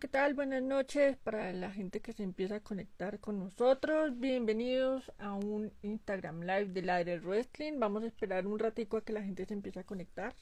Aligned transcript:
¿qué 0.00 0.08
tal? 0.08 0.32
Buenas 0.32 0.62
noches 0.62 1.18
para 1.18 1.52
la 1.52 1.70
gente 1.70 2.00
que 2.00 2.14
se 2.14 2.22
empieza 2.22 2.56
a 2.56 2.60
conectar 2.60 3.20
con 3.20 3.38
nosotros. 3.38 4.18
Bienvenidos 4.18 5.12
a 5.18 5.34
un 5.34 5.70
Instagram 5.82 6.40
Live 6.40 6.68
de 6.68 6.80
Ladre 6.80 7.18
Wrestling. 7.18 7.78
Vamos 7.78 8.02
a 8.02 8.06
esperar 8.06 8.46
un 8.46 8.58
ratico 8.58 8.96
a 8.96 9.04
que 9.04 9.12
la 9.12 9.22
gente 9.22 9.44
se 9.44 9.52
empiece 9.52 9.80
a 9.80 9.84
conectar 9.84 10.34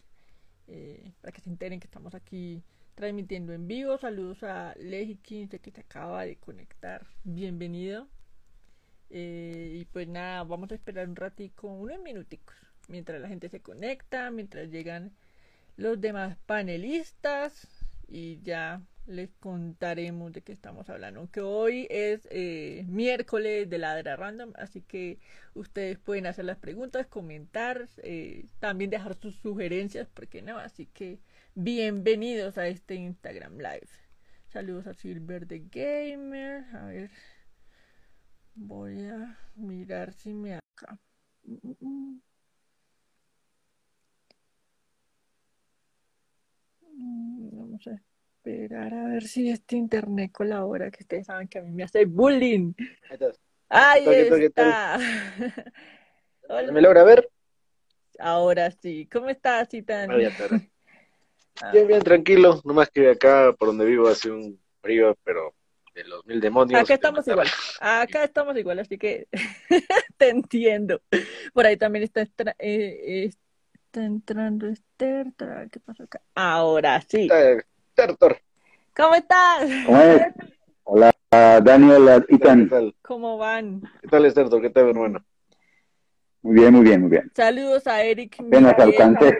eh, 0.68 1.12
para 1.20 1.32
que 1.32 1.40
se 1.40 1.50
enteren 1.50 1.80
que 1.80 1.88
estamos 1.88 2.14
aquí 2.14 2.62
transmitiendo 2.94 3.52
en 3.52 3.66
vivo. 3.66 3.98
Saludos 3.98 4.44
a 4.44 4.72
Legi15 4.76 5.60
que 5.60 5.72
se 5.72 5.80
acaba 5.80 6.24
de 6.24 6.36
conectar. 6.36 7.04
Bienvenido. 7.24 8.06
Eh, 9.10 9.78
y 9.80 9.84
pues 9.86 10.06
nada, 10.06 10.44
vamos 10.44 10.70
a 10.70 10.76
esperar 10.76 11.08
un 11.08 11.16
ratico, 11.16 11.66
unos 11.66 12.00
minuticos, 12.00 12.54
mientras 12.86 13.20
la 13.20 13.26
gente 13.26 13.48
se 13.48 13.60
conecta, 13.60 14.30
mientras 14.30 14.70
llegan 14.70 15.12
los 15.76 16.00
demás 16.00 16.38
panelistas 16.46 17.66
y 18.06 18.40
ya 18.42 18.82
les 19.06 19.30
contaremos 19.40 20.32
de 20.32 20.42
qué 20.42 20.52
estamos 20.52 20.88
hablando. 20.90 21.30
Que 21.30 21.40
hoy 21.40 21.86
es 21.90 22.26
eh, 22.30 22.84
miércoles 22.88 23.68
de 23.68 23.78
Ladra 23.78 24.16
Random, 24.16 24.52
así 24.56 24.82
que 24.82 25.18
ustedes 25.54 25.98
pueden 25.98 26.26
hacer 26.26 26.44
las 26.44 26.58
preguntas, 26.58 27.06
comentar, 27.06 27.88
eh, 27.98 28.46
también 28.58 28.90
dejar 28.90 29.14
sus 29.14 29.36
sugerencias, 29.36 30.08
porque 30.12 30.42
no, 30.42 30.58
así 30.58 30.86
que 30.86 31.18
bienvenidos 31.54 32.58
a 32.58 32.68
este 32.68 32.94
Instagram 32.94 33.58
Live. 33.58 33.88
Saludos 34.48 34.86
a 34.86 34.94
Silver 34.94 35.46
the 35.46 35.60
Gamer. 35.70 36.64
A 36.74 36.86
ver, 36.86 37.10
voy 38.54 39.04
a 39.06 39.38
mirar 39.54 40.12
si 40.12 40.32
me 40.34 40.54
acá. 40.54 40.98
Vamos 47.52 47.86
a 47.86 48.09
esperar 48.40 48.94
a 48.94 49.08
ver 49.08 49.24
si 49.24 49.50
este 49.50 49.76
internet 49.76 50.32
colabora, 50.32 50.90
que 50.90 51.02
ustedes 51.02 51.26
saben 51.26 51.46
que 51.46 51.58
a 51.58 51.62
mí 51.62 51.70
me 51.70 51.82
hace 51.82 52.06
bullying. 52.06 52.72
Ahí 53.68 54.06
está. 54.42 54.98
¿Me 56.72 56.80
logra 56.80 57.04
ver? 57.04 57.28
Ahora 58.18 58.70
sí. 58.70 59.06
¿Cómo 59.12 59.28
estás, 59.28 59.68
Citan? 59.68 60.10
Ah. 61.62 61.72
Bien, 61.72 61.86
bien, 61.86 62.00
tranquilo. 62.00 62.62
Nomás 62.64 62.88
que 62.88 63.10
acá 63.10 63.52
por 63.58 63.68
donde 63.68 63.84
vivo 63.84 64.08
hace 64.08 64.30
un 64.30 64.58
frío, 64.80 65.14
pero 65.22 65.54
de 65.94 66.04
los 66.04 66.24
mil 66.24 66.40
demonios. 66.40 66.80
Acá 66.80 66.94
estamos 66.94 67.28
igual. 67.28 67.48
Acá 67.80 68.24
estamos 68.24 68.56
igual, 68.56 68.78
así 68.78 68.96
que 68.96 69.28
te 70.16 70.30
entiendo. 70.30 71.02
Por 71.52 71.66
ahí 71.66 71.76
también 71.76 72.04
está, 72.04 72.22
eh, 72.58 73.30
está 73.74 74.02
entrando 74.02 74.68
Esther. 74.68 75.34
¿Qué 75.70 75.80
pasó 75.80 76.04
acá? 76.04 76.22
Ahora 76.34 77.02
sí. 77.02 77.28
¿Cómo 78.96 79.14
estás? 79.14 79.68
¿Cómo 79.84 80.00
es? 80.00 80.22
Hola, 80.84 81.12
Daniel, 81.30 82.24
Itan. 82.30 82.70
¿Cómo 83.02 83.36
van? 83.36 83.82
¿Qué 84.00 84.08
tal, 84.08 84.24
Esther? 84.24 84.48
¿Qué 84.48 84.70
tal, 84.70 84.88
hermano? 84.88 85.22
Muy 86.40 86.54
bien, 86.54 86.72
muy 86.72 86.82
bien, 86.82 87.02
muy 87.02 87.10
bien. 87.10 87.30
Saludos 87.34 87.86
a 87.86 88.02
Eric. 88.02 88.36
Apenas 88.40 88.78
alcancé. 88.78 89.38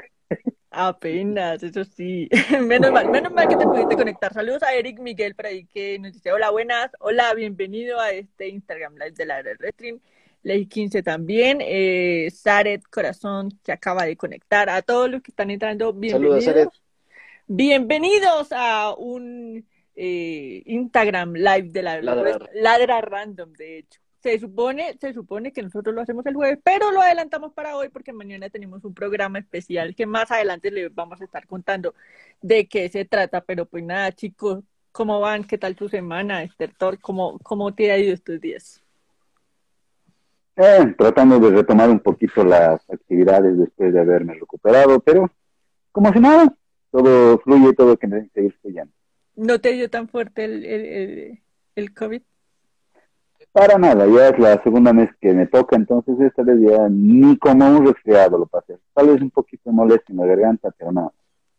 Apenas, 0.71 1.63
eso 1.63 1.85
sí. 1.85 2.29
menos 2.61 2.93
mal, 2.93 3.09
menos 3.09 3.33
mal 3.33 3.49
que 3.49 3.57
te 3.57 3.65
pudiste 3.65 3.97
conectar. 3.97 4.35
Saludos 4.35 4.63
a 4.63 4.75
Eric 4.75 5.01
Miguel 5.01 5.35
por 5.35 5.47
ahí 5.47 5.65
que 5.65 5.99
nos 5.99 6.13
dice, 6.13 6.31
hola, 6.31 6.51
buenas, 6.51 6.91
hola, 7.01 7.33
bienvenido 7.33 7.99
a 7.99 8.11
este 8.11 8.49
Instagram 8.49 8.93
Live 8.97 9.13
de 9.13 9.25
la 9.25 9.43
Retrim. 9.43 10.01
Ley 10.43 10.67
15 10.67 11.03
también, 11.03 11.59
eh, 11.63 12.31
Saret 12.31 12.83
Corazón 12.91 13.59
se 13.65 13.73
acaba 13.73 14.05
de 14.05 14.17
conectar. 14.17 14.69
A 14.69 14.83
todos 14.83 15.11
los 15.11 15.23
que 15.23 15.31
están 15.31 15.51
entrando, 15.51 15.95
bienvenidos. 15.95 16.45
Saludos, 16.45 16.83
Bienvenidos 17.53 18.53
a 18.53 18.95
un 18.97 19.67
eh, 19.97 20.63
Instagram 20.67 21.33
Live 21.33 21.71
de 21.73 21.83
la 21.83 22.01
ladra. 22.01 23.01
Random, 23.01 23.53
de 23.55 23.79
hecho. 23.79 24.01
Se 24.21 24.39
supone, 24.39 24.97
se 25.01 25.13
supone 25.13 25.53
que 25.53 25.61
nosotros 25.61 25.93
lo 25.93 26.01
hacemos 26.01 26.25
el 26.27 26.37
jueves, 26.37 26.61
pero 26.63 26.93
lo 26.93 27.01
adelantamos 27.01 27.53
para 27.53 27.75
hoy 27.75 27.89
porque 27.89 28.13
mañana 28.13 28.49
tenemos 28.51 28.85
un 28.85 28.95
programa 28.95 29.41
especial 29.41 29.97
que 29.97 30.07
más 30.07 30.31
adelante 30.31 30.71
les 30.71 30.95
vamos 30.95 31.21
a 31.21 31.25
estar 31.25 31.45
contando 31.49 31.93
de 32.41 32.69
qué 32.69 32.89
se 32.89 33.05
trata. 33.05 33.41
Pero 33.41 33.67
pues 33.67 33.83
nada, 33.83 34.13
chicos, 34.13 34.63
¿cómo 34.93 35.19
van? 35.19 35.43
¿Qué 35.43 35.59
tal 35.59 35.75
tu 35.75 35.89
semana, 35.89 36.45
Esther 36.45 36.73
¿Cómo, 37.01 37.41
cómo 37.41 37.75
te 37.75 37.91
ha 37.91 37.99
ido 37.99 38.15
estos 38.15 38.41
días? 38.41 38.81
Eh, 40.55 40.95
tratando 40.97 41.41
de 41.41 41.51
retomar 41.51 41.91
un 41.91 41.99
poquito 41.99 42.45
las 42.45 42.89
actividades 42.89 43.59
después 43.59 43.93
de 43.93 43.99
haberme 43.99 44.35
recuperado, 44.35 45.01
pero 45.01 45.29
como 45.91 46.13
si 46.13 46.21
nada, 46.21 46.55
todo 46.91 47.39
fluye, 47.39 47.73
todo 47.75 47.97
que 47.97 48.07
necesita 48.07 48.35
seguir 48.35 48.59
fluyendo. 48.61 48.93
¿No 49.37 49.61
te 49.61 49.73
dio 49.73 49.89
tan 49.89 50.09
fuerte 50.09 50.45
el, 50.45 50.65
el, 50.65 51.41
el, 51.77 51.95
COVID? 51.95 52.23
Para 53.53 53.79
nada, 53.79 54.07
ya 54.07 54.29
es 54.29 54.39
la 54.39 54.63
segunda 54.63 54.93
vez 54.93 55.11
que 55.21 55.33
me 55.33 55.47
toca, 55.47 55.77
entonces 55.77 56.21
esta 56.21 56.43
vez 56.43 56.57
ya 56.61 56.89
ni 56.89 57.37
como 57.39 57.67
un 57.67 57.87
resfriado 57.87 58.39
lo 58.39 58.47
pasé. 58.47 58.79
Tal 58.95 59.09
vez 59.09 59.21
un 59.21 59.31
poquito 59.31 59.73
molesto 59.73 60.13
en 60.13 60.19
la 60.19 60.27
garganta, 60.27 60.71
pero 60.77 60.93
nada. 60.93 61.13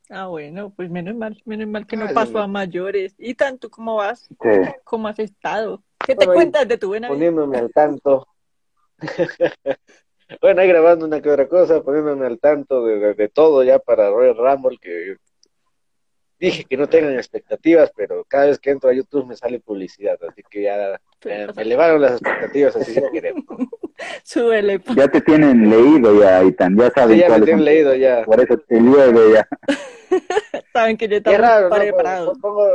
Ah, 0.10 0.28
bueno, 0.28 0.72
pues 0.76 0.90
menos 0.90 1.16
mal, 1.16 1.42
menos 1.46 1.68
mal 1.70 1.88
que 1.88 1.96
no 1.96 2.06
pasó 2.14 2.40
a 2.40 2.48
mayores. 2.48 3.16
¿Y 3.18 3.34
tanto 3.34 3.70
cómo 3.70 3.96
vas? 3.96 4.30
¿Cómo 4.84 5.08
has 5.08 5.20
estado? 5.20 5.82
¿Qué 6.06 6.16
te 6.16 6.26
cuentas 6.26 6.68
de 6.68 6.78
tu 6.78 6.90
buena 6.90 7.08
vida? 7.08 7.16
Poniéndome 7.16 7.58
al 7.58 7.72
tanto. 7.72 8.28
bueno, 10.40 10.62
ahí 10.62 10.68
grabando 10.68 11.06
una 11.06 11.22
que 11.22 11.30
otra 11.30 11.48
cosa, 11.48 11.82
poniéndome 11.82 12.26
al 12.26 12.40
tanto 12.40 12.86
de, 12.86 13.30
todo 13.30 13.64
ya 13.64 13.80
para 13.80 14.10
Royal 14.10 14.38
Rumble, 14.38 14.78
que 14.80 15.18
dije 16.40 16.64
que 16.64 16.78
no 16.78 16.88
tengan 16.88 17.14
expectativas, 17.16 17.92
pero 17.96 18.24
cada 18.26 18.48
vez 18.48 18.60
que 18.60 18.72
entro 18.72 18.90
a 18.90 18.94
YouTube 18.94 19.28
me 19.28 19.36
sale 19.36 19.60
publicidad, 19.60 20.18
así 20.28 20.42
que 20.50 20.64
ya 20.64 21.00
me 21.24 21.62
elevaron 21.62 22.02
las 22.02 22.14
expectativas, 22.14 22.76
así 22.76 22.94
que 22.94 23.10
queremos. 23.12 23.46
Súbele. 24.24 24.80
Pues. 24.80 24.98
Ya 24.98 25.08
te 25.08 25.22
tienen 25.22 25.70
leído 25.70 26.20
ya, 26.20 26.44
Itan, 26.44 26.76
ya 26.78 26.90
saben 26.92 27.18
sí, 27.18 27.22
ya 27.22 27.30
me 27.38 27.46
tienen 27.46 27.66
leído 27.66 27.96
ya. 27.96 28.24
Por 28.24 28.42
eso 28.42 28.58
te 28.58 28.80
llueve 28.80 29.34
ya. 29.34 29.48
saben 30.74 30.98
que 30.98 31.08
yo 31.08 31.18
estaba 31.18 31.70
preparado. 31.70 32.34
Pongo, 32.42 32.68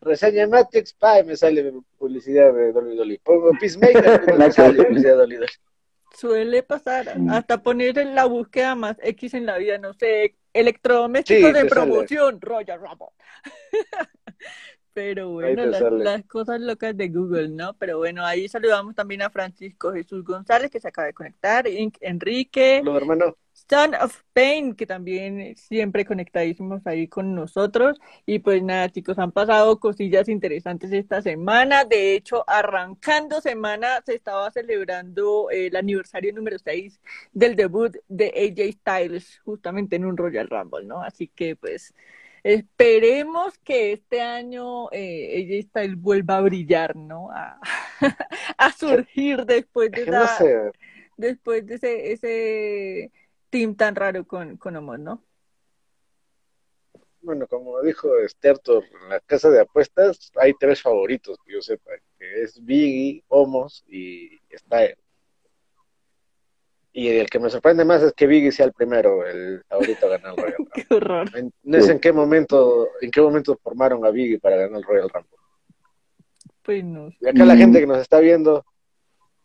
reseña 0.00 0.46
Matrix, 0.46 0.92
pa, 0.94 1.20
y 1.20 1.24
me 1.24 1.36
sale 1.36 1.72
publicidad 1.98 2.52
de 2.52 2.72
Dolly 2.72 2.96
Dolly. 2.96 3.18
Pongo 3.18 3.50
Peacemaker, 3.58 4.38
me 4.38 4.52
sale 4.52 4.82
publicidad 4.82 5.12
de 5.12 5.18
Dolly 5.18 5.36
Dolly 5.36 5.52
suele 6.14 6.62
pasar, 6.62 7.18
mm. 7.18 7.30
hasta 7.30 7.62
poner 7.62 7.98
en 7.98 8.14
la 8.14 8.24
búsqueda 8.24 8.74
más 8.74 8.96
X 9.02 9.34
en 9.34 9.46
la 9.46 9.58
vida, 9.58 9.78
no 9.78 9.92
sé, 9.92 10.36
electrodomésticos 10.52 11.52
de 11.52 11.64
promoción, 11.66 12.40
Royal 12.40 12.80
Rumble. 12.80 13.08
Pero 14.94 15.30
bueno, 15.30 15.66
las, 15.66 16.24
cosas 16.26 16.60
locas 16.60 16.96
de 16.96 17.08
Google, 17.08 17.48
¿no? 17.48 17.74
Pero 17.74 17.98
bueno, 17.98 18.24
ahí 18.24 18.48
saludamos 18.48 18.94
también 18.94 19.22
a 19.22 19.30
Francisco 19.30 19.92
Jesús 19.92 20.24
González, 20.24 20.70
que 20.70 20.78
se 20.78 20.86
acaba 20.86 21.06
de 21.06 21.12
conectar, 21.12 21.66
Enrique. 22.00 22.80
Hola, 22.86 22.98
hermano. 22.98 23.36
Son 23.68 23.94
of 23.94 24.20
Pain, 24.32 24.74
que 24.74 24.86
también 24.86 25.56
siempre 25.56 26.04
conectadísimos 26.04 26.86
ahí 26.86 27.08
con 27.08 27.34
nosotros. 27.34 27.98
Y 28.26 28.40
pues 28.40 28.62
nada, 28.62 28.88
chicos, 28.88 29.18
han 29.18 29.32
pasado 29.32 29.80
cosillas 29.80 30.28
interesantes 30.28 30.92
esta 30.92 31.22
semana. 31.22 31.84
De 31.84 32.14
hecho, 32.14 32.44
arrancando 32.48 33.40
semana 33.40 34.00
se 34.04 34.14
estaba 34.14 34.50
celebrando 34.50 35.50
el 35.50 35.74
aniversario 35.76 36.32
número 36.32 36.58
6 36.58 37.00
del 37.32 37.56
debut 37.56 37.96
de 38.08 38.26
AJ 38.26 38.72
Styles, 38.80 39.40
justamente 39.44 39.96
en 39.96 40.04
un 40.04 40.16
Royal 40.16 40.48
Rumble, 40.48 40.84
¿no? 40.84 41.02
Así 41.02 41.28
que 41.28 41.56
pues 41.56 41.94
Esperemos 42.44 43.56
que 43.58 43.92
este 43.92 44.20
año 44.20 44.92
eh, 44.92 45.62
AJ 45.62 45.68
Styles 45.70 46.00
vuelva 46.00 46.36
a 46.36 46.40
brillar, 46.42 46.94
¿no? 46.94 47.30
A, 47.30 47.58
surgir 48.78 49.46
después 49.46 49.90
de 49.90 50.04
después 51.16 51.66
de 51.66 51.76
ese, 51.76 52.12
ese 52.12 53.12
team 53.48 53.74
tan 53.74 53.94
raro 53.94 54.26
con, 54.26 54.58
con 54.58 54.74
¿no? 55.02 55.24
Bueno, 57.22 57.46
como 57.46 57.80
dijo 57.80 58.08
Stertor, 58.28 58.84
en 59.02 59.08
la 59.08 59.20
casa 59.20 59.48
de 59.48 59.60
apuestas 59.60 60.30
hay 60.34 60.52
tres 60.60 60.82
favoritos 60.82 61.38
que 61.46 61.54
yo 61.54 61.62
sepa, 61.62 61.92
que 62.18 62.42
es 62.42 62.62
Biggie, 62.62 63.24
Homos 63.28 63.82
y 63.88 64.38
Styles. 64.54 65.03
Y 66.96 67.08
el 67.08 67.28
que 67.28 67.40
me 67.40 67.50
sorprende 67.50 67.84
más 67.84 68.02
es 68.04 68.12
que 68.12 68.28
Biggie 68.28 68.52
sea 68.52 68.66
el 68.66 68.72
primero, 68.72 69.26
el 69.26 69.64
favorito 69.68 70.06
a 70.06 70.10
ganar 70.10 70.30
el 70.30 70.36
Royal 70.36 70.54
Rumble. 70.58 70.72
qué 70.72 70.94
horror. 70.94 71.30
no 71.64 71.80
sé 71.82 71.92
en 71.92 71.98
qué 71.98 72.12
momento, 72.12 72.88
en 73.00 73.10
qué 73.10 73.20
momento 73.20 73.58
formaron 73.60 74.06
a 74.06 74.10
Biggie 74.10 74.38
para 74.38 74.56
ganar 74.56 74.78
el 74.78 74.84
Royal 74.84 75.10
Rumble. 75.12 75.38
Pues 76.62 76.84
no. 76.84 77.10
Y 77.20 77.26
acá 77.26 77.44
la 77.44 77.56
gente 77.56 77.80
que 77.80 77.88
nos 77.88 77.98
está 77.98 78.20
viendo, 78.20 78.64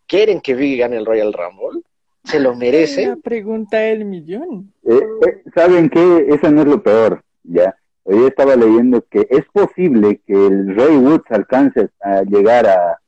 ¿quieren 0.06 0.42
que 0.42 0.54
Biggie 0.54 0.78
gane 0.78 0.98
el 0.98 1.08
Royal 1.08 1.34
Rumble? 1.34 1.82
¿Se 2.24 2.40
lo 2.40 2.56
merece? 2.56 3.08
La 3.08 3.16
pregunta 3.16 3.78
del 3.78 4.06
millón. 4.06 4.72
Eh, 4.84 5.00
eh, 5.28 5.44
¿Saben 5.56 5.90
qué? 5.90 6.28
Eso 6.30 6.52
no 6.52 6.62
es 6.62 6.68
lo 6.68 6.84
peor, 6.84 7.24
¿ya? 7.42 7.76
Hoy 8.04 8.28
estaba 8.28 8.56
leyendo 8.56 9.02
que 9.10 9.26
es 9.28 9.46
posible 9.52 10.22
que 10.28 10.34
el 10.34 10.76
Ray 10.76 10.98
Woods 10.98 11.26
alcance 11.30 11.90
a 12.00 12.22
llegar 12.22 12.68
a, 12.68 13.00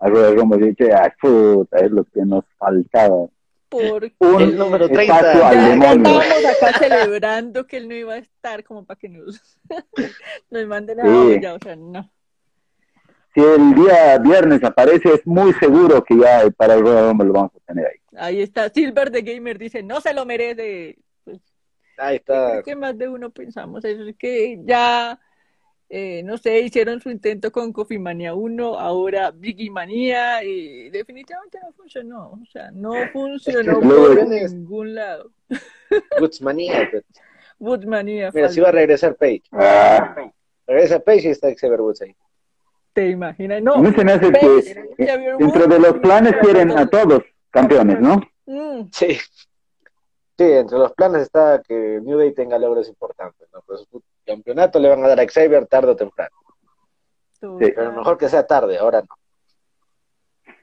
a 0.00 0.08
Royal 0.08 0.34
Rumble 0.34 0.66
y 0.66 0.70
dice, 0.70 0.92
ah, 0.92 1.14
puta, 1.20 1.78
es 1.78 1.92
lo 1.92 2.02
que 2.02 2.22
nos 2.24 2.44
faltaba 2.58 3.28
Porque 3.68 4.14
Un 4.20 4.40
El 4.42 4.56
número 4.58 4.88
30. 4.88 5.02
espacio 5.16 5.44
al 5.46 5.54
ya, 5.56 5.76
ya 5.76 5.92
estábamos 5.92 6.44
acá 6.62 6.78
celebrando 6.78 7.66
que 7.66 7.76
él 7.78 7.88
no 7.88 7.94
iba 7.94 8.14
a 8.14 8.18
estar 8.18 8.62
como 8.64 8.84
para 8.84 8.98
que 8.98 9.08
nos, 9.08 9.58
nos 10.50 10.66
manden 10.66 11.00
a 11.00 11.04
Sí. 11.04 11.38
ya, 11.42 11.54
o 11.54 11.58
sea, 11.58 11.76
no. 11.76 12.10
Si 13.34 13.40
el 13.42 13.74
día 13.74 14.18
viernes 14.18 14.64
aparece, 14.64 15.12
es 15.12 15.26
muy 15.26 15.52
seguro 15.54 16.02
que 16.02 16.16
ya 16.16 16.48
para 16.56 16.74
el 16.74 16.80
Royal 16.80 17.08
Rumble 17.10 17.26
lo 17.26 17.32
vamos 17.34 17.52
a 17.56 17.60
tener 17.66 17.86
ahí. 17.86 17.96
Ahí 18.16 18.40
está, 18.40 18.70
Silver 18.70 19.10
the 19.10 19.20
Gamer 19.20 19.58
dice, 19.58 19.82
no 19.82 20.00
se 20.00 20.14
lo 20.14 20.24
merece. 20.24 20.96
Pues, 21.24 21.40
Ahí 21.98 22.16
está. 22.16 22.50
creo 22.52 22.62
que 22.62 22.76
más 22.76 22.96
de 22.96 23.08
uno 23.08 23.28
pensamos 23.30 23.84
eso, 23.84 24.04
es 24.04 24.16
que 24.16 24.58
ya, 24.64 25.20
eh, 25.88 26.22
no 26.24 26.36
sé, 26.38 26.60
hicieron 26.60 27.00
su 27.00 27.10
intento 27.10 27.52
con 27.52 27.72
Coffee 27.72 27.98
Mania 27.98 28.34
1, 28.34 28.78
ahora 28.78 29.30
Biggie 29.30 29.70
Manía, 29.70 30.42
y 30.42 30.90
definitivamente 30.90 31.58
no 31.62 31.72
funcionó, 31.72 32.30
o 32.32 32.46
sea, 32.50 32.70
no 32.72 32.92
funcionó 33.12 33.80
por 33.80 34.26
ningún 34.28 34.94
lado. 34.94 35.30
Goodsmanía. 36.20 36.88
pues. 36.90 37.04
Wood 37.58 37.84
Manía, 37.86 38.30
Mira, 38.34 38.48
si 38.50 38.60
va 38.60 38.68
a 38.68 38.72
regresar 38.72 39.14
Page. 39.16 39.42
Ah, 39.52 40.30
Regresa 40.66 40.98
Page 40.98 41.28
y 41.28 41.30
está 41.30 41.48
Xavier 41.54 41.80
Woods 41.80 42.02
ahí. 42.02 42.14
te 42.92 43.08
imaginas, 43.08 43.62
no. 43.62 43.74
se 43.94 44.04
me 44.04 44.12
hace 44.12 44.30
Page, 44.30 44.74
que 44.96 45.04
dentro 45.06 45.60
Woods, 45.62 45.68
de 45.68 45.78
los 45.78 45.98
planes 46.00 46.34
quieren 46.42 46.70
a 46.72 46.86
todos 46.86 47.22
campeones, 47.50 48.00
¿no? 48.00 48.20
Mm, 48.46 48.88
Sí. 48.92 49.16
Sí, 50.38 50.44
entre 50.44 50.76
los 50.76 50.92
planes 50.92 51.22
está 51.22 51.62
que 51.66 51.98
New 52.02 52.18
Day 52.18 52.34
tenga 52.34 52.58
logros 52.58 52.88
importantes, 52.90 53.48
¿no? 53.54 53.62
Pues 53.66 53.86
su 53.90 54.02
campeonato 54.26 54.78
le 54.78 54.88
van 54.88 55.04
a 55.04 55.08
dar 55.08 55.20
a 55.20 55.26
Xavier 55.28 55.66
tarde 55.66 55.92
o 55.92 55.96
temprano. 55.96 56.36
total. 57.40 57.72
Pero 57.74 57.92
mejor 57.92 58.18
que 58.18 58.28
sea 58.28 58.46
tarde, 58.46 58.76
ahora 58.78 59.00
no. 59.02 59.16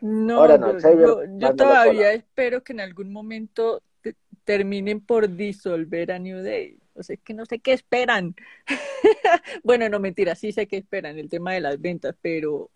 No, 0.01 0.39
Ahora 0.41 0.57
no, 0.57 0.73
yo, 0.73 0.79
Xavier, 0.79 1.09
yo- 1.37 1.55
todavía 1.55 2.11
espero 2.13 2.63
que 2.63 2.73
en 2.73 2.81
algún 2.81 3.11
momento 3.11 3.81
te- 4.01 4.15
terminen 4.43 4.99
por 4.99 5.29
disolver 5.29 6.11
a 6.11 6.19
New 6.19 6.41
Day. 6.43 6.77
O 6.95 7.03
sea, 7.03 7.15
es 7.15 7.21
que 7.21 7.33
no 7.33 7.45
sé 7.45 7.59
qué 7.59 7.73
esperan. 7.73 8.35
bueno, 9.63 9.87
no 9.89 9.99
mentira, 9.99 10.35
sí 10.35 10.51
sé 10.51 10.67
qué 10.67 10.77
esperan, 10.77 11.17
el 11.17 11.29
tema 11.29 11.53
de 11.53 11.61
las 11.61 11.79
ventas, 11.79 12.15
pero, 12.21 12.69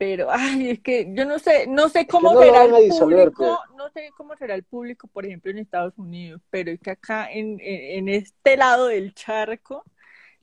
pero, 0.00 0.28
ay, 0.30 0.70
es 0.70 0.80
que 0.80 1.12
yo 1.12 1.26
no 1.26 1.38
sé, 1.38 1.66
no 1.66 1.90
sé 1.90 2.06
cómo 2.06 2.32
no 2.32 2.40
será 2.40 2.64
el 2.64 2.88
público, 2.88 3.58
no 3.76 3.90
sé 3.90 4.08
cómo 4.16 4.34
será 4.34 4.54
el 4.54 4.62
público, 4.64 5.08
por 5.08 5.26
ejemplo, 5.26 5.50
en 5.50 5.58
Estados 5.58 5.92
Unidos, 5.98 6.40
pero 6.48 6.70
es 6.70 6.80
que 6.80 6.92
acá 6.92 7.30
en, 7.30 7.58
en, 7.60 7.98
en 7.98 8.08
este 8.08 8.56
lado 8.56 8.86
del 8.86 9.12
charco 9.12 9.84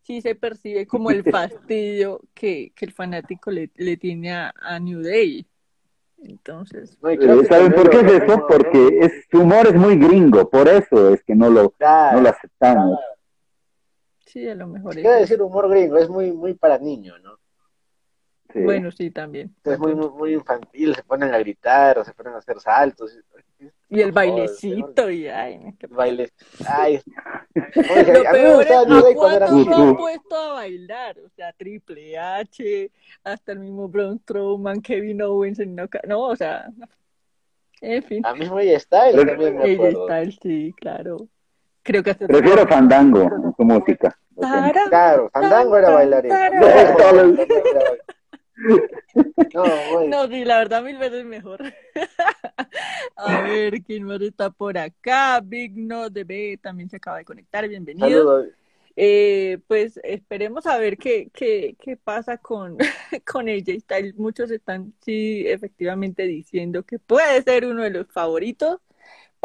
sí 0.04 0.21
se 0.21 0.36
percibe 0.36 0.86
como 0.86 1.09
el 1.09 1.24
fastidio 1.31 2.21
que, 2.36 2.71
que 2.75 2.86
el 2.86 2.94
fanático 2.94 3.50
le, 3.50 3.71
le 3.77 3.98
tiene 3.98 4.31
a, 4.31 4.54
a 4.62 4.80
New 4.80 5.01
Day. 5.01 5.48
Entonces, 6.21 6.95
Eh, 7.01 7.45
¿Saben 7.50 7.74
por 7.74 7.89
qué 7.89 8.01
es 8.01 8.12
eso? 8.21 8.45
Porque 8.48 9.00
es, 9.01 9.25
su 9.31 9.39
humor 9.42 9.65
es 9.65 9.74
muy 9.75 9.98
gringo, 9.98 10.48
por 10.51 10.68
eso 10.68 11.15
es 11.15 11.24
que 11.24 11.33
no 11.33 11.50
lo, 11.50 11.71
Claro, 11.71 12.18
no 12.18 12.21
lo 12.21 12.30
aceptamos. 12.30 13.00
sí, 14.27 14.48
a 14.48 14.53
lo 14.53 14.68
mejor 14.68 14.94
quiero 14.94 15.15
es 15.15 15.21
decir 15.21 15.42
humor 15.42 15.68
gringo, 15.68 15.98
es 15.98 16.10
muy, 16.10 16.31
muy 16.31 16.53
para 16.53 16.77
niños, 16.77 17.19
¿no? 17.24 17.39
Sí. 18.54 18.60
Bueno, 18.62 18.92
sí, 18.92 19.12
también. 19.12 19.54
Es 19.64 19.78
muy, 19.78 19.94
muy, 19.94 20.10
muy 20.10 20.34
infantil, 20.34 20.96
se 20.96 21.04
ponen 21.04 21.34
a 21.34 21.38
gritar, 21.40 22.04
se 22.06 22.14
ponen 22.14 22.34
a 22.34 22.38
hacer 22.38 22.60
saltos. 22.60 23.18
Y 23.90 24.02
el 24.02 24.12
bailecito, 24.12 25.10
y 25.10 25.28
ay, 25.28 25.58
me- 25.60 25.76
qué- 25.78 25.88
Baile. 25.88 26.32
Ay. 26.68 27.02
Oye, 27.56 28.14
Lo 28.24 28.30
a 28.30 28.34
mí 28.34 28.40
me 28.40 28.44
peor 28.44 28.62
es 28.64 28.68
era 28.72 29.16
cuántos 29.16 29.68
han 29.78 29.96
puesto 29.98 30.36
a 30.36 30.54
bailar, 30.54 31.20
o 31.20 31.30
sea, 31.30 31.52
Triple 31.54 32.18
H, 32.18 32.92
hasta 33.24 33.52
el 33.52 33.60
mismo 33.60 33.88
Braun 33.90 34.20
Strowman, 34.20 34.82
Kevin 34.82 35.22
Owens, 35.22 35.60
ca- 35.90 36.02
no, 36.08 36.22
o 36.22 36.36
sea, 36.36 36.70
en 37.82 38.04
fin, 38.04 38.26
A 38.26 38.34
mismo 38.34 38.60
ella 38.60 38.78
está, 38.78 39.04
Pero- 39.12 39.26
también 39.26 39.58
me 39.58 39.66
ella 39.66 39.74
acuerdo. 39.76 40.02
está, 40.02 40.22
el 40.22 40.34
sí, 40.40 40.74
claro. 40.78 41.28
Creo 41.84 42.04
que 42.04 42.12
hasta 42.12 42.28
Prefiero 42.28 42.68
Fandango 42.68 43.22
en 43.24 43.54
su 43.56 43.64
música. 43.64 44.18
Claro, 44.90 45.30
Fandango 45.34 45.78
era 45.78 45.90
bailarín. 45.92 46.32
No, 50.07 50.27
sí, 50.27 50.45
la 50.45 50.57
verdad, 50.57 50.83
mil 50.83 50.98
veces 50.98 51.25
mejor. 51.25 51.62
A 53.15 53.42
ver, 53.42 53.81
¿quién 53.83 54.04
más 54.04 54.21
está 54.21 54.50
por 54.50 54.77
acá? 54.77 55.42
Big 55.44 55.75
No 55.75 56.09
de 56.09 56.24
B 56.24 56.59
también 56.62 56.89
se 56.89 56.98
acaba 56.98 57.18
de 57.18 57.25
conectar, 57.25 57.68
bienvenido. 57.68 58.07
Saludos. 58.07 58.48
Eh, 59.00 59.59
pues 59.68 60.00
esperemos 60.04 60.65
a 60.65 60.80
ver 60.80 60.98
qué, 60.98 61.30
qué, 61.31 61.75
qué 61.80 61.98
pasa 61.98 62.39
con, 62.39 62.77
con 63.31 63.48
Styles. 63.48 64.15
Muchos 64.15 64.50
están, 64.50 64.94
sí, 65.01 65.44
efectivamente 65.45 66.24
diciendo 66.24 66.81
que 66.81 66.98
puede 66.98 67.44
ser 67.44 67.65
uno 67.65 67.83
de 67.83 67.92
los 67.92 68.07
favoritos 68.07 68.80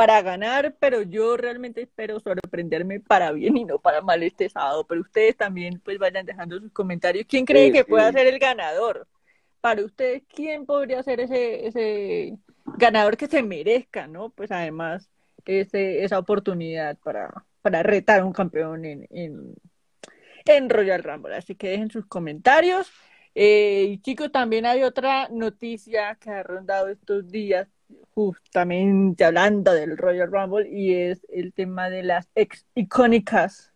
para 0.03 0.23
ganar, 0.23 0.77
pero 0.81 1.03
yo 1.03 1.37
realmente 1.37 1.83
espero 1.83 2.19
sorprenderme 2.21 3.01
para 3.01 3.33
bien 3.33 3.57
y 3.57 3.65
no 3.65 3.79
para 3.81 4.01
mal 4.03 4.23
este 4.23 4.49
sábado. 4.49 4.87
Pero 4.87 5.01
ustedes 5.03 5.37
también, 5.37 5.81
pues 5.81 5.99
vayan 5.99 6.27
dejando 6.27 6.59
sus 6.61 6.73
comentarios. 6.73 7.27
¿Quién 7.29 7.45
cree 7.47 7.71
Sí, 7.71 7.73
que 7.73 7.85
sí. 7.85 7.85
pueda 7.85 8.11
ser 8.13 8.27
el 8.27 8.39
ganador? 8.39 9.09
Para 9.61 9.85
ustedes, 9.85 10.25
¿quién 10.29 10.67
podría 10.67 11.03
ser 11.05 11.21
ese, 11.21 11.67
ese 11.69 12.39
ganador 12.65 13.17
que 13.17 13.29
se 13.29 13.43
merezca, 13.45 14.07
no? 14.09 14.31
Pues 14.31 14.51
además, 14.51 15.11
ese, 15.45 16.05
esa 16.05 16.19
oportunidad 16.19 16.99
para, 16.99 17.47
para 17.63 17.83
retar 17.85 18.21
a 18.21 18.25
un 18.25 18.33
campeón 18.33 18.85
en, 18.85 19.07
en, 19.11 19.55
en 20.45 20.71
Royal 20.71 21.03
Rumble. 21.03 21.37
Así 21.37 21.55
que 21.55 21.69
dejen 21.71 21.91
sus 21.91 22.07
comentarios. 22.07 22.91
Eh, 23.35 23.87
y 23.91 23.99
chicos, 24.03 24.31
también 24.33 24.67
hay 24.67 24.83
otra 24.83 25.29
noticia 25.31 26.17
que 26.17 26.31
ha 26.31 26.43
rondado 26.43 26.89
estos 26.89 27.31
días, 27.31 27.69
justamente 28.14 29.25
hablando 29.25 29.73
del 29.73 29.97
Royal 29.97 30.31
Rumble, 30.31 30.69
y 30.69 30.94
es 30.94 31.26
el 31.31 31.53
tema 31.53 31.91
de 31.91 32.03
las 32.03 32.29
ex 32.35 32.67
icónicas, 32.75 33.73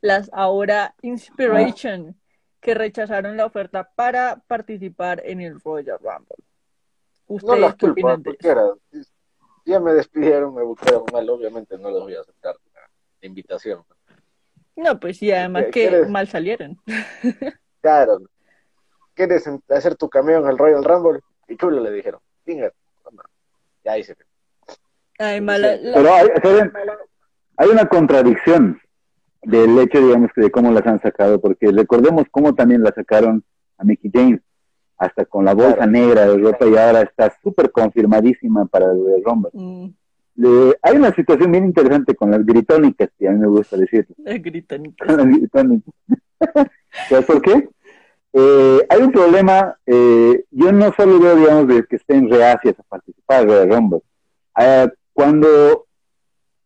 las 0.00 0.30
ahora 0.32 0.94
Inspiration, 1.02 2.16
que 2.60 2.74
rechazaron 2.74 3.36
la 3.36 3.46
oferta 3.46 3.90
para 3.94 4.42
participar 4.46 5.22
en 5.24 5.40
el 5.40 5.60
Royal 5.60 5.98
Rumble. 5.98 6.36
No 7.28 7.34
¿Ustedes 7.34 7.60
las 7.60 7.74
qué 7.76 7.86
de 7.86 9.04
ya 9.68 9.78
me 9.80 9.92
despidieron, 9.92 10.54
me 10.54 10.62
buscaron 10.62 11.04
mal, 11.12 11.28
obviamente 11.28 11.76
no 11.76 11.90
les 11.90 12.00
voy 12.00 12.14
a 12.14 12.20
aceptar 12.20 12.56
la, 12.72 12.80
invitación. 13.20 13.84
No, 14.76 14.98
pues 14.98 15.18
sí, 15.18 15.30
además 15.30 15.64
¿Qué 15.66 15.70
que 15.70 15.88
quieres? 15.88 16.08
mal 16.08 16.26
salieron. 16.28 16.78
Claro. 17.80 18.18
¿Quieres 19.14 19.48
hacer 19.68 19.94
tu 19.94 20.08
cameo 20.08 20.40
en 20.40 20.48
el 20.48 20.58
Royal 20.58 20.82
Rumble? 20.82 21.20
Y 21.46 21.56
chulo 21.56 21.80
le 21.80 21.92
dijeron. 21.92 22.20
Venga, 22.44 22.70
toma. 22.70 22.87
Ya 25.18 25.40
la- 25.58 25.78
Pero 25.94 26.14
hay, 26.14 26.28
¿saben? 26.42 26.72
hay 27.56 27.68
una 27.70 27.86
contradicción 27.86 28.80
del 29.42 29.78
hecho, 29.78 29.98
digamos, 30.04 30.30
que 30.34 30.42
de 30.42 30.50
cómo 30.50 30.70
las 30.72 30.86
han 30.86 31.00
sacado, 31.00 31.40
porque 31.40 31.70
recordemos 31.72 32.24
cómo 32.30 32.54
también 32.54 32.82
la 32.82 32.92
sacaron 32.92 33.42
a 33.78 33.84
Mickey 33.84 34.10
James, 34.12 34.40
hasta 34.96 35.24
con 35.24 35.44
la 35.44 35.54
bolsa 35.54 35.76
Claro. 35.76 35.90
negra 35.92 36.26
de 36.26 36.38
ropa 36.38 36.66
y 36.66 36.76
ahora 36.76 37.02
está 37.02 37.32
súper 37.42 37.70
confirmadísima 37.70 38.66
para 38.66 38.86
el 38.92 38.98
Royal 39.04 39.22
Rumble. 39.24 39.50
Mm, 39.54 39.86
Le- 40.36 40.76
hay 40.82 40.96
una 40.96 41.12
situación 41.14 41.50
bien 41.52 41.64
interesante 41.64 42.14
con 42.14 42.30
las 42.30 42.44
gritónicas, 42.46 43.08
que 43.18 43.26
a 43.28 43.32
mí 43.32 43.38
me 43.38 43.46
gusta 43.48 43.76
decir. 43.76 44.06
las 44.18 44.40
gritan. 44.42 44.92
con 44.92 45.16
las 45.16 45.26
gritónicas. 45.26 45.94
¿Sabes 47.08 47.24
por 47.26 47.42
qué? 47.42 47.68
Eh, 48.32 48.86
hay 48.88 49.02
un 49.02 49.12
problema, 49.12 49.76
eh, 49.86 50.44
yo 50.50 50.72
no 50.72 50.92
solo 50.96 51.18
veo, 51.18 51.36
digamos, 51.36 51.68
de 51.68 51.84
que 51.84 51.96
estén 51.96 52.30
reacias 52.30 52.78
a 52.78 52.82
participar 52.82 53.46
Royal 53.46 53.70
Rumble. 53.70 54.02
Eh, 54.58 54.88
cuando 55.12 55.86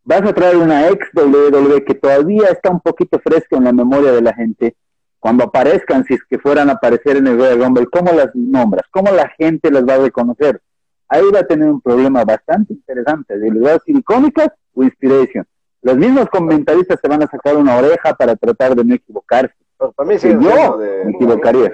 vas 0.05 0.23
a 0.23 0.33
traer 0.33 0.57
una 0.57 0.89
ex 0.89 1.09
WWE 1.15 1.85
que 1.85 1.95
todavía 1.95 2.49
está 2.49 2.71
un 2.71 2.81
poquito 2.81 3.21
fresca 3.21 3.57
en 3.57 3.65
la 3.65 3.73
memoria 3.73 4.13
de 4.13 4.23
la 4.23 4.35
gente, 4.35 4.77
cuando 5.19 5.45
aparezcan, 5.45 6.05
si 6.05 6.15
es 6.15 6.25
que 6.29 6.39
fueran 6.39 6.69
a 6.69 6.73
aparecer 6.73 7.17
en 7.17 7.29
el 7.29 7.39
Royal 7.39 7.63
Rumble, 7.63 7.87
¿cómo 7.87 8.13
las 8.13 8.35
nombras? 8.35 8.85
¿Cómo 8.91 9.13
la 9.13 9.29
gente 9.39 9.71
las 9.71 9.87
va 9.87 9.95
a 9.95 9.99
reconocer? 9.99 10.61
Ahí 11.09 11.31
va 11.33 11.41
a 11.41 11.47
tener 11.47 11.69
un 11.71 11.81
problema 11.81 12.25
bastante 12.25 12.73
interesante. 12.73 13.37
¿Les 13.37 13.63
va 13.63 13.71
a 13.71 13.73
decir 13.75 13.97
icónicas 13.97 14.49
o 14.75 14.83
inspiration? 14.83 15.47
Los 15.81 15.97
mismos 15.97 16.27
comentaristas 16.27 16.99
se 17.01 17.07
van 17.07 17.23
a 17.23 17.29
sacar 17.29 17.57
una 17.57 17.77
oreja 17.77 18.15
para 18.15 18.35
tratar 18.35 18.75
de 18.75 18.85
no 18.85 18.95
equivocarse. 18.95 19.55
Para 19.91 20.09
mí 20.09 20.19
sí 20.19 20.29
Sí, 20.29 20.35
yo 20.41 20.77
me 20.77 21.11
equivocaría. 21.11 21.71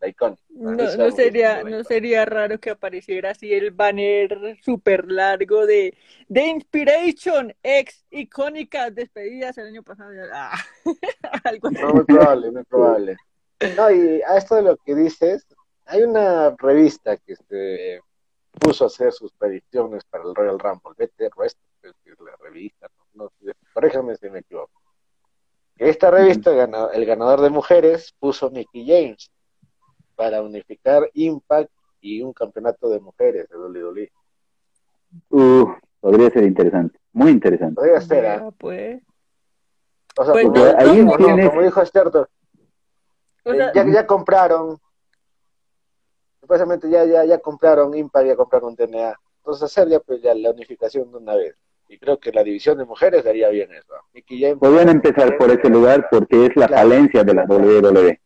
La 0.00 0.08
icónica. 0.08 0.42
No, 0.50 0.72
no 0.72 1.10
sería, 1.12 1.62
no 1.62 1.84
sería 1.84 2.24
raro 2.24 2.58
que 2.58 2.70
apareciera 2.70 3.30
así 3.30 3.52
el 3.54 3.70
banner 3.70 4.58
súper 4.62 5.10
largo 5.10 5.66
de 5.66 5.96
The 6.32 6.46
Inspiration, 6.46 7.54
ex 7.62 8.04
icónicas 8.10 8.94
despedidas 8.94 9.56
el 9.58 9.68
año 9.68 9.82
pasado. 9.82 10.08
Ah, 10.32 10.58
algo 11.44 11.68
así. 11.68 11.78
No, 11.80 11.94
muy 11.94 12.04
probable, 12.04 12.50
muy 12.50 12.64
probable. 12.64 13.16
No, 13.76 13.90
y 13.90 14.22
a 14.22 14.36
esto 14.36 14.56
de 14.56 14.62
lo 14.62 14.76
que 14.76 14.94
dices, 14.94 15.46
hay 15.86 16.02
una 16.02 16.54
revista 16.58 17.16
que 17.16 17.36
se 17.36 18.00
puso 18.58 18.84
a 18.84 18.86
hacer 18.88 19.12
sus 19.12 19.32
predicciones 19.32 20.04
para 20.04 20.24
el 20.24 20.34
Royal 20.34 20.58
Rumble, 20.58 20.94
creo 20.96 21.30
que 21.36 21.46
es 21.46 21.56
la 22.20 22.36
revista, 22.40 22.88
no, 23.14 23.30
no, 23.40 23.52
corríjame 23.72 24.16
si 24.16 24.28
me 24.30 24.40
equivoco. 24.40 24.80
Esta 25.78 26.10
revista, 26.10 26.50
el 26.92 27.06
ganador 27.06 27.40
de 27.40 27.50
mujeres, 27.50 28.12
puso 28.18 28.50
Mickey 28.50 28.86
James 28.86 29.30
para 30.16 30.42
unificar 30.42 31.08
Impact 31.14 31.70
y 32.00 32.20
un 32.22 32.32
campeonato 32.32 32.88
de 32.88 33.00
mujeres 33.00 33.48
de 33.48 33.56
WWE. 33.56 34.12
Uh, 35.30 35.66
Podría 36.00 36.30
ser 36.30 36.44
interesante, 36.44 36.98
muy 37.12 37.30
interesante. 37.30 37.74
Podría 37.74 38.00
ser. 38.00 38.22
Ya, 38.24 38.50
pues. 38.56 39.02
O 40.16 40.24
sea, 40.24 40.32
Pues 40.32 40.44
como, 40.46 40.56
no, 40.56 40.64
ahí 40.78 40.98
como- 41.04 41.16
tienes- 41.16 41.48
como 41.48 41.62
dijo 41.62 41.80
Esterto, 41.82 42.28
O 43.44 43.52
sea, 43.54 43.68
Eh, 43.68 43.72
ya, 43.74 43.86
ya 43.86 44.06
compraron, 44.06 44.78
supuestamente 46.40 46.90
ya, 46.90 47.04
ya, 47.04 47.24
ya 47.24 47.38
compraron 47.38 47.94
Impar, 47.96 48.26
ya 48.26 48.36
compraron 48.36 48.76
TNA. 48.76 49.14
Entonces 49.38 49.62
hacer 49.62 49.88
ya, 49.88 50.00
pues, 50.00 50.20
ya 50.20 50.34
la 50.34 50.50
unificación 50.50 51.10
de 51.10 51.16
una 51.18 51.34
vez. 51.34 51.56
Y 51.88 51.98
creo 51.98 52.18
que 52.20 52.32
la 52.32 52.42
división 52.44 52.76
de 52.78 52.84
mujeres 52.84 53.24
daría 53.24 53.48
bien 53.48 53.72
eso. 53.72 53.94
Mickey 54.12 54.40
James, 54.40 54.58
Podrían 54.58 54.90
empezar 54.90 55.36
por 55.38 55.50
ese 55.50 55.68
lugar 55.70 56.06
porque 56.10 56.46
es 56.46 56.56
la 56.56 56.66
Claro. 56.68 56.82
falencia 56.88 57.24
de 57.24 57.34
la 57.34 57.44
WWE. 57.46 58.20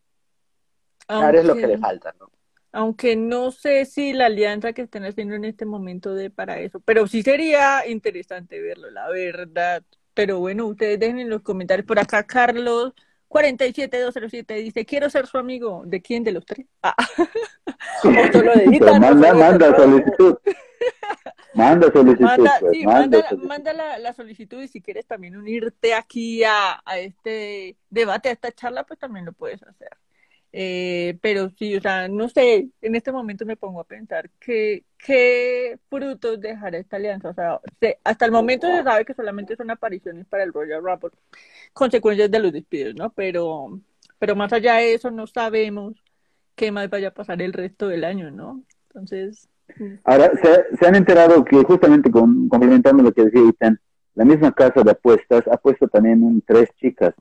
Claro, 1.07 1.39
es 1.39 1.45
lo 1.45 1.55
que 1.55 1.61
aunque- 1.63 1.77
le 1.77 1.79
falta, 1.79 2.15
¿no? 2.19 2.31
Aunque 2.75 3.17
no 3.17 3.51
sé 3.53 3.85
si 3.85 4.15
la 4.15 4.27
alianza 4.27 4.73
que 4.73 4.81
están 4.83 5.05
haciendo 5.05 5.35
en 5.35 5.45
este 5.45 5.67
momento 5.67 6.15
de 6.15 6.31
para 6.31 6.59
eso, 6.59 6.81
pero 6.81 7.07
sí 7.07 7.23
sería 7.23 7.87
interesante 7.87 8.61
verlo, 8.63 8.91
la 8.91 9.09
verdad. 9.11 9.83
Pero 10.15 10.39
bueno, 10.41 10.67
ustedes 10.67 10.99
dejen 10.99 11.19
en 11.19 11.29
los 11.29 11.43
comentarios 11.43 11.87
por 11.87 11.99
acá, 11.99 12.23
Carlos 12.27 12.95
47207 13.33 14.55
dice, 14.57 14.85
quiero 14.85 15.09
ser 15.09 15.27
su 15.27 15.39
amigo. 15.39 15.83
¿De 15.87 16.03
quién 16.03 16.23
de 16.23 16.33
los 16.33 16.45
tres? 16.45 16.67
Ah. 16.83 16.95
o 18.05 18.33
solo 18.33 18.53
de 18.53 18.79
manda, 19.01 19.77
solicitud. 19.77 20.37
Manda 21.55 21.93
solicitud, 21.93 22.25
Manda, 22.25 22.57
pues, 22.61 22.73
sí, 22.73 22.85
manda 22.85 23.01
manda, 23.01 23.29
solicitud. 23.29 23.49
manda 23.49 23.73
la, 23.75 23.99
la 23.99 24.13
solicitud 24.15 24.63
y 24.63 24.69
si 24.69 24.81
quieres 24.81 25.07
también 25.07 25.37
unirte 25.37 25.93
aquí 25.95 26.43
a, 26.45 26.83
a 26.85 26.99
este 26.99 27.77
debate, 27.91 28.31
a 28.31 28.33
esta 28.33 28.53
charla, 28.53 28.85
pues 28.85 28.99
también 28.99 29.27
lo 29.27 29.33
puedes 29.33 29.63
hacer. 29.63 29.91
Eh, 30.55 31.19
pero 31.23 31.49
sí, 31.51 31.75
o 31.77 31.81
sea, 31.81 32.09
no 32.09 32.29
sé, 32.29 32.69
en 32.83 32.95
este 32.95 33.11
momento 33.13 33.47
me 33.47 33.57
pongo 33.57 33.81
a 33.81 33.85
pensar 33.85 34.29
qué, 34.39 34.85
qué 34.99 35.79
frutos 35.89 36.41
dejará 36.41 36.79
esta 36.79 36.97
alianza. 36.97 37.31
O 37.31 37.35
sea, 37.35 37.61
se- 37.81 37.99
hasta 38.05 38.27
el 38.27 38.33
momento 38.33 38.67
se 38.69 38.83
sabe 38.83 39.05
que 39.05 39.15
solamente 39.15 39.57
son 39.57 39.71
apariciones 39.71 40.27
para 40.27 40.45
el 40.45 40.53
Royal 40.53 40.83
Rumble, 40.83 41.11
consecuencias 41.73 42.31
de 42.31 42.39
los 42.39 42.53
despidos, 42.53 42.95
¿no? 42.95 43.11
Pero, 43.13 43.81
pero 44.19 44.37
más 44.37 44.53
allá 44.53 44.75
de 44.77 44.95
eso, 44.95 45.11
no 45.11 45.27
sabemos 45.27 45.95
qué 46.55 46.71
más 46.71 46.91
vaya 46.91 47.09
a 47.09 47.15
pasar 47.15 47.41
el 47.43 47.53
resto 47.55 47.89
del 47.89 48.05
año, 48.05 48.31
¿no? 48.31 48.63
Entonces, 48.89 49.49
Ahora, 50.05 50.31
se, 50.43 50.77
se 50.77 50.87
han 50.87 50.97
enterado 50.97 51.45
que 51.45 51.57
justamente 51.65 52.11
complementando 52.11 53.03
lo 53.03 53.13
que 53.13 53.25
decía 53.25 53.49
Ethan, 53.49 53.81
la 54.15 54.25
misma 54.27 54.53
casa 54.53 54.83
de 54.83 54.91
apuestas 54.91 55.49
ha 55.49 55.57
puesto 55.57 55.89
también 55.89 56.23
un- 56.23 56.43
tres 56.43 56.69
chicas 56.77 57.15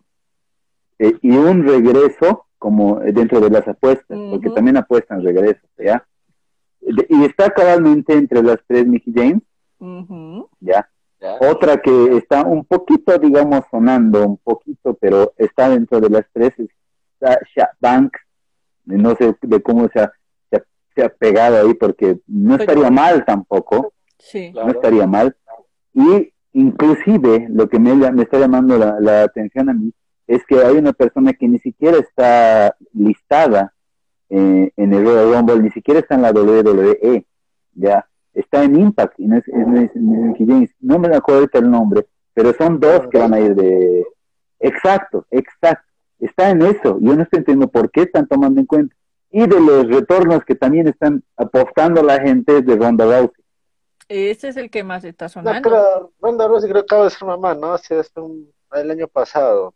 eh, 0.99 1.13
y 1.21 1.31
un 1.31 1.65
regreso 1.65 2.45
como 2.61 2.99
dentro 2.99 3.39
de 3.39 3.49
las 3.49 3.67
apuestas, 3.67 4.15
porque 4.29 4.51
también 4.51 4.77
apuestan 4.77 5.23
regresos, 5.23 5.67
¿ya? 5.79 6.05
De- 6.79 7.07
y 7.09 7.25
está 7.25 7.49
cabalmente 7.49 8.13
entre 8.13 8.43
las 8.43 8.57
tres 8.67 8.85
Mickey 8.85 9.11
James, 9.15 9.41
ujú. 9.79 10.47
¿ya? 10.59 10.87
Ya. 11.19 11.37
Otra 11.49 11.77
que 11.81 12.17
está 12.17 12.43
un 12.45 12.63
poquito, 12.63 13.17
digamos, 13.17 13.61
sonando 13.71 14.27
un 14.27 14.37
poquito, 14.37 14.93
pero 14.93 15.33
está 15.37 15.69
dentro 15.69 15.99
de 15.99 16.09
las 16.11 16.25
tres, 16.31 16.51
es 16.59 16.69
Sasha 17.19 17.71
Banks. 17.79 18.19
No 18.85 19.15
sé 19.15 19.35
de 19.41 19.61
cómo 19.63 19.87
se 19.91 19.99
ha, 20.01 20.11
se 20.51 20.57
ha, 20.57 20.63
se 20.95 21.03
ha 21.03 21.09
pegado 21.09 21.65
ahí, 21.65 21.73
porque 21.73 22.19
no 22.27 22.57
Pero- 22.57 22.63
estaría 22.71 22.91
mal 22.91 23.25
tampoco, 23.25 23.93
sí. 24.19 24.51
Claro. 24.51 24.67
no 24.67 24.73
estaría 24.73 25.07
mal. 25.07 25.35
Y 25.95 26.31
inclusive 26.53 27.47
lo 27.49 27.67
que 27.69 27.79
me, 27.79 27.95
me 28.11 28.21
está 28.21 28.37
llamando 28.37 28.77
la, 28.77 28.99
la 28.99 29.23
atención 29.23 29.67
a 29.69 29.73
mí 29.73 29.91
es 30.27 30.45
que 30.45 30.59
hay 30.63 30.75
una 30.77 30.93
persona 30.93 31.33
que 31.33 31.47
ni 31.47 31.59
siquiera 31.59 31.97
está 31.97 32.75
listada 32.93 33.73
eh, 34.29 34.71
en 34.75 34.93
el 34.93 35.03
Royal 35.05 35.33
Rumble, 35.33 35.59
ni 35.61 35.71
siquiera 35.71 35.99
está 35.99 36.15
en 36.15 36.21
la 36.21 36.31
WWE, 36.31 37.25
ya 37.73 38.07
está 38.33 38.63
en 38.63 38.79
Impact, 38.79 39.19
y 39.19 39.27
no 39.27 39.37
es, 39.37 39.47
es- 39.47 39.67
no 39.95 40.61
es- 40.61 40.75
no 40.79 40.99
me 40.99 41.15
acuerdo 41.15 41.41
ahorita 41.41 41.59
el 41.59 41.69
nombre, 41.69 42.07
pero 42.33 42.53
son 42.53 42.79
dos 42.79 43.01
que 43.11 43.17
van 43.17 43.33
a 43.33 43.39
ir 43.41 43.53
de... 43.55 44.05
Exacto, 44.59 45.25
exacto, 45.31 45.85
está 46.19 46.49
en 46.51 46.61
eso, 46.61 46.97
yo 47.01 47.15
no 47.15 47.23
estoy 47.23 47.39
entendiendo 47.39 47.67
por 47.67 47.91
qué 47.91 48.03
están 48.03 48.27
tomando 48.27 48.59
en 48.61 48.67
cuenta. 48.67 48.95
Y 49.31 49.47
de 49.47 49.59
los 49.59 49.87
retornos 49.87 50.43
que 50.45 50.55
también 50.55 50.87
están 50.87 51.23
apostando 51.37 52.03
la 52.03 52.19
gente 52.21 52.61
de 52.61 52.75
Ronda 52.75 53.05
Rousey. 53.05 53.43
Ese 54.07 54.49
es 54.49 54.57
el 54.57 54.69
que 54.69 54.83
más 54.83 55.03
está 55.05 55.25
No, 55.25 55.29
sonando. 55.29 56.11
Ronda 56.19 56.47
Rousey 56.47 56.69
creo 56.69 56.83
que 56.85 56.93
acaba 56.93 57.05
de 57.05 57.09
ser 57.11 57.25
mamá, 57.27 57.53
¿no? 57.55 57.77
Sí, 57.77 57.93
es 57.93 58.11
un- 58.17 58.51
el 58.73 58.91
año 58.91 59.07
pasado. 59.07 59.73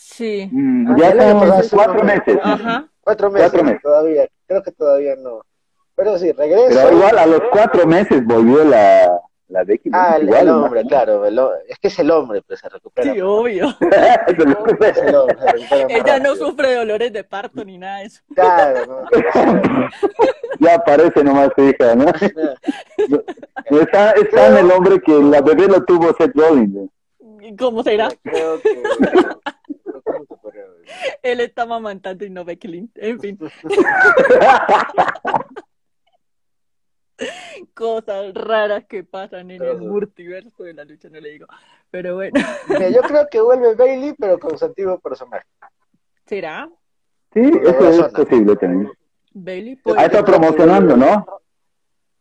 Sí. 0.00 0.48
Mm, 0.52 0.96
ya 0.96 1.10
son 1.10 1.40
pasado 1.40 1.62
cuatro 1.72 2.04
meses. 2.04 2.38
Ajá. 2.42 2.88
Cuatro 3.00 3.30
meses, 3.30 3.50
Cuatro 3.50 3.64
meses. 3.64 3.82
todavía, 3.82 4.28
creo 4.46 4.62
que 4.62 4.72
todavía 4.72 5.16
no. 5.16 5.42
Pero 5.96 6.16
sí, 6.18 6.30
regreso. 6.32 6.68
Pero 6.68 6.96
igual 6.96 7.18
a 7.18 7.26
los 7.26 7.40
cuatro 7.50 7.84
meses 7.86 8.24
volvió 8.24 8.62
la, 8.64 9.10
la 9.48 9.64
Becky 9.64 9.90
Ah, 9.92 10.16
el, 10.16 10.24
igual, 10.28 10.40
el 10.42 10.46
¿no? 10.46 10.64
hombre, 10.64 10.84
claro, 10.84 11.26
el 11.26 11.38
es 11.68 11.78
que 11.80 11.88
es 11.88 11.98
el 11.98 12.10
hombre, 12.12 12.42
pues 12.46 12.60
se 12.60 12.68
recupera. 12.68 13.12
Sí, 13.12 13.20
obvio. 13.20 13.66
Es 14.28 14.38
el 14.38 14.54
hombre, 14.56 14.94
se 14.94 15.86
Ella 15.96 16.18
no 16.20 16.36
sufre 16.36 16.74
dolores 16.74 17.12
de 17.12 17.24
parto 17.24 17.64
ni 17.64 17.76
nada 17.78 17.98
de 17.98 18.04
eso. 18.04 18.22
Claro, 18.34 18.86
¿no? 18.86 19.04
ya 20.60 20.74
aparece 20.76 21.24
nomás 21.24 21.50
su 21.56 21.64
hija, 21.64 21.94
¿no? 21.96 22.04
No, 23.70 23.80
Está, 23.80 24.12
está 24.12 24.46
en 24.48 24.56
el 24.58 24.70
hombre 24.70 25.00
que 25.00 25.12
la 25.12 25.40
bebé 25.42 25.66
lo 25.66 25.84
tuvo 25.84 26.14
Seth 26.16 26.34
Rollins. 26.36 26.76
¿eh? 26.76 26.88
¿Y 27.40 27.56
¿Cómo 27.56 27.82
será? 27.82 28.08
Creo 28.22 28.60
que. 28.60 28.82
¿cómo 30.04 30.24
se 30.28 30.36
podría 30.36 30.62
decir? 30.64 30.77
Él 31.22 31.40
está 31.40 31.66
mamantando 31.66 32.24
y 32.24 32.30
no 32.30 32.44
Becky 32.44 32.68
Lynch. 32.68 32.90
En 32.96 33.20
fin, 33.20 33.38
cosas 37.74 38.32
raras 38.34 38.84
que 38.88 39.02
pasan 39.04 39.50
en 39.50 39.62
el 39.62 39.78
multiverso 39.78 40.62
de 40.62 40.74
la 40.74 40.84
lucha, 40.84 41.08
no 41.08 41.20
le 41.20 41.30
digo. 41.30 41.46
Pero 41.90 42.14
bueno, 42.16 42.38
Mira, 42.68 42.90
yo 42.90 43.00
creo 43.02 43.26
que 43.30 43.40
vuelve 43.40 43.74
Bailey, 43.74 44.14
pero 44.18 44.38
con 44.38 44.56
su 44.58 44.64
antiguo 44.64 44.98
personaje. 45.00 45.46
¿será? 46.26 46.68
Sí, 47.32 47.40
eso 47.62 48.06
es 48.06 48.12
posible 48.12 48.56
también. 48.56 48.92
Bailey 49.32 49.74
Ah, 49.74 49.80
puede. 49.82 50.04
está 50.06 50.24
promocionando, 50.24 50.96
¿no? 50.96 51.26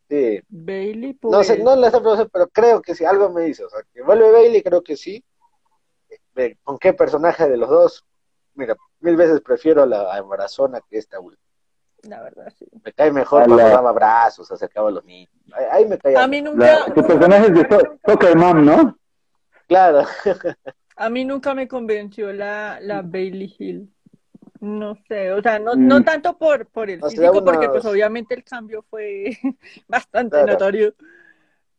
Sí. 0.10 0.40
Bailey 0.48 1.14
No 1.14 1.20
puede. 1.20 1.44
sé, 1.44 1.60
no 1.64 1.76
la 1.76 1.88
está 1.88 2.00
pronunciando, 2.00 2.32
pero 2.32 2.48
creo 2.48 2.82
que 2.82 2.96
sí, 2.96 3.04
algo 3.06 3.30
me 3.30 3.44
dice. 3.44 3.66
O 3.66 3.70
sea, 3.70 3.82
que 3.94 4.02
vuelve 4.02 4.32
Bailey, 4.32 4.64
creo 4.64 4.82
que 4.82 4.96
sí. 4.98 5.24
Eh, 6.36 6.56
¿Con 6.64 6.78
qué 6.80 6.94
personaje 6.94 7.48
de 7.50 7.58
los 7.58 7.70
dos? 7.70 8.06
Mira, 8.58 8.76
mil 9.00 9.16
veces 9.16 9.40
prefiero 9.42 9.84
a 9.84 9.86
la 9.86 10.18
Embarazona 10.18 10.82
que 10.90 10.98
esta 10.98 11.20
última. 11.20 11.42
La 12.04 12.22
verdad, 12.22 12.52
sí. 12.58 12.66
Me 12.84 12.92
cae 12.94 13.12
mejor 13.12 13.46
cuando 13.46 13.58
la- 13.64 13.70
daba 13.70 13.92
brazos, 13.92 14.52
acercaba 14.52 14.90
a 14.90 14.92
los 14.92 15.06
niños. 15.06 15.32
Ahí, 15.54 15.66
ahí 15.72 15.86
me 15.86 15.98
caía. 15.98 16.24
A 16.24 16.28
mí 16.28 16.42
La, 16.42 16.50
nunca, 16.52 16.86
su 16.86 16.94
personaje 17.08 17.46
es 17.48 17.54
de 17.54 17.68
so 17.70 17.80
Soccer 18.06 18.36
Mom, 18.36 18.66
¿no? 18.66 18.98
Claro. 19.68 20.04
a 20.96 21.10
mí 21.10 21.26
nunca 21.26 21.54
me 21.54 21.68
convenció 21.68 22.32
la, 22.34 22.80
la 22.82 23.02
Bailey 23.02 23.56
Hill. 23.58 23.94
No 24.60 24.96
sé, 25.08 25.32
o 25.34 25.42
sea, 25.42 25.60
no, 25.60 25.76
no 25.76 26.00
Mm. 26.00 26.04
tanto 26.04 26.36
por, 26.38 26.66
por 26.68 26.90
el 26.90 27.04
O 27.04 27.10
sea, 27.12 27.20
físico, 27.30 27.46
porque 27.46 27.70
pues 27.70 27.86
obviamente 27.86 28.34
el 28.34 28.44
cambio 28.44 28.84
fue 28.90 29.38
bastante 29.88 30.36
Claro. 30.38 30.54
notorio. 30.54 30.96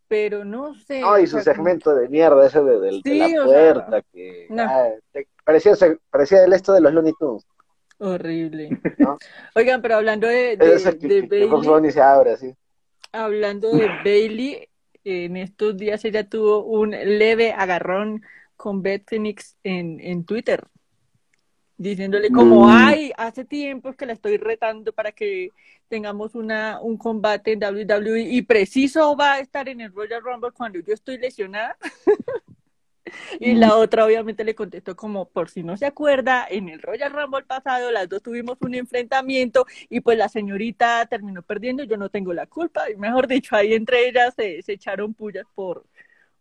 Pero 0.06 0.42
no 0.44 0.74
sé. 0.74 1.00
No, 1.00 1.18
y 1.18 1.26
su 1.26 1.32
como- 1.32 1.44
segmento 1.44 1.94
de 1.94 2.08
mierda 2.08 2.46
ese 2.46 2.62
de, 2.62 2.80
del- 2.80 3.02
de 3.02 3.10
Sí, 3.10 3.18
la 3.18 3.26
o 3.26 3.30
sea, 3.30 3.74
puerta, 3.74 4.02
que 4.12 4.46
no. 4.48 4.62
ah, 4.62 4.88
te- 5.12 5.28
parecía, 5.48 5.72
parecía 6.10 6.44
el 6.44 6.52
esto 6.52 6.72
de 6.74 6.80
los 6.82 6.92
Looney 6.92 7.14
Tunes. 7.18 7.46
Horrible. 7.98 8.68
¿No? 8.98 9.16
Oigan, 9.54 9.80
pero 9.82 9.96
hablando 9.96 10.26
de, 10.28 10.56
de, 10.56 10.74
Ese 10.74 10.98
que, 10.98 11.08
de 11.08 11.28
que- 11.28 11.46
Bailey, 11.46 11.90
se 11.90 12.00
abre 12.02 12.32
así. 12.32 12.54
hablando 13.12 13.70
de 13.72 13.88
Bailey, 14.04 14.68
en 15.04 15.36
estos 15.38 15.76
días 15.76 16.04
ella 16.04 16.28
tuvo 16.28 16.64
un 16.64 16.90
leve 16.90 17.52
agarrón 17.52 18.22
con 18.56 18.82
Beth 18.82 19.04
Phoenix 19.08 19.56
en, 19.64 19.98
en 20.00 20.24
Twitter, 20.24 20.64
diciéndole 21.76 22.28
como, 22.30 22.66
Mm. 22.66 22.70
ay, 22.70 23.12
hace 23.16 23.44
tiempo 23.44 23.92
que 23.94 24.04
la 24.06 24.12
estoy 24.12 24.36
retando 24.36 24.92
para 24.92 25.12
que 25.12 25.50
tengamos 25.88 26.34
una, 26.34 26.80
un 26.82 26.98
combate 26.98 27.52
en 27.52 27.60
WWE 27.64 28.20
y 28.20 28.42
preciso 28.42 29.16
va 29.16 29.34
a 29.34 29.38
estar 29.40 29.68
en 29.68 29.80
el 29.80 29.92
Royal 29.92 30.20
Rumble 30.22 30.50
cuando 30.52 30.78
yo 30.80 30.92
estoy 30.92 31.16
lesionada. 31.18 31.76
Y 33.38 33.54
la 33.54 33.76
otra 33.76 34.04
obviamente 34.06 34.44
le 34.44 34.54
contestó 34.54 34.96
como, 34.96 35.28
por 35.30 35.50
si 35.50 35.62
no 35.62 35.76
se 35.76 35.86
acuerda, 35.86 36.46
en 36.48 36.68
el 36.68 36.80
Royal 36.82 37.12
Rumble 37.12 37.44
pasado 37.44 37.90
las 37.90 38.08
dos 38.08 38.22
tuvimos 38.22 38.58
un 38.60 38.74
enfrentamiento 38.74 39.66
y 39.88 40.00
pues 40.00 40.18
la 40.18 40.28
señorita 40.28 41.06
terminó 41.06 41.42
perdiendo, 41.42 41.84
yo 41.84 41.96
no 41.96 42.10
tengo 42.10 42.32
la 42.32 42.46
culpa, 42.46 42.90
y 42.90 42.96
mejor 42.96 43.26
dicho, 43.28 43.56
ahí 43.56 43.74
entre 43.74 44.08
ellas 44.08 44.34
se, 44.36 44.62
se 44.62 44.72
echaron 44.74 45.14
pullas 45.14 45.46
por, 45.54 45.84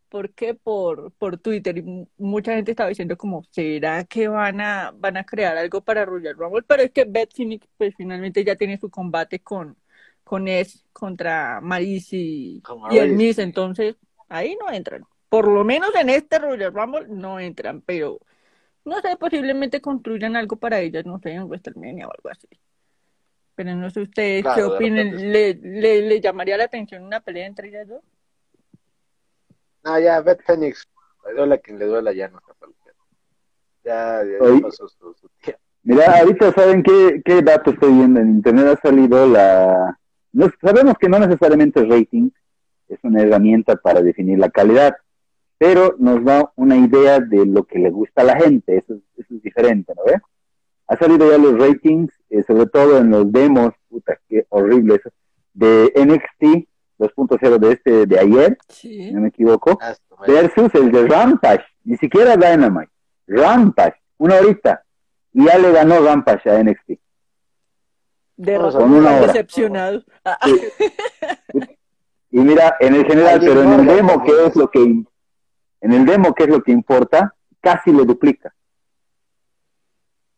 ¿por 0.09 0.33
qué? 0.33 0.53
Por, 0.55 1.12
por 1.13 1.38
Twitter, 1.39 1.77
y 1.77 1.81
mu- 1.83 2.07
mucha 2.17 2.53
gente 2.55 2.71
estaba 2.71 2.89
diciendo 2.89 3.17
como, 3.17 3.43
¿será 3.51 4.05
que 4.05 4.27
van 4.27 4.62
a, 4.62 4.91
van 4.95 5.17
a 5.17 5.25
crear 5.25 5.57
algo 5.57 5.81
para 5.83 6.05
Royal 6.05 6.36
Rumble? 6.38 6.63
Pero 6.67 6.83
es 6.83 6.91
que 6.91 7.05
Beth 7.05 7.33
Phoenix 7.36 7.67
pues 7.77 7.93
finalmente 7.97 8.43
ya 8.43 8.55
tiene 8.55 8.77
su 8.79 8.89
combate 8.89 9.39
con, 9.41 9.77
con 10.24 10.47
Edge 10.47 10.79
contra 10.93 11.62
Maris 11.62 12.09
y, 12.13 12.63
y 12.88 12.97
el. 13.00 13.13
Miz, 13.13 13.38
entonces 13.39 13.95
ahí 14.29 14.57
no 14.59 14.71
entran. 14.71 15.03
Por 15.29 15.48
lo 15.48 15.63
menos 15.63 15.93
en 15.96 16.10
este 16.10 16.39
Royal 16.39 16.74
Rumble 16.74 17.07
no 17.10 17.39
entran, 17.39 17.81
pero 17.81 18.19
no 18.86 19.00
sé, 19.01 19.17
posiblemente 19.17 19.81
construyan 19.81 20.36
algo 20.36 20.55
para 20.57 20.79
ellas, 20.79 21.05
no 21.05 21.19
sé, 21.19 21.31
en 21.31 21.43
WrestleMania 21.50 22.07
o 22.07 22.12
algo 22.12 22.29
así. 22.29 22.48
Pero 23.55 23.75
no 23.75 23.89
sé 23.89 24.01
ustedes 24.01 24.43
Claro, 24.43 24.55
qué 24.55 24.75
opinen, 24.75 25.31
¿Le, 25.31 25.53
le, 25.55 26.01
le 26.03 26.22
llamaría 26.22 26.57
la 26.57 26.65
atención 26.65 27.03
una 27.03 27.19
pelea 27.22 27.48
entre 27.48 27.69
ellas 27.69 27.88
dos? 27.88 28.01
Ah, 29.84 30.00
ya, 30.00 30.22
Beth 30.22 30.41
Phoenix, 30.46 30.88
le 31.25 31.34
duela 31.34 31.57
quien 31.57 31.79
le 31.79 31.86
duela 31.86 32.13
ya 32.13 32.27
no 32.29 32.39
está 32.39 32.53
Ya, 33.84 34.24
ya, 34.24 34.55
ya 34.55 34.62
pasó 34.62 34.88
su, 34.88 35.13
su 35.13 35.29
tía. 35.41 35.57
Mira, 35.84 36.19
ahorita 36.19 36.51
saben 36.51 36.84
qué, 36.84 37.22
qué 37.24 37.41
dato 37.41 37.72
estoy 37.72 37.93
viendo 37.93 38.19
en 38.19 38.29
internet 38.31 38.77
ha 38.77 38.81
salido 38.88 39.25
la 39.25 39.98
no- 40.34 40.51
sabemos 40.62 40.96
que 41.00 41.07
no 41.07 41.17
necesariamente 41.19 41.79
el 41.79 41.89
rating 41.89 42.29
es 42.89 43.00
una 43.03 43.22
herramienta 43.24 43.75
para 43.77 44.01
definir 44.01 44.39
la 44.39 44.50
calidad, 44.50 44.96
pero 45.58 45.96
nos 45.98 46.24
da 46.24 46.52
una 46.56 46.78
idea 46.78 47.20
de 47.20 47.46
lo 47.46 47.64
que 47.64 47.80
le 47.80 47.90
gusta 47.90 48.22
a 48.22 48.26
la 48.26 48.38
gente, 48.40 48.78
eso, 48.78 48.94
es- 48.96 49.02
eso 49.26 49.36
es 49.36 49.42
diferente, 49.42 49.94
¿no 49.96 50.04
ve? 50.06 50.20
Ha 50.88 50.98
salido 50.98 51.30
ya 51.30 51.38
los 51.38 51.58
ratings, 51.60 52.14
eh, 52.30 52.44
sobre 52.46 52.68
todo 52.68 52.98
en 53.00 53.10
los 53.10 53.32
demos, 53.32 53.72
puta, 53.90 54.18
qué 54.30 54.46
horrible 54.50 54.96
eso, 54.96 55.10
de 55.54 55.92
NXT 55.96 56.68
2.0 57.00 57.58
de 57.60 57.72
este 57.74 58.06
de 58.06 58.20
ayer, 58.20 58.58
Sí. 58.70 59.04
si 59.06 59.12
no 59.14 59.22
me 59.22 59.28
equivoco, 59.30 59.78
Ah, 59.82 59.94
versus 60.28 60.74
el 60.76 60.92
de 60.92 61.08
Rampage, 61.08 61.66
ni 61.84 61.98
siquiera 61.98 62.36
Dynamite, 62.38 62.92
Rampage, 63.28 63.96
una 64.18 64.36
horita, 64.36 64.84
y 65.34 65.46
ya 65.46 65.58
le 65.58 65.72
ganó 65.72 66.00
Rampage 66.00 66.50
a 66.50 66.60
NXT. 66.64 67.00
De 68.38 68.58
razón. 68.58 69.06
Ah, 70.24 70.38
Sí. 70.46 70.62
Y 72.30 72.40
mira, 72.40 72.76
en 72.82 72.94
el 72.94 73.06
general, 73.06 73.40
pero 73.40 73.64
en 73.64 73.72
el 73.80 73.86
demo, 73.88 74.22
que 74.24 74.46
es 74.46 74.56
lo 74.56 74.70
que 74.70 75.02
en 75.81 75.93
el 75.93 76.05
demo, 76.05 76.34
que 76.34 76.43
es 76.43 76.50
lo 76.50 76.62
que 76.62 76.72
importa, 76.72 77.34
casi 77.62 77.91
le 77.91 78.03
duplica. 78.05 78.53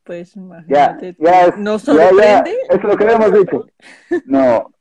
Pues 0.03 0.33
Ya, 0.33 0.41
imagínate. 0.41 1.15
ya, 1.19 1.45
es- 1.45 1.57
¿Nos 1.57 1.83
ya, 1.85 1.93
ya, 1.93 2.09
sorprende? 2.09 2.57
es 2.69 2.83
lo 2.83 2.97
que 2.97 3.03
habíamos 3.03 3.33
dicho. 3.33 3.65
No, 4.25 4.71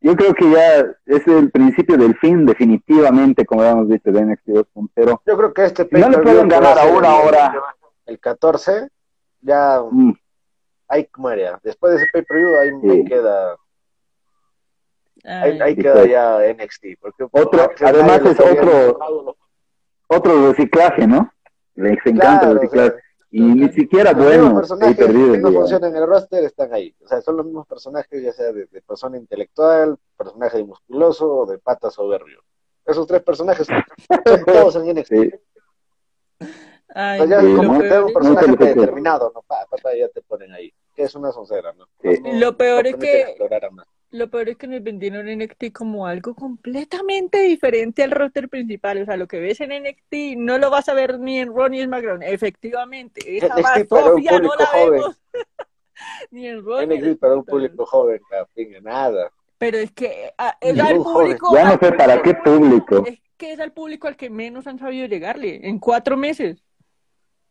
yo 0.00 0.16
creo 0.16 0.34
que 0.34 0.50
ya 0.50 0.78
es 1.06 1.26
el 1.28 1.50
principio 1.50 1.96
del 1.96 2.16
fin, 2.18 2.44
definitivamente, 2.44 3.46
como 3.46 3.62
habíamos 3.62 3.88
dicho, 3.88 4.10
de 4.10 4.20
NXT 4.20 4.48
2.0. 4.48 5.22
Yo 5.24 5.36
creo 5.36 5.54
que 5.54 5.64
este 5.64 5.88
Si 5.90 5.96
no 6.00 6.08
le 6.08 6.18
pueden 6.18 6.48
ganar 6.48 6.78
a 6.78 6.86
una 6.86 7.14
hora, 7.20 7.54
El 8.06 8.18
14, 8.20 8.88
ya 9.40 9.80
mm, 9.90 10.12
ahí 10.88 11.08
muere. 11.16 11.52
Después 11.62 11.92
de 11.92 11.98
ese 12.02 12.08
pay-per-view, 12.12 12.58
ahí, 12.58 12.70
Sí. 12.82 12.90
ahí 12.90 13.04
queda, 13.06 13.52
ahí, 15.24 15.50
Ay, 15.52 15.60
ahí 15.62 15.76
queda 15.76 16.04
ya 16.06 16.44
NXT. 16.52 16.96
Porque 17.00 17.24
Otro- 17.30 17.70
además 17.80 18.20
es 18.26 18.38
otro- 18.40 19.36
otro 20.08 20.50
reciclaje, 20.50 21.06
¿no? 21.06 21.32
Les 21.76 21.98
encanta 22.06 22.40
Claro, 22.40 22.50
el 22.52 22.56
o 22.58 22.60
reciclaje. 22.60 22.90
sea, 22.90 23.00
y 23.30 23.40
ni 23.40 23.68
siquiera 23.72 24.12
Los 24.12 24.24
bueno, 24.24 24.54
personajes 24.54 24.96
perdido 24.96 25.32
que 25.32 25.38
no 25.38 25.50
ya. 25.50 25.58
funcionan 25.58 25.90
en 25.90 25.96
el 26.02 26.06
roster 26.08 26.44
están 26.44 26.72
ahí. 26.72 26.94
O 27.04 27.08
sea, 27.08 27.20
son 27.20 27.36
los 27.36 27.44
mismos 27.46 27.66
personajes, 27.66 28.22
ya 28.22 28.32
sea 28.32 28.52
de, 28.52 28.66
de 28.66 28.82
persona 28.82 29.16
intelectual, 29.16 29.96
personaje 30.16 30.62
musculoso 30.62 31.38
o 31.38 31.46
de 31.46 31.58
pata 31.58 31.90
soberbio. 31.90 32.42
Esos 32.86 33.06
tres 33.08 33.22
personajes 33.22 33.66
son 33.66 33.82
todos 34.46 34.76
en 34.76 34.94
NXT. 34.96 35.08
Sí. 35.08 35.30
ay, 36.94 37.20
O 37.20 37.26
sea, 37.26 37.42
ya 37.42 37.56
como 37.56 37.72
¿no? 37.74 37.80
que 37.80 37.88
te 37.88 37.94
da 37.94 38.04
un 38.04 38.12
peor 38.12 38.22
No 38.24 38.28
se 38.28 38.34
personaje 38.34 38.46
lo 38.50 38.56
puedo. 38.56 38.72
predeterminado, 38.72 39.32
¿no? 39.34 39.42
Pa, 39.42 39.66
pa, 39.68 39.76
pa, 39.82 39.96
ya 39.96 40.08
te 40.08 40.22
ponen 40.22 40.52
ahí. 40.52 40.72
Que 40.94 41.02
es 41.04 41.14
una 41.16 41.32
soncera, 41.32 41.72
¿no? 41.72 41.86
Sí. 42.02 42.20
No- 42.22 42.32
no- 42.32 42.38
Lo 42.38 42.56
peor 42.56 42.84
no 42.84 42.90
es 42.90 42.96
que-. 42.96 43.36
Lo 44.14 44.30
peor 44.30 44.48
es 44.48 44.56
que 44.56 44.68
nos 44.68 44.80
vendieron 44.80 45.26
NXT 45.26 45.72
como 45.72 46.06
algo 46.06 46.36
completamente 46.36 47.40
diferente 47.40 48.04
al 48.04 48.12
roster 48.12 48.48
principal. 48.48 49.02
O 49.02 49.04
sea, 49.04 49.16
lo 49.16 49.26
que 49.26 49.40
ves 49.40 49.60
en 49.60 49.70
NXT 49.70 50.38
no 50.38 50.56
lo 50.56 50.70
vas 50.70 50.88
a 50.88 50.94
ver 50.94 51.18
ni 51.18 51.40
en 51.40 51.48
Raw 51.52 51.68
ni 51.68 51.80
en 51.80 51.88
SmackDown. 51.88 52.22
Efectivamente, 52.22 53.38
esa 53.38 53.48
NXT 53.48 53.88
para 53.88 54.04
un 54.04 54.10
Sofía 54.12 54.38
no 54.38 54.50
público 54.50 54.56
la 54.56 54.66
joven. 54.66 55.00
vemos. 55.00 55.20
ni 56.30 56.46
en 56.46 56.64
Raw 56.64 56.86
ni 56.86 56.94
en 56.94 57.04
NXT 57.04 57.20
para 57.20 57.34
un 57.34 57.44
público 57.44 57.86
joven, 57.86 58.20
la 58.30 58.44
pinga, 58.54 58.80
nada. 58.82 59.32
Pero 59.58 59.78
es 59.78 59.90
que 59.90 60.32
ah, 60.38 60.56
es 60.60 60.78
al 60.78 60.98
joven. 60.98 61.02
público. 61.02 61.52
Ya 61.52 61.64
no 61.64 61.78
sé 61.80 61.92
para 61.92 62.22
qué 62.22 62.34
público. 62.34 63.04
Es 63.04 63.18
que 63.36 63.52
es 63.52 63.58
al 63.58 63.72
público 63.72 64.06
al 64.06 64.16
que 64.16 64.30
menos 64.30 64.68
han 64.68 64.78
sabido 64.78 65.08
llegarle 65.08 65.66
en 65.66 65.80
cuatro 65.80 66.16
meses. 66.16 66.62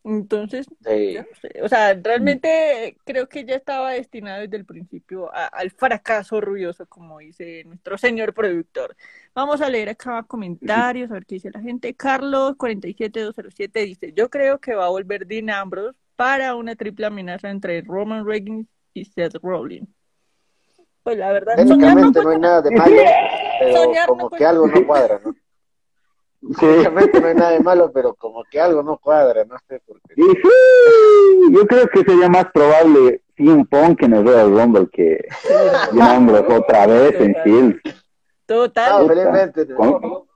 Entonces, 0.06 0.66
Sí. 0.86 1.16
no 1.16 1.24
sé. 1.42 1.62
O 1.64 1.70
sea, 1.70 1.94
realmente 1.94 2.98
creo 3.06 3.30
que 3.30 3.46
ya 3.46 3.56
estaba 3.56 3.92
destinado 3.92 4.42
desde 4.42 4.58
el 4.58 4.66
principio 4.66 5.34
a- 5.34 5.46
al 5.48 5.72
fracaso 5.72 6.42
ruidoso, 6.42 6.86
como 6.88 7.20
dice 7.20 7.64
nuestro 7.66 7.98
señor 7.98 8.34
productor. 8.34 8.96
Vamos 9.34 9.62
a 9.62 9.70
leer 9.70 9.90
acá 9.90 10.24
comentarios, 10.24 11.10
a 11.10 11.14
ver 11.16 11.26
qué 11.26 11.36
dice 11.36 11.52
la 11.54 11.62
gente. 11.62 11.94
Carlos 11.94 12.56
47207 12.58 13.80
dice, 13.86 14.14
yo 14.14 14.30
creo 14.30 14.60
que 14.60 14.76
va 14.76 14.88
a 14.88 14.90
volver 14.90 15.26
Dean 15.26 15.50
Ambrose 15.50 15.98
para 16.18 16.56
una 16.56 16.76
triple 16.76 17.06
amenaza 17.06 17.50
entre 17.50 17.82
Roman 17.82 18.26
Reigns 18.28 18.68
y 18.94 19.06
Seth 19.06 19.36
Rollins. 19.42 19.88
Pues 21.04 21.18
la 21.18 21.32
verdad, 21.32 21.56
no 21.58 21.76
no 21.76 22.30
hay 22.30 22.40
nada 22.40 22.62
de 22.62 22.72
malo, 22.72 22.96
pero 23.60 23.86
no 23.86 24.06
como 24.06 24.30
que 24.30 24.46
algo 24.46 24.68
no 24.68 24.86
cuadra, 24.86 25.20
¿no? 25.24 25.34
Sí. 26.60 26.66
No 27.22 27.28
hay 27.28 27.36
nada 27.36 27.52
de 27.52 27.60
malo, 27.62 27.92
pero 27.94 28.14
como 28.16 28.44
que 28.44 28.60
algo 28.60 28.84
no 28.84 28.98
cuadra, 28.98 29.46
no 29.46 29.56
sé 29.68 29.80
por 29.86 30.00
qué. 30.02 30.14
Y 30.18 30.24
sí, 30.24 31.54
yo 31.54 31.66
creo 31.68 31.88
que 31.88 32.04
sería 32.04 32.28
más 32.28 32.52
probable 32.52 33.22
CM 33.38 33.66
Punk 33.66 34.04
en 34.04 34.14
el 34.14 34.26
Royal 34.26 34.52
Rumble 34.52 34.90
que 34.92 35.26
Ambrose 36.00 36.54
otra 36.54 36.86
vez 36.88 37.16
en 37.20 37.36
Hills. 37.46 37.82
Total. 38.46 39.08
No. 39.80 40.28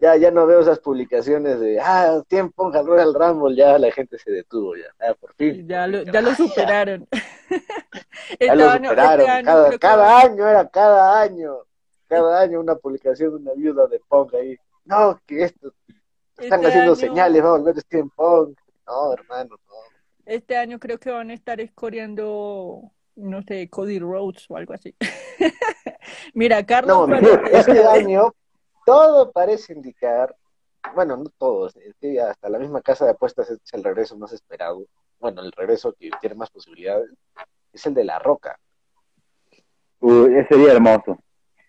Ya, 0.00 0.16
ya 0.16 0.30
no 0.30 0.46
veo 0.46 0.60
esas 0.60 0.80
publicaciones 0.80 1.60
de, 1.60 1.80
ah, 1.80 2.20
tiempo 2.28 2.70
al 2.74 2.84
Royal 2.86 3.14
Rumble, 3.14 3.56
ya 3.56 3.78
la 3.78 3.90
gente 3.92 4.18
se 4.18 4.30
detuvo, 4.32 4.74
ya, 4.76 4.84
ah, 5.00 5.14
por 5.18 5.32
fin. 5.34 5.66
Ya 5.66 5.86
lo, 5.86 6.02
ya 6.02 6.20
lo 6.20 6.34
superaron. 6.34 7.06
Ya 7.10 7.56
Este 8.38 8.56
lo 8.56 8.68
año- 8.68 8.88
superaron. 8.90 9.20
este 9.20 9.30
año 9.30 9.44
cada, 9.46 9.70
que- 9.70 9.78
cada 9.78 10.20
año 10.20 10.48
era 10.48 10.68
cada 10.68 11.20
año. 11.22 11.54
Cada 12.06 12.40
año 12.42 12.60
una 12.60 12.74
publicación 12.74 13.30
de 13.30 13.36
una 13.36 13.52
viuda 13.54 13.86
de 13.86 13.98
Punk 14.08 14.34
ahí. 14.34 14.58
No, 14.84 15.20
que 15.26 15.44
esto, 15.44 15.72
están 16.38 16.60
este 16.60 16.66
haciendo 16.68 16.92
año- 16.92 16.96
señales, 17.00 17.42
va 17.42 17.48
a 17.48 17.58
volver 17.58 17.80
Steam 17.80 18.10
Punk. 18.10 18.58
No, 18.86 19.12
hermano, 19.14 19.56
no. 19.66 19.74
Este 20.26 20.56
año 20.56 20.78
creo 20.78 20.98
que 20.98 21.10
van 21.10 21.30
a 21.30 21.34
estar 21.34 21.60
escoreando, 21.60 22.90
no 23.16 23.42
sé, 23.42 23.68
Cody 23.70 23.98
Rhodes 23.98 24.46
o 24.48 24.56
algo 24.56 24.74
así. 24.74 24.94
Mira, 26.34 26.64
Carlos, 26.66 27.08
No, 27.08 27.16
este 27.50 27.84
año 27.84 28.34
todo 28.86 29.32
parece 29.32 29.72
indicar, 29.72 30.34
bueno, 30.94 31.16
no 31.16 31.30
todos, 31.38 31.76
es 31.76 31.94
que 32.00 32.20
hasta 32.20 32.48
la 32.50 32.58
misma 32.58 32.82
casa 32.82 33.04
de 33.06 33.12
apuestas 33.12 33.50
es 33.50 33.58
el 33.72 33.82
regreso 33.84 34.16
más 34.18 34.32
esperado. 34.32 34.84
Bueno, 35.18 35.40
el 35.42 35.52
regreso 35.52 35.94
que 35.98 36.10
tiene 36.20 36.34
más 36.36 36.50
posibilidades 36.50 37.08
es 37.72 37.86
el 37.86 37.94
de 37.94 38.04
La 38.04 38.18
Roca. 38.18 38.58
Uh, 40.00 40.26
ese 40.26 40.48
sería 40.48 40.72
hermoso. 40.72 41.18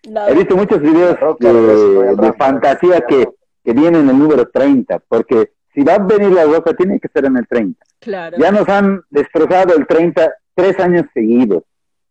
La- 0.06 0.28
He 0.30 0.34
visto 0.34 0.56
muchos 0.56 0.80
videos 0.80 1.16
de, 1.38 2.32
fantasía 2.38 3.00
que, 3.02 3.28
que 3.64 3.72
vienen 3.72 4.02
en 4.02 4.10
el 4.10 4.18
número 4.18 4.48
30, 4.48 5.00
porque 5.08 5.52
si 5.74 5.82
va 5.82 5.94
a 5.94 5.98
venir 5.98 6.32
la 6.32 6.44
roca 6.44 6.72
tiene 6.74 6.98
que 7.00 7.08
ser 7.08 7.24
en 7.26 7.36
el 7.36 7.46
30. 7.46 7.84
claro. 8.00 8.36
Ya 8.38 8.50
nos 8.50 8.68
han 8.68 9.02
destrozado 9.10 9.74
el 9.76 9.86
30 9.86 10.32
tres 10.54 10.78
años 10.80 11.04
seguidos, 11.12 11.62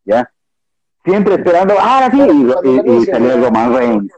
¿ya? 0.04 0.30
Siempre 1.04 1.36
esperando, 1.36 1.74
ah, 1.80 2.10
sí, 2.12 2.20
y, 2.20 2.70
y- 2.70 2.98
y 2.98 3.06
salió 3.06 3.38
Roman 3.44 3.74
Reigns. 3.76 4.12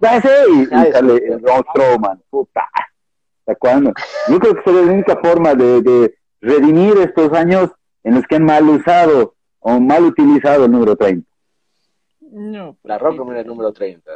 Ya 0.00 0.20
sé, 0.20 0.28
y, 0.52 0.66
sale 0.66 1.36
Braun 1.40 1.64
Strowman, 1.70 2.22
puta. 2.30 2.62
¿Hasta 3.46 3.54
cuándo? 3.58 3.92
Yo 4.28 4.38
creo 4.38 4.54
que 4.54 4.62
sería 4.64 4.82
la 4.82 4.92
única 4.92 5.16
forma 5.22 5.54
de, 5.54 5.80
de 5.82 6.14
redimir 6.40 6.98
estos 6.98 7.32
años 7.32 7.70
en 8.02 8.14
los 8.16 8.24
que 8.26 8.36
han 8.36 8.44
mal 8.44 8.68
usado 8.68 9.34
o 9.60 9.80
mal 9.80 10.04
utilizado 10.04 10.64
el 10.66 10.72
número 10.72 10.94
30. 10.96 11.26
No, 12.34 12.76
La 12.82 12.98
Roca 12.98 13.22
mira 13.24 13.40
el 13.40 13.46
número 13.46 13.72
30. 13.72 14.10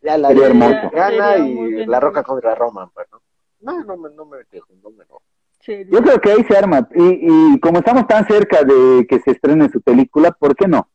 Ya 0.00 0.18
la 0.18 0.28
Sería 0.28 0.46
hermoso. 0.48 0.90
gana 0.92 1.32
Sería 1.34 1.38
y 1.38 1.86
la 1.86 2.00
Roca 2.00 2.22
contra 2.24 2.54
Roman, 2.56 2.90
pues, 2.92 3.06
¿no? 3.12 3.20
No, 3.60 3.84
no 3.84 3.96
me, 3.96 4.10
no 4.10 4.24
me 4.24 4.38
quejo, 4.50 4.66
no 4.82 4.90
me 4.90 5.04
sería- 5.60 5.86
Yo 5.92 6.02
creo 6.02 6.20
que 6.20 6.32
ahí 6.32 6.42
se 6.44 6.56
arma. 6.56 6.88
Y, 6.94 7.54
y 7.54 7.60
como 7.60 7.78
estamos 7.78 8.08
tan 8.08 8.26
cerca 8.26 8.64
de 8.64 9.06
que 9.08 9.20
se 9.20 9.30
estrene 9.30 9.68
su 9.70 9.80
película, 9.80 10.32
¿por 10.32 10.56
qué 10.56 10.66
no? 10.66 10.88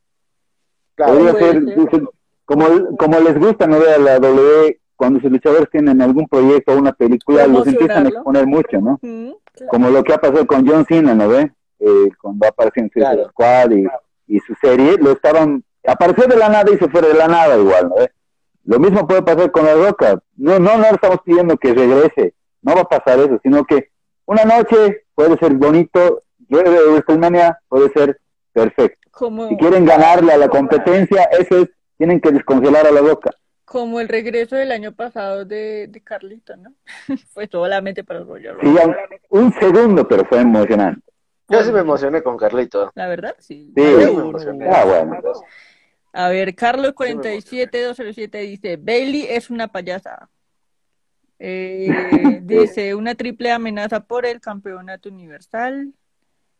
Claro, 0.95 1.13
Podría 1.13 1.33
ser, 1.35 1.63
como, 2.43 2.65
como 2.97 3.19
les 3.19 3.39
gusta 3.39 3.65
no 3.67 3.79
ver 3.79 3.99
la 4.01 4.19
W, 4.19 4.81
cuando 4.97 5.21
sus 5.21 5.31
luchadores 5.31 5.69
tienen 5.69 6.01
algún 6.01 6.27
proyecto 6.27 6.73
o 6.73 6.77
una 6.77 6.91
película, 6.91 7.47
los 7.47 7.65
empiezan 7.67 8.07
a 8.07 8.09
exponer 8.09 8.45
mucho, 8.47 8.81
¿no? 8.81 8.99
Mm, 9.01 9.29
claro. 9.53 9.69
Como 9.71 9.89
lo 9.89 10.03
que 10.03 10.13
ha 10.13 10.17
pasado 10.17 10.45
con 10.45 10.67
John 10.67 10.85
Cena, 10.85 11.13
¿no 11.15 11.29
ve? 11.29 11.53
Eh, 11.79 12.09
cuando 12.21 12.47
apareció 12.47 12.81
en 12.83 12.89
Claro. 12.89 13.29
Squad 13.29 13.71
y, 13.71 13.85
y 14.27 14.39
su 14.39 14.53
serie, 14.55 14.97
lo 14.97 15.11
estaban, 15.11 15.63
apareció 15.87 16.27
de 16.27 16.35
la 16.37 16.49
nada 16.49 16.71
y 16.71 16.77
se 16.77 16.87
fue 16.89 17.01
de 17.01 17.13
la 17.13 17.27
nada 17.27 17.57
igual, 17.57 17.89
¿no 17.89 17.95
ve? 17.95 18.11
Lo 18.65 18.79
mismo 18.79 19.07
puede 19.07 19.21
pasar 19.23 19.49
con 19.51 19.65
la 19.65 19.73
Roca. 19.75 20.19
No, 20.35 20.59
no, 20.59 20.77
no 20.77 20.85
estamos 20.85 21.19
pidiendo 21.23 21.57
que 21.57 21.73
regrese, 21.73 22.33
no 22.61 22.75
va 22.75 22.81
a 22.81 22.89
pasar 22.89 23.19
eso, 23.19 23.39
sino 23.41 23.63
que 23.65 23.89
una 24.25 24.43
noche 24.43 25.05
puede 25.15 25.37
ser 25.37 25.53
bonito, 25.53 26.21
llueve 26.49 26.69
de 26.71 26.87
WrestleMania 26.89 27.57
puede 27.69 27.89
ser 27.91 28.19
perfecto. 28.53 28.99
Como, 29.11 29.47
Si 29.47 29.57
quieren 29.57 29.85
ganarle 29.85 30.33
a 30.33 30.37
la 30.37 30.49
competencia, 30.49 31.23
eso 31.31 31.61
es, 31.61 31.69
tienen 31.97 32.19
que 32.19 32.31
descongelar 32.31 32.85
a 32.85 32.91
la 32.91 33.01
Roca. 33.01 33.31
como 33.65 33.99
el 33.99 34.07
regreso 34.09 34.55
del 34.55 34.71
año 34.71 34.91
pasado 34.93 35.43
de, 35.45 35.87
de 35.87 36.01
Carlito, 36.01 36.55
¿no? 36.57 36.73
Fue 37.33 37.47
solamente 37.47 38.03
para 38.03 38.19
Royal 38.21 38.57
Sí, 38.61 38.75
un 39.29 39.53
segundo, 39.53 40.07
pero 40.07 40.25
fue 40.25 40.39
emocionante. 40.41 41.01
Yo 41.49 41.63
sí 41.63 41.71
me 41.71 41.79
emocioné 41.79 42.21
con 42.21 42.35
Carlito. 42.37 42.91
La 42.95 43.07
verdad, 43.07 43.35
sí. 43.39 43.71
Sí. 43.75 43.81
Me 43.81 44.03
emocioné. 44.03 44.69
Ah, 44.69 44.83
bueno. 44.85 45.17
A 46.17 46.29
ver, 46.29 46.55
Carlos 46.55 46.93
47207 46.93 48.39
dice, 48.39 48.77
Bailey 48.77 49.27
es 49.29 49.51
una 49.51 49.67
payasa. 49.67 50.27
Eh, 51.37 51.89
dice, 52.41 52.95
una 52.95 53.13
triple 53.13 53.51
amenaza 53.51 53.99
por 53.99 54.25
el 54.25 54.41
campeonato 54.41 55.09
universal. 55.09 55.93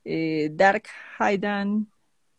Eh, 0.06 0.50
Dark 0.52 0.84
Haidan 1.18 1.88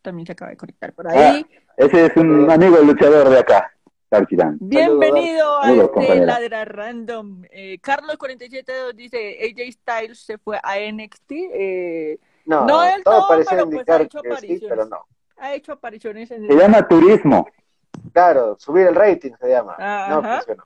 también 0.01 0.27
se 0.27 0.33
acaba 0.33 0.53
de 0.53 0.57
conectar 0.57 0.93
por 0.93 1.09
ahí. 1.09 1.45
Ah, 1.45 1.61
ese 1.77 2.07
es 2.07 2.17
un 2.17 2.49
amigo 2.49 2.79
luchador 2.79 3.29
de 3.31 3.41
acá, 3.41 3.73
Dark 4.09 4.29
Haidan. 4.31 4.57
Bienvenido 4.61 5.61
a 5.61 5.73
este. 5.73 6.25
Ladra 6.25 6.65
Random. 6.67 7.43
Eh, 7.51 7.81
Carlos 7.81 8.17
472 8.17 8.95
dice, 8.95 9.39
AJ 9.43 9.73
Styles 9.73 10.21
se 10.21 10.39
fue 10.39 10.61
a 10.63 10.79
NXT. 10.79 11.33
Eh, 11.33 12.21
No, 12.45 12.65
No 12.65 12.83
del 12.83 13.03
todo 13.03 13.19
todo, 13.19 13.29
parece 13.29 13.51
pero 13.51 13.65
pues 13.65 13.75
ha 13.75 13.77
indicar 13.77 14.03
hecho 14.03 14.23
que 14.23 14.29
sí, 14.29 14.33
apariciones. 14.35 14.69
pero 14.69 14.87
no. 14.87 15.18
Ha 15.41 15.55
hecho 15.55 15.73
apariciones 15.73 16.31
en 16.31 16.47
Se 16.47 16.55
llama 16.55 16.87
turismo. 16.87 17.49
Claro, 18.13 18.57
subir 18.59 18.87
el 18.87 18.95
rating 18.95 19.33
se 19.41 19.49
llama. 19.49 19.75
Ajá. 19.79 20.09
No, 20.15 20.23
pues 20.23 20.47
bueno. 20.47 20.65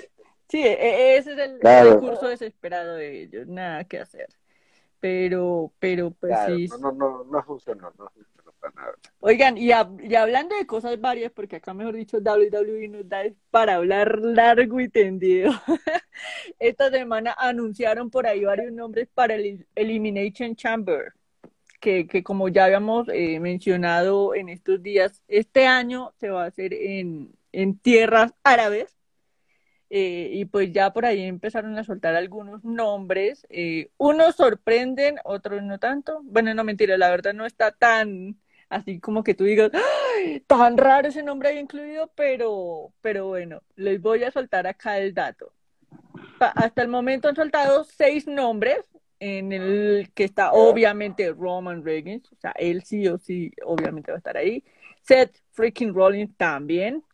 Sí. 0.00 0.08
Sí, 0.48 0.62
e- 0.62 0.72
e- 0.72 1.16
ese 1.16 1.32
es 1.32 1.38
el 1.38 1.58
Claro. 1.60 1.94
recurso 1.94 2.28
desesperado 2.28 2.96
de 2.96 3.22
ellos, 3.22 3.46
nada 3.46 3.84
que 3.84 3.98
hacer. 4.00 4.26
Pero, 5.00 5.72
pero, 5.78 6.10
pues 6.12 6.30
Claro, 6.32 6.54
sí. 6.56 6.68
no, 6.68 6.78
no, 6.78 6.92
no, 6.92 7.24
no 7.24 7.42
funcionó, 7.42 7.90
no 7.98 8.08
funcionó 8.10 8.52
para 8.60 8.72
nada. 8.74 8.92
Oigan, 9.20 9.56
y, 9.58 9.68
hab- 9.70 10.00
y 10.00 10.14
hablando 10.14 10.54
de 10.56 10.66
cosas 10.66 11.00
varias, 11.00 11.32
porque 11.32 11.56
acá 11.56 11.74
mejor 11.74 11.94
dicho 11.96 12.18
WWE 12.20 12.88
nos 12.88 13.08
da 13.08 13.24
es 13.24 13.34
para 13.50 13.76
hablar 13.76 14.18
largo 14.20 14.78
y 14.78 14.88
tendido. 14.88 15.50
Esta 16.58 16.90
semana 16.90 17.34
anunciaron 17.38 18.10
por 18.10 18.26
ahí 18.26 18.44
varios 18.44 18.72
nombres 18.72 19.08
para 19.12 19.34
el 19.34 19.66
Elimination 19.74 20.54
Chamber, 20.54 21.12
que, 21.82 22.06
que 22.08 22.24
como 22.24 22.48
ya 22.48 22.66
habíamos 22.66 23.08
eh, 23.10 23.40
mencionado 23.40 24.34
en 24.36 24.48
estos 24.48 24.82
días, 24.82 25.22
este 25.28 25.66
año 25.66 26.12
se 26.20 26.30
va 26.30 26.44
a 26.44 26.48
hacer 26.48 26.72
en, 26.74 27.34
en 27.52 27.78
tierras 27.78 28.32
árabes. 28.44 28.96
Eh, 29.90 30.30
y 30.32 30.46
pues 30.46 30.72
ya 30.72 30.92
por 30.94 31.04
ahí 31.04 31.22
empezaron 31.22 31.76
a 31.78 31.84
soltar 31.84 32.14
algunos 32.14 32.64
nombres. 32.64 33.46
eh, 33.50 33.90
unos 33.98 34.36
sorprenden, 34.36 35.16
otros 35.24 35.62
no 35.62 35.78
tanto. 35.78 36.20
Bueno, 36.24 36.54
no 36.54 36.64
mentira, 36.64 36.96
la 36.96 37.10
verdad 37.10 37.34
no 37.34 37.44
está 37.46 37.72
tan 37.72 38.38
así 38.70 39.00
como 39.00 39.22
que 39.22 39.34
tú 39.34 39.44
digas, 39.44 39.70
¡ay! 39.74 40.40
tan 40.46 40.78
raro 40.78 41.08
ese 41.08 41.22
nombre 41.22 41.50
ahí 41.50 41.58
incluido, 41.58 42.10
pero, 42.14 42.92
pero 43.02 43.26
bueno, 43.28 43.60
les 43.76 44.00
voy 44.00 44.24
a 44.24 44.30
soltar 44.30 44.66
acá 44.66 44.98
el 44.98 45.12
dato. 45.12 45.52
Pa- 46.38 46.48
hasta 46.56 46.82
el 46.82 46.88
momento 46.88 47.28
han 47.28 47.36
soltado 47.36 47.84
seis 47.84 48.26
nombres, 48.26 48.78
en 49.24 49.52
el 49.52 50.10
que 50.14 50.24
está 50.24 50.50
obviamente 50.52 51.30
Roman 51.32 51.84
Reigns, 51.84 52.32
o 52.32 52.36
sea, 52.40 52.50
él 52.56 52.82
sí 52.82 53.06
o 53.06 53.18
sí, 53.18 53.52
obviamente 53.64 54.10
va 54.10 54.16
a 54.16 54.18
estar 54.18 54.36
ahí. 54.36 54.64
Seth 55.02 55.36
freaking 55.52 55.94
Rollins 55.94 56.36
también. 56.36 57.04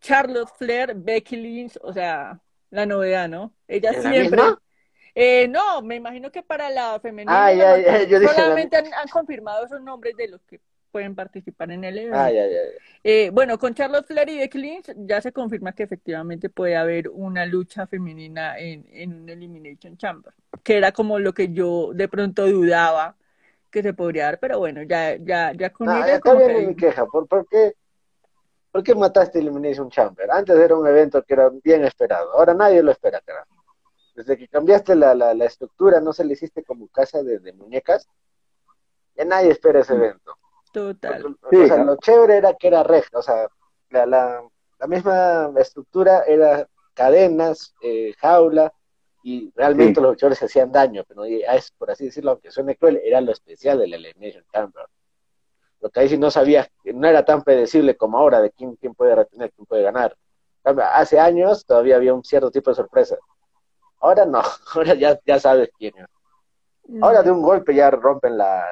Charlotte 0.00 0.48
Flair, 0.56 0.94
Becky 0.94 1.36
Lynch, 1.36 1.76
o 1.82 1.92
sea, 1.92 2.40
la 2.70 2.86
novedad, 2.86 3.28
¿no? 3.28 3.52
Ella 3.66 3.90
¿Es 3.90 4.02
la 4.02 4.12
siempre. 4.12 4.42
Eh, 5.14 5.46
no, 5.48 5.82
me 5.82 5.96
imagino 5.96 6.30
que 6.30 6.42
para 6.42 6.70
la 6.70 6.98
femenina 7.00 7.46
Ah, 7.46 7.52
ya, 7.52 7.76
ya, 7.76 8.02
yo 8.04 8.18
dije 8.18 8.32
la- 8.32 8.42
solamente 8.44 8.76
han, 8.76 8.86
han 8.94 9.08
confirmado 9.08 9.66
esos 9.66 9.82
nombres 9.82 10.16
de 10.16 10.28
los 10.28 10.40
que 10.44 10.60
pueden 10.90 11.14
participar 11.14 11.70
en 11.70 11.84
el 11.84 11.98
evento. 11.98 12.18
Ah. 12.18 12.30
Eh, 13.04 13.30
bueno, 13.32 13.58
con 13.58 13.74
Charlotte 13.74 14.06
Flair 14.06 14.28
y 14.28 14.38
Becky 14.38 14.58
Lynch 14.58 14.92
ya 14.96 15.20
se 15.20 15.32
confirma 15.32 15.72
que 15.72 15.84
efectivamente 15.84 16.48
puede 16.48 16.76
haber 16.76 17.08
una 17.08 17.46
lucha 17.46 17.86
femenina 17.86 18.58
en, 18.58 18.86
en 18.90 19.14
un 19.14 19.28
Elimination 19.28 19.96
Chamber, 19.96 20.32
que 20.62 20.76
era 20.76 20.92
como 20.92 21.18
lo 21.18 21.32
que 21.32 21.52
yo 21.52 21.90
de 21.94 22.08
pronto 22.08 22.46
dudaba 22.46 23.16
que 23.70 23.82
se 23.82 23.92
podría 23.92 24.24
dar, 24.24 24.38
pero 24.40 24.58
bueno, 24.58 24.82
ya, 24.82 25.16
ya, 25.16 25.52
ya 25.52 25.70
con 25.70 25.86
como 26.20 26.38
viene 26.38 26.60
que- 26.60 26.66
mi 26.68 26.74
queja. 26.76 27.04
¿Por, 27.06 27.28
por, 27.28 27.46
qué, 27.48 27.74
¿Por 28.72 28.82
qué 28.82 28.94
mataste 28.94 29.38
Elimination 29.38 29.90
Chamber? 29.90 30.30
Antes 30.30 30.56
era 30.58 30.74
un 30.74 30.86
evento 30.86 31.22
que 31.22 31.34
era 31.34 31.50
bien 31.62 31.84
esperado. 31.84 32.32
Ahora 32.32 32.54
nadie 32.54 32.82
lo 32.82 32.90
espera, 32.90 33.20
carajo. 33.20 33.54
Desde 34.14 34.36
que 34.36 34.48
cambiaste 34.48 34.96
la, 34.96 35.14
la, 35.14 35.32
la 35.34 35.44
estructura, 35.44 36.00
no 36.00 36.12
se 36.12 36.24
le 36.24 36.32
hiciste 36.32 36.64
como 36.64 36.88
casa 36.88 37.22
de, 37.22 37.38
de 37.38 37.52
muñecas, 37.52 38.08
ya 39.14 39.24
nadie 39.24 39.50
espera 39.50 39.80
ese 39.80 39.94
evento. 39.94 40.36
Total. 40.78 41.36
Lo 41.86 41.96
chévere 41.96 42.36
era 42.38 42.54
que 42.54 42.68
era 42.68 42.82
recta, 42.82 43.18
o 43.18 43.22
sea, 43.22 43.46
la, 43.90 44.06
la, 44.06 44.42
la 44.78 44.86
misma 44.86 45.50
estructura 45.56 46.22
era 46.26 46.66
cadenas, 46.94 47.74
eh, 47.82 48.12
jaula, 48.18 48.72
y 49.22 49.52
realmente 49.54 49.96
Sí. 49.96 50.00
los 50.00 50.12
luchadores 50.12 50.38
se 50.38 50.44
hacían 50.46 50.72
daño, 50.72 51.04
pero 51.06 51.24
es, 51.24 51.70
por 51.72 51.90
así 51.90 52.06
decirlo, 52.06 52.32
aunque 52.32 52.50
suene 52.50 52.76
cruel, 52.76 53.00
era 53.04 53.20
lo 53.20 53.32
especial 53.32 53.78
del 53.78 53.92
Elimination 53.94 54.44
Chamber. 54.52 54.86
Lo 55.80 55.90
que 55.90 56.00
ahí 56.00 56.08
sí 56.08 56.18
no 56.18 56.30
sabías, 56.30 56.68
no 56.84 57.06
era 57.06 57.24
tan 57.24 57.42
predecible 57.42 57.96
como 57.96 58.18
ahora 58.18 58.40
de 58.40 58.50
quién, 58.50 58.76
quién 58.76 58.94
puede 58.94 59.14
retener, 59.14 59.52
quién 59.52 59.66
puede 59.66 59.82
ganar. 59.82 60.16
Hace 60.64 61.18
años 61.20 61.64
todavía 61.66 61.96
había 61.96 62.14
un 62.14 62.24
cierto 62.24 62.50
tipo 62.50 62.70
de 62.70 62.76
sorpresa. 62.76 63.16
Ahora 64.00 64.24
no, 64.24 64.40
ahora 64.74 64.94
ya, 64.94 65.18
ya 65.24 65.38
sabes 65.38 65.70
quién 65.78 65.94
es. 65.98 66.06
Ahora 67.02 67.22
de 67.22 67.30
un 67.30 67.42
golpe 67.42 67.74
ya 67.74 67.90
rompen 67.90 68.38
la, 68.38 68.64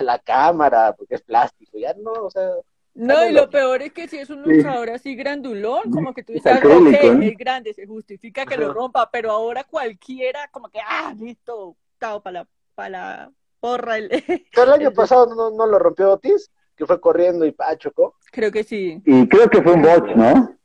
la 0.04 0.18
cámara 0.18 0.94
porque 0.96 1.16
es 1.16 1.22
plástico, 1.22 1.78
ya 1.78 1.94
no, 1.94 2.12
o 2.12 2.30
sea, 2.30 2.50
No, 2.94 3.26
y 3.28 3.32
lo 3.32 3.50
peor 3.50 3.82
es 3.82 3.92
que 3.92 4.08
si 4.08 4.18
es 4.18 4.30
un 4.30 4.42
Sí. 4.44 4.50
luchador 4.56 4.90
así 4.90 5.14
grandulón, 5.16 5.90
como 5.90 6.14
que 6.14 6.22
tú 6.22 6.32
Es 6.32 6.42
dices, 6.44 6.62
¿eh? 6.92 7.18
es 7.30 7.36
grande, 7.36 7.74
se 7.74 7.86
justifica 7.86 8.46
que 8.46 8.56
lo 8.56 8.72
rompa, 8.72 9.10
pero 9.10 9.30
ahora 9.32 9.64
cualquiera, 9.64 10.48
como 10.50 10.68
que, 10.70 10.80
ah, 10.80 11.14
listo, 11.18 11.76
para 11.98 12.30
la, 12.32 12.48
para 12.74 12.88
la 12.88 13.32
porra. 13.60 13.98
El... 13.98 14.08
Pero 14.52 14.62
el 14.62 14.72
año 14.80 14.88
el- 14.88 14.94
pasado 14.94 15.26
no, 15.34 15.50
no 15.50 15.66
lo 15.66 15.78
rompió 15.78 16.12
Otis, 16.12 16.50
que 16.76 16.86
fue 16.86 17.00
corriendo 17.00 17.44
y 17.46 17.54
ah, 17.58 17.76
chocó. 17.76 18.14
Creo 18.32 18.50
que 18.52 18.64
sí. 18.64 19.02
Y 19.04 19.28
creo 19.28 19.48
que 19.48 19.62
fue 19.62 19.72
un 19.72 19.82
bot, 19.82 20.06
¿no? 20.14 20.56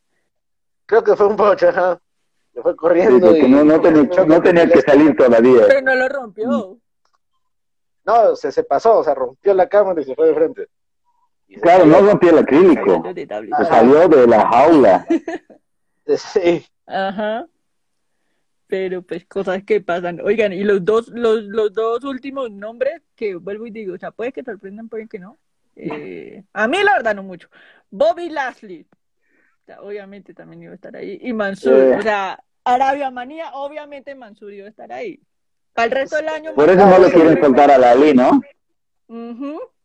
Creo 0.85 1.03
que 1.03 1.15
fue 1.15 1.27
un 1.27 1.35
bocho, 1.35 1.69
ajá. 1.69 1.99
Que 2.53 2.61
fue 2.61 2.71
Sí, 2.73 2.77
corriendo 2.77 3.27
porque 3.27 3.39
y 3.39 3.51
no, 3.51 3.63
no, 3.63 3.81
tenía, 3.81 4.09
choque 4.09 4.25
no 4.27 4.41
tenía 4.41 4.69
que 4.69 4.81
salir 4.81 5.15
todavía. 5.15 5.67
Pero 5.67 5.81
no 5.81 5.95
lo 5.95 6.09
rompió. 6.09 6.80
No, 8.03 8.35
se, 8.35 8.51
se 8.51 8.63
pasó, 8.63 8.99
o 8.99 9.03
sea, 9.03 9.13
rompió 9.13 9.53
la 9.53 9.67
cámara 9.67 10.01
y 10.01 10.05
se 10.05 10.15
fue 10.15 10.27
de 10.27 10.33
frente. 10.33 10.67
Claro, 11.61 11.83
salió. 11.83 12.01
no 12.01 12.07
rompió 12.07 12.29
el 12.29 12.37
acrílico. 12.39 13.03
Se 13.13 13.65
salió 13.65 14.07
de 14.07 14.27
la 14.27 14.47
jaula. 14.47 15.07
Sí. 16.17 16.65
Ajá. 16.87 17.47
Pero 18.67 19.01
pues 19.01 19.25
cosas 19.25 19.63
que 19.63 19.79
pasan. 19.79 20.19
Oigan, 20.21 20.51
y 20.51 20.63
los 20.63 20.83
dos, 20.83 21.07
los, 21.09 21.43
los 21.43 21.71
dos 21.71 22.03
últimos 22.03 22.51
nombres 22.51 23.01
que 23.15 23.35
vuelvo 23.35 23.67
y 23.67 23.71
digo, 23.71 23.93
o 23.93 23.97
sea, 23.97 24.11
puede 24.11 24.33
que 24.33 24.43
sorprendan, 24.43 24.89
puede 24.89 25.07
que 25.07 25.19
no. 25.19 25.37
Eh, 25.75 26.43
a 26.53 26.67
mí 26.67 26.77
la 26.83 26.93
verdad 26.93 27.15
no 27.15 27.23
mucho. 27.23 27.49
Bobby 27.89 28.29
Lashley. 28.29 28.87
O 29.61 29.65
sea, 29.65 29.81
obviamente 29.81 30.33
también 30.33 30.63
iba 30.63 30.71
a 30.71 30.75
estar 30.75 30.95
ahí. 30.95 31.19
Y 31.21 31.33
Mansur. 31.33 31.73
Eh. 31.73 31.95
O 31.97 32.01
sea, 32.01 32.43
Arabia 32.63 33.11
Manía, 33.11 33.51
obviamente 33.53 34.15
Mansur 34.15 34.53
iba 34.53 34.67
a 34.67 34.69
estar 34.69 34.91
ahí. 34.91 35.21
Para 35.73 35.85
el 35.85 35.91
resto 35.91 36.15
del 36.17 36.29
año. 36.29 36.53
Por 36.53 36.69
eso 36.69 36.85
no 36.85 36.97
lo 36.99 37.09
quieren 37.09 37.41
soltar 37.41 37.71
a 37.71 37.77
Lali, 37.77 38.13
¿no? 38.13 38.41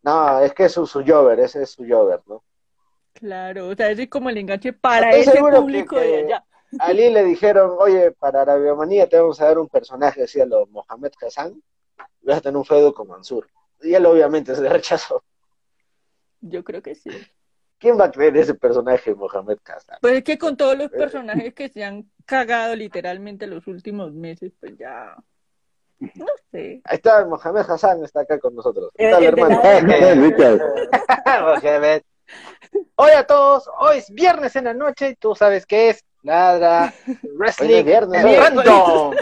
No, 0.02 0.40
es 0.40 0.52
que 0.54 0.64
es 0.64 0.72
su, 0.72 0.86
su 0.86 1.04
Jover, 1.04 1.40
ese 1.40 1.62
es 1.62 1.70
su 1.70 1.84
Jover, 1.88 2.20
¿no? 2.26 2.42
Claro, 3.12 3.68
o 3.68 3.74
sea, 3.74 3.90
ese 3.90 4.04
es 4.04 4.08
como 4.10 4.28
el 4.30 4.38
enganche 4.38 4.72
para 4.72 5.10
Estoy 5.10 5.34
ese 5.34 5.44
que- 5.44 5.56
público 5.60 5.96
de 5.98 6.16
allá. 6.18 6.44
A 6.80 6.86
Ali 6.86 7.10
le 7.10 7.24
dijeron, 7.24 7.76
oye, 7.78 8.10
para 8.12 8.42
Arabia 8.42 8.74
Manía 8.74 9.08
te 9.08 9.18
vamos 9.18 9.40
a 9.40 9.46
dar 9.46 9.58
un 9.58 9.68
personaje 9.68 10.24
así 10.24 10.40
a 10.40 10.46
lo 10.46 10.66
Mohamed 10.66 11.12
Hassan, 11.24 11.62
y 12.20 12.26
vas 12.26 12.38
a 12.38 12.40
tener 12.40 12.56
un 12.56 12.64
feudo 12.64 12.92
con 12.92 13.08
Mansur. 13.08 13.48
Y 13.82 13.94
él 13.94 14.04
obviamente 14.04 14.54
se 14.54 14.60
le 14.62 14.68
rechazó. 14.68 15.22
Yo 16.40 16.62
creo 16.64 16.82
que 16.82 16.94
sí. 16.94 17.10
¿Quién 17.78 17.98
va 17.98 18.06
a 18.06 18.10
creer 18.10 18.36
ese 18.36 18.54
personaje 18.54 19.14
Mohamed 19.14 19.58
Hassan? 19.64 19.98
Pues 20.00 20.14
es 20.18 20.24
que 20.24 20.36
con 20.38 20.56
todos 20.56 20.74
Eh. 20.74 20.78
los 20.78 20.90
personajes 20.90 21.54
que 21.54 21.68
se 21.68 21.84
han 21.84 22.10
cagado 22.26 22.74
literalmente 22.76 23.46
los 23.46 23.66
últimos 23.66 24.12
meses, 24.12 24.52
pues 24.60 24.76
ya. 24.76 25.16
No 26.14 26.26
sé. 26.50 26.80
Ahí 26.84 26.96
está 26.96 27.24
Mohamed 27.24 27.62
Hassan, 27.68 28.04
está 28.04 28.20
acá 28.20 28.38
con 28.38 28.54
nosotros. 28.54 28.90
¿Qué 28.96 29.06
El- 29.06 29.12
tal, 29.12 29.24
hermano? 29.24 29.60
Mohamed. 31.24 32.02
Hola 32.96 33.18
a 33.20 33.26
todos, 33.26 33.70
hoy 33.78 33.98
es 33.98 34.10
viernes 34.10 34.56
en 34.56 34.64
la 34.64 34.74
noche 34.74 35.10
y 35.10 35.14
tú 35.16 35.34
sabes 35.34 35.64
qué 35.66 35.90
es 35.90 36.04
Ladra 36.22 36.92
Hoy 37.06 37.12
es 37.22 37.30
Wrestling 37.36 37.84
viernes, 37.84 38.24
¿eh? 38.24 38.40
Random. 38.40 39.14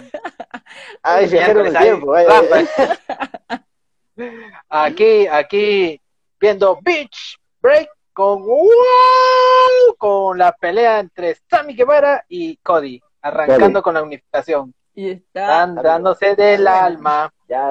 Ay, 1.03 1.27
viajaron 1.29 1.67
el 1.67 1.77
tiempo. 1.77 2.15
ahí, 2.15 2.27
vaya, 2.27 2.41
rampa. 2.41 3.67
Aquí, 4.69 5.27
aquí, 5.27 6.01
viendo 6.41 6.79
Beach 6.83 7.39
Break 7.61 7.89
con 8.13 8.43
wow, 8.47 9.97
con 9.99 10.39
la 10.39 10.53
pelea 10.53 11.01
entre 11.01 11.37
Sammy 11.51 11.75
Guevara 11.75 12.25
y 12.29 12.57
Cody, 12.59 13.03
arrancando 13.23 13.81
Cody. 13.81 13.83
con 13.83 13.95
la 13.95 14.03
unificación, 14.03 14.73
Y 14.95 15.11
está. 15.11 15.63
andándose 15.65 16.35
del 16.37 16.67
alma. 16.67 17.33
Ya, 17.49 17.71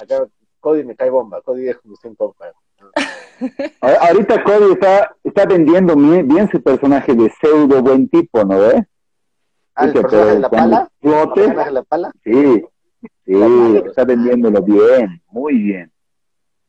acá 0.00 0.26
Cody 0.60 0.84
me 0.84 0.96
cae 0.96 1.10
bomba. 1.10 1.40
Cody 1.42 1.68
es 1.68 1.78
como 1.78 1.94
sin 1.96 2.16
pompa. 2.16 2.46
A- 3.80 4.08
Ahorita 4.08 4.42
Cody 4.42 4.72
está, 4.72 5.14
está 5.22 5.44
vendiendo 5.46 5.94
bien, 5.96 6.26
bien 6.26 6.48
su 6.50 6.62
personaje 6.62 7.14
de 7.14 7.30
pseudo 7.40 7.82
buen 7.82 8.08
tipo, 8.08 8.44
¿no 8.44 8.58
ves? 8.60 8.82
Ah, 9.74 9.86
el 9.86 9.92
personaje 9.92 10.30
de 10.34 10.38
la 10.40 10.48
pala. 10.50 10.88
¿El 11.00 11.10
explote, 11.10 11.40
personaje 11.42 11.68
de 11.68 11.74
la 11.74 11.82
pala? 11.82 12.12
sí, 12.22 12.64
sí, 13.26 13.82
está 13.86 14.04
vendiéndolo 14.04 14.62
bien, 14.62 15.20
muy 15.28 15.58
bien. 15.58 15.92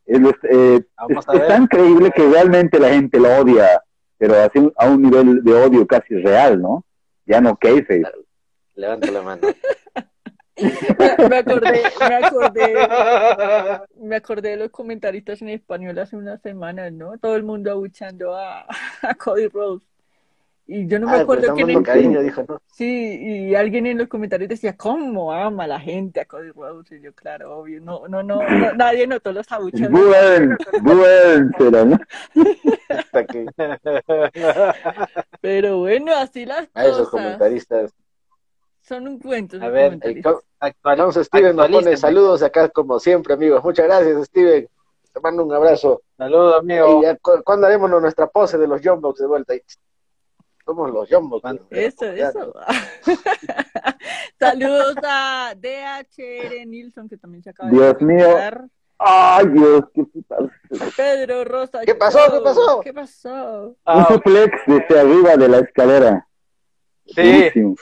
Es, 0.04 0.20
eh, 0.50 0.80
es- 1.08 1.26
tan 1.48 1.66
creíble 1.66 2.10
que 2.10 2.28
realmente 2.28 2.78
la 2.78 2.90
gente 2.90 3.18
lo 3.18 3.28
odia 3.38 3.82
pero 4.18 4.34
así 4.34 4.72
a 4.76 4.88
un 4.88 5.02
nivel 5.02 5.44
de 5.44 5.52
odio 5.54 5.86
casi 5.86 6.14
real, 6.16 6.60
¿no? 6.60 6.84
Ya 7.26 7.38
no 7.40 7.54
kayfabe. 7.54 8.02
Levanto 8.74 9.10
la 9.12 9.20
mano. 9.22 9.42
Me, 11.28 11.36
acordé, 11.38 11.82
me 12.00 12.14
acordé, 12.14 12.74
me 13.96 14.16
acordé 14.16 14.50
de 14.50 14.56
los 14.56 14.70
comentaristas 14.70 15.42
en 15.42 15.50
español 15.50 15.98
hace 15.98 16.16
unas 16.16 16.40
semanas, 16.40 16.92
¿no? 16.92 17.18
Todo 17.18 17.36
el 17.36 17.42
mundo 17.42 17.70
abuchando 17.70 18.34
a, 18.34 18.66
a 19.02 19.14
Cody 19.16 19.48
Rhodes. 19.48 19.82
Y 20.66 20.88
yo 20.88 20.98
no 20.98 21.06
me 21.06 21.16
Ah, 21.16 21.20
acuerdo 21.20 21.54
quién 21.54 21.82
cariño, 21.82 22.22
dijo, 22.22 22.44
¿no? 22.48 22.60
Sí, 22.72 23.18
y 23.50 23.54
alguien 23.54 23.86
en 23.86 23.98
los 23.98 24.08
comentarios 24.08 24.48
decía, 24.48 24.76
¿cómo 24.76 25.32
ama 25.32 25.66
la 25.66 25.78
gente 25.78 26.20
a 26.20 26.24
Cody 26.26 26.50
Rhodes? 26.50 26.90
Y 26.92 27.00
yo, 27.00 27.14
claro, 27.14 27.56
obvio, 27.58 27.80
no, 27.80 28.08
no, 28.08 28.22
no, 28.22 28.42
no, 28.42 28.72
nadie 28.74 29.06
notó 29.06 29.32
los 29.32 29.50
abucheos. 29.52 29.90
Buen, 29.92 30.56
buen, 30.82 31.52
será, 31.58 31.84
¿no? 31.84 31.98
Hasta 32.88 33.24
que 33.26 33.46
Pero 35.40 35.78
bueno, 35.78 36.14
así 36.16 36.44
las 36.46 36.68
a 36.74 36.86
esos 36.86 37.08
cosas. 37.08 37.10
comentaristas. 37.10 37.94
Son 38.86 39.08
un 39.08 39.18
cuento. 39.18 39.56
A 39.60 39.68
ver, 39.68 39.98
co- 40.22 40.42
Alonso 40.84 41.24
Steven 41.24 41.56
nos 41.56 41.68
pone 41.68 41.96
saludos 41.96 42.42
acá 42.42 42.68
como 42.68 43.00
siempre, 43.00 43.34
amigos. 43.34 43.62
Muchas 43.64 43.86
gracias, 43.86 44.26
Steven. 44.26 44.68
Te 45.12 45.20
mando 45.20 45.44
un 45.44 45.52
abrazo. 45.52 46.02
Saludos, 46.16 46.60
amigo. 46.60 47.02
Y 47.02 47.16
cu- 47.18 47.42
¿Cuándo 47.44 47.66
haremos 47.66 47.90
nuestra 47.90 48.26
pose 48.28 48.58
de 48.58 48.68
los 48.68 48.80
Jumbox 48.82 49.18
de 49.18 49.26
vuelta? 49.26 49.54
Somos 50.64 50.90
los 50.92 51.08
Jumbox. 51.08 51.42
¿Cuándo? 51.42 51.66
Eso, 51.70 52.04
eso. 52.06 52.54
Saludos 54.38 54.94
a 55.02 55.54
DHR 55.56 56.66
Nilsson, 56.66 57.08
que 57.08 57.16
también 57.16 57.42
se 57.42 57.50
acaba 57.50 57.70
Dios 57.70 57.98
de 57.98 58.04
mío. 58.04 58.28
Ay, 58.98 59.46
Dios, 59.48 59.82
qué 59.94 60.04
puta. 60.04 60.36
Pedro 60.96 61.44
Rosa. 61.44 61.80
¿Qué 61.84 61.94
pasó? 61.94 62.18
¿Qué 62.32 62.40
pasó? 62.40 62.80
¿Qué 62.80 62.94
pasó? 62.94 63.66
Un 63.68 63.76
Ah, 63.84 64.06
suplex 64.10 64.56
desde 64.66 65.00
arriba 65.00 65.36
de 65.36 65.48
la 65.48 65.58
escalera. 65.58 66.26
sí, 67.06 67.14
Buenísimo. 67.16 67.74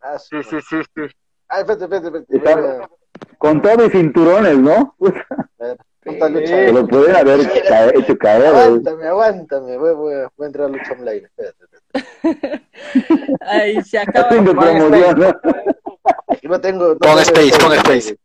Ah, 0.00 0.18
sí, 0.18 0.36
sí, 0.42 0.58
sí, 0.68 0.76
sí. 0.94 1.02
Ah, 1.48 1.60
espérate, 1.60 1.84
espérate, 1.84 2.06
espérate. 2.28 2.36
Está- 2.36 2.90
Con 3.38 3.60
todo 3.62 3.84
y 3.86 3.90
cinturones, 3.90 4.58
¿no? 4.58 4.94
Puta, 4.98 5.26
Sí. 6.02 6.18
lucha. 6.32 6.46
Se 6.46 6.72
lo 6.72 6.86
pueden 6.88 7.14
haber 7.16 7.62
ca- 7.68 7.90
hecho 7.90 8.16
caer. 8.16 8.42
¿eh? 8.42 8.48
Aguántame, 8.48 9.06
aguántame. 9.06 9.76
Voy, 9.76 9.94
voy, 9.94 10.14
a- 10.14 10.30
voy 10.36 10.44
a 10.44 10.46
entrar 10.46 10.66
a 10.66 10.70
lucha 10.70 10.92
online. 10.92 11.26
Espérate, 11.26 11.64
espérate. 12.22 12.62
Ahí 13.42 13.82
se 13.82 13.98
acaba. 13.98 14.26
Haciendo 14.28 14.52
promoción, 14.52 15.18
¿no? 16.42 16.60
Tengo. 16.60 16.96
Tengo 16.96 17.18
space, 17.20 17.58
pon 17.58 17.72
space. 17.74 18.16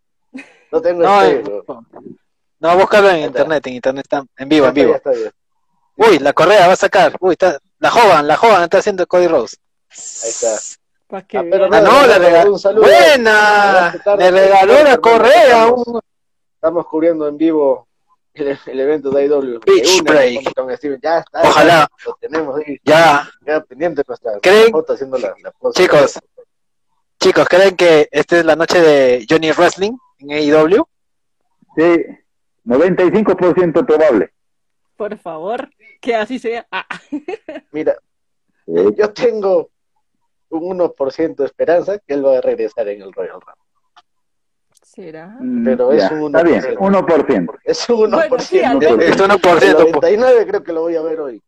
No 0.72 0.82
tengo 0.82 1.04
No, 1.04 1.22
space. 1.22 1.52
eh, 1.52 1.64
no, 2.60 2.78
búscalo 2.78 3.10
en 3.10 3.20
internet, 3.26 3.68
en 3.68 3.74
internet 3.74 4.06
está 4.06 4.24
en 4.38 4.50
vivo, 4.50 4.66
Ya 4.66 4.70
en 4.72 4.78
está, 4.78 4.82
vivo. 4.82 4.92
ya 4.92 4.98
está, 4.98 5.14
ya. 5.14 6.08
Uy, 6.10 6.20
la 6.20 6.34
correa 6.34 6.68
va 6.68 6.74
a 6.74 6.78
sacar. 6.78 7.16
Uy, 7.20 7.34
está, 7.34 7.60
la 7.80 7.90
joven, 7.92 8.28
la 8.28 8.38
joven 8.38 8.64
está 8.64 8.78
haciendo 8.80 9.06
Cody 9.08 9.28
Rose. 9.28 9.58
Ahí 9.90 10.30
está. 10.30 10.58
Para 11.08 11.22
que 11.28 11.38
Ah, 11.38 11.44
pero 11.50 11.70
vean. 11.70 11.86
Ah, 11.86 11.90
no, 11.90 12.08
le 12.08 12.20
regaló. 12.20 12.54
Un 12.54 12.60
saludo. 12.60 12.84
Buena, 12.86 13.94
le 14.18 14.32
regaló 14.32 14.84
la 14.84 14.98
correa. 14.98 15.64
estamos- 15.66 15.88
un- 15.88 16.02
Estamos 16.56 16.88
cubriendo 16.88 17.28
en 17.28 17.38
vivo 17.38 17.88
el, 18.34 18.58
el 18.66 18.80
evento 18.80 19.12
de 19.12 19.26
IW. 19.26 19.60
Beach 19.66 20.02
break. 20.04 20.54
Con, 20.56 20.66
con 20.68 20.78
Steven. 20.78 21.00
Ya 21.02 21.20
está. 21.20 21.42
Ojalá. 21.44 21.74
ya 21.74 22.06
Lo 22.06 22.18
tenemos 22.20 22.58
ahí. 22.60 22.80
Ya, 22.84 23.30
Ya 23.46 23.62
pendiente 23.62 24.02
nuestra 24.08 24.40
¿Creen? 24.42 24.72
foto 24.72 24.94
haciendo 24.94 25.18
la, 25.20 25.36
la 25.44 25.52
pose. 25.52 25.82
Chicos. 25.84 26.20
chicos, 27.20 27.48
¿creen 27.48 27.76
que 27.76 28.08
esta 28.12 28.40
es 28.40 28.46
la 28.46 28.56
noche 28.56 28.82
de 28.82 29.26
Johnny 29.30 29.52
Wrestling 29.52 29.94
en 30.20 30.32
AEW? 30.32 30.88
Sí, 31.78 32.06
95% 32.66 33.86
probable. 33.86 34.34
Por 34.98 35.18
favor, 35.20 35.70
que 36.02 36.16
así 36.16 36.40
sea. 36.40 36.66
Ah, 36.72 36.86
Mira, 37.72 37.96
Sí. 38.66 38.74
yo 38.98 39.14
tengo 39.14 39.70
un 40.50 40.78
1% 40.80 41.36
de 41.36 41.46
esperanza 41.46 42.00
que 42.00 42.14
él 42.14 42.26
va 42.26 42.38
a 42.38 42.42
regresar 42.42 42.88
en 42.88 43.02
el 43.02 43.12
Royal 43.14 43.42
Rumble. 43.42 43.54
¿Será? 44.84 45.28
Mm, 45.40 45.64
Pero 45.66 45.92
es 45.92 46.10
ya, 46.10 46.16
un 46.16 46.28
Está 46.36 46.44
bien, 46.44 46.62
1%. 46.62 46.78
1%. 46.78 47.60
Es 47.64 47.90
un 47.90 48.12
1%. 48.12 48.30
Bueno, 48.30 48.40
sí, 48.40 48.64
al 48.64 48.82
El. 48.84 49.02
Es 49.02 49.18
1%. 49.18 49.74
99 49.74 50.48
creo 50.48 50.64
que 50.64 50.74
lo 50.74 50.82
voy 50.82 50.96
a 50.96 51.02
ver 51.02 51.20
hoy. 51.20 51.42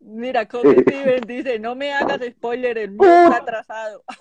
Mira, 0.00 0.46
como 0.46 0.70
Sí. 0.70 0.76
Steven 0.82 1.20
dice, 1.26 1.58
no 1.58 1.74
me 1.74 1.92
hagas 1.92 2.20
spoiler, 2.30 2.78
el 2.78 2.90
mío 2.92 3.08
está 3.24 3.36
atrasado. 3.38 4.02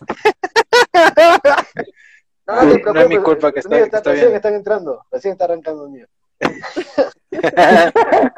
No, 2.50 2.56
No, 2.56 2.64
no 2.64 2.76
te 2.78 2.94
no 2.94 3.02
es 3.02 3.10
mi 3.10 3.18
culpa 3.18 3.52
que 3.52 3.60
el 3.60 3.66
está- 3.66 3.76
que 3.78 3.84
está 3.84 4.00
recién 4.10 4.28
bien. 4.28 4.36
están 4.38 4.54
entrando. 4.56 5.04
Recién 5.12 5.34
está 5.34 5.44
arrancando 5.46 5.84
el 5.86 5.92
mío. 5.92 6.08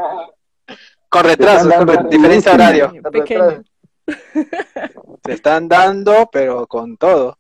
con 1.10 1.24
retraso, 1.24 1.70
con 1.86 2.10
diferencia 2.10 2.54
horario. 2.56 2.92
Pequeño. 3.12 3.62
Se 5.26 5.34
están 5.34 5.68
dando, 5.68 6.30
pero 6.32 6.66
con 6.68 6.98
todo. 6.98 7.38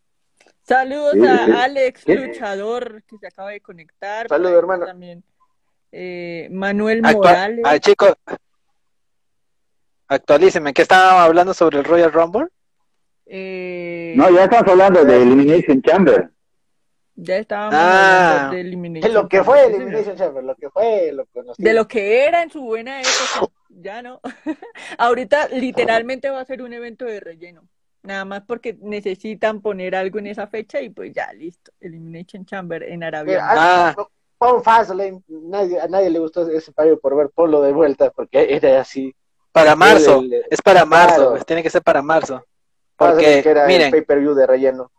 Saludos 0.63 1.13
Sí, 1.13 1.21
sí. 1.21 1.27
a 1.27 1.63
Alex 1.63 2.05
¿Qué? 2.05 2.15
Luchador, 2.15 3.03
que 3.08 3.17
se 3.17 3.27
acaba 3.27 3.49
de 3.51 3.62
conectar. 3.62 4.27
Saludos, 4.27 4.53
hermano. 4.58 4.86
También. 4.86 5.23
Eh, 5.91 6.47
Manuel 6.51 7.01
Actua- 7.03 7.13
Morales. 7.15 7.65
ah, 7.65 7.79
chicos, 7.79 8.13
actualícenme. 10.08 10.73
¿Qué 10.73 10.82
estábamos 10.84 11.21
hablando 11.23 11.53
sobre 11.53 11.79
el 11.79 11.86
Royal 11.86 12.12
Rumble? 12.12 12.47
Eh, 13.25 14.13
No, 14.15 14.29
ya 14.29 14.43
estamos 14.45 14.67
hablando 14.67 15.03
de 15.05 15.21
Elimination 15.21 15.82
Chamber. 15.82 16.29
ya 17.15 17.38
estábamos 17.38 17.75
Ah. 17.77 18.32
hablando 18.32 18.55
de 18.55 18.62
Elimination 18.62 19.08
Es 19.10 19.13
lo 19.13 19.27
que 19.27 19.38
Chamber, 19.38 19.55
fue. 19.65 19.75
Elimination 19.75 20.15
Chamber, 20.17 20.43
lo 20.43 20.55
que 20.55 20.69
fue, 20.69 21.12
lo 21.13 21.25
que 21.25 21.41
De 21.58 21.73
lo 21.73 21.88
que 21.88 22.25
era 22.25 22.43
en 22.43 22.49
su 22.49 22.62
buena 22.62 22.99
época, 23.01 23.51
ya 23.69 24.01
no. 24.01 24.19
Ahorita 24.97 25.47
literalmente 25.49 26.29
va 26.29 26.41
a 26.41 26.45
ser 26.45 26.62
un 26.62 26.73
evento 26.73 27.05
de 27.05 27.19
relleno. 27.19 27.63
Nada 28.03 28.25
más 28.25 28.41
porque 28.47 28.77
necesitan 28.82 29.62
poner 29.62 29.93
algo 29.95 30.19
en 30.19 30.27
esa 30.27 30.47
fecha 30.47 30.82
y 30.82 30.89
pues 30.89 31.13
ya, 31.13 31.32
listo. 31.34 31.71
Elimination 31.82 32.45
Chamber 32.45 32.84
en 32.84 33.03
Arabia. 33.03 33.39
Ah, 33.41 33.95
Ah. 33.97 34.08
Pon 34.38 34.63
Fastlane, 34.63 35.21
nadie, 35.27 35.82
a 35.82 35.88
nadie 35.89 36.10
le 36.10 36.19
gustó 36.19 36.49
ese 36.49 36.71
payo 36.71 36.97
por 36.97 37.13
ver 37.17 37.29
Polo 37.29 37.62
de 37.62 37.73
vuelta, 37.73 38.10
porque 38.12 38.47
era 38.55 38.79
así. 38.79 39.13
Para 39.51 39.75
marzo. 39.75 40.19
El- 40.21 40.34
el- 40.34 40.43
Es 40.49 40.62
para 40.62 40.86
marzo. 40.86 41.15
Claro. 41.15 41.32
pues, 41.32 41.45
tiene 41.45 41.62
que 41.62 41.69
ser 41.69 41.82
para 41.82 42.01
marzo. 42.01 42.45
Porque, 42.95 43.41
que 43.43 43.49
era 43.49 43.63
el 43.63 43.67
miren, 43.67 43.91
pay-per-view 43.91 44.34
de 44.34 44.47
relleno. 44.47 44.91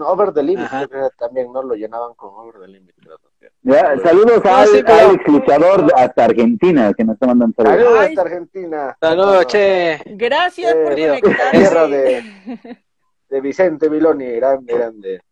Over 0.00 0.32
the 0.32 0.42
Limit, 0.42 0.68
creo 0.88 1.10
también, 1.18 1.52
no 1.52 1.62
lo 1.62 1.74
llenaban 1.74 2.14
con 2.14 2.30
Over 2.34 2.60
the 2.60 2.68
Limit. 2.68 2.94
creo. 2.96 3.18
Ya, 3.62 3.96
saludos 4.02 4.40
a 4.44 4.60
No, 4.60 4.66
sí, 4.66 4.70
Alex, 4.72 4.84
pero- 4.86 5.08
Alex 5.08 5.24
Luchador 5.28 5.92
hasta 5.96 6.24
Argentina, 6.24 6.92
que 6.94 7.04
nos 7.04 7.14
está 7.14 7.26
mandando 7.26 7.54
saludos. 7.56 7.76
Saludos 7.82 7.98
Ay. 8.00 8.08
hasta 8.08 8.22
Argentina. 8.22 8.96
saludos, 9.00 9.46
che. 9.46 10.00
Gracias 10.06 10.74
por 10.74 10.98
Eh, 10.98 11.20
conectarse. 11.20 11.58
tierra 11.58 11.86
de, 11.88 12.22
de 13.28 13.40
Vicente 13.40 13.88
Viloni, 13.88 14.30
grande, 14.32 14.72
grande. 14.74 15.22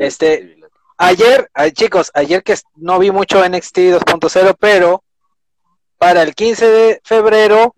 Este, 0.00 0.56
Ayer, 1.00 1.48
ay, 1.54 1.70
chicos, 1.70 2.10
ayer 2.12 2.42
que 2.42 2.56
no 2.74 2.98
vi 2.98 3.12
mucho 3.12 3.38
NXT 3.48 3.78
2.0, 3.92 4.56
pero 4.58 5.04
para 5.96 6.22
el 6.22 6.34
15 6.34 6.66
de 6.68 7.00
febrero, 7.04 7.72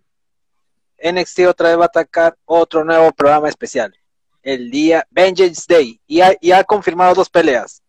NXT 1.02 1.40
otra 1.46 1.68
vez 1.68 1.78
va 1.78 1.82
a 1.82 1.86
atacar 1.86 2.34
otro 2.46 2.82
nuevo 2.82 3.12
programa 3.12 3.48
especial. 3.50 3.94
El 4.42 4.70
día 4.70 5.06
Vengeance 5.10 5.64
Day. 5.68 6.00
Y 6.06 6.20
ha, 6.20 6.34
y 6.40 6.52
ha 6.52 6.64
confirmado 6.64 7.14
dos 7.14 7.28
peleas. 7.28 7.82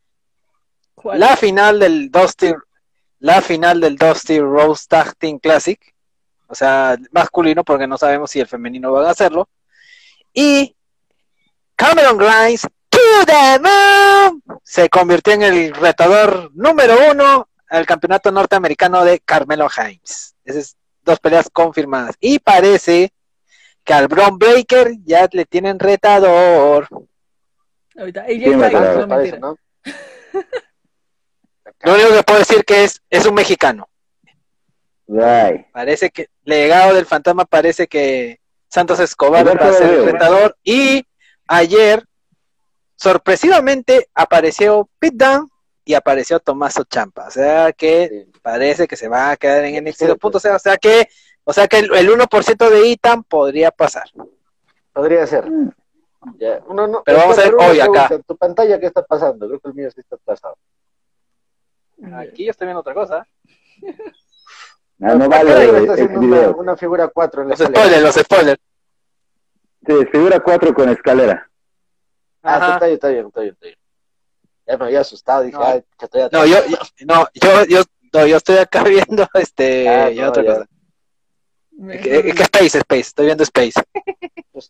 ¿Cuál? 0.95 1.19
La 1.19 1.35
final 1.35 1.79
del 1.79 2.11
Dusty, 2.11 2.51
la 3.19 3.41
final 3.41 3.79
del 3.79 3.95
Dusty 3.95 4.39
Rose 4.39 4.85
Tag 4.87 5.15
Team 5.15 5.39
Classic. 5.39 5.79
O 6.47 6.55
sea, 6.55 6.97
masculino, 7.11 7.63
porque 7.63 7.87
no 7.87 7.97
sabemos 7.97 8.29
si 8.29 8.39
el 8.39 8.47
femenino 8.47 8.91
van 8.91 9.05
a 9.05 9.11
hacerlo. 9.11 9.47
Y 10.33 10.75
Cameron 11.75 12.17
Grimes 12.17 12.61
to 12.89 12.99
the 13.25 13.59
moon 13.59 14.43
se 14.63 14.89
convirtió 14.89 15.33
en 15.33 15.43
el 15.43 15.73
retador 15.73 16.51
número 16.53 16.95
uno 17.11 17.47
al 17.69 17.85
campeonato 17.85 18.31
norteamericano 18.31 19.03
de 19.05 19.19
Carmelo 19.19 19.67
Hayes. 19.75 20.35
Esas 20.43 20.75
dos 21.03 21.19
peleas 21.19 21.49
confirmadas. 21.51 22.15
Y 22.19 22.39
parece 22.39 23.13
que 23.83 23.93
al 23.93 24.07
Braun 24.07 24.37
Breaker 24.37 24.91
ya 25.03 25.27
le 25.31 25.45
tienen 25.45 25.79
retador. 25.79 26.87
Ahorita, 27.97 28.25
Sí, 28.27 28.39
no. 29.39 29.57
Lo 31.83 31.93
único 31.95 32.09
que 32.11 32.23
puedo 32.23 32.39
decir 32.39 32.63
que 32.63 32.83
es, 32.83 33.01
es 33.09 33.25
un 33.25 33.33
mexicano. 33.33 33.87
Ay, 35.21 35.65
Parece 35.73 36.09
que 36.09 36.27
legado 36.43 36.93
del 36.93 37.05
fantasma 37.05 37.45
parece 37.45 37.87
que 37.87 38.39
Santos 38.69 38.99
Escobar 38.99 39.45
va 39.47 39.51
a 39.53 39.73
ser 39.73 39.83
el 39.83 39.89
Guerrero. 39.89 40.11
retador 40.11 40.57
y 40.63 41.05
ayer 41.47 42.05
sorpresivamente 42.95 44.07
apareció 44.13 44.89
Pete 44.99 45.17
Dunne 45.25 45.47
y 45.83 45.95
apareció 45.95 46.39
Tomaso 46.39 46.83
Champa, 46.85 47.27
o 47.27 47.31
sea 47.31 47.73
que 47.73 48.07
Sí. 48.09 48.31
parece 48.41 48.87
que 48.87 48.95
se 48.95 49.07
va 49.09 49.31
a 49.31 49.37
quedar 49.37 49.65
en 49.65 49.83
NXT 49.83 50.03
2.0, 50.03 50.55
o 50.55 50.59
sea 50.59 50.77
que 50.77 51.09
o 51.43 51.53
sea 51.53 51.67
que 51.67 51.79
el, 51.79 51.93
el 51.95 52.09
1% 52.09 52.69
de 52.69 52.87
Itam 52.87 53.23
podría 53.23 53.71
pasar. 53.71 54.09
Podría 54.93 55.25
ser. 55.27 55.45
Ya, 56.37 56.59
no- 56.69 57.01
Pero 57.03 57.17
vamos 57.17 57.37
a 57.39 57.41
ver 57.43 57.55
hoy 57.55 57.79
acá. 57.79 58.07
¿en 58.13 58.23
¿Tu 58.23 58.37
pantalla 58.37 58.79
qué 58.79 58.85
está 58.87 59.03
pasando? 59.03 59.47
Creo 59.47 59.59
que 59.59 59.67
el 59.69 59.73
mío 59.73 59.89
sí 59.91 60.01
está 60.01 60.17
pasado. 60.17 60.55
Aquí 62.17 62.45
yo 62.45 62.51
estoy 62.51 62.67
viendo 62.67 62.81
otra 62.81 62.93
cosa. 62.93 63.27
No, 64.97 65.15
no 65.15 65.29
¿Para 65.29 65.41
qué 65.43 65.49
vale 65.53 65.65
está 65.65 65.77
el 65.83 65.89
haciendo 65.91 66.19
una, 66.19 66.37
video. 66.37 66.55
una 66.57 66.77
figura 66.77 67.07
4 67.07 67.41
en 67.41 67.47
la 67.49 67.51
Los 67.53 67.59
escalera? 67.61 67.83
spoilers, 67.83 68.03
los 68.15 68.23
spoilers. 68.25 68.61
Sí, 69.87 69.93
figura 70.11 70.39
4 70.39 70.73
con 70.75 70.89
escalera. 70.89 71.49
Ah, 72.43 72.55
Ajá. 72.55 72.73
está 72.73 72.85
bien, 72.85 72.93
está 72.95 73.07
bien, 73.09 73.27
está 73.27 73.41
bien, 73.41 73.53
está 73.53 73.65
bien. 73.65 73.77
Ya 74.67 74.77
me 74.77 74.85
había 74.85 74.99
asustado, 75.01 75.41
dije, 75.43 75.57
No. 75.57 75.63
ay, 75.63 75.83
que 75.97 76.05
estoy 76.05 76.21
No, 76.31 76.45
yo, 76.45 76.57
yo- 76.69 76.77
no, 77.05 77.27
yo, 77.33 77.63
yo, 77.65 77.81
no, 78.13 78.27
yo 78.27 78.37
estoy 78.37 78.57
acá 78.57 78.83
viendo 78.83 79.27
este, 79.33 79.89
Ah, 79.89 80.09
no, 80.15 80.29
otra 80.29 80.43
ya. 80.43 80.53
cosa. 80.53 80.67
¿Qué, 81.89 82.33
qué 82.35 82.43
Space, 82.43 82.77
Space? 82.77 82.99
Estoy 82.99 83.25
viendo 83.27 83.43
Space. 83.43 83.73
Pues, 84.51 84.69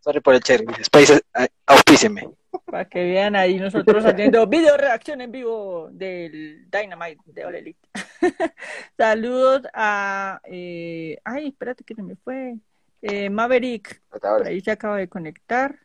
Sorry 0.00 0.20
por 0.20 0.34
el 0.34 0.40
cherry. 0.40 0.66
Space, 0.82 1.20
auspícieme. 1.66 2.28
Para 2.64 2.84
que 2.84 3.02
vean 3.02 3.34
ahí 3.34 3.58
nosotros 3.58 4.04
haciendo 4.04 4.46
video 4.46 4.76
reacción 4.76 5.20
en 5.20 5.32
vivo 5.32 5.88
del 5.90 6.70
Dynamite 6.70 7.20
de 7.26 7.44
All 7.44 7.56
Elite. 7.56 7.88
Saludos 8.96 9.62
a. 9.74 10.40
eh, 10.44 11.18
ay, 11.24 11.48
espérate 11.48 11.82
que 11.82 11.96
se 11.96 12.04
me 12.04 12.14
fue. 12.14 12.54
Eh, 13.02 13.30
Maverick, 13.30 14.00
por 14.08 14.46
ahí 14.46 14.60
se 14.60 14.70
acaba 14.70 14.96
de 14.96 15.08
conectar. 15.08 15.76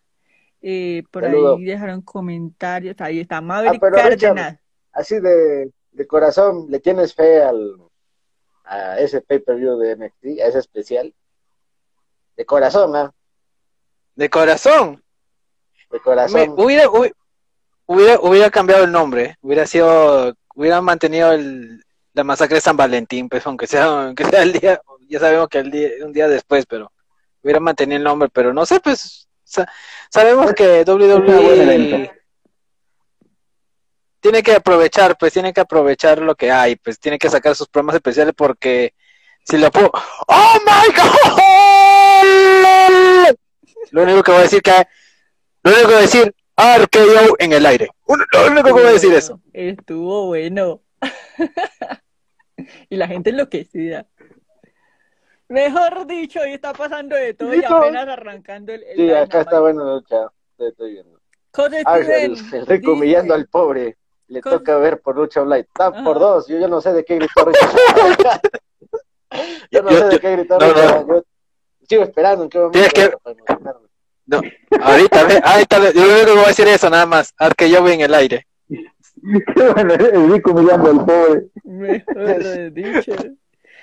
Eh, 0.61 1.01
por 1.09 1.23
Saludo. 1.23 1.57
ahí 1.57 1.63
dejaron 1.63 2.03
comentarios. 2.03 2.95
Ahí 2.99 3.21
está 3.21 3.41
Maverick 3.41 3.81
pero 3.81 3.95
Richard, 3.95 4.19
Cárdenas. 4.19 4.59
Así 4.93 5.19
de, 5.19 5.71
de 5.91 6.07
corazón, 6.07 6.67
¿le 6.69 6.79
tienes 6.79 7.15
fe 7.15 7.41
al, 7.41 7.75
a 8.71 8.99
ese 8.99 9.21
pay-per-view 9.21 9.77
de 9.77 9.95
NXT, 9.97 10.41
a 10.41 10.47
ese 10.47 10.59
especial? 10.59 11.13
De 12.37 12.45
corazón, 12.45 12.95
¿ah? 12.95 13.11
De 14.15 14.29
corazón. 14.29 15.03
De 15.89 15.97
Me- 15.97 16.03
corazón. 16.03 16.53
hubiera, 16.57 16.85
hubi- 16.87 17.13
hubiera, 17.85 18.19
hubiera 18.21 18.49
cambiado 18.49 18.83
el 18.85 18.91
nombre. 18.91 19.37
Hubiera 19.41 19.67
sido, 19.67 20.33
hubiera 20.55 20.81
mantenido 20.81 21.31
el, 21.33 21.83
la 22.13 22.23
masacre 22.23 22.55
de 22.55 22.61
San 22.61 22.77
Valentín, 22.77 23.27
pues, 23.29 23.45
aunque 23.45 23.67
sea, 23.67 24.05
aunque 24.07 24.25
sea 24.25 24.41
el 24.43 24.53
día, 24.53 24.81
ya 25.09 25.19
sabemos 25.19 25.49
que 25.49 25.59
el 25.59 25.71
día, 25.71 25.89
un 26.05 26.13
día 26.13 26.27
después, 26.27 26.65
pero 26.65 26.91
hubiera 27.43 27.59
mantenido 27.59 27.97
el 27.97 28.03
nombre, 28.03 28.29
pero 28.31 28.53
no 28.53 28.65
sé, 28.65 28.79
pues, 28.79 29.27
sa- 29.43 29.67
sabemos 30.09 30.53
que. 30.53 30.83
WWE 30.85 32.20
tiene 34.21 34.43
que 34.43 34.53
aprovechar, 34.53 35.17
pues, 35.17 35.33
tiene 35.33 35.51
que 35.51 35.61
aprovechar 35.61 36.19
lo 36.19 36.35
que 36.35 36.51
hay, 36.51 36.77
pues, 36.77 36.99
tiene 36.99 37.17
que 37.17 37.29
sacar 37.29 37.55
sus 37.55 37.67
programas 37.67 37.95
especiales 37.95 38.33
porque 38.37 38.93
si 39.43 39.57
lo 39.57 39.71
puedo, 39.71 39.91
¡Oh 40.27 40.57
my 40.65 40.87
God! 40.95 41.41
Lo 43.91 44.03
único 44.03 44.23
que 44.23 44.31
voy 44.31 44.39
a 44.39 44.43
decir 44.43 44.61
que, 44.61 44.71
lo 45.63 45.71
único 45.71 45.87
que 45.87 45.93
voy 45.93 45.95
a 45.95 46.01
decir, 46.01 46.33
RKO 46.55 47.35
en 47.39 47.53
el 47.53 47.65
aire. 47.65 47.89
Lo 48.07 48.47
único 48.47 48.63
que 48.63 48.71
voy 48.71 48.85
a 48.85 48.91
decir 48.91 49.13
eso. 49.13 49.41
Estuvo 49.51 50.27
bueno. 50.27 50.81
y 52.89 52.95
la 52.95 53.07
gente 53.07 53.31
enloquecida. 53.31 54.07
Mejor 55.49 56.05
dicho, 56.05 56.39
hoy 56.41 56.53
está 56.53 56.71
pasando 56.73 57.15
de 57.15 57.33
todo 57.33 57.53
y 57.53 57.63
apenas 57.63 58.07
arrancando 58.07 58.71
el. 58.71 58.83
el 58.83 58.95
Sí, 58.95 59.11
acá 59.11 59.41
está 59.41 59.59
buena 59.59 59.83
lucha. 59.83 60.31
Estoy, 60.51 60.67
estoy 60.69 60.91
viendo. 60.93 61.19
Humillando 62.93 63.33
al 63.33 63.47
pobre. 63.47 63.97
Le 64.31 64.41
toca 64.41 64.77
ver 64.77 65.01
por 65.01 65.17
lucha 65.17 65.41
online. 65.41 65.61
Está 65.61 65.87
Ajá. 65.87 66.03
por 66.03 66.19
dos. 66.19 66.47
Yo, 66.47 66.57
yo 66.57 66.67
no 66.67 66.79
sé 66.79 66.93
de 66.93 67.03
qué 67.03 67.15
gritó 67.15 67.43
Richard. 67.45 67.71
yo 69.71 69.81
no 69.83 69.91
Yo- 69.91 69.97
sé 69.97 70.05
de 70.05 70.11
yo- 70.13 70.19
qué 70.21 70.31
gritó 70.37 70.57
no. 70.57 70.67
Yo 70.67 71.23
sigo 71.89 72.03
esperando 72.03 72.43
en 72.45 72.49
qué 72.49 72.57
momento. 72.59 72.79
Tienes 72.79 72.93
que-. 72.93 73.11
No, 74.27 74.41
ahorita, 74.81 75.23
ve, 75.25 75.41
ahorita, 75.43 75.79
ve, 75.79 75.91
yo 75.93 76.05
lo 76.05 76.13
único 76.13 76.25
que 76.27 76.31
voy 76.35 76.43
a 76.45 76.47
decir 76.47 76.67
es 76.67 76.75
eso, 76.75 76.89
nada 76.89 77.05
más. 77.05 77.33
RKO 77.37 77.89
en 77.89 78.01
el 78.01 78.13
aire. 78.13 78.47
Bueno, 79.73 79.93
el 79.93 80.31
rico 80.31 80.53
mirando 80.53 80.89
al 80.91 81.05
pobre. 81.05 81.47
Mejor 81.65 82.71
dicho. 82.71 83.11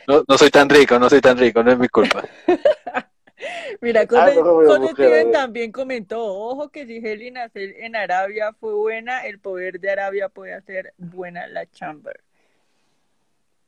No, 0.06 0.22
no 0.26 0.38
soy 0.38 0.48
tan 0.50 0.70
rico, 0.70 0.98
no 0.98 1.10
soy 1.10 1.20
tan 1.20 1.36
rico, 1.36 1.62
no 1.62 1.72
es 1.72 1.78
mi 1.78 1.88
culpa. 1.88 2.24
Mira, 3.80 4.02
Ah, 4.02 4.06
José, 4.08 4.36
no, 4.36 4.52
voy 4.54 4.64
a 4.64 4.68
José 4.68 4.80
buscar, 4.80 4.94
Steven 5.06 5.20
a 5.20 5.24
ver. 5.24 5.32
también 5.32 5.72
comentó, 5.72 6.24
ojo 6.24 6.68
que 6.70 6.86
si 6.86 7.00
nacer 7.30 7.74
en 7.78 7.96
Arabia 7.96 8.52
fue 8.58 8.74
buena, 8.74 9.26
el 9.26 9.38
poder 9.38 9.80
de 9.80 9.90
Arabia 9.90 10.28
puede 10.28 10.54
hacer 10.54 10.92
buena 10.96 11.46
la 11.46 11.66
Chamber. 11.70 12.20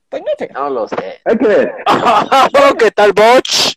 Pues 0.09 0.23
no 0.23 0.29
sé. 0.39 0.51
No 0.53 0.71
lo 0.71 0.89
sé. 0.89 1.21
Hay 1.25 1.39
que 1.39 1.47
ver, 1.47 1.75
¿Qué 2.79 2.91
tal, 2.91 3.13
Botch? 3.13 3.75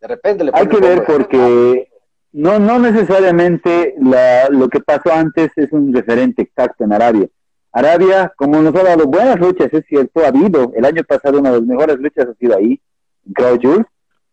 De 0.00 0.08
repente 0.08 0.44
le 0.44 0.52
hay 0.54 0.66
que 0.66 0.76
ver 0.78 1.04
porque 1.04 1.90
no, 2.32 2.58
no 2.58 2.78
necesariamente 2.78 3.94
la, 4.00 4.48
lo 4.48 4.68
que 4.68 4.80
pasó 4.80 5.12
antes 5.12 5.50
es 5.56 5.72
un 5.72 5.92
referente 5.92 6.42
exacto 6.42 6.84
en 6.84 6.92
Arabia. 6.92 7.28
Arabia, 7.72 8.32
como 8.36 8.60
nos 8.62 8.74
ha 8.74 8.82
dado 8.82 9.06
buenas 9.06 9.38
luchas, 9.38 9.72
es 9.72 9.84
cierto, 9.86 10.24
ha 10.24 10.28
habido. 10.28 10.72
El 10.74 10.84
año 10.84 11.02
pasado 11.04 11.38
una 11.38 11.50
de 11.50 11.58
las 11.58 11.66
mejores 11.66 11.98
luchas 11.98 12.26
ha 12.28 12.34
sido 12.34 12.56
ahí, 12.56 12.80
en 13.26 13.32
Crow 13.32 13.58
Jules, 13.60 13.86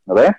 ¿no 0.05 0.15
ves? 0.15 0.31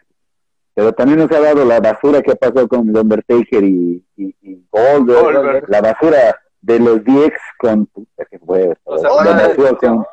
Pero 0.79 0.93
también 0.93 1.19
nos 1.19 1.33
ha 1.33 1.41
dado 1.41 1.65
la 1.65 1.81
basura 1.81 2.23
que 2.23 2.31
ha 2.31 2.37
pasado 2.37 2.69
con 2.69 2.97
Undertaker 2.97 3.65
y, 3.65 4.01
y, 4.17 4.37
y 4.43 4.65
Goldberg, 4.71 5.35
Goldberg. 5.35 5.69
la 5.69 5.81
basura 5.81 6.41
de 6.61 6.79
los 6.79 7.03
DX 7.03 7.33
con... 7.59 7.87
puta, 7.87 8.25
qué 8.31 8.39
fue, 8.39 8.77
Los 8.87 9.03
la 9.03 9.33
basura 9.49 9.73
con, 9.77 10.05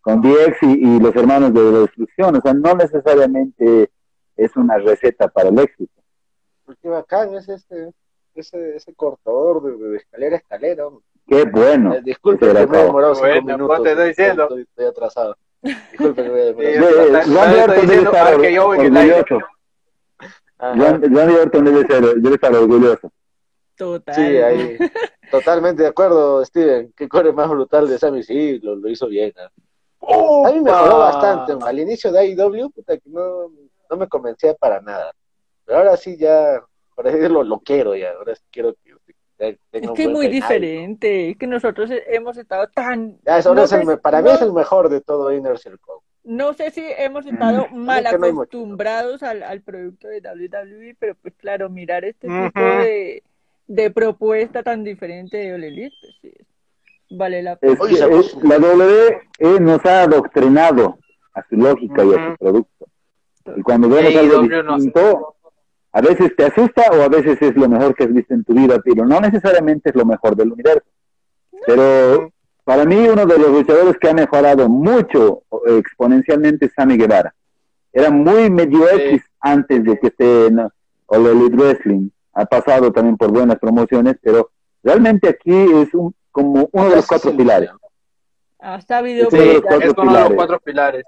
con 0.00 0.22
DX 0.22 0.62
y, 0.62 0.96
y 0.96 0.98
los 0.98 1.14
hermanos 1.14 1.52
de 1.52 1.60
la 1.70 1.78
destrucción. 1.80 2.36
O 2.36 2.40
sea, 2.40 2.54
no 2.54 2.74
necesariamente 2.74 3.90
es 4.38 4.56
una 4.56 4.78
receta 4.78 5.28
para 5.28 5.50
el 5.50 5.58
éxito. 5.58 5.92
Qué 6.80 6.88
bacán 6.88 7.34
es 7.34 7.46
este, 7.50 7.90
ese, 8.34 8.76
ese 8.76 8.94
cortador 8.94 9.62
de, 9.62 9.88
de 9.90 9.96
escalera 9.98 10.36
a 10.36 10.38
escalera. 10.38 10.86
hombre. 10.86 11.04
Qué 11.26 11.44
bueno. 11.44 11.92
Eh, 11.96 12.00
disculpe 12.02 12.46
que 12.46 12.54
me 12.54 12.60
he 12.60 12.66
demorado 12.66 13.14
cinco 13.14 13.26
Bueno, 13.28 13.44
minutos. 13.58 13.76
pues 13.76 13.82
te 13.82 13.90
estoy 13.90 14.08
diciendo. 14.08 14.42
Estoy, 14.44 14.62
estoy 14.62 14.86
atrasado. 14.86 15.36
Disculpe 15.60 16.22
que 16.22 16.30
me 16.30 16.40
he 16.40 16.54
Sí, 16.54 16.80
demorado. 16.80 17.12
Randy 20.72 21.08
Randy 21.08 21.34
Orton 21.34 21.64
debe, 21.64 21.86
ser, 21.86 22.14
debe 22.16 22.34
estar 22.34 22.54
orgulloso. 22.54 23.12
Total. 23.76 24.14
Sí, 24.14 24.22
ahí. 24.22 24.78
Totalmente 25.30 25.82
de 25.82 25.88
acuerdo, 25.88 26.44
Steven. 26.44 26.92
Qué 26.96 27.08
corre 27.08 27.32
más 27.32 27.48
brutal 27.48 27.88
de 27.88 27.98
Sammy. 27.98 28.22
Sí, 28.22 28.58
lo, 28.60 28.76
lo 28.76 28.88
hizo 28.88 29.08
bien. 29.08 29.32
A 29.36 29.50
mí 30.52 30.56
me 30.56 30.62
mejoró 30.62 30.98
bastante. 30.98 31.54
Al 31.64 31.78
inicio 31.78 32.12
de 32.12 32.20
AEW, 32.20 32.70
puta, 32.70 32.96
que 32.96 33.10
no, 33.10 33.50
no 33.90 33.96
me 33.96 34.08
convencía 34.08 34.54
para 34.54 34.80
nada. 34.80 35.12
Pero 35.64 35.78
ahora 35.78 35.96
sí 35.96 36.16
ya, 36.16 36.62
por 36.94 37.06
así 37.06 37.16
decirlo, 37.16 37.42
lo 37.42 37.58
quiero 37.60 37.94
ya. 37.96 38.12
Ahora 38.12 38.34
sí 38.34 38.42
quiero 38.50 38.74
que 38.74 38.94
Es 39.38 39.90
que 39.94 40.04
es 40.04 40.08
muy 40.08 40.28
diferente. 40.28 41.30
Es 41.30 41.36
que 41.36 41.46
nosotros 41.46 41.90
hemos 42.06 42.36
estado 42.36 42.68
tan. 42.68 43.18
Ya, 43.24 43.40
no 43.42 43.62
es 43.62 43.72
el 43.72 43.98
para 43.98 44.22
mí 44.22 44.30
es 44.30 44.42
el 44.42 44.52
mejor 44.52 44.88
de 44.88 45.00
todo 45.00 45.32
Inner 45.32 45.58
Circle. 45.58 45.94
No 46.24 46.54
sé 46.54 46.70
si 46.70 46.82
hemos 46.98 47.26
estado 47.26 47.68
mal 47.70 48.04
que 48.10 48.18
no 48.18 48.26
acostumbrados 48.26 49.22
al, 49.22 49.42
al 49.42 49.60
producto 49.60 50.08
de 50.08 50.20
WWE, 50.20 50.96
pero 50.98 51.14
pues 51.20 51.34
claro, 51.36 51.68
mirar 51.68 52.04
este 52.04 52.28
tipo 52.28 52.60
de, 52.60 53.22
de 53.66 53.90
propuesta 53.90 54.62
tan 54.62 54.84
diferente 54.84 55.36
de 55.36 55.52
All 55.52 55.64
Elite, 55.64 55.94
pues 56.00 56.14
sí, 56.22 56.32
vale 57.10 57.42
la 57.42 57.56
pena. 57.56 57.74
Es 57.74 58.34
que, 58.34 58.48
la 58.48 58.58
WWE 58.58 59.60
nos 59.60 59.84
ha 59.84 60.02
adoctrinado 60.04 60.98
a 61.34 61.46
su 61.46 61.56
lógica 61.56 62.04
y 62.04 62.14
a 62.14 62.30
su 62.30 62.36
producto. 62.38 62.86
Y 63.56 63.62
cuando 63.62 63.88
vemos 63.90 64.16
algo 64.16 64.42
no 64.42 64.78
sé. 64.78 64.84
distinto, 64.84 65.36
a 65.92 66.00
veces 66.00 66.34
te 66.36 66.44
asusta 66.44 66.90
o 66.92 67.02
a 67.02 67.08
veces 67.08 67.40
es 67.42 67.54
lo 67.54 67.68
mejor 67.68 67.94
que 67.94 68.04
has 68.04 68.12
visto 68.12 68.32
en 68.32 68.44
tu 68.44 68.54
vida, 68.54 68.80
pero 68.82 69.04
no 69.04 69.20
necesariamente 69.20 69.90
es 69.90 69.96
lo 69.96 70.06
mejor 70.06 70.34
del 70.36 70.52
universo. 70.52 70.88
Pero 71.66 72.32
para 72.64 72.84
mí 72.84 72.96
uno 73.08 73.26
de 73.26 73.38
los 73.38 73.50
luchadores 73.50 73.96
que 73.98 74.08
ha 74.08 74.14
mejorado 74.14 74.68
mucho 74.68 75.42
exponencialmente 75.66 76.66
es 76.66 76.72
Sammy 76.74 76.96
Guevara. 76.96 77.34
Era 77.92 78.10
muy 78.10 78.50
medio 78.50 78.86
Sí. 78.88 78.94
X 79.02 79.22
antes 79.40 79.84
de 79.84 79.98
que 79.98 80.06
esté 80.08 80.46
en 80.46 80.60
All 81.06 81.26
Elite 81.26 81.56
Wrestling. 81.56 82.08
Ha 82.32 82.44
pasado 82.46 82.90
también 82.92 83.16
por 83.16 83.30
buenas 83.30 83.58
promociones, 83.58 84.16
pero 84.20 84.50
realmente 84.82 85.28
aquí 85.28 85.52
es 85.52 85.94
un, 85.94 86.14
como 86.32 86.68
uno 86.72 86.88
de 86.90 86.96
los 86.96 87.06
cuatro 87.06 87.30
Sí, 87.30 87.36
pilares. 87.36 87.70
Ha 88.58 88.80
sabido 88.80 89.30
Sí, 89.30 89.36
Sí, 89.38 89.60
cuatro 89.62 89.90
es 89.90 89.94
uno 89.96 90.12
de 90.14 90.20
los 90.20 90.32
cuatro 90.34 90.58
pilares. 90.60 91.04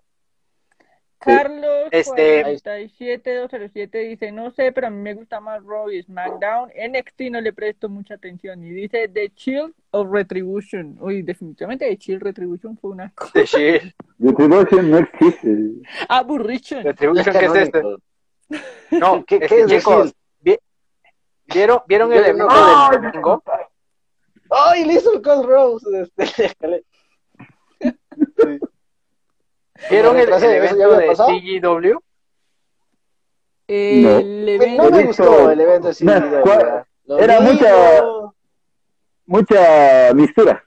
Carlos 1.18 1.88
Este- 1.90 2.42
47207 2.42 3.98
dice, 4.00 4.32
no 4.32 4.50
sé, 4.50 4.70
pero 4.72 4.88
a 4.88 4.90
mí 4.90 5.00
me 5.00 5.14
gusta 5.14 5.40
más 5.40 5.64
Raw 5.64 5.90
y 5.90 6.02
SmackDown. 6.02 6.70
NXT 6.76 7.30
no 7.30 7.40
le 7.40 7.52
presto 7.52 7.88
mucha 7.88 8.14
atención. 8.14 8.62
Y 8.64 8.70
dice 8.70 9.08
The 9.08 9.30
Chill 9.30 9.74
of 9.92 10.08
Retribution. 10.12 10.96
Uy, 11.00 11.22
definitivamente 11.22 11.86
The 11.88 11.96
Chill 11.96 12.20
Retribution 12.20 12.76
fue 12.78 12.90
una 12.90 13.10
cosa. 13.14 13.32
The 13.34 13.44
Shield. 13.46 13.94
Retribution 14.18 14.90
no 14.90 14.98
existe. 14.98 15.56
Aburrition. 16.08 16.84
Retribution, 16.84 17.24
¿qué 17.38 17.44
es 17.46 17.54
este? 17.54 17.70
canónico. 17.72 18.02
No, 18.92 19.24
¿Qué- 19.24 19.36
este, 19.36 19.48
qué 19.48 19.60
es 19.62 19.66
chicos, 19.66 20.04
Shield? 20.04 20.14
vi- 20.40 20.58
¿vieron, 21.52 21.80
¿vieron 21.88 22.12
el 22.12 22.24
evento 22.24 22.46
no- 22.46 22.90
del 22.90 23.02
domingo? 23.02 23.42
¡Ay, 24.50 24.84
le 24.84 24.92
hizo 24.94 25.12
el 25.12 25.22
Cos 25.22 25.44
Rose! 25.44 26.02
Este, 26.02 26.44
escalera. 26.46 26.84
¿Vieron 29.90 30.16
el, 30.16 30.28
el 30.28 30.32
¿Eso 30.34 30.46
ya 30.46 30.56
evento 30.56 30.96
de 30.96 31.06
pasado? 31.06 31.28
CGW? 31.30 31.98
El 33.68 34.02
No. 34.02 34.10
evento- 34.50 34.82
No 34.84 34.90
me 34.96 35.04
gustó 35.04 35.50
el 35.50 35.60
evento 35.60 35.90
¿cuál- 36.42 36.84
Lo 37.06 37.18
era 37.18 37.40
mucha- 37.40 38.04
Mucha 39.28 40.14
mistura. 40.14 40.62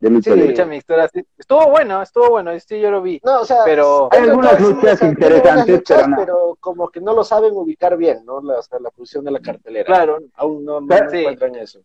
de 0.00 0.10
lucha 0.10 0.32
Sí, 0.32 0.40
lucha 0.40 0.64
mixtura, 0.64 1.08
sí. 1.08 1.26
Estuvo 1.36 1.70
bueno, 1.70 2.00
estuvo 2.02 2.30
bueno, 2.30 2.52
sí, 2.60 2.78
yo 2.80 2.88
lo 2.92 3.02
vi. 3.02 3.20
No, 3.24 3.40
o 3.40 3.44
sea, 3.44 3.58
Pero- 3.64 4.08
Hay 4.12 4.22
de 4.22 4.28
algunas 4.30 4.60
luchas 4.60 5.02
interesantes, 5.02 5.74
luchas, 5.76 5.96
pero 6.04 6.08
no. 6.08 6.16
pero 6.18 6.56
como 6.60 6.88
que 6.88 7.00
no 7.00 7.14
lo 7.14 7.24
saben 7.24 7.52
ubicar 7.54 7.96
bien, 7.96 8.24
¿no? 8.24 8.40
La, 8.40 8.62
sea, 8.62 8.78
la 8.78 8.90
posición 8.90 9.24
de 9.24 9.32
la 9.32 9.40
cartelera. 9.40 9.84
Claro, 9.86 10.18
Aún 10.34 10.64
no, 10.64 10.80
no 10.80 10.96
encuentran 10.96 11.56
eso. 11.56 11.80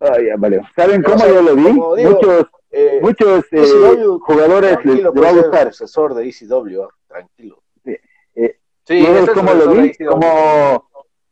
Ah, 0.00 0.16
ya, 0.18 0.34
vale. 0.38 0.62
¿Saben 0.74 1.02
Pero, 1.02 1.12
cómo 1.12 1.24
o 1.24 1.26
sea, 1.26 1.34
yo 1.34 1.42
lo 1.42 1.54
vi? 1.56 1.62
digo, 1.72 1.96
muchos 2.14 2.46
Eh, 2.70 2.98
muchos 3.00 3.44
eh, 3.52 3.62
ECW, 3.62 4.18
jugadores 4.20 4.78
les, 4.84 4.96
les 4.96 5.04
va 5.06 5.28
a 5.28 5.32
gustar. 5.32 5.66
el 5.68 5.72
sucesor 5.72 6.14
de 6.14 6.28
ECW, 6.28 6.82
ah, 6.82 6.88
tranquilo. 7.06 7.62
sí, 7.84 9.04
¿Sabes 9.04 9.22
ese 9.22 9.22
es 9.22 9.30
cómo 9.30 9.52
el 9.52 9.58
lo 9.58 9.70
vi? 9.70 9.86
ICW. 9.88 10.10
Como, 10.10 10.90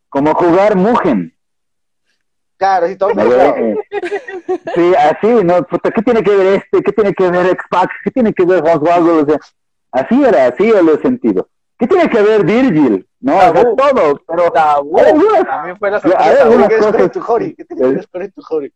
como 0.09 0.35
jugar 0.35 0.77
Mugen. 0.77 1.31
Claro, 2.57 2.87
sí, 2.87 2.97
todo 2.97 3.13
¿no? 3.15 3.23
Eh, 3.23 3.77
Sí, 4.75 4.93
así, 4.97 5.27
¿no? 5.45 5.63
Puta, 5.65 5.91
¿qué 5.91 6.03
tiene 6.03 6.23
que 6.23 6.31
ver 6.37 6.47
este? 6.63 6.83
¿Qué 6.83 6.93
tiene 6.93 7.13
que 7.13 7.31
ver 7.31 7.47
X-Pac? 7.47 7.91
¿Qué 8.05 8.11
tiene 8.13 8.33
que 8.33 8.45
ver 8.45 8.63
Oswaldo? 8.63 9.23
O 9.23 9.27
sea, 9.27 9.39
así 9.91 10.23
era, 10.25 10.47
así 10.47 10.69
yo 10.69 10.81
lo 10.83 10.95
he 10.95 11.03
sentido. 11.03 11.49
¿Qué 11.79 11.89
tiene 11.89 12.09
que 12.09 12.23
ver 12.23 12.45
Virgil? 12.45 13.07
No, 13.21 13.37
o 13.37 13.41
sea, 13.41 13.53
Tabú. 13.53 13.77
todo, 13.77 14.23
pero 14.27 14.51
Tabú. 14.53 14.99
hay 14.99 15.07
algunas- 15.07 15.45
También 15.47 15.77
fue 15.79 15.91
la 15.91 15.97
hay 15.97 16.03
sorpresa. 16.03 16.43
algunas 16.43 16.69
¿Qué 16.69 16.75
es 16.75 16.81
cosas-? 16.81 16.97
¿Qué 17.57 17.65
tiene 17.65 17.83
que 17.83 17.89
ver 17.89 18.09
con 18.11 18.31
to 18.31 18.43
Hori? 18.49 18.73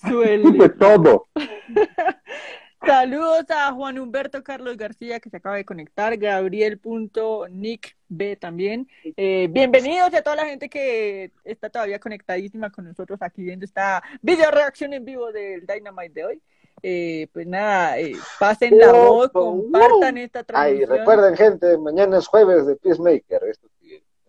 Suele. 0.00 0.68
todo. 0.70 1.26
Saludos 2.86 3.44
a 3.50 3.72
Juan 3.72 3.98
Humberto 3.98 4.42
Carlos 4.44 4.76
García 4.76 5.18
que 5.18 5.30
se 5.30 5.38
acaba 5.38 5.56
de 5.56 5.64
conectar, 5.64 6.16
Gabriel.nick 6.16 7.96
B 8.08 8.36
también. 8.36 8.88
Eh, 9.16 9.48
bienvenidos 9.50 10.14
a 10.14 10.22
toda 10.22 10.36
la 10.36 10.46
gente 10.46 10.68
que 10.68 11.32
está 11.42 11.70
todavía 11.70 11.98
conectadísima 11.98 12.70
con 12.70 12.84
nosotros 12.84 13.20
aquí 13.20 13.42
viendo 13.42 13.64
esta 13.64 14.02
video 14.22 14.52
reacción 14.52 14.92
en 14.92 15.04
vivo 15.04 15.32
del 15.32 15.66
Dynamite 15.66 16.14
de 16.14 16.24
hoy. 16.24 16.42
Eh, 16.80 17.26
pues 17.32 17.48
nada, 17.48 17.98
eh, 17.98 18.12
pasen 18.38 18.78
la 18.78 18.92
voz, 18.92 19.32
wow. 19.32 19.62
compartan 19.62 20.18
esta 20.18 20.38
Ay, 20.38 20.44
transmisión. 20.46 20.90
recuerden, 20.90 21.36
gente, 21.36 21.76
mañana 21.78 22.18
es 22.18 22.28
jueves 22.28 22.64
de 22.66 22.76
Peacemaker. 22.76 23.42
Esto 23.50 23.68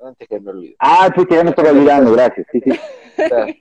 antes 0.04 0.28
que 0.28 0.40
me 0.40 0.52
olvide. 0.52 0.76
Ah, 0.80 1.10
sí, 1.16 1.26
que 1.26 1.36
ya 1.36 1.44
me 1.44 1.50
estaba 1.52 1.70
olvidando, 1.70 2.12
gracias. 2.14 2.48
Sí, 2.52 2.62
sí. 2.62 2.72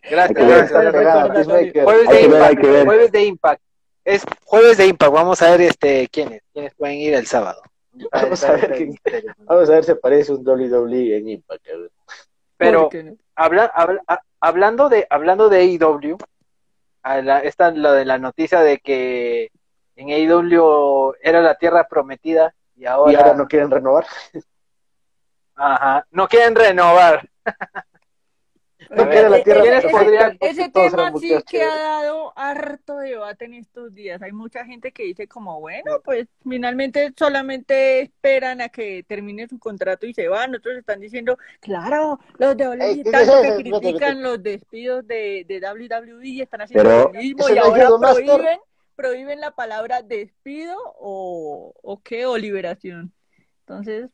Gracias, 0.08 0.70
gracias. 0.70 1.46
Jueves 1.84 2.08
de 2.08 2.22
Impact, 2.22 2.60
que 2.60 2.66
ver. 2.68 2.84
jueves 2.86 3.12
de 3.12 3.24
Impact. 3.24 3.62
Es 4.04 4.24
jueves 4.44 4.76
de 4.78 4.86
Impact. 4.86 5.12
Vamos 5.12 5.42
a 5.42 5.50
ver 5.50 5.60
este 5.62 6.08
quiénes, 6.08 6.42
quiénes 6.52 6.74
pueden 6.74 6.96
ir 6.98 7.14
el 7.14 7.26
sábado. 7.26 7.60
Vamos 8.12 8.44
a 8.44 8.52
ver 8.52 8.72
quién- 8.76 8.96
Vamos 9.46 9.68
a 9.68 9.72
ver 9.72 9.84
si 9.84 9.90
aparece 9.90 10.32
un 10.32 10.46
WWE 10.48 11.16
en 11.16 11.28
Impact. 11.28 11.66
Pero 12.56 12.88
habla, 13.34 13.64
habla- 13.74 14.02
hablando 14.40 14.88
de 14.88 15.06
hablando 15.10 15.48
de 15.48 15.58
AEW, 15.58 16.16
a 17.02 17.20
la, 17.22 17.40
esta 17.40 17.70
lo 17.72 17.92
de 17.92 18.04
la 18.04 18.18
noticia 18.18 18.60
de 18.60 18.78
que 18.78 19.50
en 19.96 20.10
AEW 20.10 21.14
era 21.20 21.40
la 21.42 21.56
tierra 21.56 21.88
prometida 21.88 22.54
y 22.76 22.86
ahora, 22.86 23.12
Y 23.12 23.16
ahora 23.16 23.34
no 23.34 23.48
quieren 23.48 23.70
renovar. 23.70 24.06
ajá, 25.58 26.06
no 26.10 26.28
quieren 26.28 26.54
renovar. 26.54 27.28
No 28.90 29.06
ver, 29.06 29.30
la 29.30 29.42
tierra 29.42 29.62
¿quiénes 29.62 29.84
ese, 30.40 30.70
todos 30.70 30.90
tema 30.92 31.12
sí 31.20 31.34
que 31.46 31.62
ha 31.62 31.74
dado 31.76 32.32
harto 32.36 32.96
debate 32.98 33.44
en 33.44 33.54
estos 33.54 33.92
días. 33.92 34.22
Hay 34.22 34.32
mucha 34.32 34.64
gente 34.64 34.92
que 34.92 35.02
dice 35.02 35.28
como, 35.28 35.60
bueno, 35.60 36.00
pues 36.02 36.26
finalmente 36.48 37.12
solamente 37.16 38.00
esperan 38.00 38.60
a 38.62 38.68
que 38.70 39.04
termine 39.06 39.46
su 39.46 39.58
contrato 39.58 40.06
y 40.06 40.14
se 40.14 40.28
van. 40.28 40.54
Otros 40.54 40.78
están 40.78 41.00
diciendo, 41.00 41.36
claro, 41.60 42.18
los 42.38 42.56
de 42.56 42.66
WWE 42.66 42.84
Ey, 42.86 43.02
¿qué 43.02 43.10
tanto 43.10 43.42
es 43.42 43.56
que 43.56 43.62
critican 43.64 44.22
los 44.22 44.42
despidos 44.42 45.06
de, 45.06 45.44
de 45.46 45.60
WWE 45.60 46.26
y 46.26 46.40
están 46.40 46.62
haciendo 46.62 46.88
Pero- 46.88 47.02
lo 47.12 47.20
mismo 47.20 47.44
¿Ese 47.46 47.56
y 47.56 47.58
ahora 47.58 47.88
prohíben, 47.98 48.58
prohíben 48.96 49.40
la 49.40 49.50
palabra 49.50 50.02
despido 50.02 50.76
o, 50.98 51.74
o 51.82 52.02
qué, 52.02 52.24
o 52.24 52.38
liberación. 52.38 53.12
Entonces, 53.66 54.08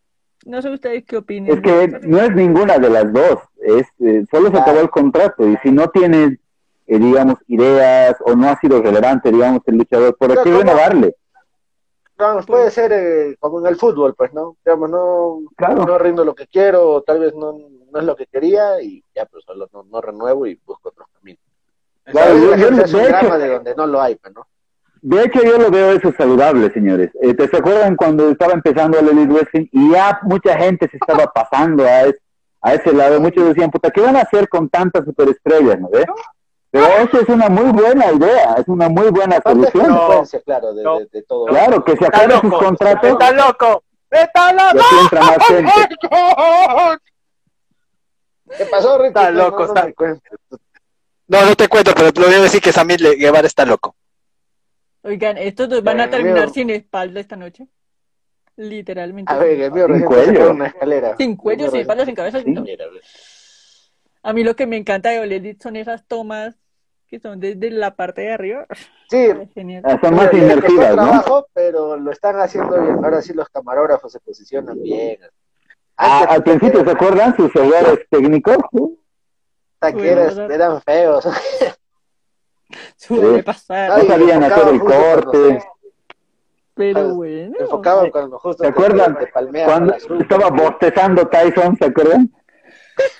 no 0.45 0.62
sé 0.62 0.70
ustedes 0.70 1.05
qué 1.05 1.16
opinen. 1.18 1.53
Es 1.55 1.61
que 1.62 1.99
no 2.03 2.18
es 2.20 2.34
ninguna 2.34 2.78
de 2.78 2.90
las 2.90 3.12
dos. 3.12 3.38
Es, 3.61 3.86
eh, 4.01 4.24
solo 4.30 4.51
se 4.51 4.59
acabó 4.59 4.80
el 4.80 4.90
contrato 4.90 5.47
y 5.49 5.57
si 5.62 5.70
no 5.70 5.88
tienes, 5.88 6.38
eh, 6.86 6.99
digamos, 6.99 7.36
ideas 7.49 8.16
o 8.24 8.34
no 8.34 8.49
ha 8.49 8.59
sido 8.61 8.82
relevante, 8.82 9.30
digamos, 9.32 9.62
el 9.66 9.76
luchador, 9.78 10.16
¿por 10.16 10.42
qué 10.42 10.51
renovarle? 10.53 11.16
Vamos, 12.16 12.47
puede 12.47 12.70
ser 12.70 12.92
eh, 12.92 13.36
como 13.40 13.59
en 13.61 13.66
el 13.66 13.76
fútbol, 13.76 14.14
pues, 14.14 14.32
¿no? 14.32 14.57
Digamos, 14.64 14.88
no, 14.90 15.40
Claro. 15.57 15.84
no 15.84 15.99
rindo 15.99 16.24
lo 16.24 16.34
que 16.34 16.47
quiero, 16.47 16.88
o 16.90 17.03
tal 17.03 17.18
vez 17.18 17.34
no, 17.34 17.59
no 17.90 17.99
es 17.99 18.05
lo 18.05 18.14
que 18.14 18.26
quería, 18.26 18.80
y 18.80 19.03
ya, 19.16 19.26
pues 19.26 19.45
solo 19.45 19.68
no, 19.72 19.82
no 19.82 20.01
renuevo 20.01 20.47
y 20.47 20.61
busco 20.64 20.90
otros 20.90 21.09
caminos. 21.18 21.40
Claro, 22.05 22.36
yo- 22.36 22.55
yo- 22.57 22.70
de 22.70 22.82
hecho- 22.82 22.99
de 23.38 23.49
donde 23.49 23.74
no 23.74 23.86
lo 23.86 24.01
hay, 24.01 24.14
pues, 24.16 24.32
¿no? 24.32 24.47
De 25.07 25.23
hecho, 25.23 25.43
yo 25.43 25.59
lo 25.59 25.71
veo 25.71 25.91
eso 25.93 26.15
saludable, 26.17 26.73
señores. 26.73 27.11
Eh, 27.21 27.35
¿te 27.35 27.47
se 27.47 27.59
acuerdan 27.59 27.95
cuando 27.95 28.31
estaba 28.31 28.55
empezando 28.55 28.99
el 28.99 29.07
Elite 29.11 29.35
Wrestling 29.35 29.67
y 29.71 29.91
ya 29.91 30.19
mucha 30.23 30.57
gente 30.57 30.89
se 30.91 30.97
estaba 30.97 31.27
pasando 31.27 31.85
a, 31.85 32.05
es- 32.05 32.17
a 32.63 32.73
ese 32.73 32.91
lado? 32.91 33.21
Muchos 33.21 33.47
decían, 33.49 33.71
puta, 33.71 33.91
¿qué 33.91 34.01
van 34.01 34.17
a 34.17 34.23
hacer 34.23 34.49
con 34.49 34.71
tantas 34.71 35.05
superestrellas, 35.05 35.79
no 35.79 35.91
ve? 35.91 36.07
Pero 36.71 36.87
eso 36.87 37.21
es 37.21 37.29
una 37.29 37.51
muy 37.51 37.71
buena 37.73 38.13
idea, 38.13 38.55
es 38.57 38.67
una 38.67 38.89
muy 38.89 39.11
buena 39.11 39.43
solución. 39.45 39.89
No. 39.91 40.25
claro, 40.43 40.73
de, 40.73 40.83
No. 40.83 40.99
de, 41.01 41.07
de 41.13 41.23
todo. 41.25 41.45
Claro, 41.47 41.85
que 41.85 41.97
se 41.99 42.07
acaben 42.07 42.41
sus 42.41 42.55
contratos 42.55 43.11
está 43.11 43.31
loco, 43.33 43.83
está 44.11 44.53
loco. 44.55 44.85
entra 45.03 45.21
más 45.21 45.47
gente. 45.47 45.73
¿Qué 48.57 48.65
pasó, 48.67 48.97
Ricky? 48.99 49.09
Está 49.09 49.31
No, 49.33 49.45
loco, 49.45 49.67
no, 49.67 49.75
no 49.75 49.81
está-. 49.81 50.19
No, 51.29 51.45
no 51.45 51.55
te 51.57 51.69
cuento, 51.69 51.93
pero 51.95 52.11
te 52.13 52.21
lo 52.21 52.27
voy 52.27 52.37
a 52.37 52.41
decir 52.41 52.63
que 52.63 52.73
Samir 52.73 53.01
Guevara 53.19 53.47
está 53.47 53.67
loco. 53.67 53.95
Oigan, 55.05 55.37
estos 55.39 55.69
dos 55.69 55.83
van 55.85 56.01
a 56.01 56.09
terminar 56.11 56.51
sin 56.51 56.71
espalda 56.71 57.21
esta 57.21 57.37
noche. 57.37 57.69
Literalmente. 58.57 59.33
A 59.33 59.37
ver, 59.37 59.55
sin 59.57 59.63
el 59.65 59.73
mío 59.73 59.87
Sin 59.97 60.05
cuello. 60.07 60.51
una 60.51 60.67
escalera. 60.69 61.17
Sin 61.17 61.37
cuello, 61.37 61.71
sin 61.71 61.81
espalda, 61.81 62.05
sin 62.07 62.15
cabeza, 62.15 62.41
sin. 62.41 62.67
A 64.23 64.33
mí 64.33 64.43
lo 64.43 64.57
que 64.57 64.67
me 64.67 64.77
encanta 64.79 65.11
de 65.11 65.21
Olelit 65.21 65.63
son 65.63 65.77
esas 65.77 66.07
tomas 66.07 66.57
que 67.07 67.21
son 67.21 67.39
desde 67.39 67.71
la 67.71 67.95
parte 67.95 68.23
de 68.23 68.33
arriba. 68.33 68.67
Sí. 69.11 69.27
Ah, 69.85 69.99
Son 70.03 70.15
más 70.17 70.33
inmersivas, 70.33 70.97
¿no? 70.97 71.03
trabajo, 71.03 71.47
pero 71.53 71.97
lo 71.99 72.11
están 72.11 72.41
haciendo 72.41 72.81
bien. 72.81 73.05
Ahora 73.05 73.21
sí 73.21 73.35
los 73.35 73.49
camarógrafos 73.51 74.11
se 74.11 74.21
posicionan 74.21 74.83
bien. 74.83 75.19
Ah, 75.99 76.25
al 76.31 76.43
principio, 76.43 76.83
¿se 76.83 76.91
acuerdan 76.91 77.37
sus 77.37 77.55
errores 77.55 78.07
técnicos? 78.11 78.57
Que 79.81 80.11
eras- 80.11 80.39
eran 80.39 80.81
feos. 80.81 81.29
Suele 82.97 83.39
Sí. 83.39 83.43
pasar. 83.43 83.99
No 83.99 84.05
sabían 84.07 84.45
hacer 84.45 84.68
el 84.68 84.81
corte. 84.81 85.59
Pero 86.75 87.14
bueno. 87.14 87.57
Enfocaban 87.59 88.11
cuando 88.11 88.39
justo 88.39 88.64
¿Se 88.64 88.70
acuerdan 88.70 89.16
cuando 89.64 89.95
estaba 89.95 90.51
bostezando 90.51 91.27
Tyson? 91.29 91.77
¿Se 91.77 91.85
acuerdan? 91.85 92.31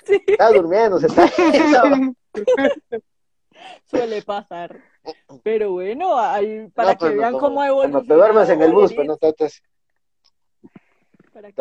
Sí, 0.05 0.21
Está 0.25 0.51
durmiendo, 0.51 0.97
se 0.99 1.07
está. 1.07 1.27
suele 3.85 4.21
pasar. 4.21 4.79
Pero 5.43 5.71
bueno, 5.71 6.17
para 6.73 6.93
No, 6.93 6.97
que 6.97 7.05
pues, 7.07 7.17
vean 7.17 7.33
no, 7.33 7.39
cómo 7.39 7.61
ha 7.61 7.67
Cuando 7.91 8.01
te 8.01 8.13
duermes 8.13 8.49
en 8.49 8.61
el 8.61 8.71
bus, 8.71 8.91
All 8.91 8.93
pues 8.93 9.07
no 9.07 9.13
vean 9.15 9.27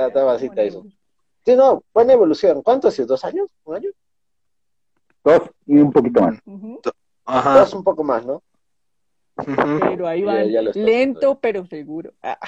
estaba 0.07 0.35
así, 0.35 0.49
Tyson. 0.49 0.95
Sí, 1.45 1.57
no, 1.57 1.83
buena 1.93 2.13
evolución. 2.13 2.63
¿Cuánto 2.63 2.87
ha 2.89 2.93
sido? 2.93 3.09
¿Dos 3.09 3.25
años? 3.25 3.49
¿Un 3.65 3.77
año? 3.77 3.91
Dos 5.25 5.43
y 5.67 5.79
un 5.79 5.93
poquito 5.93 6.23
más. 6.23 6.39
Ujú. 6.47 6.81
Ajá. 7.27 7.59
Dos, 7.61 7.73
un 7.75 7.85
poco 7.85 8.05
más, 8.05 8.25
¿no? 8.25 8.43
Pero 9.81 10.07
ahí 10.07 10.23
van, 10.23 10.49
ya 10.49 10.63
lento 10.63 11.41
pero 11.41 11.67
seguro. 11.67 12.13
Ah. 12.23 12.39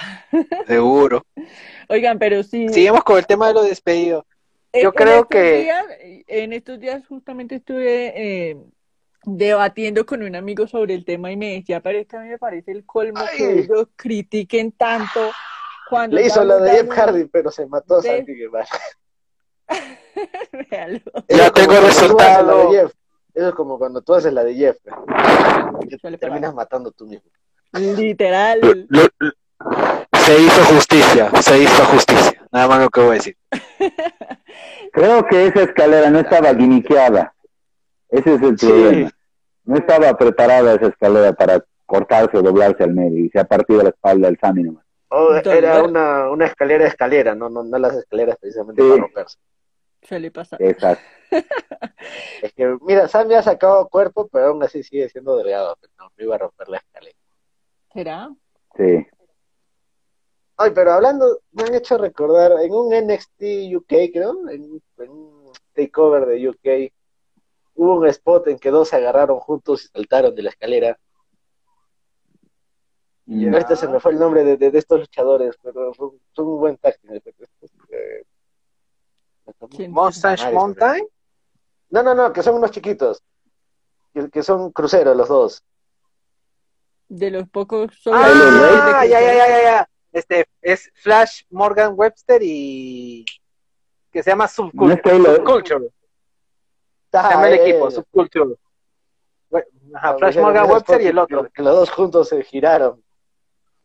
Seguro. 0.67 1.25
Oigan, 1.89 2.17
pero 2.17 2.43
sí. 2.43 2.69
Seguimos 2.69 3.03
con 3.03 3.17
el 3.17 3.25
tema 3.25 3.47
de 3.49 3.53
los 3.55 3.67
despedidos. 3.67 4.23
En- 4.71 4.83
Yo 4.83 4.89
en 4.89 4.93
creo 4.95 5.13
estos 5.15 5.27
que- 5.27 5.61
días- 5.63 5.85
en 6.27 6.53
estos 6.53 6.79
días 6.79 7.05
justamente 7.07 7.55
estuve 7.55 8.13
eh, 8.51 8.57
debatiendo 9.23 10.05
con 10.05 10.23
un 10.23 10.35
amigo 10.35 10.65
sobre 10.67 10.93
el 10.93 11.03
tema 11.03 11.29
y 11.31 11.35
me 11.37 11.53
decía, 11.55 11.81
pero 11.81 11.99
es 11.99 12.07
que 12.07 12.15
a 12.15 12.19
mí 12.21 12.29
me 12.29 12.37
parece 12.37 12.71
el 12.71 12.85
colmo 12.85 13.19
que 13.35 13.59
ellos 13.61 13.87
critiquen 13.97 14.71
tanto 14.71 15.31
cuando... 15.89 16.15
Le 16.15 16.25
hizo 16.27 16.43
la 16.45 16.57
de 16.57 16.71
Jeff 16.71 16.89
Hardy, 16.89 17.25
pero 17.25 17.51
se 17.51 17.65
mató 17.65 17.99
de- 18.01 18.17
Santi 18.17 18.33
Guevara. 18.33 18.67
Ya 21.29 21.51
tengo 21.51 21.73
resultado. 21.81 22.71
Eso 23.37 23.49
es 23.49 23.53
como 23.55 23.77
cuando 23.77 24.01
tú 24.01 24.15
haces 24.15 24.33
la 24.33 24.43
de 24.43 24.55
Jeff. 24.55 24.77
Que 25.87 25.97
Suele 25.99 26.17
te 26.17 26.25
terminas 26.25 26.55
matando 26.55 26.89
tú 26.91 27.05
mismo. 27.05 27.29
Literal. 27.73 28.59
Se 30.25 30.41
hizo 30.41 30.63
justicia, 30.73 31.29
se 31.41 31.59
hizo 31.61 31.85
justicia. 31.85 32.47
Nada 32.51 32.67
más 32.67 32.79
lo 32.81 32.89
que 32.89 32.99
voy 33.01 33.09
a 33.11 33.13
decir. 33.13 33.37
Creo 34.91 35.25
que 35.27 35.45
esa 35.47 35.61
escalera 35.61 36.09
no 36.09 36.19
estaba 36.19 36.51
guiniqueada. 36.53 37.33
Ese 38.09 38.33
es 38.35 38.41
el 38.41 38.57
Sí. 38.57 38.67
problema. 38.67 39.11
No 39.65 39.77
estaba 39.77 40.17
preparada 40.17 40.73
esa 40.73 40.87
escalera 40.87 41.33
para 41.33 41.63
cortarse 41.85 42.37
o 42.37 42.41
doblarse 42.41 42.83
al 42.83 42.93
medio 42.93 43.23
y 43.23 43.29
se 43.29 43.39
ha 43.39 43.43
partido 43.43 43.83
la 43.83 43.89
espalda 43.89 44.27
del 44.29 44.39
Sami 44.39 44.63
nomás. 44.63 44.83
O 45.09 45.35
Entonces, 45.35 45.63
era 45.63 45.83
una, 45.83 46.29
una 46.31 46.45
escalera 46.47 46.87
escalera, 46.87 47.35
no, 47.35 47.49
no, 47.49 47.63
no 47.63 47.77
las 47.77 47.93
escaleras 47.95 48.37
precisamente 48.41 48.81
Sí. 48.81 48.89
para 48.89 49.01
romperse. 49.01 49.37
Suele 50.01 50.31
pasar. 50.31 50.61
Exacto. 50.61 51.03
Es 52.41 52.53
que, 52.53 52.77
mira, 52.81 53.07
Sam 53.07 53.29
ya 53.29 53.39
ha 53.39 53.43
sacado 53.43 53.87
cuerpo, 53.89 54.27
pero 54.27 54.47
aún 54.47 54.63
así 54.63 54.81
sigue 54.83 55.09
siendo 55.09 55.35
delgado. 55.35 55.75
No, 55.97 56.09
me 56.15 56.23
iba 56.23 56.35
a 56.35 56.37
romper 56.37 56.69
la 56.69 56.77
escalera. 56.77 57.17
¿Será? 57.91 58.29
Sí. 58.77 59.05
Ay, 60.55 60.71
pero 60.73 60.93
hablando, 60.93 61.41
me 61.51 61.63
han 61.63 61.73
hecho 61.75 61.97
recordar, 61.97 62.53
en 62.63 62.71
un 62.71 62.93
NXT 62.93 63.41
UK, 63.75 63.87
creo, 64.13 64.47
en, 64.49 64.81
en 64.99 65.09
un 65.09 65.51
takeover 65.73 66.25
de 66.27 66.49
UK, 66.49 66.93
hubo 67.75 67.95
un 67.97 68.07
spot 68.07 68.47
en 68.47 68.59
que 68.59 68.71
dos 68.71 68.89
se 68.89 68.95
agarraron 68.95 69.39
juntos 69.39 69.83
y 69.85 69.87
saltaron 69.89 70.33
de 70.33 70.43
la 70.43 70.49
escalera. 70.51 70.97
Y 73.25 73.45
Mm. 73.47 73.53
ahorita 73.53 73.75
se 73.75 73.87
me 73.89 73.99
fue 73.99 74.13
el 74.13 74.19
nombre 74.19 74.43
de, 74.43 74.55
de- 74.57 74.71
de 74.71 74.79
estos 74.79 74.99
luchadores, 75.01 75.55
pero 75.61 75.93
fue, 75.93 76.09
fue 76.33 76.45
un 76.45 76.59
buen 76.59 76.77
táctil. 76.77 77.11
Eh. 77.91 78.23
Mustache 79.89 80.51
Mountain. 80.51 81.07
No, 81.89 82.03
no, 82.03 82.13
no, 82.13 82.33
que 82.33 82.43
son 82.43 82.55
unos 82.55 82.71
chiquitos. 82.71 83.21
Que, 84.13 84.29
que 84.29 84.43
son 84.43 84.71
cruceros 84.71 85.15
los 85.15 85.27
dos. 85.27 85.63
De 87.09 87.31
los 87.31 87.47
pocos 87.47 88.01
Ah, 88.11 89.05
ya, 89.05 89.21
ya, 89.21 89.33
ya, 89.33 89.47
ya, 89.47 89.61
ya. 89.63 89.89
Este 90.11 90.47
es 90.61 90.91
Flash 90.95 91.43
Morgan 91.49 91.93
Webster 91.95 92.41
y 92.43 93.23
que 94.11 94.23
se 94.23 94.31
llama 94.31 94.45
No 94.45 94.49
Subculture. 94.49 95.35
Subculture. 95.35 95.89
Se 97.11 97.17
Ah, 97.17 97.29
llama 97.31 97.47
el 97.49 97.53
eh, 97.59 97.69
equipo, 97.69 97.91
Subculture. 97.91 98.55
Ajá, 99.93 100.09
ah, 100.09 100.17
Flash 100.17 100.37
Morgan 100.37 100.69
Webster 100.69 101.01
y 101.01 101.07
el 101.07 101.17
otro. 101.17 101.49
Que 101.49 101.61
los 101.61 101.75
dos 101.75 101.89
juntos 101.91 102.27
se 102.29 102.43
giraron. 102.43 103.01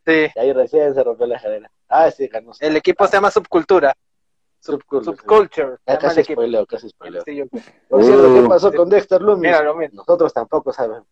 Sí. 0.04 0.26
Y 0.34 0.38
ahí 0.38 0.52
recién 0.52 0.94
se 0.94 1.04
rompió 1.04 1.26
la 1.26 1.40
cadera. 1.40 1.70
Ah, 1.88 2.10
sí, 2.10 2.26
ganó. 2.26 2.52
El 2.58 2.76
equipo 2.76 3.06
se 3.06 3.12
llama 3.12 3.30
Subcultura. 3.30 3.94
Subculture. 4.62 5.76
Ya 5.86 5.94
el 5.94 5.98
casi 5.98 6.22
spoileo, 6.24 6.66
casi 6.66 6.88
spoileo. 6.88 7.22
Sí, 7.26 7.42
Por 7.88 8.04
cierto, 8.04 8.22
¿qué 8.34 8.40
Uh. 8.40 8.48
pasó 8.48 8.72
con 8.72 8.88
Dexter 8.88 9.20
Loomis? 9.20 9.42
Mira, 9.42 9.74
mira. 9.74 9.90
Nosotros 9.92 10.32
tampoco 10.32 10.72
sabemos. 10.72 11.06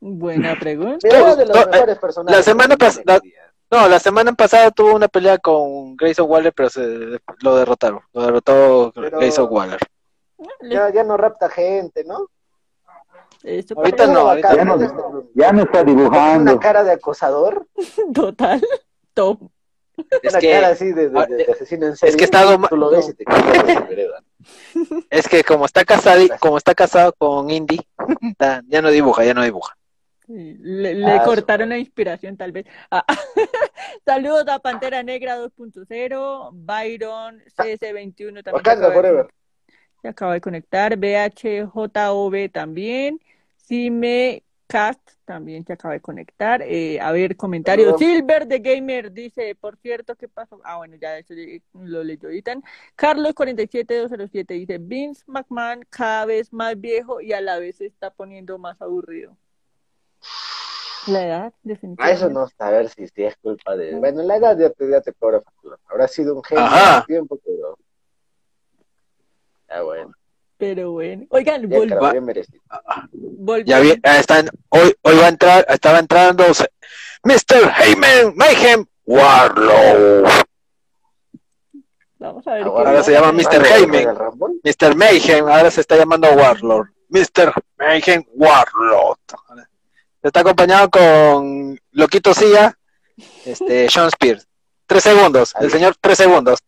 Buena 0.00 0.56
pregunta. 0.58 0.98
Pero 1.02 1.34
de 1.34 1.46
los 1.46 1.56
No, 1.56 1.66
mejores 1.72 1.98
personajes. 1.98 2.36
la 2.38 2.42
semana 2.44 2.76
de 2.76 2.86
pas- 2.86 3.02
NXT. 3.04 3.34
No, 3.70 3.88
la 3.88 3.98
semana 3.98 4.32
pasada 4.32 4.70
tuvo 4.70 4.94
una 4.94 5.08
pelea 5.08 5.38
con 5.38 5.96
Grayson 5.96 6.30
Waller, 6.30 6.52
pero 6.54 6.70
se 6.70 7.18
lo 7.42 7.56
derrotaron. 7.56 8.00
Lo 8.12 8.22
derrotó 8.22 8.92
Pero- 8.94 9.18
Grayson 9.18 9.48
Waller. 9.50 9.80
Ya, 10.62 10.88
ya 10.90 11.02
no 11.02 11.16
rapta 11.16 11.48
gente, 11.50 12.04
¿no? 12.04 12.28
Eso 13.42 13.74
Ahorita 13.76 13.96
parece 14.04 14.12
no, 14.14 14.20
ahorita 14.30 14.54
Ya 14.56 14.64
no, 14.64 14.78
ya 15.34 15.52
no 15.52 15.62
está 15.62 15.82
Una 15.82 15.84
dibujando. 15.84 16.60
cara 16.60 16.84
de 16.84 16.92
acosador, 16.92 17.66
Total. 18.14 18.62
Top. 19.14 19.40
Es 20.22 20.32
una 20.32 20.40
que, 20.40 20.50
cara 20.50 20.68
así 20.68 20.92
de, 20.92 21.08
de- 21.10 21.18
ah, 21.18 21.26
de 21.26 21.44
asesino 21.52 21.86
en 21.86 21.96
serie. 21.96 22.16
que 22.16 22.24
está 22.24 22.44
doma- 22.44 22.68
es 25.10 25.28
que 25.28 25.44
como 25.44 25.66
está 25.66 25.84
casado, 25.84 26.24
como 26.40 26.56
está 26.58 26.74
casado 26.74 27.12
con 27.18 27.50
Indy, 27.50 27.78
ya 28.68 28.82
no 28.82 28.90
dibuja, 28.90 29.24
ya 29.24 29.34
no 29.34 29.42
dibuja. 29.42 29.74
Le, 30.28 30.94
le 30.94 31.10
Ah, 31.10 31.22
cortaron 31.24 31.70
la 31.70 31.78
inspiración, 31.78 32.36
tal 32.36 32.52
vez. 32.52 32.66
Ah, 32.90 33.04
Saludos 34.04 34.46
a 34.48 34.58
Pantera 34.58 35.02
Negra 35.02 35.38
2.0, 35.38 36.50
Byron 36.52 37.42
CS21 37.56 38.14
también. 38.16 38.44
se 38.44 38.50
Wakanda 38.52 38.72
acaba 38.72 38.88
de 38.88 38.94
forever. 38.94 39.26
conectar. 39.26 39.34
Se 40.02 40.08
acaba 40.08 40.32
de 40.34 40.40
conectar. 40.40 40.96
BHJOB 40.96 42.50
también. 42.52 43.20
Sime 43.56 44.42
Cast 44.68 45.00
también 45.24 45.64
se 45.64 45.72
acaba 45.72 45.94
de 45.94 46.00
conectar. 46.00 46.60
Eh, 46.62 47.00
a 47.00 47.10
ver, 47.10 47.36
comentarios. 47.36 47.98
Silver 47.98 48.46
de 48.46 48.58
Gamer 48.58 49.10
dice, 49.10 49.54
por 49.54 49.78
cierto, 49.78 50.14
¿qué 50.14 50.28
pasó? 50.28 50.60
Ah, 50.62 50.76
bueno, 50.76 50.96
ya 50.96 51.16
eso 51.16 51.32
lo 51.72 52.04
leyó 52.04 52.30
Itan. 52.30 52.62
Carlos 52.94 53.32
47207 53.34 54.54
dice, 54.54 54.78
Vince 54.78 55.24
McMahon 55.26 55.86
cada 55.88 56.26
vez 56.26 56.52
más 56.52 56.78
viejo 56.78 57.22
y 57.22 57.32
a 57.32 57.40
la 57.40 57.58
vez 57.58 57.76
se 57.76 57.86
está 57.86 58.10
poniendo 58.10 58.58
más 58.58 58.80
aburrido. 58.82 59.36
La 61.06 61.24
edad, 61.24 61.46
A 61.46 61.52
definitivamente. 61.62 62.14
eso 62.18 62.28
no 62.28 62.46
a 62.58 62.70
ver 62.70 62.90
si, 62.90 63.08
si 63.08 63.24
es 63.24 63.34
culpa 63.38 63.74
de. 63.74 63.94
Bueno, 63.96 64.22
la 64.22 64.36
edad 64.36 64.58
ya 64.58 64.68
te, 64.68 64.90
ya 64.90 65.00
te 65.00 65.14
cobra 65.14 65.40
factura. 65.40 65.78
Habrá 65.86 66.06
sido 66.06 66.34
un 66.34 66.44
genio 66.44 66.66
en 66.66 67.04
tiempo, 67.06 67.40
pero. 67.42 67.78
Ah, 69.68 69.80
bueno. 69.80 70.12
Pero 70.58 70.90
bueno. 70.90 71.24
Oigan, 71.30 71.68
Ya, 71.70 71.78
Ya 73.64 73.80
vi- 73.80 74.00
ah, 74.02 74.18
están, 74.18 74.50
hoy, 74.70 74.94
hoy 75.02 75.16
va 75.16 75.26
a 75.26 75.28
entrar, 75.28 75.64
estaba 75.68 76.00
entrando 76.00 76.44
Mr. 77.22 77.72
Heyman 77.80 78.34
Mayhem 78.36 78.84
Warlow. 79.06 80.24
Vamos 82.18 82.46
a 82.48 82.54
ver 82.54 82.62
Ahora 82.64 82.90
Ahora 82.90 83.04
se 83.04 83.12
llama 83.12 83.30
Mr. 83.30 83.42
¿Cuándo 83.44 83.68
Heyman. 83.68 84.16
Mr. 84.64 84.96
Mayhem, 84.96 85.48
ahora 85.48 85.70
se 85.70 85.80
está 85.80 85.96
llamando 85.96 86.28
Warlord. 86.32 86.88
Mr. 87.08 87.52
Mayhem 87.78 88.24
Warlord. 88.34 89.18
Está 90.20 90.40
acompañado 90.40 90.90
con 90.90 91.78
Loquito 91.92 92.34
Silla, 92.34 92.76
este, 93.44 93.88
Sean 93.88 94.08
Spears. 94.08 94.46
Tres 94.86 95.04
segundos, 95.04 95.54
el 95.60 95.70
señor 95.70 95.94
tres 96.00 96.18
segundos. 96.18 96.58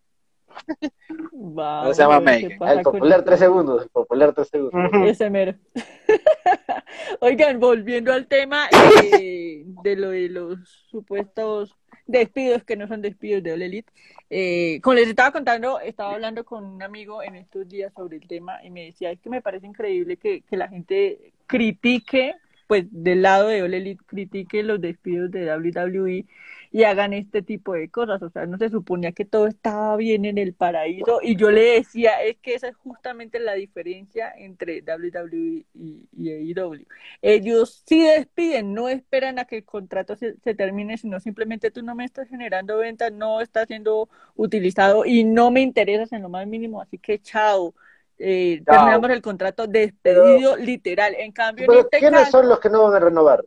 Vamos 1.32 1.96
se 1.96 2.02
llama 2.02 2.20
Megan. 2.20 2.52
El 2.68 2.82
popular. 2.82 3.24
3 3.24 3.38
segundos. 3.38 3.82
El 3.82 3.88
popular 3.90 4.32
3 4.32 4.48
segundos. 4.48 4.90
Ese 5.06 5.30
mero. 5.30 5.54
Oigan, 7.20 7.58
volviendo 7.61 8.12
al 8.12 8.26
tema 8.26 8.68
eh, 9.12 9.64
de 9.82 9.96
lo 9.96 10.11
de 10.11 10.28
los 10.28 10.58
supuestos 10.90 11.76
despidos 12.06 12.64
que 12.64 12.76
no 12.76 12.88
son 12.88 13.02
despidos 13.02 13.42
de 13.42 13.52
All 13.52 13.62
Elite. 13.62 13.92
Eh, 14.28 14.80
como 14.82 14.94
les 14.94 15.08
estaba 15.08 15.32
contando, 15.32 15.80
estaba 15.80 16.14
hablando 16.14 16.44
con 16.44 16.64
un 16.64 16.82
amigo 16.82 17.22
en 17.22 17.36
estos 17.36 17.68
días 17.68 17.92
sobre 17.94 18.16
el 18.16 18.26
tema 18.26 18.62
y 18.64 18.70
me 18.70 18.84
decía, 18.86 19.11
es 19.11 19.20
que 19.20 19.30
me 19.30 19.42
parece 19.42 19.66
increíble 19.66 20.16
que, 20.16 20.42
que 20.42 20.56
la 20.56 20.68
gente 20.68 21.32
critique, 21.46 22.34
pues 22.66 22.86
del 22.90 23.22
lado 23.22 23.48
de 23.48 23.62
All 23.62 23.74
Elite, 23.74 24.04
critique 24.06 24.62
los 24.62 24.80
despidos 24.80 25.30
de 25.30 25.52
WWE 25.52 26.26
y 26.72 26.84
hagan 26.84 27.12
este 27.12 27.42
tipo 27.42 27.74
de 27.74 27.90
cosas. 27.90 28.22
O 28.22 28.30
sea, 28.30 28.46
no 28.46 28.56
se 28.58 28.68
suponía 28.68 29.12
que 29.12 29.24
todo 29.24 29.46
estaba 29.46 29.96
bien 29.96 30.24
en 30.24 30.38
el 30.38 30.54
paraíso. 30.54 31.20
Y 31.22 31.36
yo 31.36 31.50
le 31.50 31.62
decía, 31.62 32.22
es 32.22 32.38
que 32.38 32.54
esa 32.54 32.68
es 32.68 32.76
justamente 32.76 33.40
la 33.40 33.54
diferencia 33.54 34.32
entre 34.36 34.82
WWE 34.82 35.66
y, 35.74 36.08
y 36.16 36.54
AEW. 36.54 36.86
Ellos 37.22 37.82
sí 37.86 38.02
despiden, 38.02 38.72
no 38.72 38.88
esperan 38.88 39.38
a 39.38 39.46
que 39.46 39.58
el 39.58 39.64
contrato 39.64 40.14
se, 40.14 40.36
se 40.44 40.54
termine, 40.54 40.96
sino 40.96 41.18
simplemente 41.18 41.70
tú 41.70 41.82
no 41.82 41.94
me 41.94 42.04
estás 42.04 42.28
generando 42.28 42.78
ventas, 42.78 43.12
no 43.12 43.40
estás 43.40 43.66
siendo 43.66 44.08
utilizado 44.36 45.04
y 45.04 45.24
no 45.24 45.50
me 45.50 45.62
interesas 45.62 46.12
en 46.12 46.22
lo 46.22 46.28
más 46.28 46.46
mínimo, 46.46 46.80
así 46.80 46.98
que 46.98 47.20
chao. 47.20 47.74
Eh, 48.22 48.62
terminamos 48.66 49.10
el 49.10 49.22
contrato 49.22 49.66
despedido 49.66 50.54
literal. 50.56 51.14
En 51.18 51.32
cambio, 51.32 51.64
en 51.64 51.68
Pero 51.68 51.80
este 51.80 51.98
¿quiénes 51.98 52.20
caso, 52.20 52.32
son 52.32 52.48
los 52.50 52.60
que 52.60 52.68
no 52.68 52.84
van 52.84 52.94
a 52.94 53.00
renovar? 53.00 53.42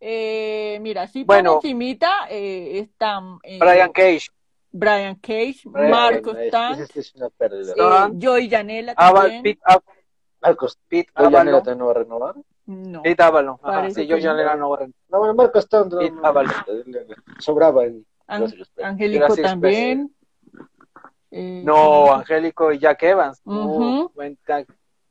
Eh, 0.00 0.78
mira, 0.80 1.06
sí 1.06 1.24
Bueno. 1.24 1.54
por 1.56 1.64
encimita 1.64 2.10
eh, 2.30 2.78
están 2.80 3.38
eh, 3.42 3.58
Brian 3.58 3.92
Cage, 3.92 4.26
Brian 4.70 5.14
Cage, 5.16 5.60
Brian, 5.64 5.90
Marcos 5.90 6.34
Bueno, 6.34 6.82
es- 6.82 6.96
es 6.96 7.14
eh, 8.38 8.48
Janela 8.50 8.94
también. 8.94 9.42
Pete, 9.42 9.60
Av- 9.64 9.82
Marcos, 10.42 10.78
Pete 10.88 11.10
¿tú 11.14 11.22
ya 11.22 11.26
Avalon. 11.28 11.46
no 11.74 11.86
va 11.86 11.90
a 11.90 11.94
renovar? 11.94 12.34
No. 12.66 13.02
Pete 13.02 13.22
Avalon. 13.22 13.56
Ajá, 13.62 13.90
sí, 13.90 14.06
no. 14.32 14.36
le 14.36 14.44
gano 14.44 14.64
ahora. 14.66 14.86
No, 15.08 15.34
Marcos 15.34 15.66
no, 15.72 15.84
no, 15.86 16.26
Avalon. 16.26 16.52
sobraba 17.38 17.84
An- 18.26 18.42
Express. 18.42 18.70
Angélico 18.82 19.36
también. 19.36 20.12
Eh, 21.30 21.62
No, 21.64 22.12
Angélico 22.12 22.72
y 22.72 22.78
Jack 22.78 23.02
Evans. 23.04 23.40
Uh, 23.44 24.08
tag. 24.44 24.66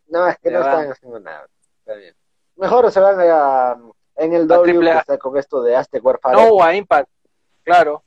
No, 0.08 0.28
es 0.28 0.38
que 0.40 0.52
no 0.52 0.60
están 0.60 0.88
va. 0.88 0.92
haciendo 0.92 1.20
nada. 1.20 1.48
Está 1.80 1.96
bien. 1.96 2.14
Mejor 2.58 2.92
se 2.92 3.00
van 3.00 3.20
a, 3.20 3.78
en 4.16 4.34
el 4.34 4.48
W 4.48 4.80
que 4.80 4.98
está 4.98 5.18
con 5.18 5.38
esto 5.38 5.62
de 5.64 5.76
Aztec 5.76 6.04
Warfare. 6.06 6.36
No, 6.36 6.62
a 6.64 6.74
Impact. 6.76 7.10
Claro. 7.64 8.04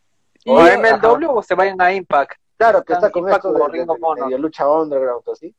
O 0.47 0.59
a 0.59 0.67
Ajá. 0.67 0.79
MLW 0.79 1.31
o 1.39 1.43
se 1.43 1.55
vayan 1.55 1.81
a 1.81 1.93
Impact. 1.93 2.41
claro, 2.57 2.83
que 2.85 2.93
está 2.93 3.11
con 3.11 3.25
Impact 3.25 3.45
esto 3.45 3.53
de, 3.53 3.79
de- 3.79 3.85
de 3.87 4.23
medio 4.25 4.39
lucha 4.39 4.69
underground, 4.69 5.23
así. 5.31 5.55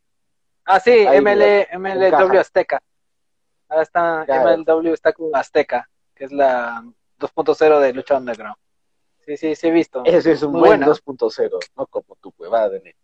Ah, 0.66 0.80
sí, 0.80 0.92
Ahí, 0.92 1.20
ML, 1.22 1.68
MLW. 1.78 2.38
Azteca. 2.40 2.82
Ahora 3.68 3.84
está, 3.84 4.24
Claro. 4.26 4.58
MLW 4.58 4.94
está 4.94 5.14
con 5.14 5.36
Azteca, 5.36 5.90
que 6.16 6.26
es 6.26 6.32
la 6.32 6.84
2.0 7.20 7.80
de 7.80 7.94
Lucha 7.94 8.18
Underground. 8.18 8.56
Sí, 9.26 9.38
sí, 9.38 9.56
sí 9.56 9.68
he 9.68 9.72
visto. 9.72 10.02
Ese 10.06 10.32
es 10.32 10.42
un 10.44 10.52
Muy 10.54 10.62
buen 10.62 10.80
buena. 10.80 10.88
2.0, 10.88 11.60
no 11.76 11.86
como 11.88 12.16
tu 12.16 12.34
huevada 12.38 12.70
de. 12.70 12.96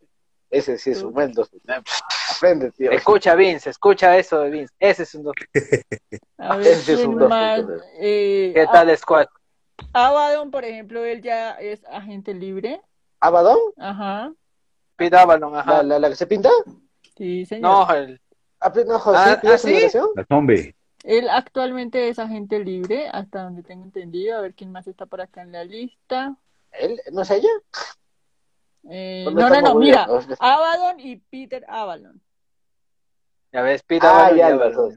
Ese 0.50 0.78
sí 0.78 0.92
es 0.92 1.04
un 1.04 1.14
buen 1.14 1.34
2.0. 1.34 1.84
Aprende, 2.38 2.72
tío. 2.72 2.92
Escucha, 2.92 3.36
Vince, 3.36 3.70
escucha 3.70 4.18
eso 4.18 4.42
de 4.42 4.50
Vince. 4.50 4.74
Ese 4.80 5.04
es 5.04 5.16
un 5.16 5.24
dos- 5.24 5.34
A 6.38 6.58
ver, 6.58 6.68
Ese 6.68 6.94
es 6.94 7.00
¿quién 7.00 7.10
un 7.10 7.18
dos 7.20 7.30
más? 7.30 7.60
punto 7.62 7.74
cero. 7.80 7.92
Eh, 8.00 8.52
¿Qué 8.54 8.66
tal, 8.68 8.98
Squad? 8.98 9.28
Abaddon, 9.94 10.52
por 10.52 10.64
ejemplo, 10.66 11.04
él 11.04 11.22
ya 11.22 11.52
es 11.52 11.84
agente 11.86 12.34
libre. 12.34 12.82
¿Abadón? 13.20 13.60
Ajá. 13.78 14.32
Pete 14.96 15.18
Avalon, 15.18 15.54
¿La, 15.54 15.60
ajá. 15.60 15.84
la, 15.84 16.00
la 16.00 16.10
que 16.10 16.16
se 16.16 16.28
pinta? 16.28 16.50
Sí, 17.18 17.46
señor. 17.46 17.88
No, 17.88 17.94
el, 17.94 18.22
Ah, 18.60 18.72
no, 18.88 19.00
José, 19.00 19.18
Ah, 19.20 19.38
¿pidió 19.42 19.54
¿ah, 19.54 19.58
sí? 19.58 19.88
La 20.16 20.26
zombie. 20.26 20.76
Él 21.04 21.30
actualmente 21.30 22.10
es 22.10 22.18
agente 22.18 22.60
libre, 22.60 23.08
hasta 23.10 23.44
donde 23.44 23.62
tengo 23.62 23.84
entendido. 23.84 24.38
A 24.38 24.42
ver 24.42 24.56
quién 24.56 24.72
más 24.72 24.88
está 24.88 25.06
por 25.06 25.22
acá 25.22 25.42
en 25.44 25.52
la 25.52 25.64
lista. 25.64 26.36
¿Él? 26.72 27.00
¿No 27.12 27.22
es 27.22 27.32
ella? 27.32 27.50
Eh, 28.90 29.22
Pues 29.26 29.36
no, 29.36 29.50
no, 29.50 29.62
no, 29.62 29.76
mira. 29.76 30.08
Abaddon 30.40 31.00
y 31.00 31.18
Peter 31.18 31.66
Avalon. 31.68 32.22
Ya 33.56 33.62
ves, 33.62 33.84
Peter. 33.84 34.10
Ah, 34.12 34.36
ya, 34.36 34.50
los 34.50 34.76
dos. 34.76 34.96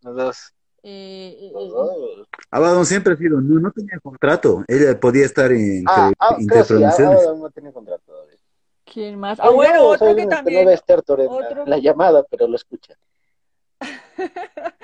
Los 0.00 0.16
dos. 0.16 0.54
Eh, 0.82 1.36
eh, 1.38 1.50
Los 1.52 1.64
eh, 1.64 1.68
dos. 1.68 2.28
Abaddon 2.50 2.86
siempre 2.86 3.12
ha 3.12 3.16
sido, 3.18 3.42
no, 3.42 3.60
no 3.60 3.70
tenía 3.72 3.98
contrato. 4.02 4.64
Ella 4.66 4.98
podía 4.98 5.26
estar 5.26 5.52
en 5.52 5.84
Ah, 5.86 6.10
ah, 6.18 6.28
creo 6.28 6.38
sí, 6.38 6.42
interpromociones. 6.44 7.26
ahora 7.26 7.38
no 7.38 7.50
tiene 7.50 7.70
contrato. 7.70 8.26
¿Quién 8.86 9.18
más? 9.18 9.38
Ah, 9.38 9.50
bueno, 9.50 9.82
otro 9.84 10.16
que 10.16 10.24
también, 10.24 10.64
no 10.64 10.70
ve 10.70 11.66
la- 11.66 11.76
llamada, 11.76 12.24
pero 12.30 12.48
lo 12.48 12.56
escucha. 12.56 12.94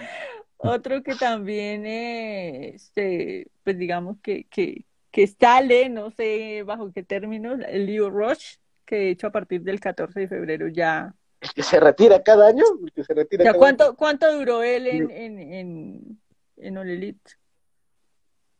otro 0.58 1.02
que 1.02 1.14
también, 1.14 1.86
eh, 1.86 2.74
este, 2.74 3.48
pues 3.64 3.78
digamos 3.78 4.18
que, 4.22 4.44
que, 4.44 4.84
que 5.10 5.26
sale, 5.26 5.88
no 5.88 6.10
sé 6.10 6.64
bajo 6.66 6.92
qué 6.92 7.02
términos, 7.02 7.60
el 7.66 7.86
Leo 7.86 8.10
Rush, 8.10 8.56
que 8.84 8.96
de 8.96 9.10
hecho 9.12 9.28
a 9.28 9.32
partir 9.32 9.62
del 9.62 9.80
14 9.80 10.20
de 10.20 10.28
febrero 10.28 10.68
ya. 10.68 11.14
El 11.40 11.52
que 11.52 11.62
se 11.62 11.78
retira 11.78 12.22
cada 12.22 12.48
año, 12.48 12.64
el 12.84 12.92
que 12.92 13.04
se 13.04 13.14
retira 13.14 13.44
ya 13.44 13.50
cada 13.52 13.58
¿cuánto, 13.60 13.96
¿Cuánto 13.96 14.32
duró 14.36 14.62
él 14.62 14.86
en, 14.88 15.10
en, 15.10 15.38
en, 15.38 16.20
en 16.56 16.78
All 16.78 16.88
Elite? 16.90 17.30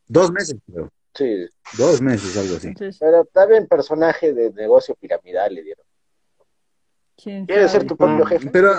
Dos 0.07 0.31
meses, 0.31 0.55
creo. 0.65 0.83
año. 0.83 0.91
Sí, 1.13 1.47
Dos 1.77 2.01
meses, 2.01 2.37
algo 2.37 2.55
así. 2.55 2.67
Entonces, 2.67 2.97
pero 2.99 3.25
también 3.25 3.67
personaje 3.67 4.33
de 4.33 4.51
negocio 4.53 4.95
piramidal 4.95 5.53
le 5.53 5.63
dieron. 5.63 5.85
¿quién 7.21 7.45
¿Quieres 7.45 7.71
ser 7.71 7.85
tu 7.85 7.97
propio 7.97 8.23
Mm, 8.23 8.27
jefe? 8.27 8.49
Pero 8.51 8.71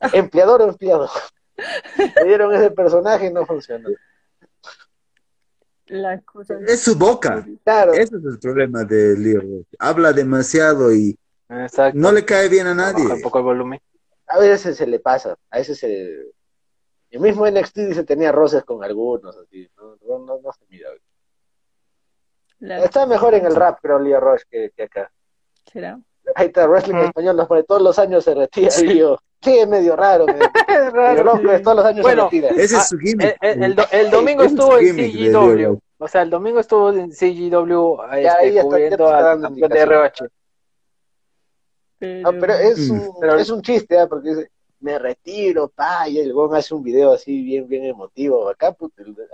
Empleador 0.12 0.62
o 0.62 0.68
empleado. 0.68 1.10
Le 2.16 2.24
dieron 2.24 2.54
ese 2.54 2.70
personaje 2.70 3.26
y 3.26 3.32
no 3.32 3.44
funcionó. 3.44 3.88
La 5.86 6.20
cosa 6.20 6.54
es 6.68 6.80
su 6.80 6.94
boca. 6.96 7.44
Claro, 7.64 7.92
Ese 7.92 8.16
es 8.16 8.24
el 8.24 8.38
problema 8.38 8.84
de 8.84 9.18
Leo. 9.18 9.64
Habla 9.78 10.12
demasiado 10.12 10.94
y 10.94 11.18
Exacto. 11.50 11.98
no 11.98 12.12
le 12.12 12.24
cae 12.24 12.48
bien 12.48 12.66
a 12.68 12.74
nadie. 12.74 13.02
Baja 13.04 13.14
un 13.16 13.22
poco 13.22 13.38
el 13.38 13.44
volumen. 13.44 13.80
a 14.28 14.38
veces 14.38 14.76
se 14.76 14.86
le 14.86 15.00
pasa, 15.00 15.36
a 15.50 15.58
veces 15.58 15.78
se... 15.78 16.26
El 17.10 17.18
mismo 17.20 17.44
NXT 17.50 17.76
dice 17.88 18.04
tenía 18.04 18.30
roces 18.30 18.62
con 18.64 18.84
algunos, 18.84 19.36
así, 19.36 19.68
no, 19.76 19.96
no, 20.06 20.18
no, 20.24 20.40
no 20.40 20.52
se 20.52 20.64
mira. 20.68 20.88
la- 22.60 22.84
Está 22.84 23.06
mejor 23.06 23.34
en 23.34 23.46
el 23.46 23.56
rap, 23.56 23.78
creo, 23.82 23.98
Leo 23.98 24.20
Rush, 24.20 24.42
que, 24.48 24.70
que 24.76 24.84
acá. 24.84 25.10
¿Será? 25.72 25.98
Ahí 26.36 26.46
está, 26.48 26.68
wrestling 26.68 26.94
Ujú. 26.94 27.04
español, 27.06 27.36
nos 27.36 27.48
pone 27.48 27.64
todos 27.64 27.82
los 27.82 27.98
años 27.98 28.22
se 28.22 28.34
retira, 28.34 28.70
Lío. 28.82 29.18
Sí, 29.42 29.58
es 29.58 29.66
medio 29.66 29.96
raro, 29.96 30.26
medio, 30.26 30.48
Es 30.68 31.24
loco, 31.24 31.38
sí. 31.56 31.62
todos 31.64 31.76
los 31.78 31.84
años 31.86 32.02
Bueno, 32.02 32.28
se 32.30 32.36
retira. 32.42 32.62
Ese 32.62 32.76
Ah, 32.76 32.78
es 32.78 32.88
su 32.88 32.98
gimmick. 32.98 33.36
El, 33.40 33.50
el- 33.50 33.62
el 33.64 33.74
do- 33.74 33.86
el 33.90 34.10
domingo 34.10 34.42
es 34.44 34.52
estuvo 34.52 34.78
en 34.78 34.96
Leo 34.96 35.42
CGW. 35.72 35.78
O 35.98 36.08
sea, 36.08 36.22
el 36.22 36.30
domingo 36.30 36.60
estuvo 36.60 36.90
en 36.92 37.10
CGW 37.10 38.02
este, 38.12 38.62
cubriendo 38.62 39.10
de 39.10 39.48
indicación. 39.48 40.30
ROH. 42.00 42.22
No, 42.22 42.40
pero 42.40 42.54
es 42.54 42.90
Mm. 42.90 42.92
un, 43.00 43.20
Pero- 43.20 43.36
es 43.38 43.50
un 43.50 43.62
chiste, 43.62 43.98
¿ah? 43.98 44.06
porque 44.08 44.30
dice, 44.30 44.50
me 44.80 44.98
retiro, 44.98 45.68
pa, 45.68 46.08
y 46.08 46.18
el 46.18 46.32
gon 46.32 46.54
hace 46.54 46.74
un 46.74 46.82
video 46.82 47.12
así 47.12 47.42
bien, 47.42 47.68
bien 47.68 47.84
emotivo. 47.84 48.48
Acá, 48.48 48.74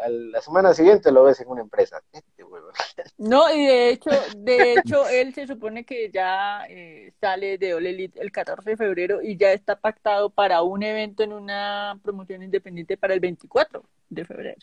a 0.02 0.08
la 0.08 0.40
semana 0.40 0.74
siguiente 0.74 1.12
lo 1.12 1.22
ves 1.22 1.40
en 1.40 1.48
una 1.48 1.60
empresa. 1.62 2.00
Este. 2.12 2.44
No, 3.18 3.52
y 3.54 3.64
de 3.66 3.90
hecho, 3.90 4.10
de 4.36 4.72
hecho, 4.74 5.08
él 5.08 5.32
se 5.34 5.46
supone 5.46 5.84
que 5.84 6.10
ya 6.10 6.64
eh, 6.68 7.12
sale 7.20 7.58
de 7.58 7.74
All 7.74 7.86
Elite 7.86 8.20
el 8.20 8.30
14 8.32 8.70
de 8.70 8.76
febrero 8.76 9.22
y 9.22 9.36
ya 9.36 9.52
está 9.52 9.76
pactado 9.76 10.30
para 10.30 10.62
un 10.62 10.82
evento 10.82 11.22
en 11.22 11.32
una 11.32 11.98
promoción 12.02 12.42
independiente 12.42 12.96
para 12.96 13.14
el 13.14 13.20
24 13.20 13.82
de 14.10 14.24
febrero. 14.24 14.58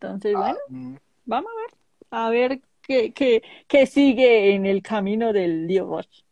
Entonces, 0.00 0.34
bueno, 0.34 0.58
Mm. 0.68 0.96
vamos 1.26 1.50
a 1.52 1.60
ver, 1.60 1.70
a 2.10 2.30
ver 2.30 2.60
qué, 2.82 3.12
qué, 3.12 3.42
qué 3.68 3.86
sigue 3.86 4.54
en 4.54 4.66
el 4.66 4.82
camino 4.82 5.32
del 5.32 5.68
Rush. 5.78 6.22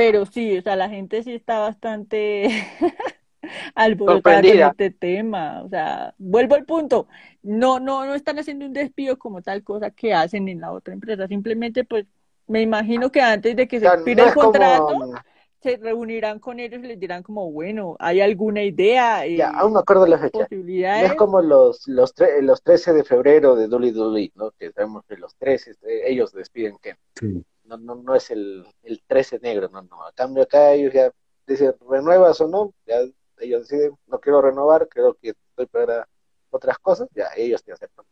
Pero 0.00 0.24
sí, 0.24 0.56
o 0.56 0.62
sea, 0.62 0.76
la 0.76 0.88
gente 0.88 1.22
sí 1.22 1.34
está 1.34 1.58
bastante 1.58 2.48
alborotada 3.74 4.40
con 4.40 4.50
este 4.62 4.90
tema. 4.90 5.62
O 5.62 5.68
sea, 5.68 6.14
vuelvo 6.16 6.54
al 6.54 6.64
punto. 6.64 7.06
No, 7.42 7.80
no, 7.80 8.06
no 8.06 8.14
están 8.14 8.38
haciendo 8.38 8.64
un 8.64 8.72
despido 8.72 9.18
como 9.18 9.42
tal 9.42 9.62
cosa 9.62 9.90
que 9.90 10.14
hacen 10.14 10.48
en 10.48 10.60
la 10.60 10.72
otra 10.72 10.94
empresa. 10.94 11.28
Simplemente, 11.28 11.84
pues, 11.84 12.06
me 12.46 12.62
imagino 12.62 13.12
que 13.12 13.20
antes 13.20 13.54
de 13.56 13.68
que 13.68 13.76
O 13.76 13.80
se 13.80 13.86
expire 13.86 14.22
no 14.22 14.28
el 14.28 14.34
contrato, 14.34 14.86
como, 14.86 15.14
se 15.62 15.76
reunirán 15.76 16.38
con 16.38 16.58
ellos 16.58 16.80
y 16.82 16.86
les 16.86 16.98
dirán 16.98 17.22
como, 17.22 17.50
bueno, 17.52 17.96
¿hay 17.98 18.22
alguna 18.22 18.62
idea? 18.62 19.26
ya, 19.26 19.50
eh, 19.50 19.52
aún 19.54 19.74
me 19.74 19.80
acuerdo 19.80 20.06
la 20.06 20.18
fecha. 20.18 20.38
No 20.38 20.44
posibilidades? 20.44 21.10
es 21.10 21.16
como 21.16 21.42
los, 21.42 21.86
los, 21.86 22.14
tre- 22.14 22.40
los 22.40 22.62
13 22.62 22.94
de 22.94 23.04
febrero 23.04 23.54
de 23.54 23.68
WWE, 23.68 24.32
¿no? 24.34 24.50
Que 24.52 24.72
sabemos 24.72 25.04
que 25.06 25.16
los 25.16 25.36
13, 25.36 25.72
eh, 25.82 26.02
ellos 26.06 26.32
despiden 26.32 26.78
que 26.80 26.96
Sí. 27.14 27.44
No, 27.70 27.94
no, 27.94 28.02
no 28.02 28.14
es 28.14 28.30
el, 28.30 28.66
el 28.82 29.02
13 29.06 29.38
negro, 29.40 29.68
no, 29.70 29.82
no. 29.82 30.04
A 30.04 30.12
cambio 30.12 30.42
acá 30.42 30.72
ellos 30.72 30.92
ya 30.92 31.10
dicen, 31.46 31.74
¿renuevas 31.88 32.40
o 32.40 32.48
no? 32.48 32.72
Ya 32.86 32.96
ellos 33.38 33.68
deciden, 33.68 33.92
no 34.06 34.18
quiero 34.20 34.42
renovar, 34.42 34.88
creo 34.88 35.14
que 35.14 35.30
estoy 35.30 35.66
para 35.66 36.06
otras 36.50 36.78
cosas, 36.78 37.08
ya 37.14 37.28
ellos 37.36 37.62
te 37.62 37.72
aceptan. 37.72 38.04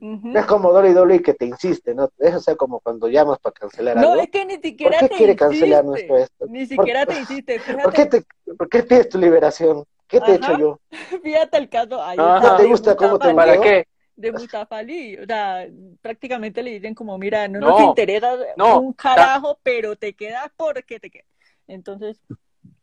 Ujú. 0.00 0.28
No 0.28 0.40
es 0.40 0.46
como 0.46 0.70
WWE 0.72 1.22
que 1.22 1.34
te 1.34 1.44
insiste, 1.44 1.94
¿no? 1.94 2.08
Es 2.18 2.34
o 2.34 2.40
sea 2.40 2.54
como 2.56 2.80
cuando 2.80 3.08
llamas 3.08 3.38
para 3.40 3.52
cancelar 3.52 3.98
No, 3.98 4.12
algo. 4.12 4.22
es 4.22 4.30
que 4.30 4.44
ni 4.44 4.54
¿Por 4.54 4.62
siquiera 4.62 5.00
qué 5.00 5.08
te 5.08 5.16
quiere 5.16 5.36
cancelar 5.36 5.84
nuestro 5.84 6.16
esto? 6.16 6.46
Ni 6.46 6.60
¿Por, 6.60 6.68
siquiera 6.68 7.06
te 7.06 7.14
insiste. 7.20 7.60
por 7.82 7.92
qué 7.92 8.06
te, 8.06 8.24
¿Por 8.56 8.68
qué 8.68 8.82
pides 8.82 9.08
tu 9.08 9.18
liberación? 9.18 9.84
¿Qué 10.08 10.20
te 10.20 10.32
he 10.32 10.34
hecho 10.36 10.56
yo? 10.56 10.80
fíjate 11.22 11.58
el 11.58 11.68
caso 11.68 12.02
ahí 12.02 12.16
¿No 12.16 12.56
te 12.56 12.66
gusta 12.66 12.96
cómo 12.96 13.18
te 13.18 13.34
¿Para 13.34 13.56
¿No? 13.56 13.62
qué? 13.62 13.84
De 14.20 14.32
Mustafa 14.32 14.78
Ali. 14.78 15.16
O 15.18 15.26
sea, 15.26 15.66
prácticamente 16.00 16.62
le 16.62 16.72
dicen 16.72 16.94
como, 16.94 17.16
mira, 17.18 17.48
no, 17.48 17.60
No, 17.60 17.68
nos 17.70 17.80
interesa 17.88 18.36
no, 18.56 18.80
un 18.80 18.92
carajo, 18.92 19.58
pero 19.62 19.96
te 19.96 20.12
quedas 20.14 20.50
porque 20.56 21.00
te 21.00 21.10
quedas. 21.10 21.26
Entonces, 21.66 22.18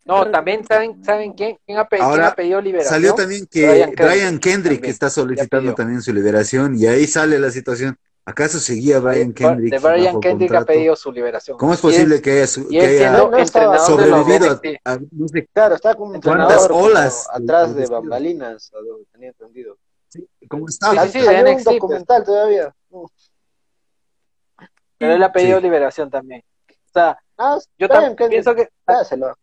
No, 0.05 0.29
también 0.31 0.65
saben, 0.65 1.03
¿saben 1.03 1.33
quién, 1.33 1.57
quién, 1.65 1.77
ha, 1.77 1.85
quién 1.87 2.01
pedido 2.35 2.61
liberación? 2.61 2.93
Salió 2.93 3.13
también 3.13 3.45
que 3.45 3.67
Brian 3.67 3.91
Brian 3.91 4.39
Kendrick 4.39 4.75
también, 4.77 4.91
está 4.91 5.09
solicitando 5.09 5.75
también 5.75 6.01
su 6.01 6.13
liberación 6.13 6.75
y 6.77 6.85
ahí 6.87 7.05
sale 7.07 7.37
la 7.39 7.51
situación. 7.51 7.97
¿Acaso 8.23 8.59
seguía 8.59 8.99
Brian 8.99 9.31
Kendrick 9.31 9.71
de 9.71 9.79
Brian 9.79 10.05
bajo 10.07 10.19
Kendrick 10.19 10.53
ha 10.53 10.65
pedido 10.65 10.97
su 10.97 11.13
liberación. 11.13 11.57
¿Cómo 11.57 11.73
es 11.73 11.79
Y 11.79 11.81
posible 11.81 12.21
que 12.21 12.31
haya, 12.31 12.47
su- 12.47 12.67
y 12.69 12.71
que 12.71 12.77
él 12.79 12.83
haya 12.85 12.97
siendo 12.97 13.17
No, 13.19 13.31
no 13.31 13.37
estaba- 13.37 13.75
entrenador 13.77 14.01
de 14.01 14.07
los 14.09 14.19
sobrevivido 14.25 14.61
a, 14.83 14.91
a 14.93 14.99
no 15.11 15.27
sé 15.29 15.47
Claro, 15.53 15.75
está 15.75 15.95
como 15.95 16.11
¿Cuántas 16.11 16.27
entrenador 16.63 16.71
olas? 16.73 17.27
atrás 17.31 17.73
de 17.75 17.85
bambalinas, 17.87 18.71
a 18.73 18.77
donde 18.85 19.05
tenía 19.13 19.29
entendido. 19.29 19.76
Cómo 20.49 20.67
está. 20.67 20.91
Sí, 21.07 21.19
sí, 21.19 21.21
sí, 21.21 21.27
un 21.27 21.63
documental 21.63 22.23
todavía. 22.23 22.75
Pero 24.97 25.13
él 25.13 25.23
ha 25.23 25.31
pedido 25.31 25.57
Sí. 25.57 25.63
liberación 25.63 26.09
también. 26.09 26.43
O 26.69 26.91
sea, 26.93 27.19
Ah, 27.37 27.59
yo 27.77 27.87
también 27.87 28.15
pienso 28.29 28.55
que 28.55 28.69
dáselo. 28.85 29.35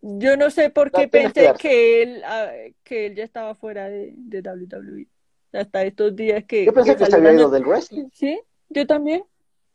yo 0.00 0.36
no 0.36 0.50
sé 0.50 0.70
por 0.70 0.90
qué 0.90 1.02
No, 1.02 1.10
tienes 1.10 1.32
que 1.32 1.40
pensé 1.44 1.58
que 1.58 2.02
él, 2.02 2.22
ah, 2.24 2.50
que 2.82 3.06
él 3.06 3.14
ya 3.14 3.22
estaba 3.24 3.54
fuera 3.54 3.88
de, 3.88 4.12
de 4.16 4.40
WWE. 4.40 5.06
Hasta 5.52 5.82
estos 5.84 6.14
días 6.16 6.44
que, 6.44 6.64
Yo 6.64 6.72
pensé 6.72 6.96
que 6.96 7.04
que 7.04 7.10
se 7.10 7.16
había 7.16 7.32
ido 7.32 7.50
del 7.50 7.64
wrestling. 7.64 8.08
Sí, 8.12 8.40
yo 8.68 8.86
también. 8.86 9.24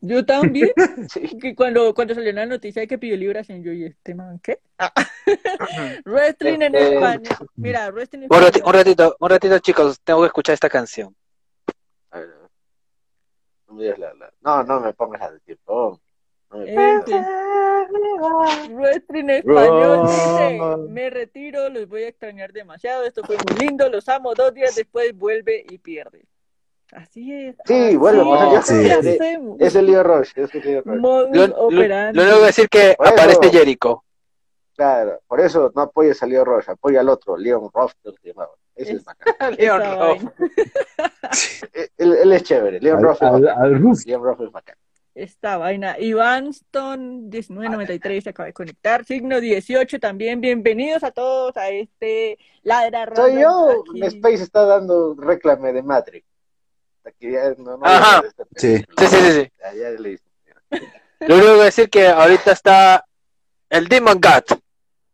Yo 0.08 0.26
también. 0.26 0.72
Sí. 1.10 1.38
que 1.40 1.56
cuando, 1.56 1.94
cuando 1.94 2.14
salió 2.16 2.32
la 2.34 2.46
noticia 2.46 2.82
de 2.82 2.88
que 2.88 2.98
pidió 2.98 3.16
liberación, 3.18 3.64
yo 3.64 3.72
y 3.72 3.86
este 3.86 4.14
man, 4.16 4.40
¿qué? 4.40 4.60
Ah. 4.78 4.92
Wrestling 6.06 6.62
en 6.62 6.76
Este- 6.76 6.96
español. 6.96 7.50
Mira, 7.56 7.90
wrestling 7.92 8.24
en 8.24 8.28
un 8.30 8.40
ratito, 8.42 8.66
un 8.68 8.74
ratito, 8.74 9.16
un 9.20 9.30
ratito, 9.30 9.60
chicos, 9.60 10.00
tengo 10.04 10.22
que 10.22 10.28
escuchar 10.28 10.54
esta 10.54 10.70
canción. 10.70 11.16
A 12.12 12.20
ver, 12.20 12.30
no 13.68 13.82
la, 13.82 14.14
la- 14.14 14.34
No, 14.42 14.64
no 14.64 14.80
me 14.82 14.94
pongas 14.94 15.22
la 15.22 15.32
de 15.32 15.40
tiempo. 15.42 16.00
No 16.52 16.58
me 16.60 16.74
pongas. 16.74 18.70
Wrestling 18.70 19.30
español 19.30 20.08
dice, 20.08 20.60
me 20.90 21.10
retiro, 21.10 21.70
los 21.70 21.88
voy 21.88 22.04
a 22.04 22.08
extrañar 22.10 22.52
demasiado, 22.54 23.04
esto 23.06 23.24
fue 23.24 23.38
muy 23.38 23.68
lindo, 23.68 23.90
los 23.90 24.08
amo, 24.10 24.34
dos 24.34 24.54
días 24.54 24.76
después 24.76 25.16
vuelve 25.16 25.66
y 25.70 25.78
pierde. 25.78 26.26
Así 26.92 27.34
es. 27.34 27.56
Sí, 27.66 27.74
así 27.88 27.96
vuelve, 27.98 28.24
pues, 28.24 28.70
es. 28.70 29.06
Es 29.60 29.76
el 29.76 29.86
Leo 29.88 30.04
Rush, 30.04 30.32
es 30.36 30.54
el 30.56 30.62
Leo 30.62 30.82
Rush. 30.84 31.00
Modus 31.00 31.36
Lo, 31.36 31.48
lo, 31.48 31.70
lo 31.72 32.22
único 32.24 32.40
que 32.40 32.46
decir 32.46 32.70
que 32.70 32.96
Bueno. 32.98 33.14
aparece 33.14 33.50
Jericho. 33.52 34.04
Claro, 34.76 35.22
por 35.28 35.40
eso 35.40 35.72
no 35.74 35.84
apoyes 35.84 36.22
a 36.22 36.26
Leo 36.28 36.44
Rush, 36.44 36.70
apoya 36.70 37.00
al 37.00 37.08
otro, 37.10 37.38
Leon 37.38 37.70
se 38.04 38.28
llamaba. 38.30 38.52
Ese 38.76 38.92
es, 38.92 38.98
Es- 38.98 39.06
bacán. 39.06 39.56
Leon 39.58 39.82
Ruff. 39.82 40.32
Él, 41.98 42.14
él 42.14 42.34
es 42.34 42.44
chévere, 42.44 42.80
Leon 42.82 42.98
Al, 42.98 43.04
Ruff 43.04 43.22
es 43.22 43.32
bacán. 43.32 43.72
Leon 44.06 44.24
Ruff 44.24 44.42
es 44.42 44.52
bacán. 44.52 44.76
Esta 45.16 45.56
vaina. 45.56 45.98
Iván 45.98 46.48
Stone 46.48 47.30
1993 47.30 48.22
se 48.26 48.30
acaba 48.32 48.48
de 48.48 48.54
conectar. 48.54 49.06
Signo 49.06 49.40
18 49.40 49.98
también. 49.98 50.42
Bienvenidos 50.42 51.06
a 51.06 51.12
todos 51.12 51.56
a 51.56 51.70
este 51.70 52.38
Ladra 52.64 53.10
Soy 53.16 53.40
yo, 53.40 53.82
aquí. 53.90 54.06
Space 54.08 54.44
está 54.44 54.66
dando 54.66 55.16
reclame 55.18 55.72
de 55.72 55.82
Matrix. 55.84 56.28
Aquí 57.06 57.32
ya 57.32 57.54
no, 57.58 57.78
no 57.78 57.86
Ajá. 57.86 58.22
de 58.22 58.28
esta 58.28 58.44
Sí. 58.56 58.78
Sí, 58.98 59.08
sí, 59.08 59.16
sí, 59.16 59.32
sí. 59.32 59.52
Ya, 59.60 59.74
ya 59.74 59.90
le. 59.92 60.20
Lo 61.22 61.36
único 61.36 61.54
que 61.58 61.64
decir 61.64 61.90
que 61.90 62.08
ahorita 62.08 62.52
está 62.52 63.06
el 63.70 63.88
Demon 63.88 64.20
God. 64.20 64.58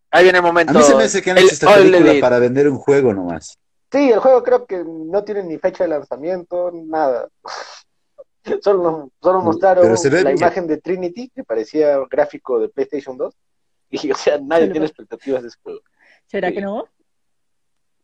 Ahí 0.10 0.24
viene 0.24 0.40
el 0.40 0.44
momento. 0.44 0.72
A 0.74 0.76
mí 0.76 0.84
se 0.84 0.96
me 0.96 1.04
hace 1.04 1.22
que 1.22 1.32
han 1.32 1.38
el 1.38 1.46
hecho 1.46 1.54
esta 1.54 1.74
película 1.76 2.14
para 2.20 2.40
vender 2.40 2.68
un 2.70 2.78
juego 2.78 3.14
nomás. 3.14 3.58
Sí, 3.92 4.10
el 4.12 4.20
juego 4.20 4.42
creo 4.44 4.66
que 4.66 4.84
no 4.86 5.24
tiene 5.24 5.44
ni 5.44 5.58
fecha 5.58 5.84
de 5.84 5.90
lanzamiento, 5.90 6.72
nada. 6.74 7.28
Solo, 8.64 9.12
solo 9.22 9.42
mostraron 9.42 9.96
se 9.98 10.10
ve 10.10 10.24
la 10.24 10.30
bien. 10.32 10.38
imagen 10.42 10.66
de 10.66 10.78
Trinity, 10.78 11.30
que 11.30 11.44
parecía 11.44 11.98
gráfico 12.10 12.60
de 12.60 12.70
PlayStation 12.70 13.18
2. 13.18 13.34
Y, 13.94 14.10
o 14.10 14.16
sea, 14.16 14.40
nadie 14.42 14.70
tiene 14.70 14.86
expectativas 14.86 15.42
de 15.44 15.50
ese 15.50 15.58
juego. 15.62 15.82
¿Será 16.26 16.48
Sí. 16.48 16.56
que 16.56 16.62
no? 16.62 16.86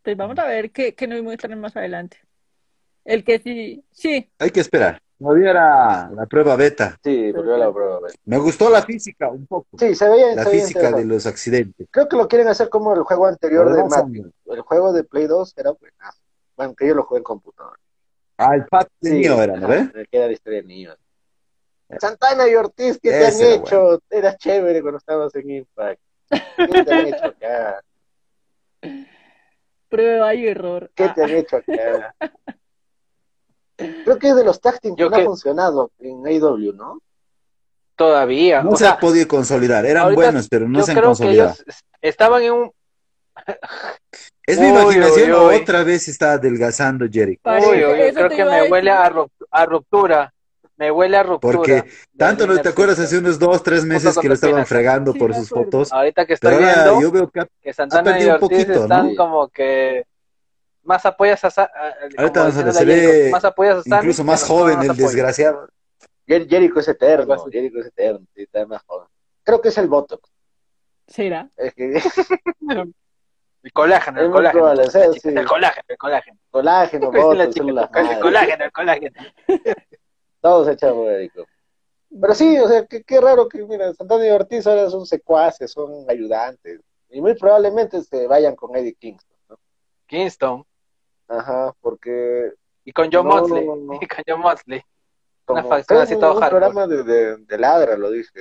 Pues 0.02 0.16
vamos 0.18 0.38
a 0.38 0.44
ver 0.44 0.70
qué, 0.70 0.94
qué 0.94 1.06
nos 1.06 1.22
muestran 1.22 1.58
más 1.60 1.76
adelante. 1.76 2.18
El 3.08 3.24
que 3.24 3.38
sí, 3.38 3.82
sí, 3.90 4.30
Hay 4.38 4.50
que 4.50 4.60
esperar. 4.60 5.00
Todavía 5.18 5.50
era 5.50 6.10
la 6.10 6.26
prueba 6.26 6.56
beta. 6.56 6.98
Sí, 7.02 7.30
pero 7.32 7.42
yo 7.42 7.56
la 7.56 7.72
pruebo 7.72 7.94
a 7.94 8.00
ver. 8.02 8.12
Me 8.26 8.36
gustó 8.36 8.68
la 8.68 8.82
física 8.82 9.30
un 9.30 9.46
poco. 9.46 9.66
Sí, 9.78 9.94
se 9.94 10.06
veía, 10.10 10.34
La 10.34 10.44
se 10.44 10.50
veía 10.50 10.62
física 10.66 10.92
de 10.92 11.06
los 11.06 11.26
accidentes. 11.26 11.88
Creo 11.90 12.06
que 12.06 12.16
lo 12.16 12.28
quieren 12.28 12.48
hacer 12.48 12.68
como 12.68 12.94
el 12.94 13.02
juego 13.04 13.26
anterior 13.26 13.74
de 13.74 13.82
Matrix. 13.82 14.28
El 14.44 14.60
juego 14.60 14.92
de 14.92 15.04
Play 15.04 15.26
2 15.26 15.54
era 15.56 15.70
buenazo. 15.70 16.20
Bueno, 16.54 16.74
que 16.74 16.86
yo 16.86 16.94
lo 16.94 17.04
jugué 17.04 17.18
en 17.18 17.24
computadora. 17.24 17.78
Ah, 18.36 18.54
el 18.54 18.66
pack 18.66 18.90
de 19.00 19.10
Sí, 19.10 19.24
era, 19.24 19.46
¿no 19.56 19.66
ajá, 19.66 19.90
ve? 19.94 20.06
que 20.10 20.16
era 20.18 20.26
la 20.26 20.32
historia 20.32 20.60
de 20.60 20.68
niños. 20.68 20.98
Santana 21.98 22.46
y 22.46 22.54
Ortiz, 22.56 22.98
¿qué 23.02 23.08
te 23.10 23.26
han 23.26 23.40
era 23.40 23.54
hecho? 23.54 24.02
Era 24.10 24.36
chévere 24.36 24.82
cuando 24.82 24.98
estabas 24.98 25.34
en 25.34 25.50
Impact. 25.50 26.00
¿Qué 26.30 26.84
te 26.84 26.92
han 26.92 27.06
hecho 27.06 27.26
acá? 27.28 27.80
prueba 29.88 30.34
y 30.34 30.46
error. 30.46 30.90
¿Qué 30.94 31.04
Ah, 31.04 31.14
te 31.14 31.22
han 31.22 31.30
hecho 31.30 31.56
acá? 31.56 32.14
Creo 33.78 34.18
que 34.18 34.28
es 34.30 34.36
de 34.36 34.44
los 34.44 34.60
tag 34.60 34.80
team 34.80 34.96
que 34.96 35.02
Yo 35.04 35.08
no 35.10 35.16
ha 35.16 35.24
funcionado 35.24 35.90
en 36.00 36.26
AEW, 36.26 36.72
¿no? 36.74 37.00
Todavía. 37.96 38.62
No 38.62 38.70
o 38.70 38.76
se 38.76 38.84
sea, 38.84 38.92
ha 38.94 38.98
podido 39.00 39.26
consolidar. 39.28 39.86
Eran 39.86 40.04
ahorita 40.04 40.22
buenos, 40.22 40.48
pero 40.48 40.68
no 40.68 40.80
yo 40.80 40.84
se 40.84 40.92
han 40.92 40.96
que 40.98 41.02
consolidado. 41.04 41.50
ellos 41.54 41.64
estaban 42.00 42.42
en 42.42 42.52
un. 42.52 42.72
Es 44.46 44.58
mi 44.58 44.68
imaginación 44.68 45.30
uy, 45.30 45.56
otra 45.56 45.84
vez 45.84 46.08
está 46.08 46.32
adelgazando 46.32 47.04
Jericho. 47.10 47.40
Parece- 47.42 47.68
Uy, 47.70 47.84
uy, 47.84 48.00
eso 48.00 48.14
creo 48.14 48.28
que 48.30 48.44
me 48.46 48.70
huele 48.70 48.90
a, 48.90 49.10
ru- 49.10 49.30
a 49.50 49.66
ruptura. 49.66 50.32
Me 50.78 50.90
huele 50.90 51.18
a 51.18 51.22
ruptura. 51.22 51.52
Porque 51.58 51.84
Tanto 52.16 52.46
no 52.46 52.58
te 52.58 52.68
acuerdas 52.70 52.98
hace 52.98 53.18
unos 53.18 53.38
dos, 53.38 53.62
tres 53.62 53.84
meses 53.84 54.16
que 54.18 54.26
lo 54.26 54.32
estaban 54.34 54.64
fregando 54.64 55.12
Sí, 55.12 55.18
por 55.18 55.34
sus 55.34 55.50
fotos. 55.50 55.92
Ahorita 55.92 56.24
que 56.24 56.32
estoy 56.34 56.54
Pero 56.54 56.62
viendo 56.64 57.00
yo 57.02 57.10
veo 57.12 57.28
que 57.30 57.46
que 57.60 57.72
Santana 57.74 58.10
y 58.10 58.12
perdido 58.14 58.34
Ortiz 58.36 58.48
poquito, 58.48 58.82
están 58.84 59.08
¿no? 59.08 59.16
como 59.16 59.48
que 59.48 60.04
más 60.88 61.04
apoyas 61.06 61.44
a 61.44 61.50
Sa- 61.50 61.64
a- 61.64 61.92
como 62.08 62.20
Ahorita 62.22 62.46
diciéndole 62.46 62.72
se 62.72 62.78
a 62.82 62.86
Jericho, 62.86 63.08
ve 63.12 63.30
más 63.30 63.44
apoyas 63.44 63.76
a 63.78 63.82
Sammy 63.82 63.96
incluso 63.98 64.24
más 64.24 64.42
joven 64.44 64.76
más 64.76 64.84
el 64.86 64.90
apoyas. 64.92 65.12
desgraciado. 65.12 65.68
Jer- 66.26 66.48
Jericho 66.48 66.80
es 66.80 66.88
eterno. 66.88 67.44
Jericho 67.50 67.78
es 67.80 67.86
eterno, 67.86 68.26
sí, 68.34 68.42
está 68.42 68.66
más 68.66 68.82
joven. 68.86 69.06
Creo 69.42 69.60
que 69.60 69.68
es 69.68 69.78
el 69.78 69.86
Botox. 69.88 70.30
¿Será? 71.06 71.48
Es 71.56 71.74
que 71.74 71.92
El 73.62 73.72
colágeno, 73.72 74.20
el 74.20 74.30
colágeno. 74.30 74.60
probable, 74.62 74.84
la 74.84 74.90
sí, 74.90 74.98
chica, 75.14 75.30
sí. 75.30 75.36
El 75.36 75.46
colágeno, 75.46 75.84
el 75.88 75.98
colágeno. 75.98 76.38
colágeno, 76.50 77.06
Botox, 77.12 77.54
células 77.54 77.90
el 77.94 78.20
colágeno, 78.20 78.64
el 78.64 78.72
colágeno. 78.72 79.20
Todos 80.40 80.68
echados 80.68 81.06
Jericho. 81.08 81.44
Pero 82.20 82.34
sí, 82.34 82.58
o 82.58 82.68
sea, 82.68 82.86
qué, 82.86 83.02
qué 83.02 83.20
raro 83.20 83.48
que, 83.48 83.62
mira, 83.66 83.92
Santana 83.92 84.26
y 84.26 84.30
Ortiz 84.30 84.66
ahora 84.66 84.88
son 84.88 85.04
secuaces, 85.04 85.70
son 85.70 86.06
ayudantes. 86.08 86.80
Y 87.10 87.20
muy 87.20 87.34
probablemente 87.34 88.02
se 88.02 88.26
vayan 88.26 88.54
con 88.56 88.74
Eddie 88.76 88.94
Kingston, 88.94 89.36
¿no? 89.48 89.58
Kingston. 90.06 90.64
Ajá, 91.28 91.74
porque 91.80 92.52
Y 92.84 92.92
con 92.92 93.10
John 93.12 93.26
No, 93.28 93.36
Mosley. 93.40 93.66
no, 93.66 93.76
no. 93.76 93.92
Y 94.02 94.06
con 94.06 94.24
John 94.26 94.40
Mosley. 94.40 94.82
como 95.44 95.60
Una 95.60 95.68
facción 95.68 96.00
así 96.00 96.14
todo 96.18 96.34
un 96.34 96.40
hardcore. 96.40 96.60
programa 96.70 96.86
de, 96.86 97.02
de, 97.04 97.36
de 97.38 97.58
Ladra 97.58 97.96
lo 97.96 98.10
dije, 98.10 98.40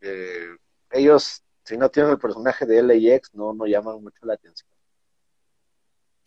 que 0.00 0.56
ellos, 0.90 1.42
si 1.64 1.76
no 1.76 1.88
tienen 1.90 2.12
el 2.12 2.18
personaje 2.18 2.66
de 2.66 2.82
LAX, 2.82 3.34
no, 3.34 3.52
no 3.54 3.66
llaman 3.66 4.02
mucho 4.02 4.24
la 4.26 4.34
atención. 4.34 4.68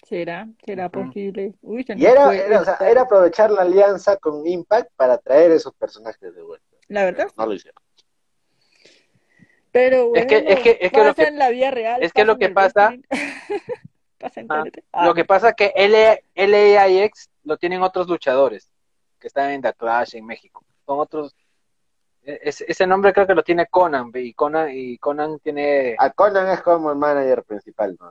¿Será? 0.03 0.47
¿Será 0.63 0.89
posible? 0.89 1.55
Uy, 1.61 1.83
Y 1.87 1.93
nos 1.93 2.01
era, 2.11 2.35
era, 2.35 2.61
o 2.61 2.65
sea, 2.65 2.77
era 2.89 3.01
aprovechar 3.01 3.49
la 3.49 3.61
alianza 3.63 4.17
con 4.17 4.45
Impact 4.45 4.91
para 4.95 5.17
traer 5.17 5.49
esos 5.51 5.73
personajes 5.73 6.33
de 6.35 6.41
vuelta. 6.43 6.65
La 6.87 7.03
verdad. 7.05 7.27
No 7.37 7.45
lo 7.47 7.53
hicieron. 7.53 7.81
Pero 9.71 10.15
Es 10.15 10.25
que- 10.27 10.41
bueno, 10.41 10.49
es 10.57 10.63
que- 10.63 10.77
es 10.79 10.91
que 10.91 10.97
lo 10.99 11.03
pasa 11.05 11.13
que- 11.15 11.27
en 11.27 11.39
la 11.39 11.49
vida 11.49 11.71
real. 11.71 12.01
es 12.03 12.13
que 12.13 12.21
pasa 12.21 12.25
lo 12.31 12.37
que 12.37 12.49
pasa-. 12.49 12.95
Pasa 14.17 14.39
en 14.41 14.47
Ah, 14.51 14.63
TNT. 14.63 14.83
Lo 15.05 15.13
que 15.13 15.25
pasa 15.25 15.49
es 15.49 15.55
que 15.55 15.73
LA 15.75 16.19
LAIX 16.35 17.29
lo 17.43 17.57
tienen 17.57 17.81
otros 17.83 18.07
luchadores 18.07 18.69
que 19.19 19.27
están 19.27 19.51
en 19.51 19.61
The 19.61 19.73
Clash 19.73 20.15
en 20.15 20.25
México. 20.25 20.63
Son 20.85 20.99
otros. 20.99 21.35
e- 22.23 22.39
ese- 22.43 22.87
nombre 22.87 23.13
creo 23.13 23.27
que 23.27 23.35
lo 23.35 23.43
tiene 23.43 23.67
Conan 23.67 24.11
y 24.15 24.33
Conan 24.33 24.69
y 24.73 24.97
Conan 24.97 25.37
tiene 25.39 25.95
A 25.99 26.09
Conan 26.09 26.47
es 26.49 26.61
como 26.61 26.89
el 26.91 26.97
manager 26.97 27.43
principal, 27.43 27.95
¿no? 27.99 28.09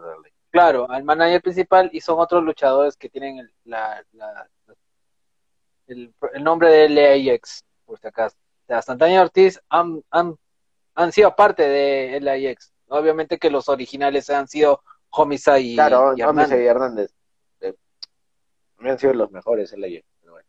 Claro 0.50 0.88
al 0.88 1.02
manager 1.02 1.42
principal 1.42 1.90
y 1.92 2.00
son 2.00 2.20
otros 2.20 2.44
luchadores 2.44 2.96
que 2.96 3.08
tienen 3.08 3.38
el, 3.38 3.52
la, 3.64 4.04
la- 4.12 4.48
el, 5.86 6.14
el 6.32 6.44
nombre 6.44 6.70
de 6.70 6.88
LAIX 6.88 7.64
por 7.84 7.98
si 7.98 8.06
acaso. 8.06 8.36
O 8.64 8.66
sea, 8.66 8.82
Santana 8.82 9.12
y 9.14 9.18
Ortiz 9.18 9.60
han, 9.68 10.02
han, 10.10 10.36
han 10.94 11.12
sido 11.12 11.34
parte 11.36 11.68
de 11.68 12.18
LAIX. 12.20 12.72
Obviamente 12.88 13.38
que 13.38 13.50
los 13.50 13.68
originales 13.68 14.30
han 14.30 14.48
sido 14.48 14.82
Homicide 15.16 15.60
y, 15.60 15.74
Claro, 15.74 16.14
y 16.16 16.20
Hernández. 16.20 16.60
y 16.60 16.66
Hernández. 16.66 17.14
Eh, 17.60 17.74
han 18.80 18.98
sido 18.98 19.14
los 19.14 19.30
mejores 19.30 19.72
en 19.72 19.80
la 19.80 19.88
pero 20.20 20.32
bueno. 20.32 20.48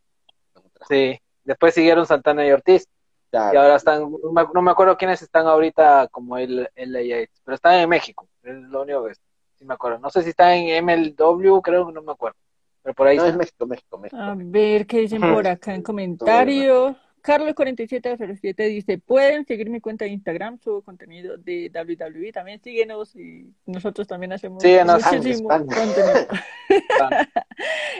Sí, 0.88 1.18
después 1.44 1.74
siguieron 1.74 2.06
Santana 2.06 2.46
y 2.46 2.50
Ortiz. 2.50 2.88
Claro. 3.30 3.54
Y 3.54 3.56
ahora 3.56 3.76
están, 3.76 4.10
no 4.10 4.62
me, 4.62 4.70
acuerdo 4.70 4.96
quiénes 4.96 5.20
están 5.20 5.46
ahorita 5.46 6.08
como 6.08 6.38
el, 6.38 6.68
el 6.74 7.28
pero 7.44 7.54
están 7.54 7.74
en 7.74 7.88
México, 7.88 8.28
es 8.42 8.54
lo 8.54 8.82
único 8.82 9.04
que 9.04 9.14
sí 9.56 9.64
me 9.64 9.74
acuerdo. 9.74 9.98
No 9.98 10.10
sé 10.10 10.22
si 10.22 10.30
está 10.30 10.54
en 10.54 10.84
MLW, 10.84 11.60
creo 11.60 11.86
que 11.86 11.92
no 11.92 12.02
me 12.02 12.12
acuerdo, 12.12 12.38
pero 12.82 12.94
por 12.94 13.08
ahí 13.08 13.16
No, 13.16 13.26
es 13.26 13.36
México, 13.36 13.66
México. 13.66 14.16
A 14.16 14.34
ver 14.36 14.86
qué 14.86 15.00
dicen 15.00 15.20
por 15.20 15.46
acá 15.46 15.74
en 15.74 15.82
comentarios. 15.82 16.96
Carlos4707 17.26 18.68
dice, 18.68 18.98
pueden 18.98 19.44
seguir 19.46 19.68
mi 19.68 19.80
cuenta 19.80 20.04
de 20.04 20.12
Instagram, 20.12 20.58
subo 20.60 20.82
contenido 20.82 21.36
de 21.36 21.70
WWE, 21.74 22.32
también 22.32 22.60
síguenos 22.62 23.16
y 23.16 23.52
nosotros 23.66 24.06
también 24.06 24.32
hacemos 24.32 24.62
Síguenos. 24.62 25.02
muchísimo 25.12 25.48
contenido. 25.48 26.26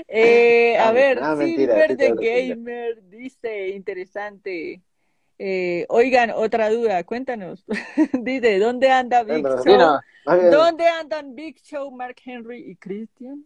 Eh, 0.09 0.77
a 0.79 0.89
Ah, 0.89 0.93
ver, 0.93 1.19
ah, 1.23 1.35
mentira, 1.35 1.87
Silver 1.89 1.99
sigo. 1.99 2.17
Gamer 2.21 3.03
dice, 3.09 3.69
interesante. 3.71 4.83
Eh, 5.39 5.85
oigan, 5.89 6.31
otra 6.31 6.71
duda, 6.71 7.03
cuéntanos. 7.05 7.65
Dice, 8.23 8.59
¿dónde 8.59 8.91
anda 8.91 9.23
Big. 9.25 9.45
Show? 9.45 9.77
No, 9.77 10.01
¿Dónde 10.51 10.87
andan 10.89 11.35
Big 11.35 11.59
Show, 11.63 11.91
Mark 11.91 12.17
Henry 12.25 12.71
y 12.71 12.77
Christian? 12.77 13.45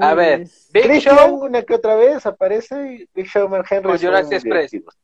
A 0.00 0.14
ver, 0.14 0.38
Pues, 0.40 0.70
Big 0.72 1.00
Show, 1.00 1.44
una 1.44 1.62
que 1.62 1.74
otra 1.74 1.94
vez 1.96 2.24
aparece 2.26 2.94
y 2.94 3.08
Big 3.14 3.26
Show 3.26 3.48
Mark 3.48 3.66
Henry 3.70 3.90
Con 3.90 3.98
Jurassic 3.98 4.32
Express. 4.32 4.70
directivos. 4.70 4.98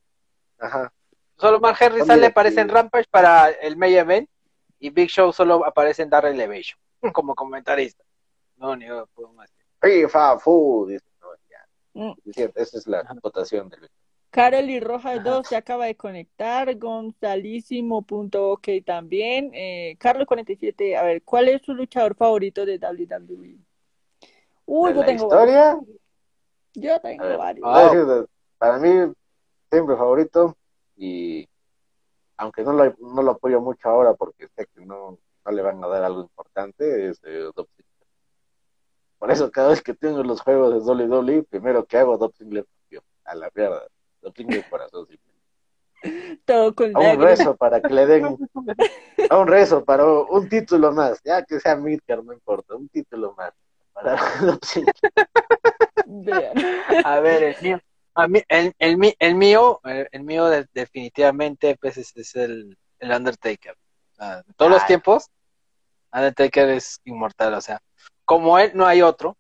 Ajá. 0.58 0.92
solo 1.36 1.60
Mark 1.60 1.76
Henry 1.80 2.02
sale, 2.04 2.26
aparece 2.26 2.60
en. 2.60 2.68
Rampage 2.68 3.06
para 3.10 3.50
el 3.50 3.76
May 3.76 3.94
Event 3.96 4.28
y 4.78 4.90
Big 4.90 5.10
Show 5.10 5.32
solo 5.32 5.64
aparece 5.66 6.02
en 6.02 6.10
Dark 6.10 6.26
Elevation 6.28 6.78
como 7.12 7.34
comentarista. 7.34 8.02
No, 8.56 8.74
ni 8.74 8.86
yo 8.86 9.06
puedo 9.14 9.32
más. 9.32 9.50
FIFA, 9.82 10.38
fu, 10.38 10.86
dice, 10.88 11.04
no, 11.20 11.28
ya. 11.50 11.66
Mm. 11.92 12.12
Es 12.26 12.34
cierto, 12.34 12.60
esa 12.60 12.78
es 12.78 12.86
la 12.86 13.00
Ajá. 13.00 13.14
votación 13.22 13.68
del 13.68 13.88
Carol 14.30 14.68
y 14.68 14.80
Rojas 14.80 15.20
Ajá. 15.20 15.30
2 15.30 15.46
se 15.48 15.56
acaba 15.56 15.86
de 15.86 15.94
conectar. 15.96 16.74
Gonzalísimo.ok 16.76 18.68
también. 18.84 19.50
Eh, 19.54 19.96
Carlos 19.98 20.26
47, 20.26 20.96
a 20.96 21.02
ver, 21.02 21.22
¿cuál 21.22 21.48
es 21.48 21.62
su 21.62 21.74
luchador 21.74 22.14
favorito 22.16 22.64
de 22.66 22.78
WWE? 22.78 23.56
Uy, 24.66 24.90
¿De 24.90 24.94
yo 24.96 25.00
la 25.00 25.06
tengo 25.06 25.24
historia. 25.24 25.74
varios. 25.74 25.98
Yo 26.74 27.00
tengo 27.00 27.24
ver, 27.24 27.38
varios. 27.38 28.28
para 28.58 28.78
mí, 28.78 29.12
siempre 29.70 29.96
favorito 29.96 30.56
y 30.96 31.48
aunque 32.36 32.62
no 32.62 32.72
lo, 32.72 32.94
no 32.98 33.22
lo 33.22 33.30
apoyo 33.32 33.60
mucho 33.60 33.88
ahora 33.88 34.14
porque 34.14 34.48
sé 34.48 34.66
que 34.74 34.84
no, 34.84 35.18
no 35.44 35.52
le 35.52 35.62
van 35.62 35.82
a 35.82 35.86
dar 35.86 36.04
algo 36.04 36.20
importante, 36.20 37.08
es 37.08 37.20
eh. 37.24 37.50
Por 39.18 39.30
eso 39.30 39.50
cada 39.50 39.68
vez 39.70 39.82
que 39.82 39.94
tengo 39.94 40.22
los 40.22 40.42
juegos 40.42 40.74
de 40.74 41.06
WWE, 41.06 41.44
primero 41.44 41.86
que 41.86 41.96
hago, 41.96 42.18
campeón. 42.18 43.04
A 43.24 43.34
la 43.34 43.50
mierda. 43.54 43.86
Ziggler 44.34 44.68
corazón 44.68 45.06
simple. 45.06 45.32
Todo 46.44 46.74
con 46.74 46.94
A 46.96 47.12
un 47.14 47.20
rezo 47.20 47.56
para 47.56 47.80
que 47.80 47.92
le 47.92 48.06
den, 48.06 48.36
a 49.30 49.38
un 49.38 49.48
rezo 49.48 49.84
para 49.84 50.04
un 50.06 50.48
título 50.48 50.92
más, 50.92 51.20
ya 51.24 51.42
que 51.42 51.58
sea 51.58 51.76
Midcard, 51.76 52.22
no 52.22 52.32
importa, 52.32 52.74
un 52.74 52.88
título 52.88 53.34
más. 53.36 53.52
Para. 53.96 54.16
A 57.04 57.20
ver, 57.20 57.42
el 57.42 57.56
mío, 57.62 57.80
a 58.14 58.28
mí, 58.28 58.42
el, 58.48 58.72
el, 58.78 58.96
mío, 59.36 59.80
el, 59.84 60.08
el 60.12 60.22
mío 60.22 60.46
de- 60.46 60.66
definitivamente 60.72 61.76
pues 61.80 61.96
es, 61.96 62.16
es 62.16 62.36
el, 62.36 62.76
el 63.00 63.10
Undertaker. 63.10 63.74
De 64.18 64.42
todos 64.56 64.70
los 64.70 64.86
tiempos, 64.86 65.30
Undertaker 66.12 66.70
es 66.70 67.00
inmortal, 67.04 67.54
o 67.54 67.60
sea, 67.60 67.80
como 68.24 68.58
él 68.58 68.72
no 68.74 68.86
hay 68.86 69.02
otro, 69.02 69.36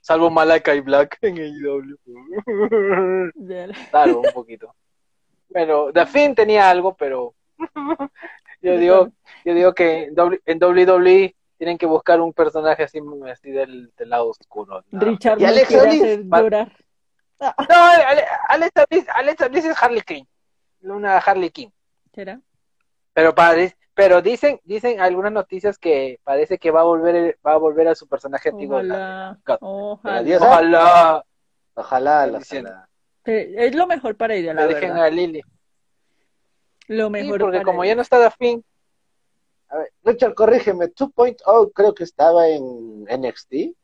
salvo 0.00 0.30
Malakai 0.30 0.80
Black 0.80 1.18
en 1.22 1.38
AEW. 1.38 1.96
Salvo 3.90 4.20
un 4.20 4.32
poquito. 4.32 4.74
Bueno, 5.48 5.92
The 5.92 6.06
Finn 6.06 6.34
tenía 6.34 6.70
algo, 6.70 6.94
pero 6.94 7.34
yo 8.62 8.76
digo, 8.78 9.10
yo 9.44 9.54
digo 9.54 9.74
que 9.74 10.04
en 10.04 10.14
W- 10.14 10.40
en 10.44 10.58
WWE 10.62 11.34
tienen 11.60 11.76
que 11.76 11.84
buscar 11.84 12.22
un 12.22 12.32
personaje 12.32 12.84
así, 12.84 13.00
así 13.30 13.50
del, 13.50 13.92
del 13.94 14.08
lado 14.08 14.30
oscuro. 14.30 14.82
¿no? 14.90 14.98
Richard 14.98 15.38
Y 15.38 15.44
quiere 15.66 15.88
Bliss. 15.88 16.24
llorar. 16.24 16.72
No, 17.38 17.52
Ale- 17.68 18.24
Alexa 18.48 18.86
Bliss, 18.88 19.06
Alexa 19.14 19.48
Bliss 19.48 19.64
es 19.66 19.82
Harley 19.82 20.00
Quinn. 20.00 20.26
Una 20.82 21.18
Harley 21.18 21.50
Quinn. 21.50 21.70
¿Será? 22.14 22.40
Pero 23.12 23.34
pare- 23.34 23.76
pero 23.92 24.22
dicen, 24.22 24.58
dicen 24.64 25.00
algunas 25.02 25.32
noticias 25.32 25.76
que 25.76 26.18
parece 26.24 26.56
que 26.56 26.70
va 26.70 26.80
a 26.80 26.84
volver, 26.84 27.38
va 27.46 27.52
a 27.52 27.56
volver 27.58 27.88
a 27.88 27.94
su 27.94 28.08
personaje 28.08 28.48
antiguo. 28.48 28.76
Ojalá. 28.78 29.38
Ojalá. 29.60 30.20
Ojalá 30.38 31.24
Ojalá, 31.74 32.26
la 32.26 32.38
ojalá. 32.38 32.88
Es 33.26 33.74
lo 33.74 33.86
mejor 33.86 34.16
para 34.16 34.34
ella, 34.34 34.54
la 34.54 34.62
le 34.62 34.74
dejen 34.74 34.90
verdad. 34.94 35.04
a 35.04 35.10
Lily. 35.10 35.42
Lo 36.88 37.06
Sí, 37.06 37.10
mejor 37.10 37.38
porque 37.38 37.58
para 37.58 37.64
como 37.64 37.84
ella. 37.84 37.92
ya 37.92 37.96
no 37.96 38.02
está 38.02 38.18
de 38.18 38.30
fin, 38.30 38.64
a 39.70 39.78
ver, 39.78 39.92
Richard, 40.04 40.34
corrígeme, 40.34 40.86
2.0 40.86 41.72
creo 41.74 41.94
que 41.94 42.04
estaba 42.04 42.48
en 42.48 43.04
NXT. 43.04 43.76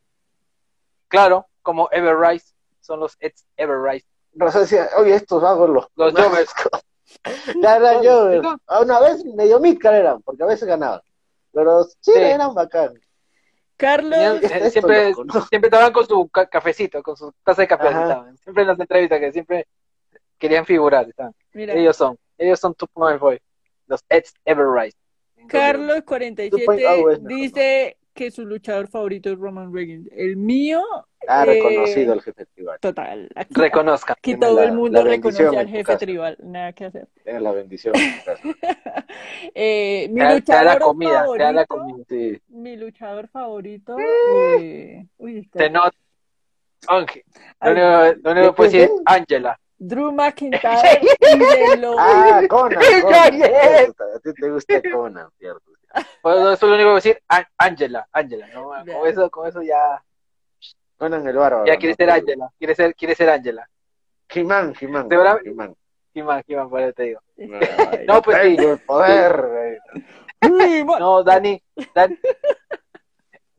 Claro, 1.09 1.47
como 1.63 1.89
Ever 1.93 2.15
Everrise, 2.15 2.55
son 2.81 3.01
los 3.01 3.17
ex 3.21 3.47
Everrise. 3.57 4.07
Rosa 4.35 4.61
decía, 4.61 4.89
oye, 4.99 5.15
estos 5.15 5.43
vagos 5.43 5.71
los... 5.71 5.87
Los 5.95 6.13
Jovers. 6.13 6.53
Claro, 7.61 8.03
yo 8.03 8.43
no. 8.43 8.61
una 8.83 9.01
vez 9.01 9.25
medio 9.25 9.61
midcar 9.61 9.95
eran, 9.95 10.23
porque 10.23 10.43
a 10.43 10.47
veces 10.47 10.69
ganaban. 10.69 11.01
Pero 11.53 11.85
sí, 12.01 12.13
eran 12.15 12.53
bacán. 12.55 12.95
Carlos, 13.77 14.43
eh, 14.43 14.71
siempre, 14.71 15.15
siempre 15.49 15.69
estaban 15.69 15.93
con 15.93 16.07
su 16.07 16.29
cafecito, 16.29 17.03
con 17.03 17.17
su 17.17 17.33
taza 17.45 17.63
de 17.63 17.69
café. 17.69 17.89
Siempre 18.43 18.63
en 18.63 18.69
las 18.69 18.81
entrevistas 18.81 19.21
que 19.21 19.33
siempre 19.33 19.67
querían 20.39 20.67
figurar. 20.67 21.07
Ellos 21.53 21.97
son, 21.97 22.19
ellos 22.39 22.59
son 22.59 22.75
Tupac 22.75 23.19
Boy, 23.19 23.37
oh, 23.37 23.39
los 23.87 24.05
Eds 24.09 24.35
Everrise. 24.45 24.97
Carlos47 25.49 27.19
dice 27.23 27.97
que 28.17 28.31
su 28.31 28.45
luchador 28.45 28.89
favorito 28.89 29.31
es 29.31 29.39
Roman 29.39 29.73
Reigns. 29.73 30.09
El 30.11 30.37
mío. 30.37 30.83
Ah, 31.29 31.45
eh, 31.45 31.55
reconocido 31.55 32.13
al 32.15 32.23
jefe 32.23 32.47
tribal. 32.47 32.79
Total. 32.81 33.29
Reconozca. 33.51 34.15
Aquí 34.15 34.37
todo 34.37 34.63
el 34.63 34.73
mundo 34.73 35.05
reconoce 35.05 35.47
al 35.47 35.69
jefe 35.69 35.97
tribal. 35.97 36.37
Nada 36.43 36.73
que 36.73 36.87
hacer. 36.87 37.09
Tenga 37.25 37.41
la 37.41 37.53
bendición. 37.53 37.95
mi, 39.55 40.35
luchador 40.35 40.79
favorito, 40.79 42.07
te 42.09 42.43
mi 42.49 42.77
luchador 42.77 43.29
favorito. 43.29 43.97
Noto. 45.71 45.97
Ángel. 46.89 47.23
No, 47.61 47.75
no, 47.75 48.15
no, 48.15 48.35
no 48.35 48.55
Ángela. 49.05 49.59
Drew 49.79 50.13
McIntyre 50.13 51.01
y 51.35 51.39
de 51.39 51.77
lo... 51.77 51.97
Ah, 51.99 52.43
Conan. 52.49 52.79
Conan 53.03 53.43
a 54.15 54.19
ti 54.23 54.33
te 54.33 54.51
gusta 54.51 54.83
Conan, 54.93 55.29
cierto. 55.39 55.73
Pues 56.23 56.37
eso 56.37 56.53
es 56.53 56.63
lo 56.63 56.75
único 56.75 56.89
que 56.91 56.95
decir. 56.95 57.23
Ángela, 57.57 58.07
Ángela, 58.13 58.47
¿no? 58.49 58.69
Con 58.69 59.07
eso, 59.07 59.31
con 59.31 59.49
eso 59.49 59.63
ya. 59.63 60.03
Conan 60.97 61.27
el 61.27 61.37
bárbaro. 61.37 61.67
Ya 61.67 61.77
quiere 61.77 61.95
ser 61.95 62.11
Ángela, 62.11 62.51
quiere 62.59 62.75
ser, 62.75 62.95
quiere 62.95 63.15
ser 63.15 63.31
Ángela. 63.31 63.69
Jimán, 64.29 64.75
Jimán. 64.75 65.09
Jimán. 65.11 65.75
Jimán, 66.13 66.43
Jimán, 66.47 66.71
por 66.71 66.81
eso 66.81 66.93
te 66.95 67.03
digo. 67.03 67.21
No, 68.07 68.23
pues 68.23 68.39
sí. 68.43 68.57
El 68.59 68.79
poder. 68.79 69.81
No, 70.99 71.23
Dani, 71.23 71.63
Dani. 71.95 72.19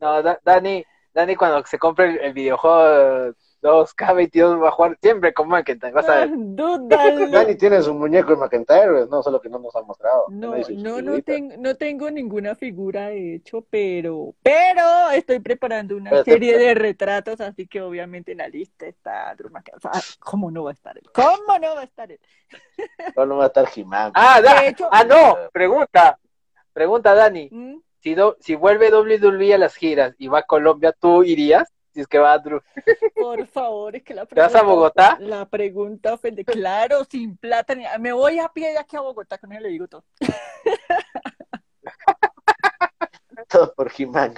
No, 0.00 0.22
Dani, 0.22 0.84
Dani 1.12 1.36
cuando 1.36 1.64
se 1.66 1.78
compre 1.78 2.24
el 2.24 2.32
videojuego 2.32 3.34
2, 3.60 3.96
K22 3.96 4.62
va 4.62 4.68
a 4.68 4.70
jugar 4.70 4.98
siempre 5.00 5.34
con 5.34 5.48
McIntyre, 5.48 5.92
vas 5.92 6.08
a 6.08 6.26
ver. 6.26 6.30
Dani 7.30 7.56
tiene 7.56 7.82
su 7.82 7.94
muñeco 7.94 8.30
de 8.30 8.36
McIntyre, 8.36 9.06
no, 9.08 9.22
solo 9.22 9.40
que 9.40 9.48
no 9.48 9.58
nos 9.58 9.74
ha 9.74 9.82
mostrado. 9.82 10.26
No, 10.28 10.54
no, 10.56 11.02
no, 11.02 11.22
ten, 11.22 11.60
no, 11.60 11.74
tengo 11.74 12.10
ninguna 12.10 12.54
figura 12.54 13.08
de 13.08 13.36
hecho, 13.36 13.64
pero, 13.68 14.34
pero 14.42 15.10
estoy 15.12 15.40
preparando 15.40 15.96
una 15.96 16.22
serie 16.22 16.56
de 16.56 16.74
retratos, 16.74 17.40
así 17.40 17.66
que 17.66 17.80
obviamente 17.80 18.32
en 18.32 18.38
la 18.38 18.48
lista 18.48 18.86
está 18.86 19.34
Drew 19.34 19.50
McIntyre. 19.50 19.90
Ah, 19.92 20.00
¿Cómo 20.20 20.50
no 20.50 20.64
va 20.64 20.70
a 20.70 20.74
estar 20.74 20.96
él? 20.96 21.04
¿Cómo 21.12 21.58
no 21.60 21.74
va 21.74 21.80
a 21.80 21.84
estar 21.84 22.10
él? 22.10 22.20
No, 23.16 23.26
no 23.26 23.36
va 23.36 23.44
a 23.44 23.46
estar 23.48 23.66
Jimán. 23.66 24.12
Ah, 24.14 24.40
de 24.40 24.76
ah, 24.90 25.04
no, 25.04 25.36
pregunta, 25.52 26.18
pregunta 26.72 27.14
Dani. 27.14 27.48
¿Mm? 27.50 27.80
Si, 28.00 28.14
do, 28.14 28.36
si 28.40 28.54
vuelve 28.54 28.92
WWE 28.92 29.54
a 29.54 29.58
las 29.58 29.74
giras 29.74 30.14
y 30.18 30.28
va 30.28 30.40
a 30.40 30.42
Colombia, 30.44 30.94
¿tú 30.98 31.24
irías? 31.24 31.72
Si 31.94 32.00
es 32.00 32.06
que 32.06 32.18
va 32.18 32.32
a 32.32 32.38
Drew. 32.38 32.60
Por 33.14 33.46
favor, 33.46 33.96
es 33.96 34.02
que 34.02 34.14
la 34.14 34.26
¿Te 34.26 34.34
vas 34.38 34.54
a 34.54 34.58
pregunta- 34.60 34.74
Bogotá? 34.74 35.16
La 35.20 35.48
pregunta 35.48 36.14
ofende. 36.14 36.44
Claro, 36.44 37.04
sin 37.10 37.36
plata. 37.36 37.74
ni- 37.74 37.84
Me 37.98 38.12
voy 38.12 38.38
a 38.38 38.48
pie 38.48 38.70
de 38.72 38.78
aquí 38.78 38.96
a 38.96 39.00
Bogotá, 39.00 39.38
con 39.38 39.52
él 39.52 39.62
le 39.62 39.68
digo 39.70 39.88
todo. 39.88 40.04
Todo 43.48 43.72
por 43.74 43.90
He-Man. 43.96 44.34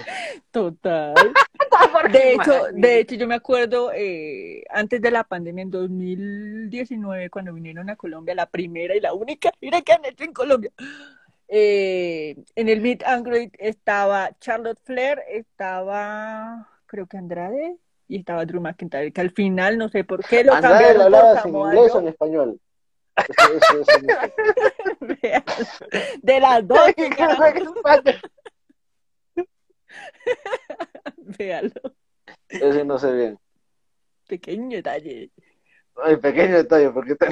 Total. 0.51 1.15
De 2.13 2.35
hecho, 2.35 2.53
de 2.73 2.99
hecho, 3.01 3.15
yo 3.17 3.27
me 3.27 3.35
acuerdo 3.35 3.91
eh, 3.95 4.63
antes 4.71 5.01
de 5.01 5.11
la 5.11 5.25
pandemia, 5.25 5.63
en 5.63 5.71
2019, 5.71 7.31
cuando 7.31 7.53
vinieron 7.53 7.91
a 7.91 7.97
Colombia, 7.97 8.35
la 8.35 8.47
primera 8.47 8.95
y 8.95 9.01
la 9.01 9.13
única, 9.15 9.51
mira 9.61 9.81
que 9.83 9.93
han 9.93 10.05
hecho 10.05 10.25
en 10.25 10.33
Colombia. 10.33 10.71
Eh, 11.49 12.37
en 12.55 12.69
el 12.69 12.81
Meet 12.81 13.03
and 13.05 13.27
Greet 13.27 13.55
estaba 13.59 14.31
Charlotte 14.39 14.79
Flair, 14.85 15.21
estaba, 15.29 16.69
creo 16.91 17.07
que 17.07 17.17
Andrade, 17.17 17.77
y 18.09 18.19
estaba 18.19 18.45
Drew 18.45 18.61
McIntyre, 18.61 19.13
que 19.13 19.21
al 19.21 19.31
final, 19.31 19.79
no 19.79 19.89
sé 19.89 20.03
por 20.03 20.25
qué 20.25 20.43
lo 20.43 20.53
Andrade, 20.55 20.75
¿le 20.75 20.83
cambiaron 20.99 21.15
hablabas 21.15 21.47
en 21.47 21.57
inglés 21.57 21.95
o 21.95 22.01
en 22.01 22.09
español? 22.09 22.61
Eso- 23.17 23.53
eso- 23.55 23.81
eso 23.81 23.99
De 26.23 26.41
las 26.41 26.67
dos. 26.67 26.81
Véalo, 31.39 31.73
Eso 32.49 32.85
no 32.85 32.99
sé 32.99 33.13
bien. 33.13 33.39
pequeño 34.27 34.77
detalle, 34.77 35.31
Ay, 36.03 36.17
pequeño 36.17 36.57
detalle, 36.57 36.91
porque 36.91 37.17
que 37.19 37.27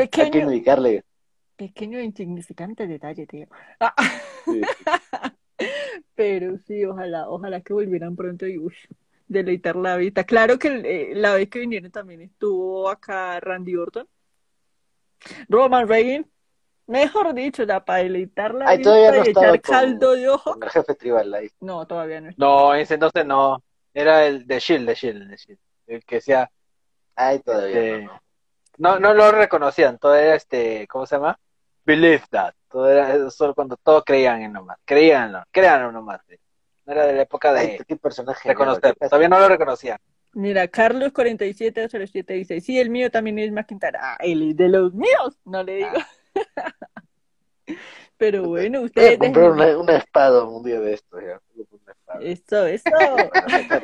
hay 0.00 0.08
que 0.08 0.08
pequeño, 0.08 0.50
indicarle. 0.50 1.04
pequeño 1.56 1.98
e 1.98 2.04
insignificante 2.04 2.86
detalle, 2.86 3.26
tío. 3.26 3.46
Ah, 3.80 3.94
Sí. 4.44 4.60
Pero 6.14 6.58
sí, 6.66 6.84
ojalá, 6.84 7.28
ojalá 7.28 7.60
que 7.60 7.72
volvieran 7.72 8.16
pronto 8.16 8.46
y 8.46 8.58
uff, 8.58 8.74
deleitar 9.26 9.76
la 9.76 9.96
vista. 9.96 10.24
Claro 10.24 10.58
que 10.58 10.68
eh, 10.68 11.14
la 11.14 11.34
vez 11.34 11.48
que 11.48 11.60
vinieron 11.60 11.90
también 11.90 12.20
estuvo 12.22 12.88
acá 12.88 13.40
Randy 13.40 13.76
Orton, 13.76 14.06
Roman 15.48 15.88
Reigns, 15.88 16.26
mejor 16.86 17.32
dicho, 17.34 17.64
ya 17.64 17.84
para 17.84 18.02
deleitar 18.02 18.54
la 18.54 18.68
Ay, 18.68 18.78
vista 18.78 18.90
todavía 18.90 19.10
no 19.10 19.24
y 19.24 19.28
estaba 19.28 19.54
echar 19.54 19.60
caldo 19.60 20.12
de 20.12 20.28
ojo. 20.28 20.52
Con 20.52 20.62
el 20.62 20.70
jefe 20.70 20.94
tribal 20.94 21.34
ahí. 21.34 21.48
No, 21.60 21.86
todavía 21.86 22.20
no. 22.20 22.30
No, 22.36 22.74
ese 22.74 22.94
entonces 22.94 23.24
no, 23.24 23.62
era 23.94 24.26
el 24.26 24.46
de 24.46 24.58
Shield, 24.58 24.86
de 24.86 24.94
Shield, 24.94 25.28
de 25.28 25.36
Shield. 25.36 25.58
El 25.86 26.04
que 26.04 26.20
sea, 26.20 26.50
Ay, 27.14 27.40
todavía 27.40 27.96
este, 27.96 28.04
no. 28.78 28.98
no, 28.98 28.98
no 29.00 29.14
lo 29.14 29.30
reconocían, 29.32 29.98
todo 29.98 30.14
era 30.14 30.34
este, 30.34 30.86
¿cómo 30.88 31.06
se 31.06 31.16
llama? 31.16 31.38
Believe 31.84 32.22
that, 32.30 32.54
todo 32.72 32.90
era 32.90 33.14
eso 33.14 33.30
solo 33.30 33.54
cuando 33.54 33.76
todos 33.76 34.02
creían 34.04 34.42
en 34.42 34.52
nomás, 34.52 34.78
creíanlo, 34.84 35.42
créanlo 35.52 35.92
nomás. 35.92 36.20
No 36.84 36.92
era 36.92 37.06
de 37.06 37.12
la 37.12 37.22
época 37.22 37.52
Ay, 37.54 37.78
de 37.78 37.84
qué 37.84 37.96
personaje. 37.96 38.48
reconocer, 38.48 38.96
todavía 38.96 39.28
no 39.28 39.38
lo 39.38 39.48
reconocían. 39.48 39.98
Mira, 40.34 40.66
Carlos 40.66 41.12
4707 41.12 42.32
dice, 42.34 42.60
sí, 42.60 42.80
el 42.80 42.88
mío 42.90 43.10
también 43.10 43.38
es 43.38 43.52
McIntyre. 43.52 43.98
Ah, 44.00 44.16
él 44.20 44.50
es 44.50 44.56
de 44.56 44.68
los 44.68 44.94
míos, 44.94 45.38
no 45.44 45.62
le 45.62 45.76
digo. 45.76 45.90
Pero 48.16 48.44
bueno, 48.48 48.78
Voy 48.78 48.84
a 48.84 48.86
ustedes 48.86 49.18
comprar 49.18 49.44
déjenme- 49.46 49.52
una, 49.74 49.78
una 49.78 49.96
espada 49.96 50.44
un 50.44 50.62
día 50.64 50.80
de 50.80 50.94
estos. 50.94 51.20
Ya. 51.20 51.40
Voy 51.54 51.66
una 51.70 51.92
espada. 51.92 52.20
Eso, 52.22 52.66
eso. 52.66 52.90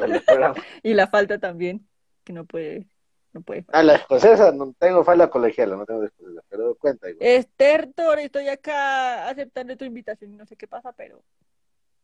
El. 0.05 0.23
Y 0.83 0.95
la 0.95 1.07
falta 1.09 1.39
también, 1.39 1.87
que 2.25 2.33
no 2.33 2.45
puede, 2.45 2.87
no 3.39 3.45
puede. 3.45 3.65
Ah, 3.73 3.83
la 3.83 3.95
escocesa, 3.97 4.53
no 4.53 4.75
tengo 4.79 5.05
falda 5.05 5.31
colegiala, 5.31 5.77
no 5.77 5.85
tengo 5.87 6.05
escocesa, 6.05 6.41
pero 6.49 6.75
cuenta 6.75 7.09
igual. 7.09 7.27
Esther 7.29 7.93
Tor, 7.95 8.19
estoy 8.19 8.49
acá 8.49 9.29
aceptando 9.29 9.77
tu 9.77 9.85
invitación, 9.85 10.37
no 10.37 10.45
sé 10.47 10.57
qué 10.57 10.67
pasa, 10.67 10.93
pero, 10.93 11.23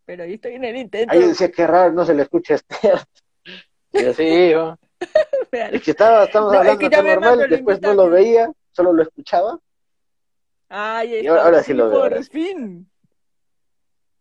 pero 0.05 0.22
ahí 0.24 0.35
estoy 0.35 0.55
en 0.55 0.64
el 0.64 0.76
intento. 0.76 1.12
Ahí 1.12 1.20
decía 1.26 1.51
que 1.51 1.66
raro, 1.66 1.93
no 1.93 2.05
se 2.05 2.14
le 2.14 2.22
escucha 2.22 2.55
a 2.55 2.57
Esther. 2.57 2.99
Sí, 4.16 4.53
¿no? 4.53 4.76
Es 5.53 5.82
que 5.82 5.93
estaba, 5.93 6.24
estamos 6.24 6.53
No, 6.53 6.55
es 6.62 6.68
hablando 6.68 6.91
que 6.91 7.03
normal, 7.03 7.47
después 7.49 7.80
no 7.80 7.95
lo 7.95 8.11
veía, 8.11 8.51
solo 8.72 8.93
lo 8.93 9.03
escuchaba. 9.03 9.59
Ay, 10.68 11.20
Y 11.22 11.26
ahora- 11.28 11.45
ahora 11.45 11.62
sí 11.62 11.74
lo 11.74 11.85
veo, 11.89 12.01
por 12.01 12.12
ahora 12.12 12.22
fin. 12.24 12.89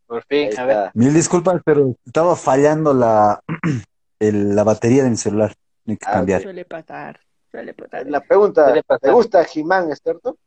por 0.06 0.24
fin, 0.26 0.50
a 0.60 0.66
ver. 0.66 0.92
Mil 0.94 1.12
disculpas, 1.14 1.60
pero 1.66 1.96
estaba 2.06 2.36
fallando 2.36 2.94
la, 2.94 3.42
el- 4.20 4.56
la 4.56 4.64
batería 4.64 5.04
de 5.06 5.10
mi 5.10 5.18
celular. 5.18 5.54
Hay 5.88 5.98
que 5.98 6.06
Ah, 6.08 6.14
cambiar. 6.14 6.42
Suele 6.42 6.66
pasar, 6.66 7.20
suele 7.52 7.74
pasar. 7.74 8.08
La 8.10 8.22
pregunta, 8.22 8.66
Suele 8.66 8.84
pasar. 8.84 9.02
¿te 9.02 9.12
gusta 9.12 9.46
He-Man, 9.54 9.92
Esther? 9.92 10.20
tú? 10.20 10.38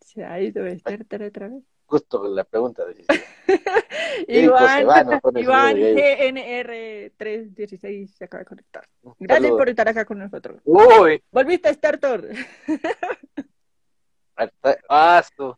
Se 0.00 0.24
ha 0.24 0.40
ido 0.40 0.64
Esther 0.66 1.04
Tor 1.06 1.22
otra 1.22 1.48
vez. 1.48 1.62
Justo 1.86 2.26
la 2.28 2.44
pregunta. 2.44 2.82
Érico 2.86 3.06
Iván, 4.28 4.82
Iván 4.82 5.20
saludo 5.20 5.52
ahí. 5.54 5.94
GNR316 5.94 8.06
se 8.08 8.24
acaba 8.24 8.40
de 8.40 8.44
conectar. 8.46 8.84
Gracias 9.18 9.50
por 9.50 9.68
estar 9.68 9.88
acá 9.88 10.04
con 10.04 10.18
nosotros. 10.18 10.60
Uy, 10.64 11.22
Volviste 11.30 11.68
a 11.68 11.72
ah, 14.88 15.22
su- 15.36 15.56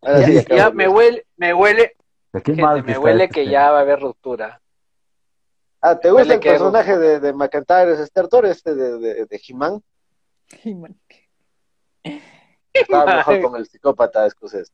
Ahora 0.00 0.28
ya, 0.28 0.42
ya 0.56 0.70
me 0.70 0.84
de- 0.84 0.88
huele, 0.88 1.26
me 1.36 1.52
huele, 1.54 1.96
Qué 2.32 2.40
gente, 2.54 2.82
me 2.82 2.98
huele 2.98 3.24
este 3.24 3.34
que 3.34 3.48
ya 3.48 3.70
va 3.70 3.78
a 3.78 3.82
haber 3.82 4.00
ruptura. 4.00 4.60
Ah, 5.80 5.98
¿te 5.98 6.10
gusta 6.10 6.34
el 6.34 6.40
personaje 6.40 6.98
de, 6.98 7.20
de 7.20 7.32
McIntyre, 7.32 7.92
es 7.92 8.08
Startor, 8.08 8.46
este 8.46 8.74
de, 8.74 8.98
de, 8.98 9.26
de 9.26 9.40
He-Man? 9.48 9.82
Estaba 12.72 13.16
mejor 13.16 13.42
con 13.42 13.56
el 13.56 13.66
psicópata 13.66 14.26
escocés. 14.26 14.72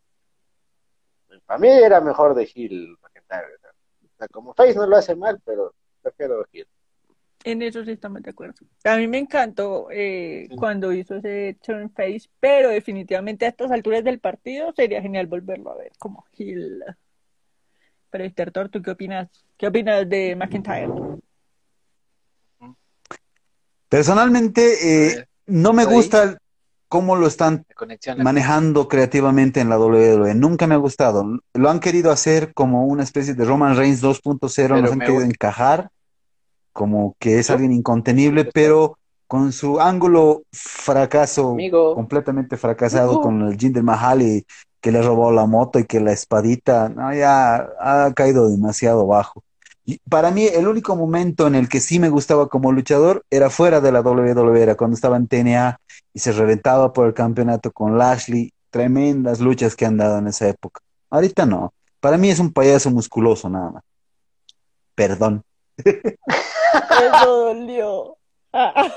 Para 1.46 1.58
mí 1.58 1.68
era 1.68 2.00
mejor 2.00 2.34
de 2.34 2.48
Hill 2.54 2.96
McIntyre. 3.02 3.56
O 4.02 4.16
sea, 4.16 4.28
como 4.28 4.54
Face 4.54 4.74
no 4.74 4.86
lo 4.86 4.96
hace 4.96 5.14
mal, 5.14 5.40
pero 5.44 5.74
prefiero 6.02 6.46
Hill. 6.52 6.66
En 7.44 7.60
eso 7.60 7.84
sí 7.84 7.90
estamos 7.90 8.22
de 8.22 8.30
acuerdo. 8.30 8.54
A 8.84 8.96
mí 8.96 9.06
me 9.06 9.18
encantó 9.18 9.88
eh, 9.90 10.48
cuando 10.56 10.92
hizo 10.94 11.16
ese 11.16 11.58
turn 11.62 11.90
face, 11.90 12.30
pero 12.40 12.70
definitivamente 12.70 13.44
a 13.44 13.50
estas 13.50 13.70
alturas 13.70 14.02
del 14.02 14.18
partido 14.18 14.72
sería 14.72 15.02
genial 15.02 15.26
volverlo 15.26 15.70
a 15.70 15.76
ver 15.76 15.92
como 15.98 16.24
Hill. 16.32 16.82
Pero 18.08 18.24
Esther 18.24 18.50
¿tú 18.70 18.80
qué 18.80 18.92
opinas? 18.92 19.28
¿Qué 19.56 19.66
opinas 19.66 20.08
de 20.08 20.36
McIntyre? 20.36 20.92
Personalmente, 23.88 25.12
eh, 25.12 25.24
no 25.46 25.72
me 25.72 25.84
gusta 25.84 26.38
cómo 26.88 27.16
lo 27.16 27.26
están 27.26 27.64
manejando 28.18 28.88
creativamente 28.88 29.60
en 29.60 29.68
la 29.68 29.78
WWE. 29.78 30.34
Nunca 30.34 30.66
me 30.66 30.74
ha 30.74 30.78
gustado. 30.78 31.40
Lo 31.52 31.70
han 31.70 31.80
querido 31.80 32.10
hacer 32.10 32.52
como 32.54 32.86
una 32.86 33.02
especie 33.02 33.34
de 33.34 33.44
Roman 33.44 33.76
Reigns 33.76 34.02
2.0, 34.02 34.50
Pero 34.54 34.80
nos 34.80 34.92
han 34.92 34.98
me 34.98 35.04
querido 35.04 35.22
encajar 35.22 35.90
como 36.72 37.14
que 37.20 37.38
es 37.38 37.50
alguien 37.50 37.72
incontenible, 37.72 38.44
pero 38.44 38.98
con 39.28 39.52
su 39.52 39.80
ángulo 39.80 40.42
fracaso, 40.52 41.52
Amigo. 41.52 41.94
completamente 41.94 42.56
fracasado 42.56 43.20
con 43.20 43.42
el 43.42 43.56
Jinder 43.56 43.82
Mahal 43.82 44.22
y 44.22 44.44
que 44.84 44.92
le 44.92 45.00
robó 45.00 45.32
la 45.32 45.46
moto 45.46 45.78
y 45.78 45.86
que 45.86 45.98
la 45.98 46.12
espadita, 46.12 46.90
no, 46.90 47.10
ya 47.14 47.70
ha 47.80 48.12
caído 48.14 48.50
demasiado 48.50 49.06
bajo. 49.06 49.42
Y 49.86 49.96
para 50.10 50.30
mí, 50.30 50.44
el 50.44 50.68
único 50.68 50.94
momento 50.94 51.46
en 51.46 51.54
el 51.54 51.70
que 51.70 51.80
sí 51.80 51.98
me 51.98 52.10
gustaba 52.10 52.50
como 52.50 52.70
luchador 52.70 53.24
era 53.30 53.48
fuera 53.48 53.80
de 53.80 53.90
la 53.90 54.02
WWE, 54.02 54.62
era 54.62 54.74
cuando 54.74 54.94
estaba 54.94 55.16
en 55.16 55.26
TNA 55.26 55.80
y 56.12 56.18
se 56.18 56.32
reventaba 56.32 56.92
por 56.92 57.06
el 57.06 57.14
campeonato 57.14 57.72
con 57.72 57.96
Lashley. 57.96 58.52
Tremendas 58.68 59.40
luchas 59.40 59.74
que 59.74 59.86
han 59.86 59.96
dado 59.96 60.18
en 60.18 60.26
esa 60.26 60.48
época. 60.48 60.82
Ahorita 61.08 61.46
no. 61.46 61.72
Para 61.98 62.18
mí 62.18 62.28
es 62.28 62.38
un 62.38 62.52
payaso 62.52 62.90
musculoso 62.90 63.48
nada 63.48 63.70
más. 63.70 63.84
Perdón. 64.94 65.44
Eso 65.78 67.26
dolió. 67.26 68.18
Ah, 68.56 68.88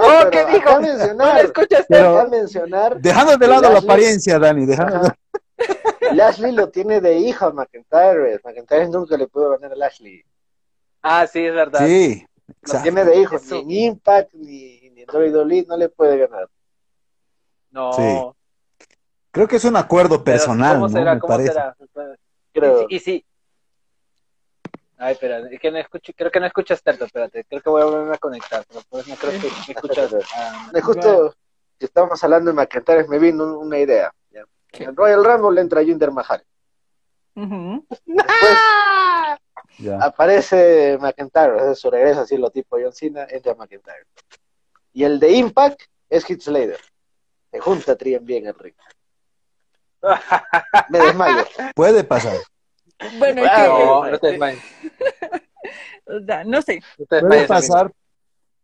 Oh, 0.00 0.30
¿qué 0.30 0.44
dijo? 0.46 0.70
No 0.70 0.80
mencionar, 0.80 1.34
le 1.36 1.40
escuchas. 1.42 1.84
Pero- 1.88 2.18
acá 2.18 2.28
mencionar, 2.30 3.00
Dejando 3.00 3.36
de 3.36 3.46
lado 3.46 3.70
la 3.72 3.78
apariencia, 3.78 4.38
Dani, 4.38 4.66
dejando. 4.66 5.08
Lashley 6.12 6.52
lo 6.52 6.70
tiene 6.70 7.00
de 7.00 7.18
hijo 7.18 7.46
a 7.46 7.52
McIntyre. 7.52 8.40
McIntyre 8.44 8.88
nunca 8.88 9.16
le 9.16 9.26
pudo 9.26 9.50
ganar 9.50 9.72
a 9.72 9.76
Lashley. 9.76 10.24
Ah, 11.02 11.26
sí, 11.26 11.44
es 11.44 11.54
verdad. 11.54 11.80
Sí, 11.86 12.26
Lo 12.72 12.82
tiene 12.82 13.04
de 13.04 13.16
hijo, 13.20 13.36
Eso. 13.36 13.62
ni 13.64 13.84
en 13.84 13.92
Impact 13.92 14.32
ni, 14.34 14.90
ni 14.90 15.02
en 15.02 15.08
WWE 15.10 15.66
no 15.68 15.76
le 15.76 15.88
puede 15.88 16.18
ganar. 16.18 16.48
No. 17.70 17.92
Sí. 17.92 18.02
Creo 19.30 19.46
que 19.46 19.56
es 19.56 19.64
un 19.64 19.76
acuerdo 19.76 20.24
personal, 20.24 20.74
¿Cómo 20.74 20.88
¿no? 20.88 20.92
será? 20.98 21.14
Me 21.14 21.20
¿Cómo 21.20 21.32
parece. 21.34 21.52
será? 21.52 21.76
Creo. 22.52 22.86
Y 22.88 22.98
sí. 22.98 23.24
Ay, 25.02 25.12
espera, 25.14 25.38
es 25.50 25.58
que 25.58 25.70
no 25.70 25.78
escucho, 25.78 26.12
creo 26.14 26.30
que 26.30 26.40
no 26.40 26.46
escuchas 26.46 26.82
tanto, 26.82 27.06
espérate, 27.06 27.44
creo 27.44 27.62
que 27.62 27.70
voy 27.70 27.80
a 27.80 27.86
volverme 27.86 28.14
a 28.14 28.18
conectar, 28.18 28.62
pero 28.68 28.80
pues 28.90 29.08
no 29.08 29.16
creo 29.16 29.32
que 29.32 29.48
me 29.48 29.72
escuchas. 29.74 30.14
Ah, 30.36 30.68
Me 30.74 30.82
justo 30.82 31.34
que 31.78 31.86
estábamos 31.86 32.22
hablando 32.22 32.50
de 32.50 32.54
McIntyre, 32.54 33.08
me 33.08 33.18
vino 33.18 33.44
un- 33.44 33.66
una 33.66 33.78
idea. 33.78 34.12
En 34.72 34.94
Royal 34.94 35.24
Rumble 35.24 35.60
entra 35.60 35.82
Jinder 35.82 36.10
Mahal. 36.12 36.44
Después 37.34 37.48
Ya. 39.78 39.96
aparece 40.02 40.98
McIntyre, 41.00 41.58
sea, 41.60 41.74
su 41.74 41.90
regreso 41.90 42.20
así 42.20 42.36
lo 42.36 42.50
tipo 42.50 42.76
John 42.80 42.92
Cena, 42.92 43.26
entra 43.30 43.54
McIntyre. 43.54 44.04
Y 44.92 45.04
el 45.04 45.18
de 45.18 45.32
Impact 45.32 45.80
es 46.10 46.28
Heath 46.28 46.42
Slater. 46.42 46.78
Se 47.50 47.58
junta 47.60 47.96
Trien 47.96 48.24
bien 48.24 48.46
el 48.46 48.54
ring. 48.54 48.74
Me 50.90 50.98
desmayo. 50.98 51.44
Puede 51.74 52.04
pasar. 52.04 52.36
Bueno, 53.18 53.42
que, 53.42 53.48
no, 53.68 54.06
no 54.10 54.18
te 54.18 54.26
desmayes, 54.28 54.62
o 56.06 56.20
sea, 56.26 56.44
no 56.44 56.62
sé. 56.62 56.80
no 56.98 57.06
te 57.06 57.20
Puede 57.20 57.46
pasar 57.46 57.92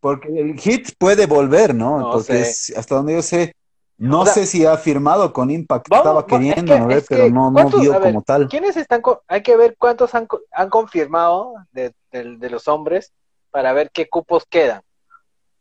porque 0.00 0.28
el 0.28 0.58
hit 0.58 0.90
puede 0.98 1.26
volver, 1.26 1.74
¿no? 1.74 1.98
No 1.98 2.10
porque 2.12 2.40
es- 2.42 2.72
hasta 2.76 2.96
donde 2.96 3.14
yo 3.14 3.22
sé, 3.22 3.54
no 3.98 4.20
O 4.20 4.24
sea, 4.24 4.34
sé 4.34 4.46
si 4.46 4.66
ha 4.66 4.76
firmado 4.76 5.32
con 5.32 5.50
Impact. 5.50 5.88
vamos, 5.88 6.04
Estaba 6.06 6.26
queriendo, 6.26 6.74
es 6.74 6.78
que- 6.78 6.80
¿no? 6.80 6.86
ve? 6.88 6.94
es 6.98 7.08
que, 7.08 7.14
pero 7.16 7.30
no, 7.30 7.46
no 7.50 7.52
¿cuántos- 7.54 7.80
dio 7.80 7.94
a 7.94 7.98
ver, 7.98 8.08
como 8.12 8.22
tal. 8.22 8.48
¿Quiénes 8.48 8.76
están? 8.76 9.02
hay 9.26 9.42
que 9.42 9.56
ver 9.56 9.74
cuántos 9.78 10.14
han, 10.14 10.26
co- 10.26 10.42
han 10.52 10.68
confirmado 10.68 11.54
de, 11.72 11.92
de- 12.12 12.36
de 12.36 12.50
los 12.50 12.68
hombres 12.68 13.12
para 13.50 13.72
ver 13.72 13.90
qué 13.90 14.08
cupos 14.08 14.44
quedan. 14.44 14.82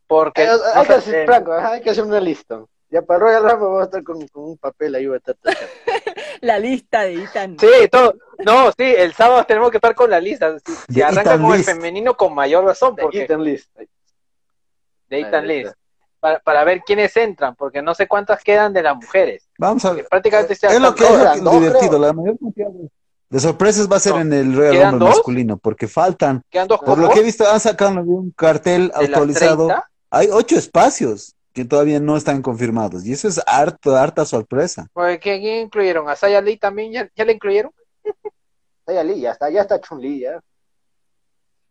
Porque 0.07 0.43
Eh, 0.43 0.49
o 0.53 0.59
hay, 0.79 0.85
que 0.85 1.01
sea, 1.01 1.23
eh, 1.23 1.25
Franco, 1.25 1.53
hay 1.53 1.81
que 1.81 1.89
hacer 1.91 2.03
una 2.03 2.19
lista. 2.19 2.61
Ya 2.95 3.01
para 3.01 3.19
Royal 3.19 3.43
Rumble 3.43 3.67
voy 3.67 3.81
a 3.81 3.83
estar 3.85 4.03
con, 4.03 4.25
con 4.29 4.43
un 4.45 4.57
papel 4.57 4.95
ahí. 4.95 5.05
Voy 5.05 5.15
a 5.15 5.17
estar. 5.17 5.35
La 6.41 6.57
lista 6.59 7.01
de 7.03 7.23
Ethan. 7.23 7.57
Sí, 7.59 7.67
todo. 7.91 8.15
No, 8.45 8.67
sí, 8.71 8.83
el 8.83 9.13
sábado 9.13 9.43
tenemos 9.45 9.69
que 9.69 9.77
estar 9.77 9.93
con 9.93 10.09
la 10.09 10.19
lista. 10.21 10.57
Si, 10.59 10.93
si 10.93 11.01
arranca 11.01 11.21
Ethan 11.33 11.41
con 11.41 11.51
el 11.51 11.57
List. 11.57 11.69
femenino, 11.69 12.15
con 12.15 12.33
mayor 12.33 12.63
razón, 12.63 12.95
De 12.95 13.01
porque 13.03 13.23
Ethan 13.23 13.43
List. 13.43 13.69
de 13.75 15.19
Ethan 15.19 15.43
Ahí 15.49 15.63
List. 15.63 15.75
Para, 16.21 16.39
para 16.39 16.63
ver 16.63 16.81
quiénes 16.85 17.15
entran, 17.17 17.53
porque 17.55 17.81
no 17.81 17.93
sé 17.93 18.07
cuántas 18.07 18.43
quedan 18.43 18.71
de 18.73 18.81
las 18.81 18.95
mujeres. 18.95 19.47
Vamos 19.59 19.83
a 19.85 19.91
ver. 19.93 20.07
prácticamente 20.09 20.55
se 20.55 20.67
Es 20.67 20.79
lo 20.79 20.95
que 20.95 21.03
es 21.03 21.41
lo 21.41 21.51
divertido. 21.51 21.89
creo. 21.89 21.99
La 21.99 22.13
mayor 22.13 22.39
cantidad 22.39 22.69
de, 22.69 22.89
de 23.29 23.39
sorpresas 23.41 23.91
va 23.91 23.97
a 23.97 23.99
ser 23.99 24.13
No. 24.13 24.21
en 24.21 24.33
el 24.33 24.55
Royal 24.55 24.71
¿Quedan 24.73 24.91
Rumble 24.93 25.09
masculino, 25.09 25.57
porque 25.57 25.87
faltan. 25.87 26.41
Quedan 26.49 26.67
dos 26.67 26.79
Por 26.79 26.97
lo 26.97 27.09
que 27.09 27.19
he 27.19 27.23
visto, 27.23 27.45
han 27.49 27.59
sacado 27.59 27.99
un 28.01 28.31
cartel 28.31 28.87
de 28.97 29.05
actualizado. 29.05 29.67
30. 29.67 29.89
Hay 30.11 30.29
ocho 30.31 30.55
espacios 30.57 31.34
que 31.55 31.63
todavía 31.65 31.99
no 32.01 32.17
están 32.17 32.41
confirmados. 32.41 33.05
Y 33.05 33.13
eso 33.13 33.29
es 33.29 33.41
harto, 33.47 33.95
harta 33.95 34.25
sorpresa. 34.25 34.87
Pues, 34.93 35.17
¿quién, 35.19 35.41
incluyeron? 35.43 36.07
¿A 36.09 36.15
Saya 36.17 36.41
Lee 36.41 36.57
también? 36.57 36.91
¿Ya, 36.91 37.09
ya 37.15 37.23
le 37.25 37.31
incluyeron? 37.31 37.71
Está 38.79 38.93
ya 38.93 39.03
Lee, 39.03 39.19
ya 39.21 39.31
está, 39.31 39.49
ya 39.49 39.61
está 39.61 39.79
Chun-Li, 39.81 40.19
ya. 40.19 40.39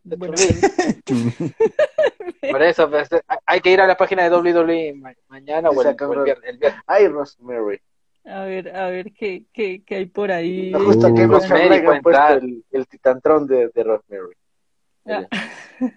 Bueno, 0.03 0.35
Por 2.51 2.63
eso, 2.63 2.91
pues, 2.91 3.09
hay 3.47 3.61
que 3.61 3.71
ir 3.71 3.81
a 3.81 3.87
la 3.87 3.97
página 3.97 4.23
de 4.29 4.37
WWE 4.37 4.95
ma- 4.95 5.15
mañana 5.29 5.71
o 5.71 5.81
el, 5.81 5.89
el 5.89 5.95
bro. 5.95 6.25
viernes. 6.25 6.51
el 6.51 6.59
viernes. 6.59 6.83
Ay, 6.87 7.07
Rosemary. 7.09 7.81
a 8.25 8.45
ver, 8.45 8.75
a 8.77 8.89
ver 8.89 9.13
qué, 9.13 9.45
qué, 9.53 9.83
qué 9.85 9.95
hay 9.97 10.07
por 10.07 10.33
ahí. 10.33 10.73
Me 10.73 10.83
gusta 10.83 11.09
Uh, 11.09 11.15
que 11.15 11.27
Rosemary 11.27 11.69
Rosemary 11.69 12.01
puesto 12.03 12.29
el, 12.35 12.65
el 12.71 12.87
titantrón 12.89 13.47
de, 13.47 13.69
de 13.69 13.83
Rosemary. 13.85 14.35
Ah. 15.07 15.27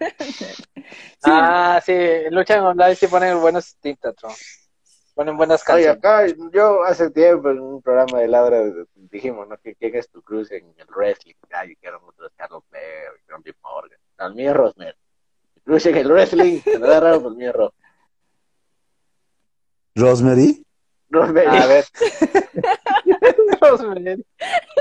Sí, 1.20 1.32
Ah, 1.32 1.82
sí, 1.84 1.94
luchan 2.30 2.62
online 2.64 2.96
sí 2.96 3.08
ponen 3.08 3.40
buenos 3.42 3.76
tintas. 3.82 4.16
Ponen 5.16 5.36
buenas 5.36 5.62
Oye, 5.70 5.86
canciones. 5.86 5.98
acá 5.98 6.50
yo 6.54 6.84
hace 6.84 7.10
tiempo 7.10 7.50
en 7.50 7.60
un 7.60 7.82
programa 7.82 8.20
de 8.20 8.28
Laura 8.28 8.62
dijimos, 8.96 9.48
¿no? 9.48 9.58
que 9.58 9.76
¿Quién 9.76 9.96
es 9.96 10.10
tu 10.10 10.22
cruz 10.22 10.52
en 10.52 10.74
el 10.78 10.88
wrestling? 10.96 11.34
Ay, 11.52 11.76
que 11.76 11.88
eran 11.88 12.00
otros 12.06 12.32
Carlos 12.36 12.64
Flair, 12.70 13.10
John 13.28 13.42
B. 13.42 13.54
Morgan. 13.64 13.98
No, 14.20 14.28
el 14.28 14.36
mío 14.36 14.52
es 14.52 14.56
Rosemary. 14.58 14.98
Mi 15.56 15.62
cruz 15.64 15.86
en 15.88 15.98
el 15.98 16.12
wrestling, 16.12 16.62
se 16.62 16.80
lo 16.80 16.88
da 16.88 17.00
raro, 17.00 17.22
pues 17.22 17.32
el 17.34 17.38
mío 17.38 17.50
es 17.50 17.56
Ro- 17.56 17.74
Rosemary. 19.96 20.66
Rosemary. 21.10 21.48
A 21.48 21.66
ver. 21.66 21.86
Rosemary. 23.60 24.26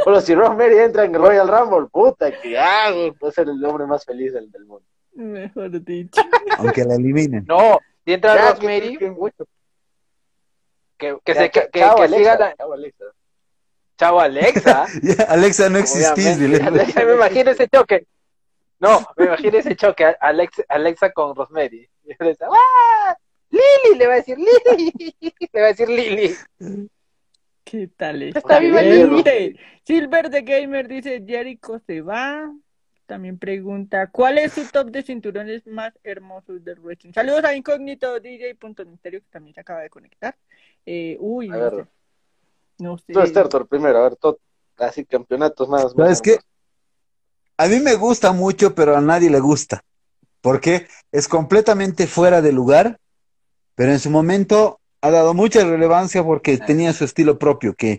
Bueno, 0.04 0.20
si 0.20 0.34
Rosemary 0.34 0.78
entra 0.78 1.04
en 1.04 1.14
el 1.14 1.20
Royal 1.20 1.48
Rumble, 1.48 1.88
puta, 1.90 2.30
que 2.40 2.58
hago, 2.58 3.12
puede 3.14 3.32
ser 3.32 3.48
el 3.48 3.64
hombre 3.64 3.86
más 3.86 4.04
feliz 4.04 4.32
del, 4.32 4.50
del 4.50 4.64
mundo. 4.66 4.84
Mejor 5.14 5.70
dicho. 5.82 6.20
Aunque 6.58 6.84
la 6.84 6.94
eliminen. 6.94 7.44
No, 7.46 7.78
si 8.04 8.12
entra 8.12 8.34
Ya, 8.36 8.50
Rosemary, 8.50 8.98
que- 8.98 9.14
que- 9.14 9.30
que, 10.98 11.16
que, 11.24 11.34
ya, 11.34 11.40
se, 11.42 11.50
que, 11.50 11.68
que, 11.70 11.78
chao, 11.80 11.96
que 11.96 12.02
Alexa, 12.04 12.18
siga 12.18 12.38
la... 12.38 12.54
chao, 12.56 12.72
Alexa. 12.72 13.04
Chao, 13.98 14.20
Alexa. 14.20 14.86
Alexa, 15.28 15.68
no 15.70 15.78
existís, 15.78 16.38
dile. 16.38 16.60
me 16.70 17.14
imagino 17.14 17.50
ese 17.50 17.68
choque. 17.68 18.06
No, 18.78 19.06
me 19.16 19.24
imagino 19.26 19.58
ese 19.58 19.74
choque. 19.74 20.04
Alexa, 20.20 20.62
Alexa 20.68 21.10
con 21.12 21.34
Rosemary. 21.34 21.88
Alexa, 22.18 22.46
¡Ah! 22.50 23.16
Lili, 23.50 23.98
le 23.98 24.06
va 24.06 24.12
a 24.14 24.16
decir 24.16 24.36
Lili. 24.38 25.16
Le 25.52 25.60
va 25.60 25.66
a 25.66 25.70
decir 25.70 25.88
Lili. 25.88 26.34
¿Qué 27.66 27.88
tal 27.88 28.22
es? 28.22 28.36
Está 28.36 28.60
viva 28.60 28.80
Gente, 28.80 29.56
Silver 29.82 30.30
the 30.30 30.42
Gamer 30.42 30.86
dice 30.86 31.24
Jericho 31.26 31.80
se 31.84 32.00
va. 32.00 32.54
También 33.06 33.38
pregunta, 33.38 34.08
¿cuál 34.08 34.38
es 34.38 34.52
su 34.52 34.64
top 34.66 34.90
de 34.90 35.02
cinturones 35.02 35.66
más 35.66 35.92
hermosos 36.04 36.62
del 36.62 36.78
wrestling? 36.78 37.12
Saludos 37.12 37.42
a 37.44 37.56
Incógnito 37.56 38.20
DJ 38.20 38.54
Punto 38.54 38.86
Misterio 38.86 39.20
que 39.20 39.26
también 39.30 39.54
se 39.54 39.60
acaba 39.60 39.80
de 39.80 39.90
conectar. 39.90 40.36
Eh, 40.84 41.16
uy, 41.18 41.50
A 41.50 41.56
no 41.56 41.58
ver. 41.58 41.74
sé. 41.74 41.86
No 42.78 42.98
sé. 42.98 43.12
Tú, 43.48 43.66
primero, 43.66 43.98
a 43.98 44.02
ver, 44.02 44.16
todo, 44.16 44.38
así 44.76 45.04
campeonatos 45.04 45.68
más. 45.68 45.86
más 45.86 45.94
¿Sabes 45.94 46.22
qué? 46.22 46.38
A 47.56 47.66
mí 47.66 47.80
me 47.80 47.94
gusta 47.96 48.30
mucho, 48.30 48.76
pero 48.76 48.96
a 48.96 49.00
nadie 49.00 49.28
le 49.28 49.40
gusta. 49.40 49.82
Porque 50.40 50.86
es 51.10 51.26
completamente 51.26 52.06
fuera 52.06 52.42
de 52.42 52.52
lugar, 52.52 53.00
pero 53.74 53.90
en 53.90 53.98
su 53.98 54.10
momento 54.10 54.78
ha 55.06 55.10
dado 55.10 55.34
mucha 55.34 55.64
relevancia 55.64 56.24
porque 56.24 56.58
tenía 56.58 56.92
su 56.92 57.04
estilo 57.04 57.38
propio, 57.38 57.74
que, 57.74 57.98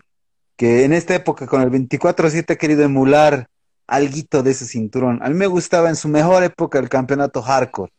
que 0.57 0.85
en 0.85 0.93
esta 0.93 1.15
época 1.15 1.47
con 1.47 1.61
el 1.61 1.69
24-7 1.69 2.53
ha 2.53 2.57
querido 2.57 2.83
emular 2.83 3.47
alguito 3.87 4.43
de 4.43 4.51
ese 4.51 4.65
cinturón. 4.65 5.19
A 5.23 5.29
mí 5.29 5.35
me 5.35 5.47
gustaba 5.47 5.89
en 5.89 5.95
su 5.97 6.09
mejor 6.09 6.43
época 6.43 6.79
el 6.79 6.89
campeonato 6.89 7.41
hardcore. 7.41 7.91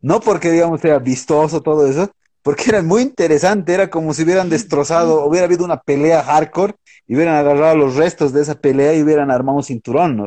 No 0.00 0.20
porque, 0.20 0.50
digamos, 0.50 0.80
sea 0.80 0.98
vistoso 0.98 1.60
todo 1.62 1.86
eso, 1.86 2.10
porque 2.42 2.64
era 2.70 2.82
muy 2.82 3.02
interesante, 3.02 3.74
era 3.74 3.90
como 3.90 4.14
si 4.14 4.22
hubieran 4.22 4.48
destrozado, 4.50 5.24
hubiera 5.26 5.46
habido 5.46 5.64
una 5.64 5.80
pelea 5.80 6.22
hardcore 6.22 6.74
y 7.06 7.14
hubieran 7.16 7.36
agarrado 7.36 7.76
los 7.76 7.96
restos 7.96 8.32
de 8.32 8.42
esa 8.42 8.54
pelea 8.54 8.94
y 8.94 9.02
hubieran 9.02 9.30
armado 9.30 9.58
un 9.58 9.64
cinturón, 9.64 10.16
¿no? 10.16 10.26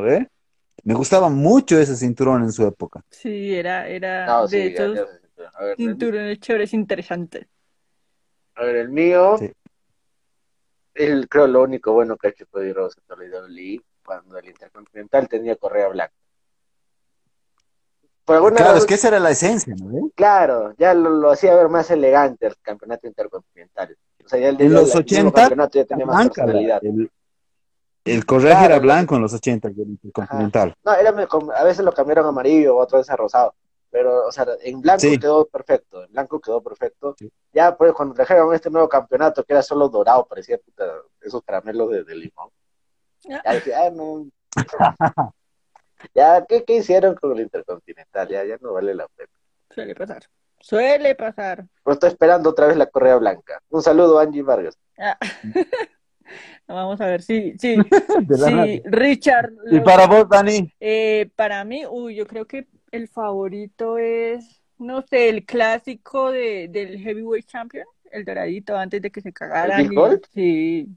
Me 0.84 0.94
gustaba 0.94 1.28
mucho 1.30 1.78
ese 1.78 1.96
cinturón 1.96 2.42
en 2.44 2.52
su 2.52 2.66
época. 2.66 3.02
Sí, 3.10 3.54
era, 3.54 3.88
era 3.88 4.32
No, 4.32 4.46
de 4.48 4.48
sí, 4.48 4.72
ya- 4.72 4.84
esos 4.84 4.94
ya 4.94 5.06
sé. 5.06 5.20
A 5.54 5.64
ver, 5.64 5.76
el- 5.78 5.86
cinturones 5.86 6.40
chéveres 6.40 6.74
interesantes. 6.74 7.46
A 8.56 8.64
ver, 8.64 8.76
el 8.76 8.88
mío, 8.90 9.36
Sí. 9.38 9.52
el, 10.94 11.28
creo 11.28 11.46
lo 11.46 11.62
único 11.62 11.92
bueno 11.92 12.16
que 12.16 12.28
ha 12.28 12.30
hecho 12.30 12.46
Cody 12.50 12.72
Rhodes 12.72 12.96
en 12.96 13.04
WWE 13.18 13.80
cuando 14.04 14.38
el 14.38 14.48
Intercontinental 14.48 15.28
tenía 15.28 15.56
correa 15.56 15.88
blanca. 15.88 16.12
Por 18.24 18.36
alguna 18.36 18.56
Claro, 18.56 18.78
es 18.78 18.86
que 18.86 18.94
esa 18.94 19.08
era 19.08 19.20
la 19.20 19.30
esencia, 19.30 19.74
¿no 19.76 20.08
claro, 20.14 20.72
ya 20.78 20.94
lo, 20.94 21.10
lo 21.10 21.30
hacía 21.30 21.54
ver 21.54 21.68
más 21.68 21.90
elegante 21.90 22.46
el 22.46 22.56
campeonato 22.62 23.06
intercontinental. 23.06 23.96
O 24.24 24.28
sea, 24.28 24.38
ya 24.40 24.48
el, 24.48 24.60
En 24.60 24.68
ya 24.72 24.80
los 24.80 24.94
el 24.94 25.04
mismo 25.04 25.28
80, 25.28 25.32
campeonato 25.32 25.78
ya 25.78 25.84
tenía 25.84 26.06
más 26.06 26.16
Blanca, 26.16 26.34
personalidad. 26.34 26.80
el, 26.84 27.10
el 28.06 28.24
Claro, 28.26 28.64
era 28.66 28.74
el- 28.76 28.80
blanco 28.80 29.16
en 29.16 29.22
los 29.22 29.34
80 29.34 29.68
del 29.68 29.88
Intercontinental. 29.88 30.74
No, 30.84 30.94
era 30.94 31.10
a 31.56 31.64
veces 31.64 31.84
lo 31.84 31.92
cambiaron 31.92 32.24
a 32.24 32.28
amarillo, 32.30 32.76
otra 32.76 32.98
vez 32.98 33.10
a 33.10 33.16
rosado. 33.16 33.54
Pero, 33.94 34.26
o 34.26 34.32
sea, 34.32 34.44
en 34.64 34.80
blanco 34.80 35.02
Sí. 35.02 35.16
quedó 35.20 35.46
perfecto. 35.46 36.02
En 36.02 36.10
blanco 36.10 36.40
quedó 36.40 36.60
perfecto. 36.60 37.14
Sí. 37.16 37.30
Ya, 37.52 37.76
pues, 37.76 37.92
cuando 37.92 38.12
trajeron 38.12 38.52
este 38.52 38.68
nuevo 38.68 38.88
campeonato, 38.88 39.44
que 39.44 39.52
era 39.52 39.62
solo 39.62 39.88
dorado, 39.88 40.26
parecía 40.26 40.58
puta, 40.58 40.84
esos 41.20 41.40
caramelos 41.44 41.92
de, 41.92 42.02
de 42.02 42.14
limón. 42.16 42.48
Ya 43.22 43.40
dije, 43.54 43.72
ah, 43.72 43.90
no. 43.90 44.26
ya, 46.12 46.44
¿qué, 46.46 46.64
¿qué 46.64 46.76
hicieron 46.78 47.14
con 47.14 47.32
el 47.32 47.40
Intercontinental? 47.42 48.28
Ya, 48.28 48.44
ya 48.44 48.56
no 48.60 48.72
vale 48.72 48.94
la 48.96 49.06
pena. 49.16 49.30
Suele 49.70 49.94
pasar. 49.94 50.24
Suele 50.60 51.14
pasar. 51.14 51.64
Pero 51.84 51.94
estoy 51.94 52.08
esperando 52.10 52.50
otra 52.50 52.66
vez 52.66 52.76
la 52.76 52.86
correa 52.86 53.16
blanca. 53.16 53.60
Un 53.68 53.80
saludo, 53.82 54.18
Angie 54.18 54.42
Vargas. 54.42 54.76
Ah. 54.98 55.16
Vamos 56.66 57.00
a 57.00 57.06
ver, 57.06 57.22
sí, 57.22 57.54
sí, 57.58 57.76
De 58.26 58.38
la 58.38 58.50
nada. 58.50 58.64
sí, 58.64 58.82
Richard. 58.86 59.52
Y 59.70 59.76
lo- 59.76 59.84
para 59.84 60.06
vos, 60.06 60.26
Dani, 60.28 60.72
Eh, 60.80 61.30
para 61.36 61.62
mí, 61.64 61.84
uy, 61.86 62.14
yo 62.16 62.26
creo 62.26 62.46
que 62.46 62.66
el 62.94 63.08
favorito 63.08 63.98
es, 63.98 64.62
no 64.78 65.02
sé, 65.02 65.28
el 65.28 65.44
clásico 65.44 66.30
de, 66.30 66.68
del 66.68 66.98
Heavyweight 66.98 67.46
Champion, 67.46 67.86
el 68.10 68.24
doradito 68.24 68.76
antes 68.76 69.02
de 69.02 69.10
que 69.10 69.20
se 69.20 69.32
cagaran. 69.32 69.82
Big 69.82 69.92
y- 69.92 69.94
Gold? 69.96 70.22
Sí, 70.32 70.88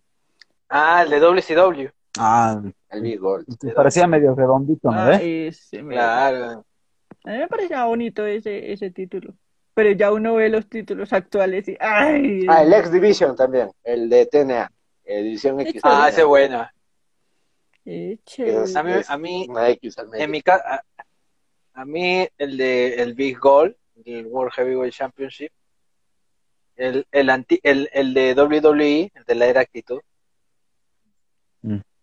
Ah, 0.70 1.04
el 1.04 1.10
de 1.12 1.20
WCW. 1.20 1.90
ah, 2.20 2.62
El 2.90 3.02
Big 3.02 3.20
Gold. 3.20 3.46
te 3.58 3.72
parecía 3.72 4.06
medio 4.06 4.36
redondito, 4.36 4.92
¿no 4.92 5.00
ah, 5.00 5.16
ese 5.16 5.80
Claro. 5.80 6.66
A 7.24 7.32
mí 7.32 7.38
me 7.38 7.48
parecía 7.48 7.86
bonito 7.86 8.26
ese, 8.26 8.72
ese 8.72 8.92
título. 8.92 9.34
Pero 9.74 9.92
ya 9.92 10.12
uno 10.12 10.36
ve 10.36 10.50
los 10.50 10.68
títulos 10.68 11.14
actuales 11.14 11.68
y 11.68 11.78
¡ay! 11.80 12.46
Ah, 12.50 12.64
el 12.64 12.74
X 12.74 12.92
Division 12.92 13.36
también. 13.36 13.70
El 13.84 14.10
de 14.10 14.26
TNA. 14.26 14.72
eh, 15.06 15.22
División 15.24 15.60
X. 15.62 15.82
Ah, 15.84 16.08
ese 16.10 16.22
es 16.22 16.28
bueno. 16.28 16.60
A 16.60 16.72
mí, 17.86 18.20
Es 18.92 19.10
a 19.10 19.18
mí 19.18 19.48
en 20.14 20.32
mi 20.32 20.42
casa, 20.42 20.84
a, 21.78 21.86
mí 21.86 22.28
el 22.38 22.58
de 22.58 22.96
el 22.96 23.14
Big 23.14 23.38
Goal, 23.40 23.78
el 24.06 24.26
World 24.28 24.54
Heavyweight 24.54 24.94
Championship, 24.94 25.52
el, 26.76 27.06
el, 27.12 27.30
anti, 27.30 27.60
el, 27.64 27.90
el 27.94 28.14
de 28.14 28.34
WWE, 28.34 29.12
el 29.14 29.24
de 29.26 29.36
la 29.36 29.46
era 29.46 29.62
actitud. 29.62 30.00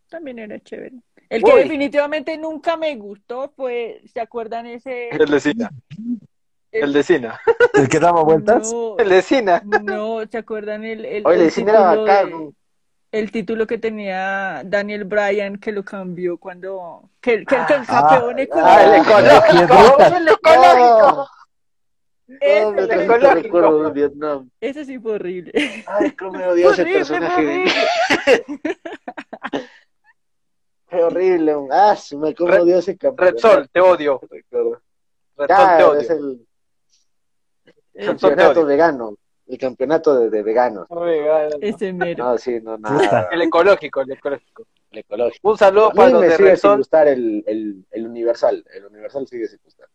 También 0.08 0.38
era 0.38 0.60
chévere. 0.60 0.96
El 1.28 1.42
que 1.42 1.50
Uy. 1.50 1.60
definitivamente 1.62 2.36
nunca 2.38 2.76
me 2.76 2.94
gustó 2.96 3.52
fue, 3.56 4.02
¿se 4.12 4.20
acuerdan 4.20 4.66
ese? 4.66 5.08
El 5.08 5.28
de 5.30 5.40
Cena. 5.40 5.70
El 6.70 6.92
de 6.92 7.02
Cena. 7.02 7.40
El 7.72 7.88
que 7.88 7.98
daba 7.98 8.22
vueltas. 8.22 8.72
No, 8.72 8.96
El 8.98 9.08
de 9.08 9.22
Cena. 9.22 9.62
no, 9.82 10.24
¿se 10.26 10.38
acuerdan 10.38 10.84
el, 10.84 11.04
el, 11.04 11.26
Oye, 11.26 11.36
el 11.36 11.42
el 11.46 11.50
cine 11.50 11.70
era 11.72 11.96
bacán. 11.96 12.30
de- 12.30 12.52
el 13.18 13.30
título 13.30 13.66
que 13.66 13.78
tenía 13.78 14.62
Daniel 14.64 15.04
Bryan 15.04 15.56
que 15.58 15.70
lo 15.72 15.84
cambió 15.84 16.36
cuando 16.38 17.10
que, 17.20 17.38
que, 17.38 17.46
que 17.46 17.54
el 17.54 17.86
campeón 17.86 18.36
ah, 18.52 18.82
el 18.82 18.94
económico. 18.94 19.18
ecológico. 19.18 20.14
el 20.16 20.28
ecológico. 20.28 21.28
Ese, 22.40 22.62
No, 22.64 22.70
me 22.72 22.78
ese- 22.80 22.86
trajiste 22.88 23.04
ecológico. 23.04 23.42
recuerdos 23.42 23.84
de 23.84 23.92
Vietnam. 24.00 24.50
ese 24.60 24.84
sí 24.86 24.98
fue 24.98 25.12
horrible. 25.12 25.52
Ay, 25.86 26.10
cómo 26.12 26.32
me 26.32 26.46
odió 26.46 26.70
ese 26.72 26.84
personaje. 26.86 27.34
horrible. 27.34 27.72
Qué 30.88 31.02
horrible. 31.02 31.54
Ah, 31.70 31.96
me 32.18 32.34
cómo 32.34 32.50
Red- 32.50 32.60
odió 32.62 32.78
ese 32.78 32.96
campeón. 32.96 33.28
Red 33.32 33.38
Sol, 33.38 33.68
te 33.70 33.80
odio. 33.80 34.20
Recuerdo. 34.30 34.80
Red 35.36 35.36
Sol, 35.36 35.46
te 35.46 35.54
Claro, 35.54 35.94
es 35.96 36.10
odio. 36.10 36.38
el 37.94 38.06
campeonato 38.06 38.50
odio. 38.60 38.66
vegano. 38.66 39.16
El 39.46 39.58
campeonato 39.58 40.18
de, 40.18 40.30
de 40.30 40.42
veganos. 40.42 40.86
ese 41.60 41.92
mero. 41.92 42.24
No, 42.24 42.38
sí, 42.38 42.60
no, 42.62 42.78
nada. 42.78 43.28
El 43.30 43.42
ecológico, 43.42 44.00
el 44.00 44.12
ecológico. 44.12 44.66
El 44.90 44.98
ecológico. 45.00 45.50
Un 45.50 45.58
saludo 45.58 45.88
A 45.88 45.92
para 45.92 46.06
mí 46.06 46.12
los 46.14 46.20
me 46.22 46.28
de 46.28 46.36
sigue 46.36 46.48
Red 46.50 46.56
sin 46.58 46.76
gustar 46.76 47.08
el, 47.08 47.44
el, 47.46 47.86
el 47.90 48.06
universal. 48.06 48.64
El 48.74 48.86
universal 48.86 49.26
sigue 49.26 49.46
sin 49.48 49.58
gustar. 49.62 49.88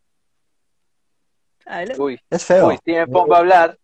Uy, 1.97 2.19
Es 2.29 2.45
feo. 2.45 2.67
uy, 2.67 2.79
si 2.83 2.91
me 2.93 3.07
pongo 3.07 3.35
a 3.35 3.39
hablar. 3.39 3.77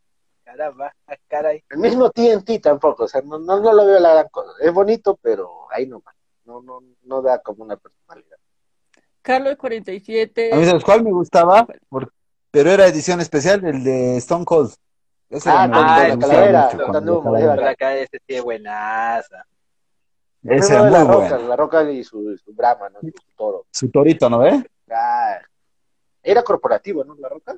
Caramba, 0.43 0.93
ah, 1.07 1.15
caray. 1.27 1.63
El 1.69 1.79
mismo 1.79 2.11
TNT 2.11 2.61
tampoco, 2.61 3.05
o 3.05 3.07
sea, 3.07 3.21
no, 3.21 3.39
no, 3.39 3.59
no 3.59 3.73
lo 3.73 3.85
veo 3.85 3.99
la 3.99 4.13
gran 4.13 4.27
cosa. 4.29 4.51
Es 4.61 4.71
bonito, 4.71 5.17
pero 5.21 5.67
ahí 5.71 5.87
nomás. 5.87 6.15
No, 6.45 6.61
no, 6.61 6.83
no 7.03 7.21
da 7.23 7.39
como 7.39 7.63
una 7.63 7.75
personalidad. 7.77 8.37
Carlos 9.23 9.55
47. 9.57 10.53
A 10.53 10.57
mí, 10.57 10.65
¿sabes 10.65 10.83
cuál 10.83 11.03
me 11.03 11.11
gustaba? 11.11 11.65
Por- 11.89 12.13
pero 12.51 12.69
era 12.69 12.85
edición 12.87 13.19
especial, 13.21 13.65
el 13.65 13.83
de 13.83 14.17
Stone 14.17 14.45
Cold. 14.45 14.71
Ese 15.29 15.49
Ah, 15.49 15.65
era- 15.65 15.67
me 15.67 15.73
con 15.73 17.33
la 17.33 17.75
calavera, 17.75 18.07
sí 18.09 18.19
es 18.27 18.43
buenaza. 18.43 19.45
Ese 20.43 20.73
era 20.73 20.83
de 20.85 20.91
la 20.91 21.03
muy 21.03 21.13
roca, 21.15 21.29
bueno. 21.35 21.47
la 21.49 21.55
roca 21.55 21.91
y 21.91 22.03
su, 22.03 22.37
su 22.37 22.53
brama, 22.53 22.89
¿no? 22.89 22.99
Su 23.01 23.11
toro. 23.35 23.65
Su 23.71 23.89
torito, 23.89 24.29
¿no 24.29 24.39
ve? 24.39 24.63
Ah, 24.91 25.39
era 26.21 26.43
corporativo, 26.43 27.03
¿no? 27.03 27.15
La 27.15 27.29
roca. 27.29 27.55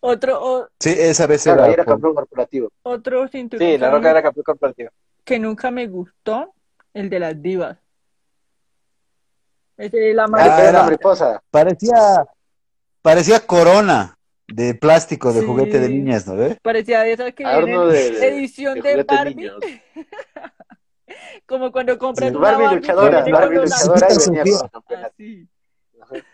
Otro, 0.00 0.42
o- 0.42 0.68
Sí, 0.80 0.94
esa 0.96 1.26
vez 1.26 1.42
Claro, 1.42 1.64
era. 1.64 1.72
era 1.74 1.84
por- 1.84 1.94
campeón 1.94 2.14
corporativo. 2.14 2.68
otro 2.82 3.28
cinturón 3.28 3.66
Sí, 3.66 3.76
la 3.78 3.90
roca 3.90 4.10
era 4.10 4.22
campeón 4.22 4.44
corporativo. 4.44 4.90
que 5.24 5.38
nunca 5.38 5.70
me 5.70 5.86
gustó, 5.86 6.54
el 6.94 7.10
de 7.10 7.18
las 7.20 7.40
divas. 7.42 7.76
Ese 9.76 10.14
la 10.14 10.24
Ah, 10.24 10.28
mariposa. 10.84 11.42
Parecía, 11.50 12.24
parecía 13.02 13.40
corona 13.46 14.17
de 14.48 14.74
plástico 14.74 15.32
de 15.32 15.40
Sí. 15.40 15.46
juguete 15.46 15.78
de 15.78 15.88
niñas, 15.90 16.26
¿no 16.26 16.34
ve? 16.36 16.58
parecía 16.62 17.00
de 17.02 17.12
esas 17.12 17.34
que 17.34 17.44
Ah, 17.44 17.58
vienen 17.60 17.88
de- 17.90 18.28
edición 18.28 18.80
De 18.80 19.04
Barbie, 19.04 19.50
como 21.46 21.70
cuando 21.70 21.98
compras 21.98 22.30
Sí. 22.30 22.36
una 22.36 22.52
Barbie 22.52 22.74
luchadora, 22.76 23.24
Barbie 23.30 23.56
luchadora 23.58 24.06
y 24.10 24.30
venía. 24.30 24.44
Así. 25.06 25.48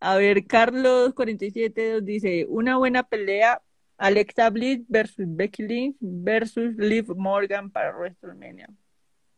A 0.00 0.16
ver, 0.16 0.46
Carlos 0.46 1.14
47 1.14 1.92
nos 1.94 2.04
dice, 2.04 2.44
una 2.48 2.76
buena 2.76 3.02
pelea, 3.04 3.62
Alexa 3.96 4.50
Bliss 4.50 4.80
versus 4.88 5.24
Becky 5.28 5.62
Lynch 5.62 5.96
versus 6.00 6.74
Liv 6.76 7.14
Morgan 7.16 7.70
para 7.70 7.92
WrestleMania. 7.96 8.68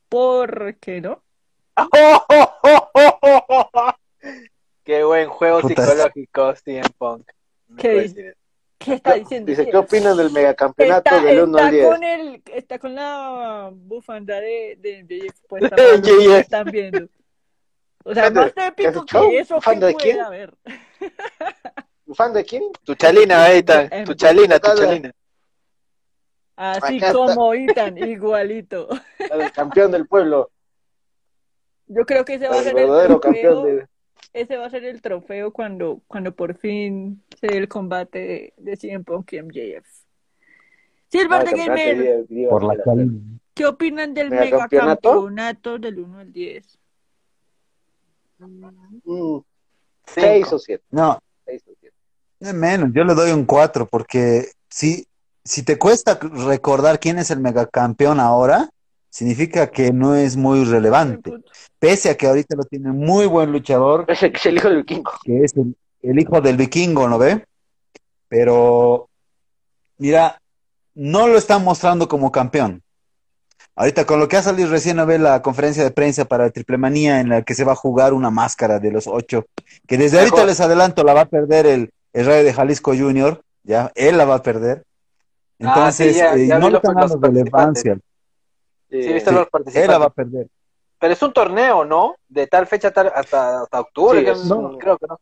¿Por 0.08 0.74
qué 0.76 1.00
no? 1.00 1.22
Qué 4.84 5.04
buen 5.04 5.28
juego 5.28 5.62
psicológico, 5.62 6.54
CM 6.56 6.88
Punk. 6.98 7.30
¿Qué 7.76 8.00
dice? 8.00 8.36
¿Qué 8.78 8.94
está 8.94 9.14
diciendo? 9.14 9.50
Dice, 9.50 9.68
¿qué 9.70 9.76
opinan 9.76 10.16
del 10.16 10.30
megacampeonato 10.32 11.14
está, 11.14 11.24
del 11.24 11.42
1 11.42 11.56
está 11.58 11.66
al 11.66 11.72
10? 11.72 11.86
con 11.86 12.04
el, 12.04 12.42
está 12.52 12.78
con 12.78 12.94
la 12.94 13.70
bufanda 13.72 14.40
de, 14.40 14.76
de 14.80 15.04
De 15.04 16.38
están 16.40 16.66
viendo. 16.70 17.06
O 18.04 18.12
sea, 18.12 18.24
¿Qué 18.24 18.30
más 18.34 18.52
épico 18.56 19.04
¿Qué 19.04 19.18
que 19.20 19.38
eso 19.38 19.54
¿Bufanda 19.54 19.86
de 19.86 19.94
quién? 19.94 20.20
haber. 20.20 20.52
¿Fan 22.14 22.32
de 22.32 22.44
quién? 22.44 22.64
Tu 22.82 22.96
chalina, 22.96 23.44
ahí 23.44 23.58
está. 23.58 23.88
Tu 24.04 24.14
chalina, 24.14 24.58
tu 24.58 24.74
chalina. 24.74 25.12
Así 26.56 26.96
Acá 26.98 27.06
está. 27.06 27.12
como 27.12 27.54
Ethan, 27.54 27.96
igualito. 27.98 28.88
El 29.18 29.52
campeón 29.52 29.92
del 29.92 30.06
pueblo. 30.08 30.50
Yo 31.86 32.04
creo 32.04 32.24
que 32.24 32.34
ese 32.34 32.48
va 32.48 32.56
a 32.56 32.62
ser 32.62 32.76
el 32.76 32.86
verdadero 32.86 33.20
campeón 33.20 33.64
de... 33.64 33.86
Ese 34.32 34.56
va 34.56 34.66
a 34.66 34.70
ser 34.70 34.84
el 34.84 35.02
trofeo 35.02 35.52
cuando, 35.52 36.00
cuando 36.06 36.34
por 36.34 36.56
fin 36.56 37.22
se 37.38 37.48
dé 37.48 37.58
el 37.58 37.68
combate 37.68 38.18
de, 38.18 38.54
de 38.56 38.76
CM 38.76 39.04
Punk 39.04 39.32
y 39.34 39.38
MJF. 39.38 39.86
Silver 41.10 41.40
Ah, 41.40 41.44
campeonato 41.44 41.74
Gamer, 41.74 41.98
de- 41.98 42.34
de- 42.34 42.48
Por 42.48 42.64
la. 42.64 42.76
¿qué 43.54 43.66
opinan 43.66 44.14
del 44.14 44.30
¿Megacampeonato? 44.30 45.10
megacampeonato 45.10 45.78
del 45.78 45.98
1 45.98 46.18
al 46.20 46.32
10? 46.32 46.78
Mm, 48.38 49.38
Seis 50.06 50.52
o 50.52 50.58
siete. 50.58 50.84
No, 50.90 51.18
o 52.40 52.52
menos, 52.54 52.90
yo 52.92 53.04
le 53.04 53.14
doy 53.14 53.30
un 53.32 53.44
4 53.44 53.86
porque 53.86 54.46
si, 54.68 55.06
si 55.44 55.62
te 55.62 55.78
cuesta 55.78 56.18
recordar 56.20 56.98
quién 56.98 57.18
es 57.18 57.30
el 57.30 57.40
megacampeón 57.40 58.18
ahora, 58.18 58.70
significa 59.12 59.70
que 59.70 59.92
no 59.92 60.14
es 60.14 60.36
muy 60.38 60.64
relevante. 60.64 61.34
Pese 61.78 62.08
a 62.10 62.16
que 62.16 62.26
ahorita 62.26 62.56
lo 62.56 62.64
tiene 62.64 62.90
muy 62.92 63.26
buen 63.26 63.52
luchador, 63.52 64.06
Es 64.08 64.22
el, 64.22 64.34
es 64.34 64.46
el 64.46 64.56
hijo 64.56 64.68
del 64.68 64.78
vikingo. 64.78 65.12
que 65.22 65.44
es 65.44 65.54
el, 65.56 65.76
el 66.02 66.18
hijo 66.18 66.40
del 66.40 66.56
vikingo, 66.56 67.06
¿no 67.08 67.18
ve? 67.18 67.44
Pero, 68.28 69.08
mira, 69.98 70.40
no 70.94 71.28
lo 71.28 71.36
están 71.36 71.62
mostrando 71.62 72.08
como 72.08 72.32
campeón. 72.32 72.82
Ahorita 73.76 74.04
con 74.06 74.18
lo 74.18 74.28
que 74.28 74.36
ha 74.38 74.42
salido 74.42 74.70
recién 74.70 74.98
a 74.98 75.04
ver 75.04 75.20
la 75.20 75.42
conferencia 75.42 75.82
de 75.84 75.90
prensa 75.90 76.24
para 76.24 76.46
el 76.46 76.52
Triple 76.52 76.78
Manía 76.78 77.20
en 77.20 77.28
la 77.28 77.42
que 77.42 77.54
se 77.54 77.64
va 77.64 77.72
a 77.72 77.76
jugar 77.76 78.14
una 78.14 78.30
máscara 78.30 78.78
de 78.78 78.90
los 78.92 79.06
ocho, 79.06 79.44
que 79.86 79.98
desde 79.98 80.18
ahorita 80.18 80.44
les 80.46 80.60
adelanto 80.60 81.04
la 81.04 81.14
va 81.14 81.22
a 81.22 81.26
perder 81.26 81.66
el, 81.66 81.90
el 82.14 82.26
Rayo 82.26 82.44
de 82.44 82.52
Jalisco 82.54 82.92
Junior, 82.96 83.42
ya, 83.62 83.90
él 83.94 84.16
la 84.18 84.24
va 84.24 84.36
a 84.36 84.42
perder. 84.42 84.84
Ah, 85.62 85.90
sí, 85.92 86.04
Entonces, 86.04 86.16
ya- 86.16 86.34
eh, 86.34 86.48
no 86.58 86.70
le 86.70 86.76
están 86.76 86.94
dando 86.96 87.18
relevancia. 87.20 87.98
Sí, 89.00 89.12
los 89.12 89.24
él 89.26 89.34
la 89.34 89.42
va 89.42 89.48
participantes. 89.50 90.06
a 90.06 90.10
perder. 90.10 90.48
Pero 90.98 91.12
es 91.14 91.22
un 91.22 91.32
torneo, 91.32 91.84
¿no? 91.84 92.14
De 92.28 92.46
tal 92.46 92.66
fecha 92.66 92.90
tal, 92.90 93.10
hasta, 93.14 93.62
hasta 93.62 93.80
octubre, 93.80 94.18
Sí, 94.18 94.24
que 94.24 94.30
es- 94.32 94.44
no, 94.44 94.78
creo 94.78 94.98
que 94.98 95.06
no. 95.08 95.18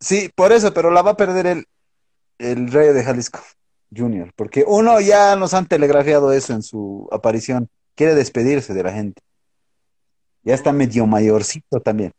Sí, 0.00 0.30
por 0.34 0.52
eso, 0.52 0.72
pero 0.72 0.90
la 0.90 1.02
va 1.02 1.12
a 1.12 1.16
perder 1.16 1.46
el, 1.46 1.66
el 2.38 2.72
Rayo 2.72 2.94
de 2.94 3.04
Jalisco 3.04 3.40
Junior, 3.94 4.32
porque 4.36 4.64
uno 4.66 5.00
ya 5.00 5.34
nos 5.36 5.54
han 5.54 5.66
telegrafiado 5.66 6.32
eso 6.32 6.52
en 6.52 6.62
su 6.62 7.08
aparición, 7.10 7.68
quiere 7.94 8.14
despedirse 8.14 8.74
de 8.74 8.82
la 8.82 8.92
gente. 8.92 9.20
Ya 10.42 10.54
está 10.54 10.72
medio 10.72 11.06
mayorcito 11.06 11.80
también. 11.80 12.12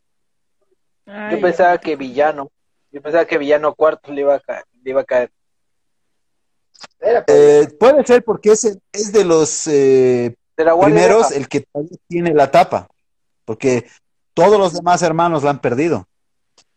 Ay, 1.06 1.36
Yo 1.36 1.40
pensaba 1.40 1.78
que 1.78 1.96
Villano, 1.96 2.50
yo 2.92 3.00
pensaba 3.02 3.24
que 3.24 3.38
Villano 3.38 3.74
cuarto 3.74 4.12
le 4.12 4.20
iba 4.20 4.34
a 4.34 4.40
caer. 4.40 4.64
Le 4.82 4.90
iba 4.90 5.00
a 5.00 5.04
caer. 5.04 5.30
Era 7.00 7.24
Eh, 7.26 7.68
puede 7.78 8.04
ser 8.04 8.24
porque 8.24 8.52
es, 8.52 8.78
es 8.92 9.12
de 9.12 9.24
los 9.24 9.66
eh, 9.66 10.36
De 10.56 10.64
la 10.64 10.72
Guardia 10.72 10.94
primeros 10.94 11.32
el 11.32 11.48
que 11.48 11.64
tiene 12.08 12.34
la 12.34 12.50
tapa, 12.50 12.88
porque 13.44 13.86
todos 14.34 14.58
los 14.58 14.72
demás 14.72 15.02
hermanos 15.02 15.42
la 15.42 15.50
han 15.50 15.60
perdido. 15.60 16.06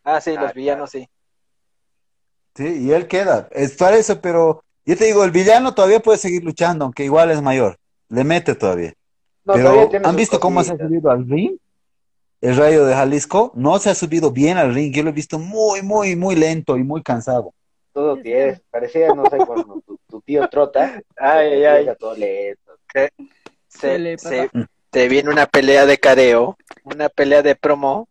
Ah, 0.04 0.20
sí, 0.20 0.36
Ah, 0.38 0.44
los 0.44 0.54
villanos 0.54 0.90
sí. 0.92 1.08
Sí, 2.56 2.86
y 2.86 2.92
él 2.92 3.08
queda. 3.08 3.48
Es 3.52 3.76
para 3.78 3.98
eso, 3.98 4.22
pero 4.22 4.64
yo 4.86 4.98
te 4.98 5.06
digo, 5.06 5.24
el 5.24 5.32
villano 5.32 5.74
todavía 5.74 6.02
puede 6.02 6.18
seguir 6.18 6.44
luchando, 6.44 6.86
aunque 6.86 7.04
igual 7.06 7.32
es 7.32 7.42
mayor. 7.42 7.78
Le 8.10 8.24
mete 8.24 8.54
todavía. 8.54 8.94
No, 9.46 9.54
Pero, 9.54 9.72
todavía 9.72 10.02
¿han 10.04 10.16
visto 10.16 10.40
cómo 10.40 10.64
se 10.64 10.74
ha 10.74 10.78
subido 10.78 11.10
al 11.10 11.28
ring? 11.28 11.58
El 12.42 12.58
Rayo 12.58 12.86
de 12.86 12.94
Jalisco 12.94 13.54
no 13.56 13.80
se 13.80 13.90
ha 13.90 13.96
subido 13.96 14.30
bien 14.32 14.58
al 14.58 14.74
ring. 14.74 14.94
Yo 14.94 15.04
lo 15.04 15.10
he 15.10 15.14
visto 15.14 15.40
muy, 15.40 15.82
muy, 15.82 16.16
muy 16.16 16.36
lento 16.36 16.78
y 16.78 16.84
muy 16.84 17.02
cansado. 17.02 17.54
Todo 17.94 18.18
tienes. 18.18 18.62
Parecía, 18.70 19.14
no 19.14 19.24
sé, 19.30 19.38
cuando 19.38 19.82
tu, 20.14 20.22
tío 20.22 20.48
trota. 20.48 21.02
Ay, 21.18 21.64
ay, 21.66 21.86
que 21.86 21.90
ay. 21.90 21.96
todo 22.00 22.16
lento. 22.16 22.78
Se 23.68 23.98
le 23.98 24.18
Se, 24.20 24.48
pasa. 24.48 24.52
se, 24.54 24.68
se 24.92 25.08
viene 25.08 25.30
una 25.32 25.48
pelea 25.48 25.88
de 25.88 25.98
careo, 25.98 26.56
una 26.84 27.10
pelea 27.10 27.42
de 27.42 27.56
promo. 27.56 28.08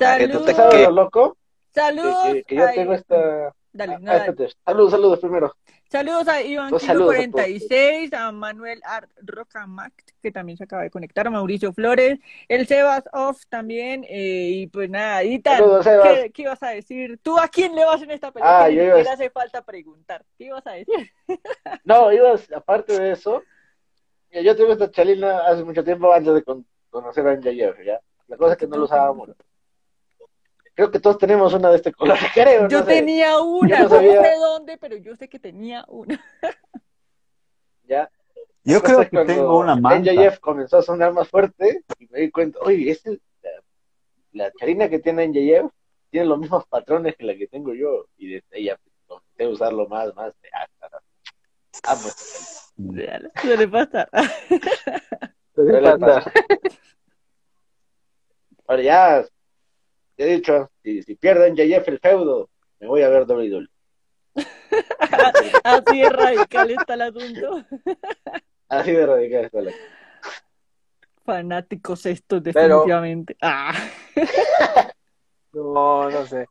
Ah, 0.00 0.16
que 0.18 0.28
tú 0.28 0.42
te- 0.44 0.54
¿Sabes 0.54 0.84
lo 0.84 0.90
loco? 0.92 1.36
Que, 1.74 1.80
saludos. 1.80 2.32
que, 2.32 2.42
que 2.44 2.54
yo 2.56 2.66
ay, 2.66 2.74
tengo 2.76 2.94
esta... 2.94 3.54
Dale, 3.76 3.98
no, 4.00 4.10
Ah, 4.10 4.14
dale. 4.16 4.30
espérate. 4.30 4.54
Saludos, 4.64 4.90
saludos 4.90 5.18
primero. 5.20 5.52
Saludos 5.88 6.26
a 6.28 6.42
Iván 6.42 6.70
Dos 6.70 6.80
Kilo 6.82 6.92
saludos 6.94 7.12
a 7.14 7.16
46, 7.30 8.12
a 8.12 8.32
Manuel 8.32 8.80
Art 8.84 9.08
Rocamac, 9.22 9.92
que 10.20 10.32
también 10.32 10.56
se 10.58 10.64
acaba 10.64 10.82
de 10.82 10.90
conectar, 10.90 11.26
a 11.26 11.30
Mauricio 11.30 11.72
Flores, 11.72 12.18
el 12.48 12.66
Sebas 12.66 13.04
Off 13.12 13.42
también, 13.48 14.04
eh, 14.08 14.48
y 14.52 14.66
pues 14.66 14.90
nada, 14.90 15.20
Saludos, 15.44 15.84
Sebas. 15.84 16.08
¿qué, 16.22 16.30
qué 16.32 16.42
ibas 16.42 16.62
a 16.62 16.70
decir? 16.70 17.18
¿Tú 17.22 17.38
a 17.38 17.46
quién 17.48 17.74
le 17.76 17.84
vas 17.84 18.02
en 18.02 18.10
esta 18.10 18.32
pelea? 18.32 18.64
Ah, 18.64 18.68
yo 18.70 18.82
iba 18.82 18.98
hace 19.12 19.30
falta 19.30 19.62
preguntar. 19.62 20.24
¿Qué 20.36 20.44
ibas 20.46 20.66
a 20.66 20.72
decir? 20.72 21.10
No, 21.84 22.12
ibas, 22.12 22.50
aparte 22.52 22.98
de 22.98 23.12
eso, 23.12 23.42
yo 24.30 24.56
tuve 24.56 24.72
esta 24.72 24.90
chalina 24.90 25.46
hace 25.46 25.62
mucho 25.62 25.84
tiempo 25.84 26.12
antes 26.12 26.34
de 26.34 26.42
con- 26.42 26.66
conocer 26.90 27.26
a 27.28 27.32
MJF, 27.34 27.84
¿ya? 27.84 28.00
La 28.26 28.36
cosa 28.36 28.52
es 28.52 28.58
que 28.58 28.66
no 28.66 28.76
lo 28.76 28.84
usábamos. 28.84 29.30
Creo 30.76 30.90
que 30.90 31.00
todos 31.00 31.16
tenemos 31.18 31.52
una 31.54 31.70
de 31.70 31.76
este 31.76 31.92
color, 31.92 32.16
creo, 32.34 32.68
Yo 32.68 32.80
no 32.80 32.84
sé, 32.84 32.92
tenía 32.96 33.40
una, 33.40 33.78
no 33.78 33.82
no, 33.84 33.88
sabía. 33.88 34.22
sé 34.22 34.36
dónde, 34.36 34.76
pero 34.78 34.96
yo 34.98 35.16
sé 35.16 35.28
que 35.28 35.38
tenía 35.38 35.84
una. 35.88 36.22
¿ya? 37.88 38.08
Yo 38.62 38.82
creo 38.82 39.08
que 39.08 39.24
tengo 39.24 39.58
una 39.58 39.74
manta. 39.76 40.12
NJF 40.12 40.38
comenzó 40.40 40.76
a 40.78 40.82
sonar 40.82 41.12
más 41.12 41.28
fuerte 41.28 41.82
y 41.98 42.06
me 42.08 42.20
di 42.20 42.30
cuenta, 42.30 42.58
oye, 42.60 42.90
es 42.90 43.04
el- 43.06 43.22
la, 43.42 43.50
la 44.44 44.52
charina 44.52 44.88
que 44.90 44.98
tiene 44.98 45.24
NJF 45.24 45.72
tiene 46.10 46.26
los 46.26 46.38
mismos 46.38 46.66
patrones 46.66 47.16
que 47.16 47.24
la 47.24 47.34
que 47.36 47.46
tengo 47.48 47.72
yo 47.74 48.06
y 48.18 48.28
desde 48.34 48.46
ahí 48.56 48.64
ya 48.64 48.76
pues, 48.76 48.94
comencé 49.06 49.44
a 49.44 49.48
usarlo 49.48 49.88
más, 49.88 50.14
más. 50.14 50.34
Ah, 50.52 50.66
carajo. 50.78 51.04
Amo 51.84 52.08
esta 52.08 52.72
charina. 52.84 53.30
Suele 53.40 53.68
pasar. 53.68 54.08
Suele 55.54 55.80
pasar. 55.98 56.32
Ahora 58.66 58.82
ya, 58.82 59.24
he 60.16 60.26
dicho, 60.26 60.70
si, 60.82 61.02
si 61.02 61.14
pierde 61.16 61.50
NJF 61.50 61.88
el 61.88 61.98
feudo, 62.00 62.48
me 62.80 62.86
voy 62.86 63.02
a 63.02 63.08
ver 63.08 63.24
WWE. 63.26 63.66
Así 65.64 66.02
es 66.02 66.12
radical 66.12 66.70
está 66.70 66.94
el 66.94 67.02
asunto. 67.02 67.64
Así 68.68 68.92
de 68.92 69.06
radical 69.06 69.44
está 69.46 69.60
la 69.62 69.72
Fanáticos 71.24 72.06
estos, 72.06 72.40
Pero- 72.42 72.60
definitivamente. 72.60 73.36
Ah. 73.40 73.72
No, 75.52 76.10
no 76.10 76.26
sé. 76.26 76.46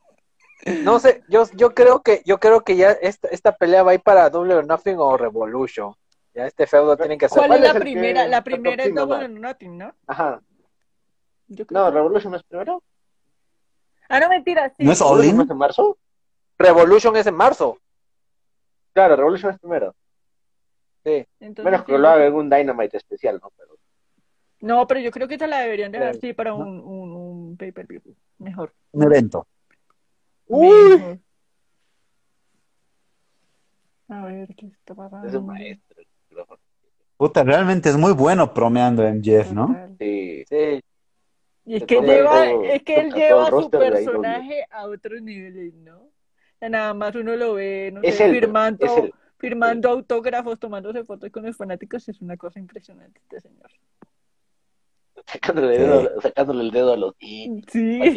No 0.81 0.97
sé, 0.99 1.21
yo, 1.29 1.43
yo 1.53 1.75
creo 1.75 2.01
que, 2.01 2.23
yo 2.25 2.39
creo 2.39 2.61
que 2.63 2.75
ya 2.75 2.89
esta, 2.91 3.27
esta 3.27 3.55
pelea 3.55 3.83
va 3.83 3.91
a 3.91 3.93
ir 3.93 4.01
para 4.01 4.27
Double 4.31 4.55
or 4.55 4.65
Nothing 4.65 4.95
o 4.97 5.15
Revolution. 5.15 5.93
Ya 6.33 6.47
este 6.47 6.65
feudo 6.65 6.97
tienen 6.97 7.19
que 7.19 7.27
hacer. 7.27 7.37
¿Cuál 7.37 7.49
¿Cuál 7.49 7.59
es 7.59 7.65
es 7.67 7.73
la 7.73 7.77
el 7.77 7.83
primera? 7.83 8.27
La 8.27 8.43
primera 8.43 8.83
es 8.83 8.95
Double 8.95 9.25
or 9.25 9.29
Nothing, 9.29 9.77
¿no? 9.77 9.93
Ajá. 10.07 10.41
Yo 11.49 11.67
creo 11.67 11.81
No, 11.83 11.89
que- 11.91 11.95
Revolution 11.97 12.33
es 12.33 12.41
primero. 12.43 12.81
Ah, 14.09 14.19
no, 14.19 14.29
mentira, 14.29 14.69
sí. 14.77 14.83
¿No 14.83 14.91
es 14.91 15.01
All 15.01 15.17
¿Revolution 15.19 15.35
In? 15.35 15.41
es 15.45 15.49
en 15.51 15.57
marzo? 15.57 15.97
Revolution 16.57 17.15
es 17.17 17.27
en 17.27 17.35
marzo. 17.35 17.77
Claro, 18.93 19.15
Revolution 19.15 19.51
es 19.51 19.59
primero. 19.59 19.95
Entonces, 21.03 21.63
Menos 21.65 21.81
sí. 21.81 21.85
que 21.85 21.97
lo 21.99 22.07
haga 22.09 22.25
en 22.25 22.33
un 22.33 22.49
Dynamite 22.49 22.97
especial, 22.97 23.39
¿no? 23.41 23.51
Pero 23.57 23.75
No, 24.61 24.87
pero 24.87 24.99
yo 24.99 25.11
creo 25.11 25.27
que 25.27 25.35
esa 25.35 25.45
la 25.47 25.59
deberían 25.59 25.91
dejar 25.91 26.07
Claro. 26.11 26.17
así 26.17 26.33
para 26.33 26.53
un, 26.55 26.79
un, 26.79 27.11
un 27.15 27.57
pay-per-view. 27.57 28.01
Mejor. 28.39 28.73
Un 28.91 29.03
evento. 29.03 29.45
Mejor. 30.47 31.19
A 34.07 34.25
ver, 34.25 34.55
¿qué 34.55 34.67
está 34.67 34.93
pasando? 34.95 35.27
es 35.27 35.33
un 35.35 35.45
maestro. 35.47 35.95
pero- 36.29 36.59
Puta, 37.17 37.43
realmente 37.43 37.89
es 37.89 37.97
muy 37.97 38.11
bueno 38.13 38.53
promeando 38.53 39.03
MJF, 39.03 39.51
¿no? 39.53 39.75
Sí. 39.99 40.43
Sí. 40.49 40.81
Y 41.65 41.77
es 41.77 41.83
que, 41.85 41.99
lleva, 42.01 42.45
todo- 42.45 42.63
es 42.63 42.83
que 42.83 42.95
él 42.99 43.13
lleva 43.13 43.47
el 43.47 43.53
su 43.63 43.69
personaje 43.71 44.65
a 44.69 44.85
otros 44.85 45.21
niveles, 45.21 45.73
¿no? 45.73 45.97
O 45.97 46.11
sea, 46.59 46.69
nada 46.69 46.93
más 46.93 47.15
uno 47.15 47.35
lo 47.35 47.55
ve, 47.55 47.91
no 47.93 48.01
Es 48.03 48.15
sé, 48.15 48.25
él, 48.25 48.31
firmando, 48.33 48.85
él. 49.03 49.13
firmando 49.37 49.89
autógrafos, 49.89 50.59
tomándose 50.59 51.03
fotos 51.03 51.29
con 51.31 51.43
los 51.43 51.57
fanáticos, 51.57 52.07
es 52.07 52.21
una 52.21 52.37
cosa 52.37 52.59
impresionante 52.59 53.19
este 53.23 53.41
señor. 53.41 53.69
Sacándole, 55.25 55.75
el 55.75 55.81
dedo, 55.81 56.21
sacándole 56.21 56.63
el 56.63 56.71
dedo 56.71 56.93
a 56.93 56.97
los 56.97 57.15
niños, 57.19 57.65
Sí. 57.71 57.99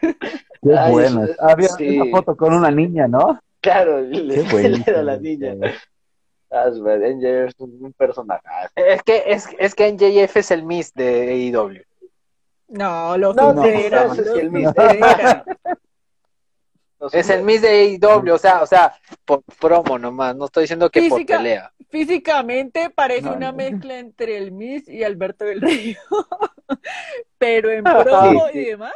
Qué 0.00 0.76
Ay, 0.76 0.92
bueno. 0.92 1.24
es- 1.24 1.40
Había 1.40 1.68
sí. 1.68 1.98
una 2.00 2.10
foto 2.10 2.36
con 2.36 2.52
una 2.54 2.70
niña, 2.70 3.06
¿no? 3.06 3.38
Claro, 3.60 4.00
le 4.00 4.34
el 4.40 4.48
bueno. 4.50 4.78
dedo 4.84 4.98
a 4.98 5.02
la 5.02 5.16
niña. 5.18 5.54
Ah, 6.50 6.66
es 6.68 6.80
verdad, 6.80 7.10
NJF 7.10 7.48
es 7.48 7.54
un, 7.60 7.92
personaje. 7.94 8.42
Es 8.76 9.02
que, 9.02 9.22
es, 9.26 9.46
es 9.58 9.74
que 9.74 9.90
NJF 9.92 10.36
es 10.36 10.50
el 10.50 10.62
Miss 10.64 10.92
de 10.94 11.50
AEW. 11.54 11.80
No, 12.68 13.16
lo 13.18 13.34
No, 13.34 13.54
supera, 13.54 14.04
no 14.06 14.14
sé 14.14 14.24
si 14.24 14.38
el 14.40 14.50
Es 17.12 17.28
el 17.28 17.42
Miss 17.42 17.60
de 17.60 17.98
AEW, 18.00 18.32
o 18.32 18.38
sea, 18.38 18.62
o 18.62 18.66
sea, 18.66 18.94
por 19.26 19.42
promo 19.60 19.98
nomás, 19.98 20.34
no 20.34 20.46
estoy 20.46 20.62
diciendo 20.62 20.88
que 20.88 21.00
por 21.08 21.18
Física- 21.18 21.36
pelea. 21.36 21.70
Físicamente 21.90 22.88
parece 22.90 23.26
No, 23.28 23.34
una 23.34 23.50
no. 23.52 23.58
mezcla 23.58 23.98
entre 23.98 24.38
el 24.38 24.52
Miss 24.52 24.88
y 24.88 25.04
Alberto 25.04 25.44
del 25.44 25.60
Río, 25.60 25.98
pero 27.38 27.70
en 27.70 27.84
promo 27.84 28.48
Sí, 28.52 28.58
y 28.58 28.64
demás 28.64 28.94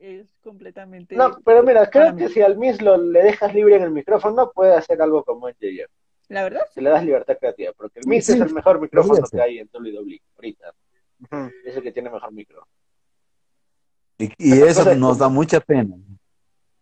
es 0.00 0.32
completamente... 0.42 1.16
No, 1.16 1.36
pero 1.44 1.62
mira, 1.62 1.88
creo 1.90 2.16
que 2.16 2.28
si 2.28 2.40
al 2.40 2.56
Miss 2.56 2.80
lo, 2.80 2.96
le 2.96 3.22
dejas 3.22 3.52
libre 3.54 3.76
en 3.76 3.82
el 3.82 3.90
micrófono, 3.90 4.52
puede 4.52 4.74
hacer 4.74 5.02
algo 5.02 5.22
como 5.24 5.48
NJF. 5.48 5.90
La 6.28 6.44
verdad, 6.44 6.62
Si 6.72 6.80
le 6.80 6.90
das 6.90 7.04
libertad 7.04 7.36
creativa, 7.38 7.72
porque 7.76 8.00
el 8.00 8.06
Miss 8.06 8.26
sí, 8.26 8.32
es 8.32 8.40
el 8.40 8.52
mejor 8.54 8.80
micrófono 8.80 9.20
que 9.30 9.40
hay 9.40 9.58
en 9.58 9.68
WWE 9.72 10.20
ahorita. 10.36 10.72
Es 11.64 11.76
el 11.76 11.82
que 11.82 11.92
tiene 11.92 12.10
mejor 12.10 12.32
micro. 12.32 12.66
Y, 14.18 14.32
y 14.38 14.62
eso 14.62 14.94
nos 14.94 15.18
da 15.18 15.28
mucha 15.28 15.60
pena. 15.60 15.96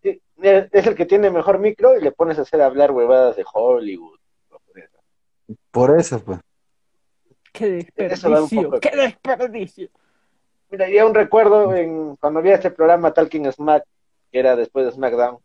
Sí, 0.03 0.21
es 0.43 0.87
el 0.87 0.95
que 0.95 1.07
tiene 1.07 1.31
mejor 1.31 1.59
micro 1.59 1.97
y 1.99 2.03
le 2.03 2.13
pones 2.13 2.39
a 2.39 2.43
hacer 2.43 2.61
hablar 2.63 2.91
huevadas 2.93 3.37
de 3.37 3.45
Hollywood. 3.53 4.19
Por 5.71 5.99
eso, 5.99 6.21
pues. 6.25 6.39
qué 7.53 7.87
un 7.97 8.09
desperdicio, 8.09 8.71
de 8.71 8.81
qué 8.81 8.97
desperdicio. 8.97 9.89
Mira, 10.71 10.89
y 10.89 10.99
aún 10.99 11.15
recuerdo 11.15 11.75
en, 11.75 12.17
cuando 12.17 12.41
vi 12.43 12.51
este 12.51 12.71
programa 12.71 13.13
Talking 13.13 13.51
Smack, 13.53 13.85
que 14.33 14.39
era 14.39 14.57
después 14.57 14.87
de 14.87 14.93
SmackDown, 14.93 15.39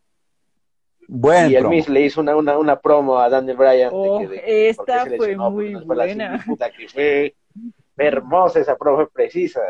y 1.07 1.56
el 1.56 1.61
promo. 1.61 1.70
Miz 1.70 1.90
le 1.90 2.02
hizo 2.02 2.22
una, 2.22 2.36
una, 2.36 2.57
una 2.57 2.80
promo 2.80 3.20
a 3.20 3.30
Daniel 3.30 3.57
Bryan. 3.57 3.90
de 3.90 3.95
Oh, 3.95 4.20
que- 4.20 4.28
de 4.28 4.41
que- 4.41 4.70
esta 4.70 5.06
fue 5.18 5.36
muy 5.36 5.76
buena. 5.76 6.38
cinta, 6.38 6.45
puta, 6.45 6.72
que 6.72 6.88
fue 6.88 7.36
hermosa 8.07 8.59
esa 8.59 8.76
promo, 8.77 8.97
fue 8.97 9.09
precisa. 9.09 9.61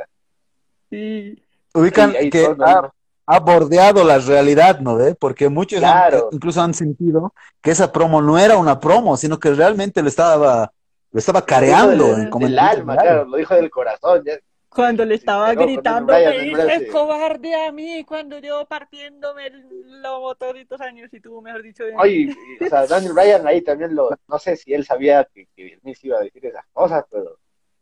Sí. 0.89 1.41
Ubican 1.73 2.15
ahí 2.15 2.29
que 2.29 2.43
todo, 2.45 2.65
ha, 2.65 2.81
¿no? 2.81 2.93
ha 3.27 3.39
bordeado 3.39 4.03
la 4.03 4.17
realidad, 4.17 4.79
¿no 4.79 4.95
ve? 4.95 5.15
Porque 5.15 5.49
muchos 5.49 5.83
han- 5.83 6.09
Claro. 6.09 6.29
incluso 6.31 6.61
han 6.61 6.73
sentido 6.73 7.33
que 7.61 7.71
esa 7.71 7.91
promo 7.91 8.21
no 8.21 8.39
era 8.39 8.57
una 8.57 8.79
promo, 8.79 9.15
sino 9.17 9.37
que 9.39 9.51
realmente 9.53 10.01
lo 10.01 10.07
estaba, 10.09 10.71
lo 11.11 11.19
estaba 11.19 11.45
careando 11.45 12.07
Lo 12.07 12.15
dijo 12.15 12.37
en 12.37 12.39
del, 12.39 12.49
del 12.49 12.59
alma, 12.59 12.97
claro, 12.97 13.25
lo 13.25 13.37
dijo 13.37 13.53
del 13.55 13.69
corazón. 13.69 14.23
ya. 14.25 14.33
Cuando 14.69 15.03
le 15.03 15.15
estaba 15.15 15.55
con 15.55 15.65
gritando, 15.65 16.13
me 16.13 16.39
dices 16.41 16.91
cobarde 16.91 17.55
a 17.55 17.71
mí 17.71 18.03
cuando 18.03 18.37
yo 18.37 18.65
partiéndome 18.67 19.47
el- 19.47 20.01
los 20.01 20.19
motoritos 20.21 20.79
años 20.79 21.11
y 21.11 21.19
tú, 21.19 21.41
mejor 21.41 21.63
dicho, 21.63 21.83
Oye, 21.97 22.35
o 22.63 22.69
sea, 22.69 22.85
Daniel 22.85 23.13
Bryan 23.13 23.47
ahí 23.47 23.61
también 23.63 23.95
lo, 23.95 24.11
no 24.27 24.37
sé 24.39 24.55
si 24.55 24.71
él 24.73 24.85
sabía 24.85 25.27
que, 25.33 25.47
que 25.55 25.79
Miz 25.81 26.03
iba 26.03 26.17
a 26.19 26.21
decir 26.21 26.45
esas 26.45 26.65
cosas, 26.71 27.03
pero 27.11 27.37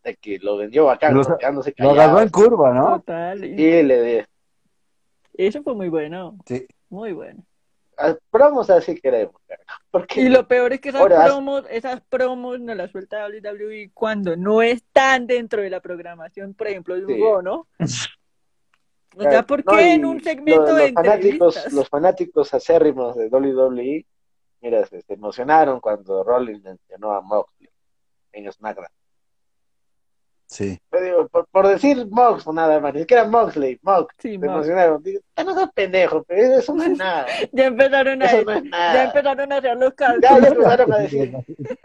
de 0.08 0.16
que 0.16 0.40
lo 0.40 0.58
vendió 0.58 0.86
bacán, 0.86 1.14
Lo- 1.14 1.38
quedándose 1.38 1.70
Lo 1.72 1.76
callado. 1.90 2.02
agarró 2.02 2.22
en 2.22 2.30
curva, 2.30 2.74
¿no? 2.74 3.00
Total. 3.00 3.44
y- 3.44 3.84
le 3.84 3.98
de, 4.00 4.26
Eso 5.36 5.62
fue 5.64 5.76
muy 5.76 5.90
bueno. 5.90 6.36
Sí. 6.46 6.66
Muy 6.90 7.14
bueno. 7.14 7.44
a- 8.00 8.16
promos 8.30 8.70
así 8.70 8.96
queremos. 9.00 9.36
Porque 9.92 10.22
Y 10.22 10.30
lo 10.30 10.48
peor 10.48 10.72
es 10.74 10.80
que 10.82 10.90
esas 10.90 11.02
Ahora, 11.02 11.26
promos, 11.26 11.64
esas 11.70 12.02
promos 12.02 12.60
nos 12.60 12.76
las 12.78 12.92
suelta 12.92 13.26
WWE 13.28 13.90
cuando 13.94 14.36
no 14.36 14.62
están 14.62 15.26
dentro 15.28 15.62
de 15.64 15.70
la 15.72 15.80
programación, 15.80 16.54
por 16.54 16.68
ejemplo, 16.68 16.96
de 16.96 17.06
Sí. 17.08 17.20
Raw, 17.22 17.42
¿no? 17.42 17.68
O 19.18 19.22
sea, 19.24 19.42
¿por 19.44 19.64
qué 19.64 19.94
en 19.94 20.06
un 20.06 20.22
segmento 20.24 20.62
los, 20.68 20.76
de 20.76 20.84
los 20.84 20.94
fanáticos, 20.94 21.56
entrevistas? 21.56 21.74
los 21.74 21.90
fanáticos 21.90 22.54
acérrimos 22.54 23.16
de 23.16 23.30
WWE, 23.30 24.06
mira, 24.62 24.86
se, 24.86 25.02
se 25.02 25.14
emocionaron 25.14 25.80
cuando 25.80 26.24
Rollins 26.24 26.62
mencionó 26.64 27.14
a 27.14 27.22
Moxley 27.22 27.68
en 28.34 28.52
SmackDown. 28.52 28.86
Sí. 30.50 30.80
Pero 30.90 31.04
digo, 31.06 31.28
por, 31.28 31.46
por 31.48 31.68
decir 31.68 32.08
Mox, 32.10 32.48
nada 32.48 32.80
más, 32.80 32.94
ni 32.94 33.02
siquiera 33.02 33.26
Moxley, 33.26 33.78
Mox, 33.82 34.16
Sí, 34.18 34.40
se 34.40 34.46
emocionaron. 34.46 35.04
Digo, 35.04 35.20
"Ah, 35.36 35.44
no 35.44 35.54
seas 35.54 35.70
pendejo, 35.74 36.24
pero 36.24 36.58
eso 36.58 36.74
no 36.74 36.84
es 36.84 36.98
nada, 36.98 37.26
Ya 37.52 37.66
empezaron 37.66 38.22
a 38.22 38.26
eso 38.26 38.44
no 38.46 38.52
es 38.54 38.64
ya 38.72 39.04
empezaron 39.04 39.52
a 39.52 39.58
hacer 39.58 39.78
los 39.78 39.94
Ya, 40.22 40.38
empezaron 40.38 40.94
a 40.94 40.98
decir 41.00 41.34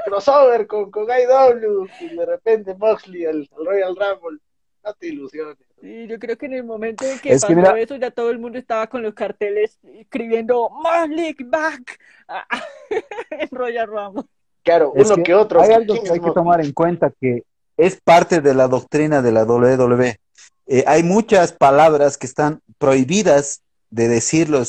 crossover 0.04 0.66
con, 0.68 0.90
con 0.92 1.04
IW 1.08 1.86
y 2.00 2.16
de 2.16 2.24
repente 2.26 2.74
Moxley 2.76 3.24
al, 3.26 3.48
al 3.58 3.66
Royal 3.66 3.96
Rumble. 3.96 4.38
No 4.84 4.92
te 4.94 5.06
ilusiones. 5.08 5.56
Sí, 5.80 6.06
yo 6.08 6.18
creo 6.18 6.36
que 6.36 6.46
en 6.46 6.54
el 6.54 6.64
momento 6.64 7.04
en 7.04 7.18
que 7.20 7.32
Es 7.32 7.44
que 7.44 7.54
pasó 7.54 7.54
mira- 7.56 7.78
eso, 7.80 7.96
ya 7.96 8.10
todo 8.10 8.30
el 8.30 8.38
mundo 8.40 8.58
estaba 8.58 8.86
con 8.88 9.02
los 9.02 9.14
carteles 9.14 9.78
escribiendo 9.94 10.68
Mosley 10.70 11.36
back 11.44 11.98
en 13.30 13.48
Royal 13.50 13.86
Rumble. 13.86 14.24
Claro, 14.64 14.92
Es 14.94 15.06
uno 15.06 15.16
que 15.16 15.22
que, 15.24 15.34
otro. 15.34 15.60
Hay 15.60 15.72
algo 15.72 15.94
¿quién 15.94 15.98
que 16.02 16.04
es 16.06 16.10
hay 16.12 16.18
que 16.20 16.26
Moxley? 16.26 16.34
tomar 16.34 16.60
en 16.64 16.72
cuenta 16.72 17.12
que 17.20 17.42
es 17.82 18.00
parte 18.00 18.40
de 18.40 18.54
la 18.54 18.68
doctrina 18.68 19.22
de 19.22 19.32
la 19.32 19.42
WWE. 19.42 20.20
Eh, 20.66 20.84
hay 20.86 21.02
muchas 21.02 21.52
palabras 21.52 22.16
que 22.16 22.28
están 22.28 22.60
prohibidas 22.78 23.62
de 23.90 24.06
decir 24.06 24.48
las 24.48 24.68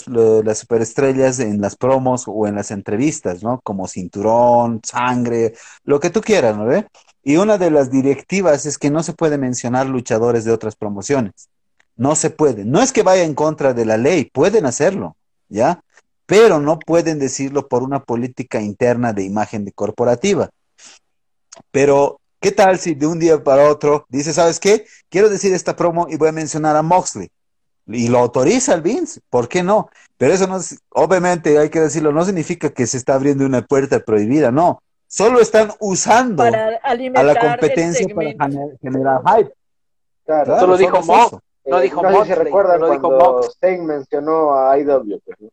superestrellas 0.57 1.39
en 1.39 1.61
las 1.61 1.75
promos 1.75 2.23
o 2.25 2.47
en 2.47 2.55
las 2.55 2.71
entrevistas, 2.71 3.43
¿no? 3.43 3.61
Como 3.63 3.87
cinturón, 3.87 4.81
sangre, 4.83 5.53
lo 5.83 5.99
que 5.99 6.09
tú 6.09 6.21
quieras, 6.21 6.57
¿no? 6.57 6.67
Y 7.23 7.35
una 7.35 7.59
de 7.59 7.69
las 7.69 7.91
directivas 7.91 8.65
es 8.65 8.79
que 8.79 8.89
no 8.89 9.03
se 9.03 9.13
puede 9.13 9.37
mencionar 9.37 9.85
luchadores 9.85 10.43
de 10.43 10.51
otras 10.51 10.75
promociones. 10.75 11.49
No 11.95 12.15
se 12.15 12.31
puede. 12.31 12.65
No 12.65 12.81
es 12.81 12.91
que 12.91 13.03
vaya 13.03 13.23
en 13.23 13.35
contra 13.35 13.75
de 13.75 13.85
la 13.85 13.97
ley, 13.97 14.25
pueden 14.25 14.65
hacerlo, 14.65 15.15
¿ya? 15.49 15.83
Pero 16.25 16.59
no 16.59 16.79
pueden 16.79 17.19
decirlo 17.19 17.67
por 17.67 17.83
una 17.83 18.01
política 18.03 18.59
interna 18.59 19.13
de 19.13 19.23
imagen 19.23 19.65
de 19.65 19.71
corporativa. 19.71 20.49
Pero, 21.69 22.19
¿qué 22.43 22.51
tal 22.51 22.77
si 22.77 22.93
de 22.93 23.07
un 23.07 23.17
día 23.19 23.41
para 23.43 23.69
otro 23.69 24.05
dice, 24.09 24.33
¿sabes 24.33 24.59
qué? 24.59 24.85
Quiero 25.09 25.29
decir 25.29 25.53
esta 25.53 25.75
promo 25.75 26.07
y 26.09 26.17
voy 26.17 26.27
a 26.27 26.31
mencionar 26.33 26.75
a 26.75 26.81
Moxley. 26.81 27.29
Y 27.87 28.09
lo 28.09 28.19
autoriza 28.19 28.73
el 28.75 28.81
Vince, 28.81 29.21
¿por 29.29 29.47
qué 29.47 29.63
no? 29.63 29.89
Pero 30.17 30.33
eso 30.33 30.45
no 30.47 30.57
es, 30.57 30.79
obviamente 30.89 31.57
hay 31.57 31.69
que 31.69 31.79
decirlo, 31.79 32.11
no 32.11 32.23
significa 32.25 32.69
que 32.69 32.85
se 32.85 32.97
está 32.97 33.15
abriendo 33.15 33.45
una 33.45 33.61
puerta 33.61 33.99
prohibida, 34.01 34.51
no. 34.51 34.81
Solo 35.07 35.39
están 35.39 35.71
usando 35.79 36.43
Para 36.43 36.79
a 36.83 37.23
la 37.23 37.35
competencia 37.39 38.07
para 38.13 38.31
generar 38.81 39.21
hype. 39.25 39.53
Claro, 40.25 40.45
Claro, 40.45 40.59
Solo 40.59 40.77
dijo 40.77 40.97
es 40.99 41.05
Mo. 41.05 41.25
eso. 41.27 41.41
No 41.65 41.79
dijo 41.79 42.01
no 42.01 42.09
si 42.09 42.15
Moxley, 42.15 42.35
recuerdan 42.35 42.81
dijo 42.81 42.87
cuando 43.01 43.33
Mox. 43.33 43.47
Sting 43.55 43.85
mencionó 43.85 44.53
a 44.53 44.77
IW, 44.79 45.19
pues, 45.25 45.37
¿no? 45.39 45.49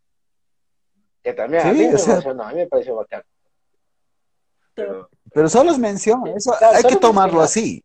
que 1.22 1.32
también 1.34 1.66
a 1.66 1.72
Sí, 1.72 1.78
mí 1.78 1.86
me 1.88 1.94
o 1.94 1.98
sea- 1.98 2.12
emocionó, 2.14 2.42
a 2.44 2.48
mí 2.50 2.54
me 2.56 2.66
pareció 2.66 2.96
bacán. 2.96 3.22
Pero, 4.74 5.08
Pero 5.32 5.48
solo 5.48 5.70
es 5.70 5.78
mención, 5.78 6.26
eso 6.28 6.52
Claro, 6.58 6.76
hay 6.76 6.82
que 6.84 6.96
tomarlo 6.96 7.40
así. 7.40 7.82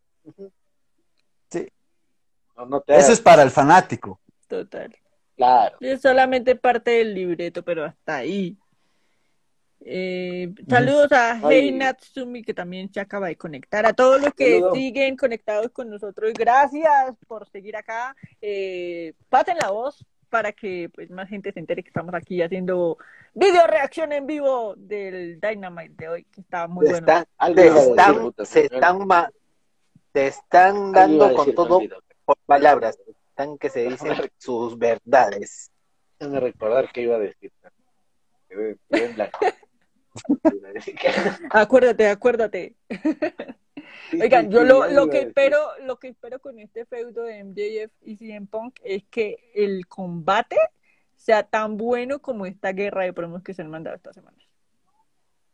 no, 2.57 2.65
no 2.65 2.81
te 2.81 2.95
Eso 2.95 3.11
es 3.11 3.21
para 3.21 3.43
el 3.43 3.51
fanático. 3.51 4.19
Total. 4.47 4.95
claro. 5.35 5.77
Es 5.79 6.01
solamente 6.01 6.55
parte 6.55 6.91
del 6.91 7.13
libreto, 7.13 7.63
pero 7.63 7.83
hasta 7.85 8.17
ahí. 8.17 8.57
Eh, 9.87 10.51
saludos 10.67 11.11
a. 11.11 11.39
Hey 11.47 11.71
Natsumi, 11.71 12.41
que 12.43 12.53
también 12.53 12.91
se 12.91 12.99
acaba 12.99 13.27
de 13.27 13.35
conectar. 13.35 13.85
A 13.85 13.93
todos 13.93 14.19
los 14.19 14.33
que 14.33 14.53
Saludos. 14.55 14.73
siguen 14.77 15.15
conectados 15.17 15.69
con 15.71 15.89
nosotros, 15.89 16.33
gracias 16.33 17.15
por 17.27 17.47
seguir 17.49 17.75
acá. 17.75 18.15
Eh, 18.41 19.13
pasen 19.29 19.57
la 19.61 19.69
voz 19.69 20.03
para 20.35 20.51
que 20.51 20.89
pues 20.93 21.09
más 21.11 21.29
gente 21.29 21.53
se 21.53 21.59
entere 21.61 21.81
que 21.81 21.87
estamos 21.87 22.13
aquí 22.13 22.41
haciendo 22.41 22.97
video 23.33 23.65
reacción 23.67 24.11
en 24.11 24.27
vivo 24.27 24.73
del 24.75 25.39
Dynamite 25.39 25.93
de 25.95 26.09
hoy, 26.09 26.23
que 26.25 26.41
está 26.41 26.67
muy 26.67 26.85
bueno. 26.89 26.97
están, 27.07 27.25
están, 27.93 28.33
se 28.43 28.65
están, 28.65 29.07
ma- 29.07 29.31
dando 30.91 31.29
decir, 31.29 31.37
con 31.37 31.55
todo 31.55 31.81
por 32.25 32.35
palabras, 32.45 32.99
están 33.29 33.57
que 33.57 33.69
se 33.69 33.85
dicen 33.85 34.11
sus 34.37 34.77
verdades. 34.77 35.71
Déjame 36.19 36.41
recordar 36.41 36.91
qué 36.91 37.03
iba 37.03 37.15
a 37.15 37.19
decir. 37.19 37.49
Quedé- 38.49 38.77
quedé 38.89 39.05
en 39.05 39.15
blanco. 39.15 39.39
Acuérdate, 41.51 42.07
acuérdate. 42.07 42.75
Sí, 44.11 44.21
Oigan, 44.21 44.45
sí, 44.45 44.51
yo 44.53 44.61
sí, 44.61 44.67
lo, 44.67 44.87
lo 44.91 45.09
que 45.09 45.21
espero, 45.21 45.57
lo 45.83 45.97
que 45.97 46.09
espero 46.09 46.39
con 46.39 46.59
este 46.59 46.85
feudo 46.85 47.23
de 47.23 47.39
MJF 47.39 47.91
y 48.03 48.17
CM 48.17 48.47
Punk 48.47 48.79
es 48.83 49.03
que 49.05 49.37
el 49.53 49.87
combate 49.87 50.57
sea 51.15 51.43
tan 51.43 51.77
bueno 51.77 52.19
como 52.19 52.45
esta 52.45 52.71
guerra 52.71 53.03
de 53.03 53.13
promos 53.13 53.41
que 53.43 53.53
se 53.53 53.61
han 53.63 53.69
mandado 53.69 53.95
esta 53.95 54.13
semana. 54.13 54.37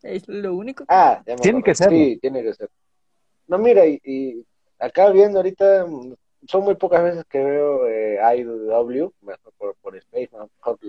Es 0.02 0.28
lo 0.28 0.54
único 0.56 0.86
que 0.86 0.94
Ah, 0.94 1.24
Tiene 1.42 1.62
que 1.64 1.76
serlo. 1.76 1.98
Sí, 1.98 2.18
tiene 2.22 2.44
que 2.44 2.54
ser. 2.54 2.70
No, 3.48 3.58
mira, 3.58 3.86
y, 3.86 4.00
y 4.04 4.46
acá 4.80 5.10
viendo 5.12 5.40
ahorita, 5.40 5.86
son 6.48 6.64
muy 6.64 6.76
pocas 6.76 7.04
veces 7.04 7.24
que 7.30 7.44
veo 7.44 7.88
eh, 7.88 8.20
IW, 8.38 9.14
mejor 9.22 9.54
por, 9.58 9.76
por 9.76 9.96
Space, 9.98 10.30
mejor- 10.32 10.80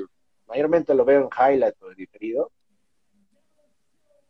mayormente 0.46 0.94
lo 0.94 1.04
veo 1.04 1.22
en 1.22 1.28
highlight 1.54 1.80
o 1.82 1.90
diferido. 1.90 2.50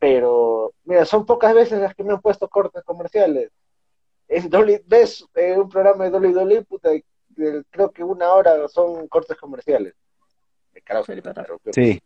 Pero, 0.03 0.73
mira, 0.83 1.05
son 1.05 1.25
pocas 1.25 1.53
veces 1.53 1.79
las 1.79 1.95
que 1.95 2.03
me 2.03 2.11
han 2.11 2.19
puesto 2.19 2.49
cortes 2.49 2.83
comerciales. 2.83 3.51
En 4.27 4.49
W- 4.49 4.83
ves 4.85 5.25
eh, 5.33 5.53
un 5.57 5.69
programa 5.69 6.03
de 6.03 6.09
WWE, 6.11 6.63
puta, 6.65 6.93
y, 6.93 6.97
eh, 7.37 7.61
creo 7.69 7.89
que 7.89 8.03
una 8.03 8.33
hora 8.33 8.67
son 8.67 9.07
cortes 9.07 9.37
comerciales. 9.37 9.93
Me 10.73 10.81
carajo, 10.81 11.05
pasar. 11.05 11.21
pero- 11.45 11.57
pero- 11.63 11.73
Sí. 11.73 12.01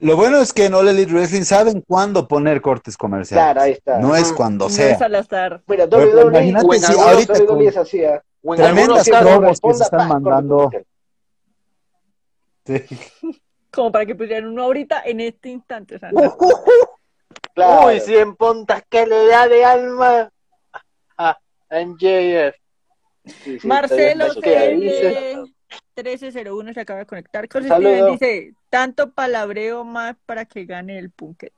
Lo 0.00 0.16
bueno 0.16 0.38
es 0.38 0.52
que 0.52 0.64
en 0.64 0.74
All 0.74 0.88
Elite 0.88 1.12
Wrestling 1.12 1.42
saben 1.44 1.82
cuándo 1.86 2.26
poner 2.26 2.60
cortes 2.62 2.96
comerciales. 2.96 3.44
Claro, 3.44 3.60
ahí 3.60 3.72
está. 3.74 4.00
No 4.00 4.16
es 4.16 4.32
Mm. 4.32 4.34
cuando 4.34 4.64
no 4.64 4.70
sea. 4.70 4.90
es 4.96 5.00
al 5.02 5.14
azar. 5.14 5.62
Mira, 5.68 5.84
WWE, 5.86 6.28
imagínate 6.48 6.78
si 6.80 6.92
ahorita 7.00 7.32
WWE 7.34 7.46
con 7.46 7.62
es 7.62 7.76
así, 7.76 8.04
¿ah? 8.04 8.20
En 8.42 8.56
Tremendas 8.56 9.08
promos 9.08 9.60
que 9.60 9.74
se 9.74 9.82
están 9.84 10.08
mandando. 10.08 10.68
Sí. 12.66 12.82
Como 13.70 13.92
para 13.92 14.06
que 14.06 14.14
pusieran 14.14 14.48
uno 14.48 14.64
ahorita 14.64 15.02
en 15.04 15.20
este 15.20 15.50
instante. 15.50 15.96
o 15.96 15.98
sea, 15.98 16.10
Claro. 17.54 17.88
Uy, 17.88 18.00
100 18.00 18.36
puntas 18.36 18.82
que 18.88 19.04
le 19.04 19.26
da 19.26 19.48
de 19.48 19.64
alma 19.64 20.30
a 21.16 21.38
MJF. 21.70 22.56
Sí, 23.24 23.58
sí, 23.58 23.66
Marcelo 23.66 24.26
dice. 24.32 25.42
1301 25.96 26.72
se 26.72 26.80
acaba 26.80 27.00
de 27.00 27.06
conectar. 27.06 27.46
Steven 27.46 28.12
dice, 28.12 28.54
tanto 28.70 29.10
palabreo 29.10 29.84
más 29.84 30.16
para 30.24 30.44
que 30.44 30.64
gane 30.64 30.98
el 30.98 31.10
punket. 31.10 31.52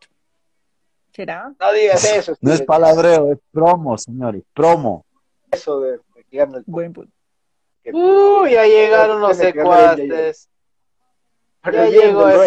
¿Será? 1.13 1.53
No 1.61 1.73
digas 1.73 2.05
eso. 2.05 2.35
No 2.41 2.53
es 2.53 2.63
palabreo, 2.63 3.33
es 3.33 3.39
promo, 3.53 3.99
señores. 3.99 4.43
Promo. 4.55 5.05
Eso 5.51 5.81
de, 5.81 5.99
de 6.15 6.25
que 6.31 6.37
gane 6.39 6.59
el 6.59 6.65
Buen 6.67 6.93
punto. 6.93 7.13
Uy, 7.93 8.53
ya 8.53 8.65
llegaron 8.65 9.21
los 9.21 9.37
secuaces. 9.37 10.49
Pero 11.63 11.91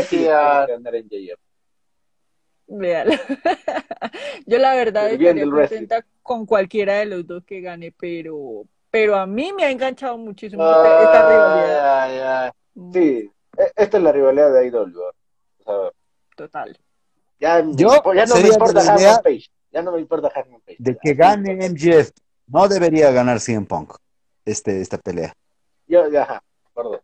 que 0.09 0.25
ganar 0.25 0.95
en 0.95 1.09
JF. 1.09 1.39
Véalo. 2.67 3.11
Yo 4.45 4.57
la 4.57 4.75
verdad 4.75 5.09
estaría 5.11 5.43
contenta 5.49 6.05
con 6.21 6.45
cualquiera 6.45 6.95
de 6.95 7.05
los 7.05 7.27
dos 7.27 7.43
que 7.45 7.61
gane, 7.61 7.91
pero, 7.91 8.63
pero 8.89 9.15
a 9.15 9.25
mí 9.25 9.51
me 9.53 9.65
ha 9.65 9.71
enganchado 9.71 10.17
muchísimo 10.17 10.63
esta, 10.63 11.03
esta 11.03 11.29
rivalidad. 11.29 12.43
Ay. 12.45 12.51
Sí, 12.93 13.31
E- 13.57 13.71
Esta 13.75 13.97
es 13.97 14.03
la 14.03 14.11
rivalidad 14.11 14.53
de 14.53 14.67
IW. 14.67 14.99
O 14.99 15.63
sea, 15.63 15.91
Total. 16.35 16.77
ya, 17.39 17.63
Yo 17.75 18.01
ya 18.13 18.25
no 18.25 18.35
me 18.35 18.47
importa 18.49 18.81
Hangman 18.81 19.21
Page. 19.23 19.47
Ya 19.71 19.81
no 19.81 19.91
me 19.91 19.99
importa 19.99 20.31
Hangman 20.33 20.61
Page. 20.61 20.77
De 20.79 20.97
que 21.01 21.13
gane 21.13 21.55
MJF. 21.69 22.11
No 22.47 22.67
debería 22.67 23.11
ganar 23.11 23.39
CM 23.39 23.65
Punk 23.65 23.95
este, 24.45 24.81
esta 24.81 24.97
pelea. 24.97 25.33
Yo, 25.87 26.09
ya, 26.09 26.23
ajá, 26.23 26.43
perdón. 26.73 26.99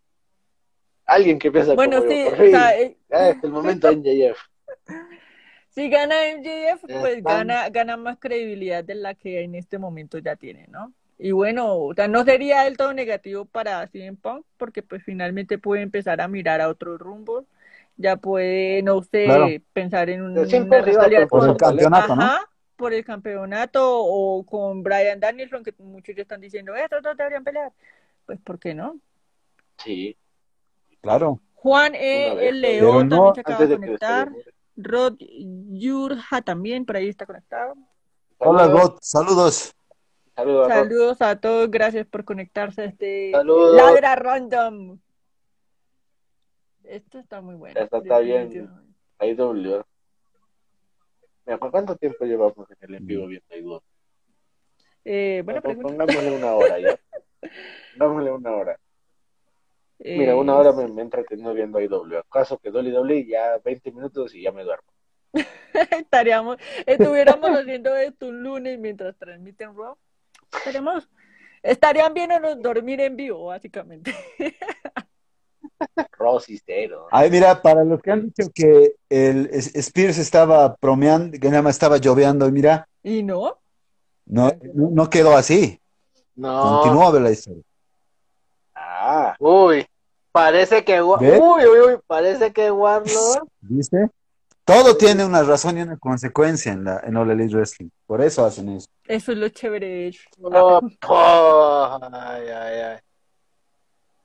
Alguien 1.10 1.40
que 1.40 1.52
piensa 1.52 1.76
Bueno, 1.76 1.98
como 1.98 2.10
sí, 2.10 2.24
yo, 2.24 2.30
por 2.30 2.34
o 2.34 2.38
fin. 2.38 2.52
sea, 2.52 2.80
eh, 2.80 2.98
Ya 3.10 3.30
es 3.30 3.44
el 3.44 3.52
momento 3.52 3.90
en 3.90 4.04
JF. 4.04 4.40
si 5.70 5.90
gana 5.90 6.26
MJF, 6.28 6.88
pues 6.88 7.24
gana, 7.24 7.70
gana 7.70 7.98
más 7.98 8.18
credibilidad 8.20 8.84
de 8.84 8.96
la 8.96 9.16
que 9.16 9.42
en 9.42 9.56
este 9.56 9.78
momento 9.78 10.18
ya 10.20 10.36
tiene, 10.36 10.68
¿no? 10.70 10.94
Y 11.18 11.32
bueno, 11.32 11.76
o 11.76 11.94
sea, 11.94 12.08
no 12.08 12.24
sería 12.24 12.64
del 12.64 12.78
todo 12.78 12.94
negativo 12.94 13.46
para 13.46 13.86
CM 13.88 14.18
Punk, 14.18 14.46
porque 14.58 14.84
pues 14.84 15.04
finalmente 15.04 15.58
puede 15.58 15.82
empezar 15.82 16.22
a 16.22 16.28
mirar 16.28 16.62
a 16.62 16.70
otros 16.70 16.98
rumbos, 17.00 17.46
ya 17.98 18.16
puede, 18.16 18.82
no 18.84 19.02
sé, 19.02 19.26
Claro. 19.26 19.50
pensar 19.74 20.10
en 20.10 20.22
un- 20.22 20.38
una 20.38 20.82
rivalidad 20.82 21.28
por 21.28 21.50
el 21.50 21.58
campeonato, 21.58 22.16
¿no? 22.16 22.22
ajá, 22.24 22.50
por 22.78 22.94
el 22.94 23.04
campeonato 23.04 23.82
o 24.02 24.46
con 24.46 24.82
Brian 24.84 25.20
Danielson, 25.20 25.64
que 25.64 25.74
muchos 25.80 26.16
ya 26.16 26.22
están 26.22 26.40
diciendo, 26.40 26.74
estos 26.76 27.04
dos 27.04 27.18
deberían 27.18 27.44
pelear. 27.44 27.74
Pues, 28.26 28.40
¿por 28.40 28.58
qué 28.60 28.74
no? 28.74 28.98
Sí. 29.84 30.16
Claro. 31.02 31.40
Juan 31.56 31.94
E. 31.96 32.34
pero 32.38 32.58
León 32.58 33.10
no 33.10 33.18
también 33.18 33.36
se 33.36 33.42
acaba 33.42 33.66
de 33.66 33.76
conectar. 33.76 34.32
Rod 34.78 35.16
Yurja 35.20 36.42
también, 36.42 36.86
por 36.86 36.96
ahí 36.96 37.10
está 37.10 37.26
conectado. 37.26 37.76
Hola, 38.38 38.66
Saludos. 38.66 38.90
God. 38.90 38.98
Saludos. 39.02 39.76
Saludos. 40.36 40.66
a 40.66 40.70
todos. 40.70 40.78
Saludos 40.78 41.22
a 41.22 41.40
todos, 41.40 41.72
gracias 41.72 42.08
por 42.08 42.24
conectarse 42.24 42.82
a 42.82 42.86
este 42.86 43.32
Saludos. 43.32 43.76
Ladra 43.76 44.16
Random. 44.16 45.00
Esto 46.86 47.20
está 47.20 47.42
muy 47.42 47.56
bueno. 47.56 47.80
Esto 47.80 47.98
está 47.98 48.20
bien. 48.20 48.70
Mira, 49.20 49.86
¿con 51.60 51.72
cuánto 51.72 51.98
tiempo 51.98 52.26
llevamos 52.26 52.70
en 52.70 52.78
el 52.82 52.96
en 52.96 53.06
vivo 53.06 53.28
viendo 53.28 53.58
IW? 53.58 53.82
Eh, 55.04 55.42
buena 55.44 55.62
pregunta. 55.62 55.90
Pongámosle 55.90 56.38
una 56.38 56.54
hora 56.54 56.80
ya. 56.80 57.00
Pongámosle 57.98 58.32
una 58.32 58.52
hora. 58.52 58.80
Mira, 60.00 60.36
una 60.36 60.56
hora 60.56 60.72
me, 60.72 60.88
me 60.88 61.02
he 61.02 61.04
entretenido 61.04 61.54
viendo 61.54 61.80
IW. 61.80 62.20
¿Acaso 62.20 62.58
que 62.58 62.70
WWE 62.72 63.26
ya 63.26 63.58
20 63.64 63.92
minutos 63.92 64.34
y 64.34 64.44
ya 64.44 64.52
me 64.52 64.64
duermo? 64.64 64.88
estaríamos, 65.92 66.58
estuviéramos 66.86 67.52
haciendo 67.52 67.96
esto 67.96 68.28
un 68.28 68.44
lunes 68.44 68.80
mientras 68.80 69.16
transmiten 69.18 69.76
Raw. 69.76 69.96
Estaríamos, 70.52 71.10
estarían 71.62 72.14
viéndonos 72.14 72.62
dormir 72.62 73.02
en 73.02 73.16
vivo, 73.16 73.46
básicamente. 73.46 74.14
Rosy 76.18 76.60
cero. 76.66 77.08
Ay, 77.12 77.30
mira, 77.30 77.62
para 77.62 77.84
los 77.84 78.02
que 78.02 78.12
han 78.12 78.26
dicho 78.26 78.50
que 78.54 78.96
el 79.10 79.50
Spears 79.54 80.18
estaba 80.18 80.76
bromeando, 80.82 81.38
que 81.40 81.50
nada 81.50 81.62
más 81.62 81.76
estaba 81.76 81.98
lloviendo, 81.98 82.50
mira, 82.52 82.88
¿Y 83.04 83.24
no? 83.24 83.60
no, 84.26 84.52
no 84.74 84.90
no 84.92 85.10
quedó 85.10 85.36
así. 85.36 85.80
No. 86.36 86.82
Continuó 86.82 87.18
la 87.20 87.32
historia. 87.32 87.64
Ah, 88.92 89.36
Uy, 89.40 89.86
parece 90.32 90.84
que. 90.84 91.00
Uy, 91.02 91.18
uy, 91.22 91.80
uy, 91.80 92.00
parece 92.08 92.52
que 92.52 92.72
Warlord. 92.72 93.48
¿Viste? 93.62 94.10
Todo 94.66 94.98
tiene 94.98 95.24
una 95.26 95.44
razón 95.44 95.78
y 95.78 95.82
una 95.84 95.98
consecuencia 95.98 96.72
en 96.72 96.84
la 96.86 97.00
en 97.04 97.16
All 97.18 97.30
Elite 97.30 97.56
Wrestling. 97.56 97.90
Por 98.08 98.22
eso 98.22 98.44
hacen 98.46 98.70
eso. 98.70 98.88
Eso 99.06 99.32
es 99.32 99.38
lo 99.38 99.50
chévere 99.50 99.88
de 99.88 100.08
ellos. 100.08 100.24
Oh, 100.42 100.80
oh, 101.08 102.00
ay, 102.14 102.48
ay, 102.50 102.80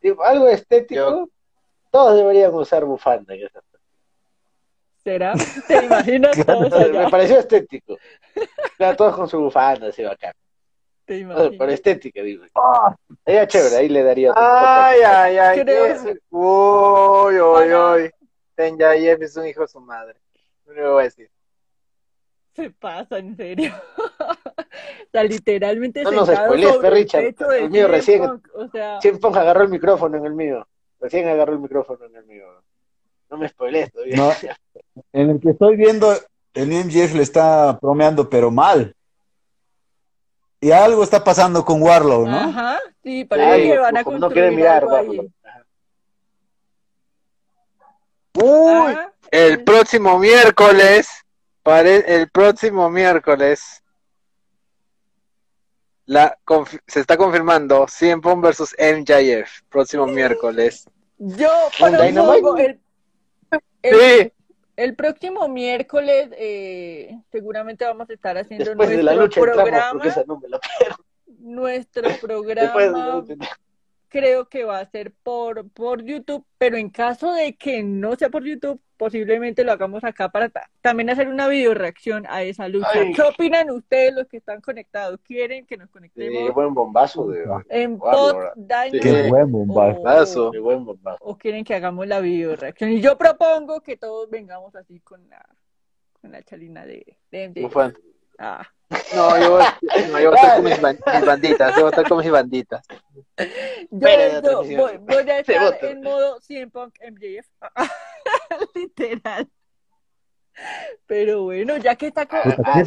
ay. 0.03 0.13
algo 0.25 0.49
estético. 0.49 0.95
Yo- 1.01 1.29
Todos 1.91 2.17
deberían 2.17 2.55
usar 2.55 2.85
bufanda. 2.87 3.35
en 3.35 3.47
esa- 3.47 3.61
¿Será? 5.03 5.35
¿Te 5.69 5.85
imaginas 5.85 6.37
todos 6.47 6.91
Me 6.91 7.11
pareció 7.11 7.39
estético. 7.39 7.99
Todos 8.97 9.15
con 9.17 9.29
su 9.29 9.39
bufanda, 9.41 9.89
así 9.89 10.03
bacán. 10.03 10.33
¿Te 11.07 11.23
No, 11.25 11.65
estética, 11.69 12.23
digo. 12.23 12.45
Sería 13.25 13.47
chévere, 13.47 13.77
ahí 13.77 13.89
le 13.89 14.03
daría. 14.03 14.31
otro 14.31 14.43
Ay, 14.43 15.01
ay, 15.01 15.39
ay. 15.39 15.61
Creo- 15.61 15.85
¿qué 15.85 15.91
es? 15.93 16.19
Uy, 16.31 17.41
uy, 17.41 17.75
uy. 17.75 18.11
Tenyayev 18.55 19.23
es 19.23 19.37
un 19.37 19.47
hijo 19.47 19.63
de 19.63 19.69
su 19.69 19.81
madre. 19.81 20.19
No 20.67 20.73
le 20.73 20.89
voy 20.89 21.01
a 21.01 21.05
decir. 21.05 21.31
Se 22.55 22.71
pasa, 22.71 23.19
en 23.19 23.37
serio. 23.37 23.73
O 24.77 25.17
sea, 25.17 25.23
literalmente 25.23 26.03
No 26.03 26.11
nos 26.11 26.29
el 26.29 26.35
Richard. 26.91 27.35
El 27.53 27.71
mío 27.71 27.87
recién- 27.87 28.43
O 28.55 28.69
sea, 28.69 28.99
agarró 29.39 29.63
el 29.63 29.69
micrófono 29.69 30.17
en 30.17 30.27
el 30.27 30.35
mío. 30.35 30.67
Recién 30.99 31.29
agarró 31.29 31.53
el 31.53 31.61
micrófono 31.61 32.05
en 32.07 32.17
el 32.17 32.25
mío. 32.27 32.45
No 33.31 33.37
me 33.37 33.49
spoilees 33.49 33.93
todavía. 33.93 34.17
No, 34.17 34.31
en 35.13 35.31
el 35.31 35.41
que 35.41 35.51
estoy 35.51 35.77
viendo, 35.77 36.13
el 36.55 36.73
MJF 36.73 37.15
le 37.15 37.23
está 37.23 37.79
bromeando, 37.81 38.29
pero 38.29 38.51
mal. 38.51 38.97
Y 40.65 40.73
algo 40.73 41.03
está 41.05 41.23
pasando 41.23 41.63
con 41.63 41.83
Warlow, 41.83 42.27
¿no? 42.27 42.39
ajá, 42.39 42.81
sí, 43.03 43.27
parece 43.27 43.65
que 43.65 43.79
van 43.79 43.97
a 43.99 44.03
construir 44.05 44.21
no 44.21 44.31
quiere 44.31 44.51
mirar, 44.51 44.83
algo 44.85 44.97
ahí. 44.97 45.31
Uy, 48.43 48.93
Ajá, 48.93 49.13
el 49.31 49.63
próximo 49.63 50.19
miércoles. 50.19 51.07
pare- 51.63 52.05
el 52.15 52.31
próximo 52.31 52.89
miércoles. 52.89 53.83
La, 56.07 56.39
conf- 56.47 56.81
se 56.87 57.01
está 57.01 57.19
confirmando 57.19 57.87
100 57.87 58.23
Punk 58.23 58.43
versus 58.43 58.75
MJF. 58.79 59.61
Próximo 59.69 60.07
miércoles. 60.07 60.87
Yo 61.19 61.51
¿Un 61.81 61.93
propongo 61.93 62.55
Dynamite? 62.55 62.65
el, 62.65 63.61
el, 63.83 64.01
Sí. 64.23 64.33
El 64.77 64.97
próximo 64.97 65.49
miércoles 65.49 66.29
eh, 66.33 67.19
seguramente 67.31 67.85
vamos 67.85 68.09
a 68.11 68.13
estar 68.13 68.37
haciendo 68.37 68.65
Después 68.65 68.89
de 68.89 69.03
la 69.03 69.15
nuestro 69.15 69.45
lucha 69.45 69.55
programa. 69.55 69.93
porque 69.93 70.09
esa 70.09 70.25
no 70.27 70.39
me 70.39 70.49
la 70.49 70.61
Nuestro 71.39 72.03
Después 72.09 72.25
de 72.25 72.55
la 72.55 72.73
programa 72.73 73.25
creo 74.15 74.49
que 74.49 74.63
va 74.63 74.79
a 74.79 74.89
ser 74.89 75.13
por, 75.25 75.69
por 75.71 76.05
YouTube, 76.05 76.47
pero 76.57 76.77
en 76.77 76.89
caso 76.89 77.33
de 77.33 77.57
que 77.57 77.83
no 77.83 78.15
sea 78.15 78.29
por 78.31 78.45
YouTube, 78.45 78.81
posiblemente 79.05 79.65
lo 79.65 79.73
hagamos 79.73 80.03
acá 80.03 80.31
para 80.31 80.49
ta- 80.49 80.71
también 80.81 81.11
hacer 81.11 81.29
una 81.29 81.47
video 81.47 81.75
reacción 81.75 82.25
a 82.27 82.43
esa 82.43 82.69
lucha. 82.69 82.89
Ay. 82.95 83.13
¿Qué 83.13 83.21
opinan 83.21 83.71
ustedes 83.71 84.15
los 84.15 84.27
que 84.29 84.39
están 84.39 84.63
conectados? 84.63 85.21
¿Quieren 85.23 85.67
que 85.67 85.77
nos 85.77 85.89
Qué 85.89 85.93
conectemos 85.93 86.55
buen 86.55 86.73
bombazo 86.73 87.29
de. 87.29 87.45
en 87.69 87.99
Pod 87.99 88.37
Qué 89.03 89.29
buen 89.29 89.53
bombazo. 89.53 90.51
Qué 90.53 90.59
buen 90.59 90.87
bombazo. 90.87 91.19
o 91.21 91.37
quieren 91.37 91.65
que 91.65 91.75
hagamos 91.75 92.07
la 92.07 92.21
video 92.21 92.57
reacción? 92.57 92.93
Y 92.93 93.03
yo 93.03 93.19
propongo 93.19 93.83
que 93.83 93.99
todos 93.99 94.31
vengamos 94.31 94.75
así 94.75 95.01
con 95.01 95.29
la 95.29 95.45
con 96.23 96.33
la 96.33 96.43
chalina 96.43 96.87
de, 96.87 97.19
de 97.31 97.49
MJ. 97.51 97.93
Ah. 98.39 98.67
No, 99.15 99.39
yo, 99.39 99.51
voy- 99.51 99.65
no, 100.13 100.21
yo 100.21 100.31
voy 100.31 100.39
a 100.39 100.43
estar 100.43 100.57
con 100.57 100.65
mis, 100.65 100.81
ban- 100.81 100.99
mis 101.15 101.25
banditas. 101.27 101.75
Yo 101.75 101.81
voy 101.83 101.87
a 101.87 101.91
estar 101.91 102.09
con 102.09 102.19
mis 102.19 102.31
banditas. 102.31 102.87
Yo, 103.91 104.63
voy, 104.79 104.97
voy 104.99 105.31
a 105.31 105.39
estar 105.41 105.79
en 105.85 106.01
modo 106.01 106.41
100 106.41 106.71
Punk 106.71 106.95
MJF. 107.11 107.47
Literal. 108.75 109.49
Pero 111.07 111.45
bueno, 111.45 111.77
ya 111.79 111.97
que 111.97 112.09
está 112.09 112.27
con... 112.27 112.41
Qué 112.43 112.85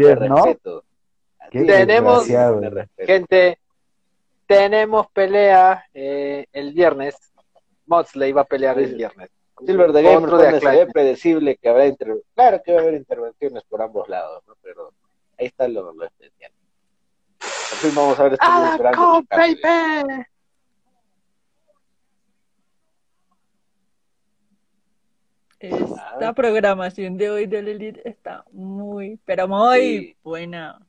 Jeff, 0.00 0.20
¿no? 0.20 0.56
Tenemos-. 1.50 2.26
Gente, 2.96 3.58
tenemos 4.46 5.08
pelea 5.10 5.84
eh, 5.94 6.46
el 6.52 6.72
viernes. 6.72 7.16
Moxley 7.86 8.32
va 8.32 8.42
a 8.42 8.44
pelear 8.44 8.78
el 8.78 8.94
viernes. 8.94 9.30
Silver 9.64 9.92
Gamer 9.92 10.16
Otro 10.16 10.38
de 10.38 10.60
se 10.60 10.70
ve 10.70 10.86
predecible 10.86 11.56
que 11.56 11.68
habrá 11.68 11.86
inter... 11.86 12.16
Claro 12.34 12.62
que 12.64 12.72
va 12.72 12.78
a 12.78 12.82
haber 12.82 12.94
intervenciones 12.94 13.62
por 13.64 13.82
ambos 13.82 14.08
lados, 14.08 14.42
¿no? 14.46 14.54
Pero 14.62 14.92
ahí 15.38 15.46
está 15.46 15.68
lo, 15.68 15.92
lo 15.92 16.04
especial. 16.04 16.52
Por 17.38 17.78
fin 17.78 17.94
vamos 17.94 18.18
a 18.18 18.22
ver 18.24 18.32
este 18.34 18.46
¡Ah, 18.48 18.76
Esta 25.60 26.32
programación 26.34 27.16
de 27.18 27.30
hoy 27.30 27.46
del 27.46 27.68
Elite 27.68 28.08
está 28.08 28.44
muy, 28.52 29.18
pero 29.26 29.46
muy 29.46 29.78
Sí. 29.80 30.16
buena. 30.22 30.80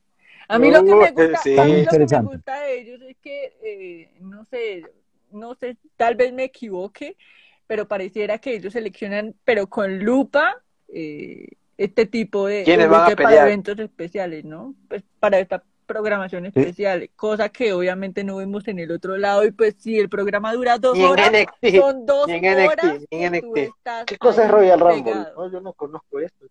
A 0.48 0.60
mí 0.60 0.72
lo 0.72 0.84
que 0.84 0.96
me 0.96 1.12
gusta, 1.12 1.38
Sí. 1.40 1.58
a 1.58 1.66
mí 1.66 1.84
lo 1.84 1.92
que 1.92 2.00
me 2.00 2.22
gusta 2.22 2.60
de 2.62 2.80
ellos 2.80 3.02
es 3.02 3.18
que, 3.22 3.54
eh, 3.64 4.10
no 4.22 4.46
sé, 4.46 4.86
no 5.32 5.56
sé, 5.56 5.78
tal 5.98 6.16
vez 6.16 6.34
me 6.34 6.46
equivoque, 6.46 7.18
pero 7.68 7.88
pareciera 7.88 8.38
que 8.38 8.56
ellos 8.56 8.74
seleccionan, 8.74 9.36
pero 9.46 9.68
con 9.68 10.00
lupa, 10.00 10.62
eh, 10.94 11.48
este 11.78 12.06
tipo 12.06 12.48
de, 12.48 12.64
¿Quiénes 12.64 12.86
de 12.86 12.90
van 12.90 13.02
a 13.02 13.04
lucha 13.06 13.16
para 13.16 13.30
pelear? 13.30 13.48
eventos 13.48 13.80
especiales, 13.80 14.46
¿no? 14.46 14.76
Pues 14.88 15.04
para 15.20 15.40
esta 15.40 15.64
programación 15.94 16.44
Sí. 16.44 16.60
especial, 16.60 17.10
cosa 17.16 17.50
que 17.50 17.74
obviamente 17.74 18.24
no 18.24 18.38
vemos 18.38 18.68
en 18.68 18.80
el 18.80 18.92
otro 18.92 19.18
lado, 19.18 19.44
y 19.46 19.52
pues 19.52 19.76
si 19.80 20.00
el 20.00 20.10
programa 20.10 20.54
dura 20.54 20.78
dos 20.78 20.98
Ni 20.98 21.04
en 21.04 21.10
horas, 21.10 21.32
NXT. 21.32 21.80
son 21.80 22.06
dos 22.06 22.28
ni 22.28 22.34
en 22.36 22.46
NXT, 22.46 22.68
horas 22.72 22.98
tú 23.42 23.56
estás 23.56 24.06
¿Qué 24.06 24.18
cosa 24.18 24.46
es 24.46 24.52
Royal 24.52 24.80
Rumble? 24.80 25.14
No, 25.36 25.52
yo 25.52 25.62
no 25.62 25.74
conozco 25.74 26.20
esto. 26.20 26.46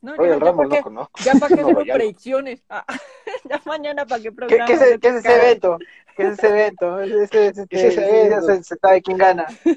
No, 0.00 0.16
Royal 0.16 0.38
ya, 0.38 0.44
ya 0.44 0.50
Rumble 0.52 0.68
no 0.76 0.82
conozco. 0.82 1.20
ya 1.24 1.32
para 1.34 1.48
qué 1.56 1.62
No, 1.62 1.68
hacemos 1.68 1.84
predicciones. 1.84 2.62
Ah, 2.68 2.84
ya 3.48 3.60
mañana 3.64 4.04
para 4.06 4.18
qué 4.22 4.28
¿Qué, 4.28 4.32
programa. 4.34 4.66
qué 4.66 4.72
es, 4.74 4.98
qué 5.00 5.08
es 5.08 5.14
ese 5.16 5.34
evento? 5.34 5.78
¿Qué 6.16 6.22
es 6.28 6.32
ese 6.38 6.48
evento? 6.48 7.00
Ese, 7.00 7.22
ese, 7.24 7.46
ese, 7.48 7.66
¿Qué 7.68 7.76
es 7.76 7.84
ese 7.84 8.00
ese- 8.04 8.20
evento? 8.26 8.50
ese- 8.50 8.62
se 8.64 8.76
sabe 8.76 9.00
quién 9.02 9.16
gana. 9.18 9.46
Se 9.48 9.76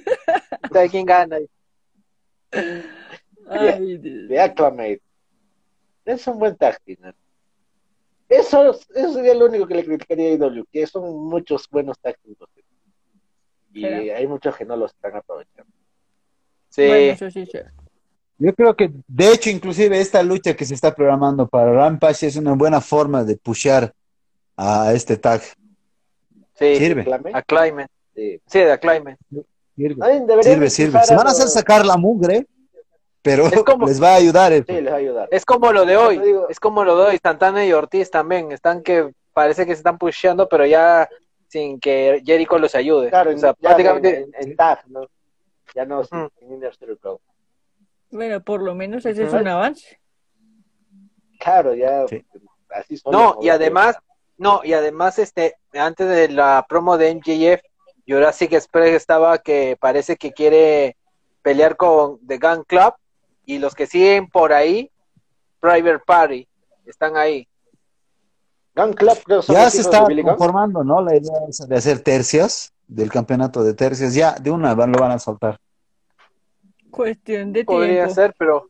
sabe 0.74 0.90
quién 0.90 1.06
gana. 1.06 1.38
Ay, 3.50 3.98
Dios. 3.98 4.28
de 4.30 4.40
Acclamate. 4.40 5.02
Es 6.06 6.28
un 6.28 6.40
buen 6.40 6.56
team, 6.58 6.76
¿no? 7.00 7.14
Eso, 8.30 8.72
eso 8.94 9.14
sería 9.14 9.34
lo 9.36 9.46
único 9.46 9.66
que 9.68 9.76
le 9.76 9.86
criticaría 9.86 10.30
a 10.30 10.34
IW, 10.34 10.66
que 10.72 10.86
son 10.88 11.04
muchos 11.30 11.68
buenos 11.70 11.98
teams. 12.00 12.18
Y 13.74 13.82
Será. 13.82 14.18
hay 14.18 14.28
muchos 14.28 14.56
que 14.56 14.66
no 14.66 14.76
los 14.76 14.92
están 14.94 15.16
aprovechando. 15.16 15.72
Sí. 16.70 16.86
Bueno, 16.88 17.14
eso 17.14 17.32
sí, 17.32 17.46
sí. 17.46 17.60
Yo 18.40 18.54
creo 18.54 18.76
que, 18.76 18.92
de 19.08 19.32
hecho, 19.34 19.50
inclusive 19.50 20.00
esta 20.00 20.22
lucha 20.24 20.56
que 20.56 20.66
se 20.66 20.74
está 20.74 20.94
programando 20.94 21.48
para 21.48 21.72
Rampage 21.72 22.28
es 22.28 22.36
una 22.36 22.54
buena 22.54 22.82
forma 22.82 23.24
de 23.24 23.38
pushear 23.38 23.94
a 24.56 24.94
este 24.94 25.18
tag. 25.18 25.42
sí. 26.56 26.76
Sirve, 26.76 27.06
A 27.34 27.42
Climate. 27.44 27.90
sí. 28.16 28.42
Sí, 28.46 28.60
de 28.60 28.80
Climate. 28.80 29.18
sirve, 29.76 30.44
sirve, 30.44 30.70
sirve. 30.70 30.86
empezar 30.88 31.06
Se 31.06 31.16
van 31.16 31.28
a 31.28 31.32
hacer 31.32 31.48
sacar 31.48 31.86
la 31.86 31.98
mugre, 31.98 32.46
pero 33.22 33.46
como- 33.66 33.88
les 33.88 34.02
va 34.02 34.14
a 34.14 34.16
ayudar 34.16 34.54
eso. 34.54 34.66
Sí, 34.68 34.82
les 34.82 34.92
va 34.92 34.96
a 34.96 35.00
ayudar. 35.00 35.28
Es 35.32 35.46
como 35.46 35.72
lo 35.72 35.86
de 35.86 35.98
hoy. 35.98 36.18
Digo- 36.20 36.48
Es 36.50 36.60
como 36.60 36.84
lo 36.84 36.98
de 36.98 37.04
hoy. 37.12 37.20
Santana 37.22 37.66
y 37.66 37.74
Ortiz 37.74 38.10
también. 38.10 38.52
Están 38.52 38.82
que 38.84 39.12
parece 39.34 39.66
que 39.66 39.74
se 39.74 39.80
están 39.80 39.98
pusheando, 39.98 40.48
pero 40.50 40.66
ya 40.66 41.08
sin 41.48 41.80
que 41.80 42.22
Jericho 42.26 42.58
los 42.58 42.76
ayude. 42.76 43.10
Claro, 43.10 43.32
o 43.34 43.38
sea, 43.38 43.52
ya 43.60 43.70
prácticamente. 43.70 44.28
en, 44.40 44.50
en 44.50 44.56
tag, 44.56 44.84
¿no? 44.88 45.02
Ya 45.76 45.86
no 45.86 46.02
Mm. 46.02 46.28
en 46.42 46.54
Inner 46.54 46.76
Circle. 46.76 47.18
Bueno, 48.10 48.42
por 48.42 48.62
lo 48.62 48.74
menos 48.76 49.06
ese 49.06 49.26
es 49.26 49.34
un 49.34 49.48
avance. 49.48 50.00
Claro, 51.40 51.74
ya 51.76 52.08
Sí. 52.08 52.26
así 52.70 52.98
son 52.98 53.12
No, 53.12 53.38
y 53.42 53.50
además, 53.50 53.98
no, 54.38 54.62
y 54.64 54.74
además, 54.74 55.20
este, 55.20 55.56
antes 55.74 56.08
de 56.08 56.30
la 56.30 56.66
promo 56.68 56.98
de 56.98 57.10
MJF, 57.12 57.62
Jurassic 58.08 58.54
Express 58.54 58.94
estaba 58.96 59.38
que 59.38 59.78
parece 59.80 60.16
que 60.16 60.32
quiere 60.32 60.96
pelear 61.42 61.76
con 61.76 62.20
The 62.26 62.38
Gun 62.38 62.64
Club 62.64 62.94
y 63.48 63.60
los 63.60 63.74
que 63.74 63.88
siguen 63.88 64.28
por 64.28 64.52
ahí, 64.54 64.92
Private 65.62 66.00
Party, 66.06 66.48
están 66.86 67.16
ahí. 67.18 67.48
Gun 68.76 68.94
Club 68.94 69.18
creo 69.24 69.42
son 69.42 69.56
Ya 69.56 69.64
los 69.64 69.74
se 69.74 69.82
está 69.82 70.06
conformando, 70.22 70.84
¿no? 70.84 71.02
La 71.02 71.16
idea 71.16 71.34
de 71.68 71.76
hacer 71.78 72.02
tercias, 72.02 72.72
del 72.88 73.10
campeonato 73.10 73.64
de 73.64 73.74
tercias. 73.74 74.14
Ya, 74.14 74.34
de 74.34 74.52
una 74.52 74.76
van- 74.76 74.92
lo 74.92 75.00
van 75.00 75.12
a 75.12 75.18
soltar. 75.20 75.58
Cuestión 76.92 77.54
de 77.54 77.64
Podría 77.64 78.04
tiempo. 78.04 78.14
ser, 78.14 78.36
pero, 78.38 78.70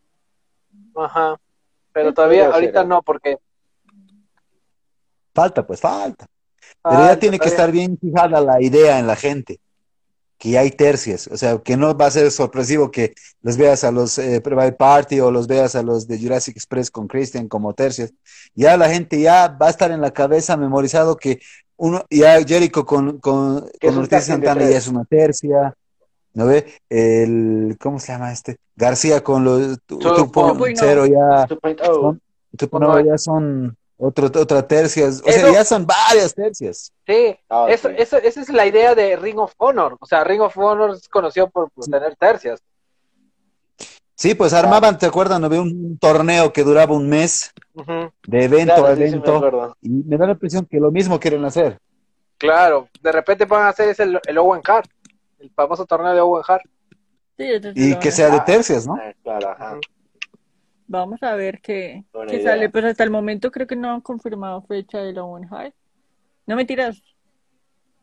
ajá, 0.96 1.36
pero 1.92 2.14
todavía 2.14 2.44
podría 2.44 2.56
ahorita 2.56 2.80
ser. 2.82 2.88
no, 2.88 3.02
porque 3.02 3.38
Falta, 5.34 5.66
pues 5.68 5.80
falta. 5.82 6.26
Pero 6.84 7.02
Ah, 7.02 7.08
ya 7.08 7.20
tiene 7.20 7.40
que 7.40 7.48
estar 7.50 7.72
bien 7.72 7.98
fijada 7.98 8.42
la 8.42 8.62
idea 8.62 8.98
en 9.00 9.08
la 9.08 9.16
gente, 9.16 9.60
que 10.38 10.52
ya 10.52 10.60
hay 10.62 10.70
tercias, 10.72 11.28
o 11.28 11.36
sea, 11.38 11.58
que 11.58 11.76
no 11.78 11.98
va 11.98 12.06
a 12.08 12.12
ser 12.12 12.30
sorpresivo 12.32 12.92
que 12.92 13.14
los 13.42 13.58
veas 13.58 13.84
a 13.84 13.92
los 13.92 14.18
eh, 14.20 14.40
Private 14.42 14.74
Party 14.74 15.20
o 15.20 15.32
los 15.32 15.48
veas 15.48 15.76
a 15.76 15.82
los 15.82 16.08
de 16.08 16.20
Jurassic 16.20 16.56
Express 16.56 16.92
con 16.92 17.08
Christian 17.08 17.48
como 17.48 17.74
tercias. 17.74 18.14
Ya 18.54 18.78
la 18.78 18.88
gente 18.90 19.20
ya 19.20 19.48
va 19.60 19.68
a 19.68 19.72
estar 19.72 19.90
en 19.92 20.00
la 20.02 20.12
cabeza 20.12 20.56
memorizado 20.56 21.18
que 21.18 21.40
uno, 21.76 22.04
ya 22.10 22.40
Jericho 22.44 22.86
con, 22.86 23.20
con, 23.20 23.62
con 23.82 23.98
Ortiz 23.98 24.24
Santana 24.26 24.62
ya 24.70 24.78
es 24.78 24.88
una 24.88 25.06
tercia, 25.06 25.74
¿no 26.34 26.46
ve? 26.46 26.66
El, 26.90 27.76
¿cómo 27.80 28.00
se 28.00 28.12
llama 28.12 28.32
este? 28.32 28.58
García 28.76 29.24
con 29.24 29.44
los 29.44 29.80
tu- 29.88 29.98
Two 29.98 30.16
tu- 30.16 30.32
point 30.32 30.80
oh. 32.92 33.00
ya 33.04 33.14
2.0. 33.16 33.18
son, 33.18 33.78
otro, 33.98 34.28
otra 34.28 34.68
tercias, 34.68 35.22
o 35.26 35.32
sea, 35.32 35.52
ya 35.52 35.66
son 35.66 35.86
varias 35.86 36.34
tercias. 36.34 36.92
sí, 37.06 37.36
Ah, 37.50 37.66
eso, 37.70 37.90
sí. 37.90 37.96
eso, 37.98 38.18
esa 38.18 38.42
es 38.42 38.50
la 38.50 38.66
idea 38.66 38.94
de 38.96 39.16
Ring 39.16 39.40
of 39.40 39.54
Honor, 39.58 39.98
o 40.00 40.06
sea, 40.06 40.24
Ring 40.24 40.42
of 40.42 40.58
Honor 40.58 40.92
es 40.92 41.08
conocido 41.10 41.50
por, 41.50 41.70
por 41.72 41.84
Sí. 41.86 41.92
tener 41.92 42.16
tercias. 42.16 42.60
Sí, 44.16 44.34
pues 44.34 44.52
armaban, 44.54 44.98
¿te 44.98 45.06
acuerdan? 45.06 45.44
Había 45.44 45.62
un 45.62 45.98
torneo 46.00 46.52
que 46.52 46.64
duraba 46.64 46.96
un 46.96 47.08
mes, 47.08 47.52
de 47.76 48.44
evento 48.44 48.74
Claro, 48.74 48.88
a 48.88 48.90
sí, 48.90 48.96
sí 48.96 49.00
me 49.02 49.08
evento, 49.10 49.76
y 49.82 49.90
me 49.90 50.18
da 50.18 50.26
la 50.26 50.32
impresión 50.32 50.66
que 50.66 50.80
lo 50.80 50.90
mismo 50.92 51.20
quieren 51.20 51.46
hacer. 51.46 51.78
Claro, 52.40 52.88
de 53.02 53.12
repente 53.12 53.46
van 53.46 53.64
a 53.64 53.70
hacer 53.70 53.90
ese, 53.90 54.04
el, 54.04 54.20
el 54.26 54.38
Owen 54.40 54.62
Hart, 54.68 54.90
el 55.40 55.52
famoso 55.52 55.86
torneo 55.86 56.14
de 56.14 56.22
Owen 56.22 56.44
Hart. 56.48 56.64
Sí, 57.38 57.46
Y 57.76 57.96
que 58.00 58.12
sea 58.12 58.32
de 58.32 58.40
tercias, 58.42 58.88
¿no? 58.88 58.96
Ah, 58.96 59.14
claro, 59.24 59.50
ajá. 59.52 59.80
Vamos 60.88 61.22
a 61.22 61.36
ver 61.36 61.60
qué, 61.62 62.06
qué 62.30 62.42
sale. 62.42 62.70
Pues 62.70 62.86
hasta 62.86 63.04
el 63.04 63.10
momento 63.10 63.52
creo 63.52 63.68
que 63.68 63.76
no 63.76 63.92
han 63.92 64.02
confirmado 64.02 64.62
fecha 64.62 65.00
de 65.00 65.14
la 65.14 65.24
High. 65.50 65.74
No 66.46 66.56
mentiras. 66.56 67.04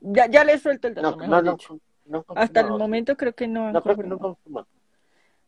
Ya, 0.00 0.26
ya 0.26 0.44
les 0.44 0.60
suelto 0.60 0.88
el 0.88 0.94
dato, 0.94 1.12
No, 1.12 1.16
mejor 1.16 1.30
no, 1.30 1.42
no, 1.42 1.52
dicho. 1.52 1.78
no 2.04 2.24
Hasta 2.36 2.60
el 2.60 2.68
momento 2.68 3.16
creo 3.16 3.34
que 3.34 3.48
no 3.48 3.68
han 3.68 3.72
No, 3.72 3.82
creo 3.82 3.96
que 3.96 4.02
confirmado. 4.18 4.66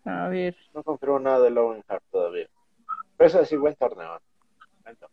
A 0.04 0.28
ver. 0.28 0.56
No 0.72 0.82
confirmó 0.82 1.18
nada 1.18 1.40
de 1.40 1.58
Owen 1.58 1.84
Hart 1.88 2.04
todavía. 2.10 2.48
Pero 3.18 3.28
eso 3.28 3.44
sí, 3.44 3.56
buen 3.56 3.74
torneo. 3.74 4.18
Torneo. 4.84 5.10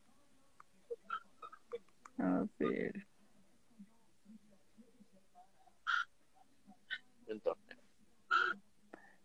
A 2.19 2.45
ver. 2.59 3.05
Buen 7.25 7.39
torneo. 7.41 7.62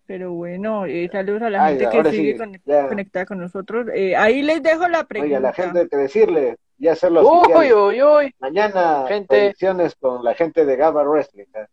Pero 0.09 0.33
bueno, 0.33 0.87
eh, 0.87 1.07
saludos 1.13 1.43
a 1.43 1.51
la 1.51 1.67
Ay, 1.67 1.79
gente 1.79 2.03
que 2.03 2.11
sigue 2.11 2.33
sí, 2.33 2.39
con- 2.39 2.89
conectada 2.89 3.27
con 3.27 3.39
nosotros. 3.41 3.89
Eh, 3.95 4.17
ahí 4.17 4.41
les 4.41 4.63
dejo 4.63 4.89
la 4.89 5.05
pregunta. 5.05 5.37
Oiga, 5.37 5.41
la 5.41 5.53
gente 5.53 5.81
hay 5.81 5.89
que 5.89 5.97
decirle, 5.99 6.57
ya 6.79 6.93
hacerlo 6.93 7.31
Uy, 7.31 7.71
uy, 7.75 8.03
uy. 8.03 8.35
Mañana 8.39 9.05
Gente. 9.07 9.55
con 10.01 10.25
la 10.25 10.33
gente 10.35 10.65
de 10.65 10.77
Gaba 10.77 11.03
Wrestling. 11.05 11.45
¿eh? 11.55 11.67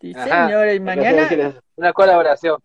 Sí, 0.00 0.12
Ajá. 0.16 0.46
señores, 0.48 0.80
mañana, 0.80 1.60
Una 1.76 1.92
colaboración. 1.92 2.58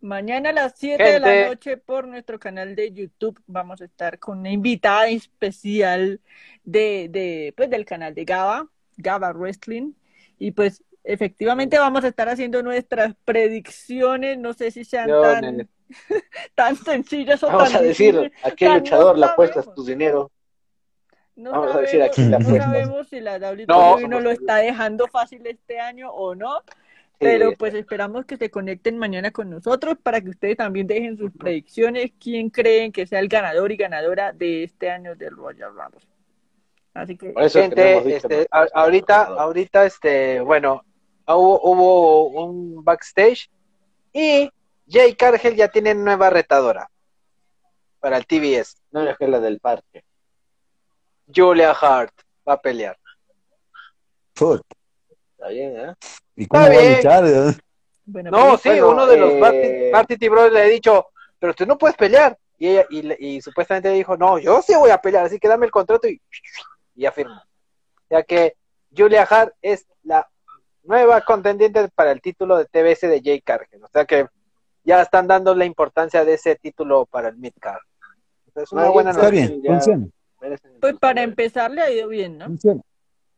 mañana 0.00 0.48
a 0.48 0.52
las 0.54 0.72
7 0.78 1.02
de 1.04 1.20
la 1.20 1.48
noche 1.48 1.76
por 1.76 2.08
nuestro 2.08 2.38
canal 2.38 2.74
de 2.74 2.92
YouTube 2.92 3.38
vamos 3.46 3.82
a 3.82 3.84
estar 3.84 4.18
con 4.18 4.38
una 4.38 4.50
invitada 4.52 5.06
especial 5.08 6.18
de, 6.64 7.08
de 7.10 7.52
pues 7.54 7.68
del 7.68 7.84
canal 7.84 8.14
de 8.14 8.24
Gaba, 8.24 8.68
Gaba 8.96 9.32
Wrestling. 9.34 9.92
Y 10.38 10.52
pues 10.52 10.82
efectivamente 11.06 11.78
vamos 11.78 12.04
a 12.04 12.08
estar 12.08 12.28
haciendo 12.28 12.62
nuestras 12.62 13.14
predicciones, 13.24 14.38
no 14.38 14.52
sé 14.52 14.70
si 14.70 14.84
sean 14.84 15.08
tan, 15.08 15.40
Predicciones. 15.40 15.66
tan 16.54 16.76
sencillas 16.76 17.42
o 17.42 17.46
Vamos 17.46 17.72
tan 17.72 17.76
a 17.80 17.82
decir 17.82 18.32
a 18.42 18.50
qué 18.50 18.68
luchador 18.68 19.14
no 19.16 19.20
le 19.20 19.26
apuestas 19.32 19.72
tu 19.74 19.84
dinero. 19.84 20.30
No 21.36 21.50
Vamos 21.52 21.68
a 21.68 21.72
sabemos, 21.74 21.92
decir 21.92 22.02
aquí 22.02 22.22
la 22.30 22.38
no 22.38 22.56
sabemos 22.64 23.08
si 23.08 23.20
la 23.20 23.36
WWE 23.38 23.66
No. 23.66 24.08
nos 24.08 24.22
lo 24.22 24.30
está 24.30 24.56
dejando 24.56 25.06
fácil 25.06 25.46
este 25.46 25.78
año 25.80 26.10
o 26.10 26.34
no, 26.34 26.60
Sí, 27.18 27.20
pero 27.20 27.52
pues 27.56 27.72
esperamos 27.74 28.26
que 28.26 28.36
se 28.36 28.50
conecten 28.50 28.98
mañana 28.98 29.30
con 29.30 29.48
nosotros 29.48 29.96
para 30.02 30.20
que 30.20 30.30
ustedes 30.30 30.56
también 30.58 30.86
dejen 30.86 31.16
sus 31.16 31.30
predicciones, 31.32 32.10
quién 32.20 32.50
creen 32.50 32.92
que 32.92 33.06
sea 33.06 33.20
el 33.20 33.28
ganador 33.28 33.70
y 33.72 33.76
ganadora 33.76 34.32
de 34.32 34.64
este 34.64 34.90
año 34.90 35.14
del 35.14 35.34
Royal 35.36 35.70
Rumble. 35.70 36.00
Así 36.92 37.16
que 37.16 37.30
por 37.30 37.42
eso 37.42 37.58
es 37.60 37.68
que 37.70 37.74
no 37.76 37.82
hemos 37.82 38.02
Gente, 38.02 38.14
dicho 38.14 38.28
este, 38.28 38.48
a- 38.50 38.66
ahorita, 38.74 39.24
ahorita, 39.24 39.84
este, 39.86 40.40
bueno, 40.40 40.84
hubo, 41.34 41.60
hubo 41.62 42.44
un 42.44 42.84
backstage 42.84 43.50
y 44.12 44.48
Jay 44.88 45.14
Cargill 45.16 45.56
ya 45.56 45.68
tiene 45.68 45.94
nueva 45.94 46.30
retadora 46.30 46.88
para 47.98 48.16
el 48.18 48.26
TBS. 48.26 48.76
No 48.92 49.02
es 49.02 49.16
que 49.18 49.26
la 49.26 49.40
del 49.40 49.58
parque. 49.58 50.04
Julia 51.34 51.72
Hart 51.72 52.12
va 52.48 52.52
a 52.54 52.60
pelear. 52.60 52.96
Put. 54.34 54.62
Está 55.32 55.48
bien, 55.48 55.76
¿eh? 55.76 55.94
¿Y 56.36 56.46
cómo 56.46 56.62
Está 56.66 56.74
va 56.76 56.80
a 56.80 56.90
luchar? 56.96 57.24
eh? 57.26 57.58
bueno, 58.04 58.30
No, 58.30 58.58
sí, 58.58 58.68
bueno, 58.68 58.90
uno 58.90 59.06
de 59.06 59.16
los 59.16 59.32
eh, 59.52 59.88
Party 59.92 60.28
Bros 60.28 60.52
le 60.52 60.60
ha 60.60 60.64
dicho, 60.66 61.06
pero 61.38 61.52
tú 61.54 61.66
no 61.66 61.76
puedes 61.76 61.96
pelear. 61.96 62.38
Y 62.58 62.68
ella, 62.68 62.86
y, 62.88 63.02
le- 63.02 63.16
y 63.18 63.40
supuestamente 63.42 63.90
dijo, 63.90 64.16
no, 64.16 64.38
yo 64.38 64.62
sí 64.62 64.74
voy 64.76 64.90
a 64.90 64.98
pelear, 65.00 65.26
así 65.26 65.38
que 65.38 65.48
dame 65.48 65.66
el 65.66 65.72
contrato 65.72 66.06
y, 66.08 66.20
y 66.94 67.02
ya 67.02 67.12
firma. 67.12 67.44
Ya 68.08 68.22
que 68.22 68.56
Julia 68.96 69.24
Hart 69.24 69.52
es 69.60 69.86
la 70.04 70.26
nueva 70.86 71.20
contendiente 71.22 71.88
para 71.94 72.12
el 72.12 72.20
título 72.20 72.56
de 72.56 72.64
TBS 72.66 73.08
de 73.08 73.20
Jay 73.22 73.40
Cargill. 73.40 73.82
O 73.84 73.88
sea 73.88 74.04
que 74.04 74.26
ya 74.84 75.02
están 75.02 75.26
dando 75.26 75.54
la 75.54 75.64
importancia 75.64 76.24
de 76.24 76.34
ese 76.34 76.56
título 76.56 77.06
para 77.06 77.28
el 77.28 77.36
Midcard. 77.36 77.80
Es 78.54 78.72
una 78.72 78.84
Ahí 78.84 78.92
buena 78.92 79.10
Está 79.10 79.24
noticia. 79.24 79.48
bien, 79.48 79.62
funciona, 79.64 80.06
pues 80.80 80.94
para 80.98 81.22
empezar 81.22 81.70
le 81.70 81.82
ha 81.82 81.90
ido 81.90 82.08
bien, 82.08 82.38
¿no? 82.38 82.46
funciona. 82.46 82.80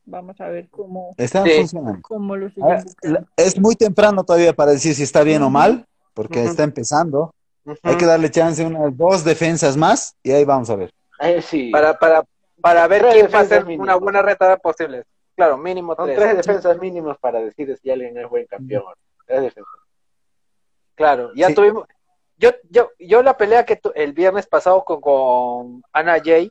Vamos 0.04 0.40
a 0.40 0.48
ver 0.48 0.68
cómo, 0.70 1.14
Está 1.18 1.44
Sí. 1.44 1.50
funcionando. 1.58 2.00
cómo 2.02 2.36
lo 2.36 2.46
Ah, 2.46 2.50
buscando. 2.84 2.92
la- 3.02 3.24
Es 3.36 3.58
muy 3.58 3.74
temprano 3.76 4.24
todavía 4.24 4.52
para 4.54 4.70
decir 4.72 4.94
si 4.94 5.02
está 5.02 5.22
bien 5.22 5.42
o 5.42 5.50
mal, 5.50 5.84
porque 6.14 6.44
está 6.44 6.62
empezando. 6.62 7.34
Hay 7.82 7.96
que 7.98 8.06
darle 8.06 8.30
chance 8.30 8.64
a 8.64 8.66
unas 8.66 8.96
dos 8.96 9.22
defensas 9.24 9.76
más 9.76 10.14
y 10.22 10.30
ahí 10.30 10.44
vamos 10.44 10.70
a 10.70 10.76
ver. 10.76 10.90
Ahí 11.18 11.42
sí. 11.42 11.70
para, 11.70 11.98
para, 11.98 12.24
para 12.62 12.86
ver 12.86 13.04
quién 13.12 13.28
va 13.34 13.40
a 13.40 13.44
ser 13.44 13.64
una 13.66 13.96
buena 13.96 14.22
retada 14.22 14.56
posible. 14.56 15.04
Claro, 15.38 15.56
mínimo 15.56 15.94
Son 15.94 16.06
tres. 16.06 16.18
tres 16.18 16.36
defensas 16.36 16.78
mínimas 16.80 17.16
para 17.18 17.38
decir 17.40 17.78
si 17.80 17.88
alguien 17.92 18.18
es 18.18 18.28
buen 18.28 18.44
campeón. 18.46 18.82
Tres 19.24 19.40
defensas. 19.42 19.72
Claro, 20.96 21.30
ya 21.36 21.46
Sí. 21.46 21.54
tuvimos, 21.54 21.86
yo, 22.36 22.50
yo, 22.68 22.90
yo 22.98 23.22
la 23.22 23.36
pelea 23.36 23.64
que 23.64 23.76
tu- 23.76 23.92
el 23.94 24.12
viernes 24.14 24.48
pasado 24.48 24.84
con, 24.84 25.00
con 25.00 25.82
Ana 25.92 26.20
Jay 26.20 26.50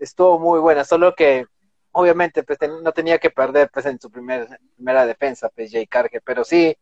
estuvo 0.00 0.40
muy 0.40 0.58
buena, 0.58 0.82
solo 0.84 1.14
que 1.14 1.46
obviamente 1.92 2.42
pues, 2.42 2.58
ten- 2.58 2.82
no 2.82 2.90
tenía 2.90 3.20
que 3.20 3.30
perder 3.30 3.70
pues 3.72 3.86
en 3.86 4.00
su 4.00 4.10
primer, 4.10 4.48
primera 4.74 5.06
defensa, 5.06 5.48
pues 5.54 5.70
Jay 5.70 5.86
Carge, 5.86 6.20
pero 6.20 6.42
sí 6.42 6.76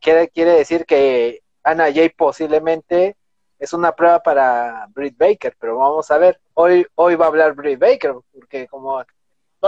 quiere, 0.00 0.30
quiere 0.30 0.50
decir 0.50 0.84
que 0.84 1.44
Ana 1.62 1.92
Jay 1.94 2.08
posiblemente 2.08 3.16
es 3.60 3.72
una 3.72 3.92
prueba 3.94 4.18
para 4.20 4.88
Britt 4.92 5.16
Baker, 5.16 5.54
pero 5.60 5.78
vamos 5.78 6.10
a 6.10 6.18
ver, 6.18 6.40
hoy, 6.54 6.84
hoy 6.96 7.14
va 7.14 7.26
a 7.26 7.28
hablar 7.28 7.54
Britt 7.54 7.78
Baker, 7.78 8.16
porque 8.32 8.66
como 8.66 9.00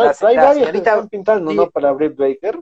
La- 0.05 0.29
hay 0.29 0.37
la 0.37 0.45
varios 0.45 0.67
que 0.67 0.73
señorita- 0.73 0.91
están 0.95 1.09
pintando, 1.09 1.51
sí. 1.51 1.57
¿no? 1.57 1.71
Para 1.71 1.93
Britt 1.93 2.17
Baker. 2.17 2.61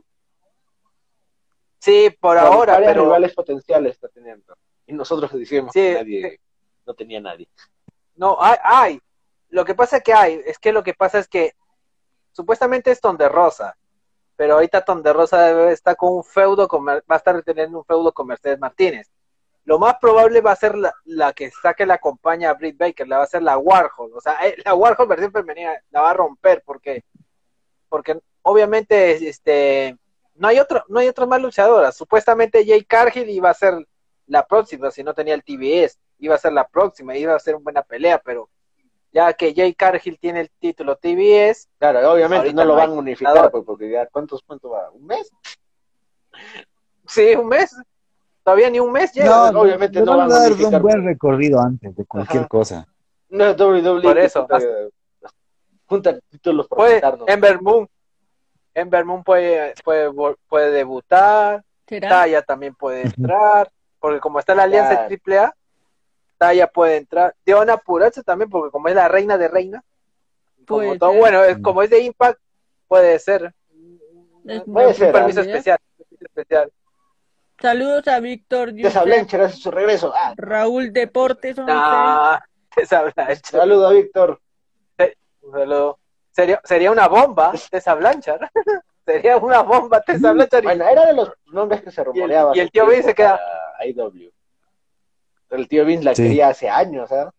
sí, 1.78 2.10
por 2.20 2.36
ahora, 2.38 2.74
varios 2.74 2.90
pero 2.92 3.04
rivales 3.04 3.34
potenciales 3.34 3.92
está 3.92 4.08
teniendo. 4.08 4.56
Y 4.86 4.92
nosotros 4.92 5.32
decíamos 5.32 5.72
Sí, 5.72 5.80
que 5.80 5.94
nadie, 5.94 6.30
sí. 6.30 6.36
no 6.86 6.94
tenía 6.94 7.20
nadie. 7.20 7.48
No, 8.14 8.36
hay, 8.40 8.56
hay. 8.62 9.00
Lo 9.50 9.64
que 9.64 9.74
pasa 9.74 10.00
que 10.00 10.12
hay, 10.12 10.40
es 10.46 10.58
que 10.58 10.72
lo 10.72 10.82
que 10.82 10.94
pasa 10.94 11.18
es 11.18 11.28
que 11.28 11.52
supuestamente 12.32 12.90
es 12.90 13.00
Ton 13.00 13.16
de 13.16 13.28
Rosa, 13.28 13.76
pero 14.36 14.54
ahorita 14.54 14.84
Ton 14.84 15.02
de 15.02 15.12
Rosa 15.12 15.40
debe 15.42 15.72
estar 15.72 15.96
con 15.96 16.12
un 16.14 16.24
feudo, 16.24 16.66
con, 16.68 16.86
va 16.86 17.02
a 17.08 17.16
estar 17.16 17.42
teniendo 17.42 17.78
un 17.78 17.84
feudo 17.84 18.12
con 18.12 18.26
Mercedes 18.26 18.58
Martínez. 18.58 19.10
Lo 19.64 19.78
más 19.80 19.96
probable 20.00 20.40
va 20.40 20.52
a 20.52 20.56
ser 20.56 20.76
la, 20.76 20.94
la 21.04 21.32
que 21.32 21.50
saque 21.50 21.86
la 21.86 21.98
compañía 21.98 22.50
a 22.50 22.54
Britt 22.54 22.78
Baker, 22.78 23.08
la 23.08 23.18
va 23.18 23.24
a 23.24 23.28
ser 23.28 23.42
la 23.42 23.58
Warhol. 23.58 24.12
O 24.14 24.20
sea, 24.20 24.34
eh, 24.46 24.56
la 24.64 24.74
Warhol 24.74 25.08
versión 25.08 25.32
femenina 25.32 25.72
la 25.90 26.02
va 26.02 26.10
a 26.10 26.14
romper 26.14 26.62
porque, 26.64 27.04
porque 27.88 28.18
obviamente 28.42 29.28
este 29.28 29.96
no 30.34 30.48
hay 30.48 30.58
otro, 30.58 30.84
no 30.88 30.98
hay 31.00 31.08
otra 31.08 31.26
más 31.26 31.40
luchadora. 31.40 31.92
Supuestamente 31.92 32.64
Jay 32.66 32.84
Cargill 32.84 33.28
iba 33.30 33.50
a 33.50 33.54
ser 33.54 33.74
la 34.26 34.46
próxima, 34.46 34.90
si 34.90 35.02
no 35.02 35.14
tenía 35.14 35.34
el 35.34 35.42
TBS, 35.44 35.98
iba 36.18 36.34
a 36.34 36.38
ser 36.38 36.52
la 36.52 36.66
próxima, 36.66 37.16
iba 37.16 37.34
a 37.34 37.38
ser 37.38 37.54
una 37.54 37.64
buena 37.64 37.82
pelea, 37.82 38.20
pero 38.24 38.48
ya 39.12 39.32
que 39.32 39.54
Jay 39.54 39.72
Cargill 39.74 40.18
tiene 40.18 40.40
el 40.42 40.50
título 40.58 40.96
TBS, 40.96 41.68
Claro, 41.78 42.12
obviamente 42.12 42.52
no 42.52 42.64
lo 42.64 42.74
no 42.74 42.80
van 42.80 42.90
a 42.90 42.94
unificar, 42.94 43.32
luchador. 43.32 43.50
pues, 43.52 43.64
porque 43.64 43.90
ya, 43.90 44.06
¿cuántos, 44.08 44.42
cuánto 44.42 44.70
va? 44.70 44.90
¿Un 44.90 45.06
mes? 45.06 45.30
sí, 47.06 47.34
un 47.34 47.46
mes, 47.48 47.74
todavía 48.44 48.68
ni 48.68 48.78
un 48.80 48.92
mes 48.92 49.12
No, 49.16 49.22
llega. 49.22 49.52
no, 49.52 49.60
obviamente 49.60 50.00
le 50.00 50.04
no 50.04 50.12
van 50.18 50.20
a 50.20 50.28
van 50.28 50.32
a 50.32 50.40
dar 50.40 50.52
unificar, 50.52 50.74
un 50.74 50.82
buen 50.82 50.94
pues. 50.96 51.04
recorrido 51.06 51.60
antes 51.60 51.96
de 51.96 52.04
cualquier 52.04 52.40
Ajá. 52.40 52.48
cosa. 52.48 52.86
No 53.28 53.44
es 53.46 53.56
WWE. 53.58 54.02
Por 54.02 54.18
eso, 54.18 54.46
junta 55.86 56.18
títulos 56.30 56.66
por 56.68 56.78
puede, 56.78 56.94
juntarnos. 56.94 57.28
Ember 57.28 57.62
Moon, 57.62 57.88
Ember 58.74 59.04
Moon 59.04 59.24
puede, 59.24 59.74
puede, 59.84 60.10
puede 60.48 60.70
debutar. 60.70 61.62
Taya 61.86 62.42
también 62.42 62.74
puede 62.74 63.02
entrar, 63.02 63.70
porque 64.00 64.18
como 64.20 64.38
está 64.40 64.54
la 64.54 64.64
alianza 64.64 65.06
Claro. 65.06 65.44
AAA, 65.44 65.54
Taya 66.38 66.66
puede 66.66 66.96
entrar, 66.96 67.34
Diona 67.44 67.76
Purazo 67.76 68.22
también, 68.22 68.50
porque 68.50 68.70
como 68.72 68.88
es 68.88 68.94
la 68.94 69.08
reina 69.08 69.38
de 69.38 69.48
reina, 69.48 69.82
como 70.66 70.80
Puede 70.80 70.98
todo, 70.98 71.12
bueno, 71.12 71.44
es, 71.44 71.58
como 71.58 71.82
es 71.82 71.90
de 71.90 72.00
Impact, 72.00 72.40
puede 72.88 73.18
ser. 73.20 73.54
Es 74.44 74.62
Puede 74.64 74.94
ser, 74.94 75.06
Un 75.06 75.12
permiso 75.12 75.40
posibilidad. 75.40 75.56
especial. 75.56 75.78
permiso 75.96 76.24
especial. 76.24 76.72
Saludos 77.60 78.08
a 78.08 78.20
Víctor 78.20 78.72
Blanchard 78.72 79.40
hace 79.42 79.56
su 79.56 79.70
regreso. 79.70 80.12
Ah, 80.14 80.34
Raúl 80.36 80.92
Deportes 80.92 81.56
11. 81.58 81.72
Ah, 81.74 82.44
Tessa 82.74 83.02
Blanchard. 83.02 83.44
saludo 83.44 83.86
a 83.86 83.92
Víctor. 83.92 84.40
Sería, 86.32 86.60
sería 86.64 86.90
una 86.90 87.08
bomba, 87.08 87.52
Tessa 87.70 87.94
Blanchard. 87.94 88.40
sería 89.06 89.36
una 89.38 89.62
bomba, 89.62 90.00
Tessa 90.02 90.32
Blanchard. 90.32 90.62
y- 90.62 90.66
Bueno, 90.66 90.88
era 90.88 91.06
de 91.06 91.14
los 91.14 91.32
nombres 91.46 91.82
que 91.82 91.90
se 91.90 92.04
rumoreaban. 92.04 92.54
y 92.54 92.60
el 92.60 92.70
tío 92.70 92.86
Vince 92.86 93.02
se 93.04 93.14
queda- 93.14 93.40
IW. 93.84 94.30
Pero 95.48 95.62
el 95.62 95.68
tío 95.68 95.84
Vince 95.84 96.04
la 96.04 96.14
Sí. 96.14 96.22
quería 96.24 96.48
hace 96.48 96.68
años, 96.68 97.08
¿sabes? 97.08 97.32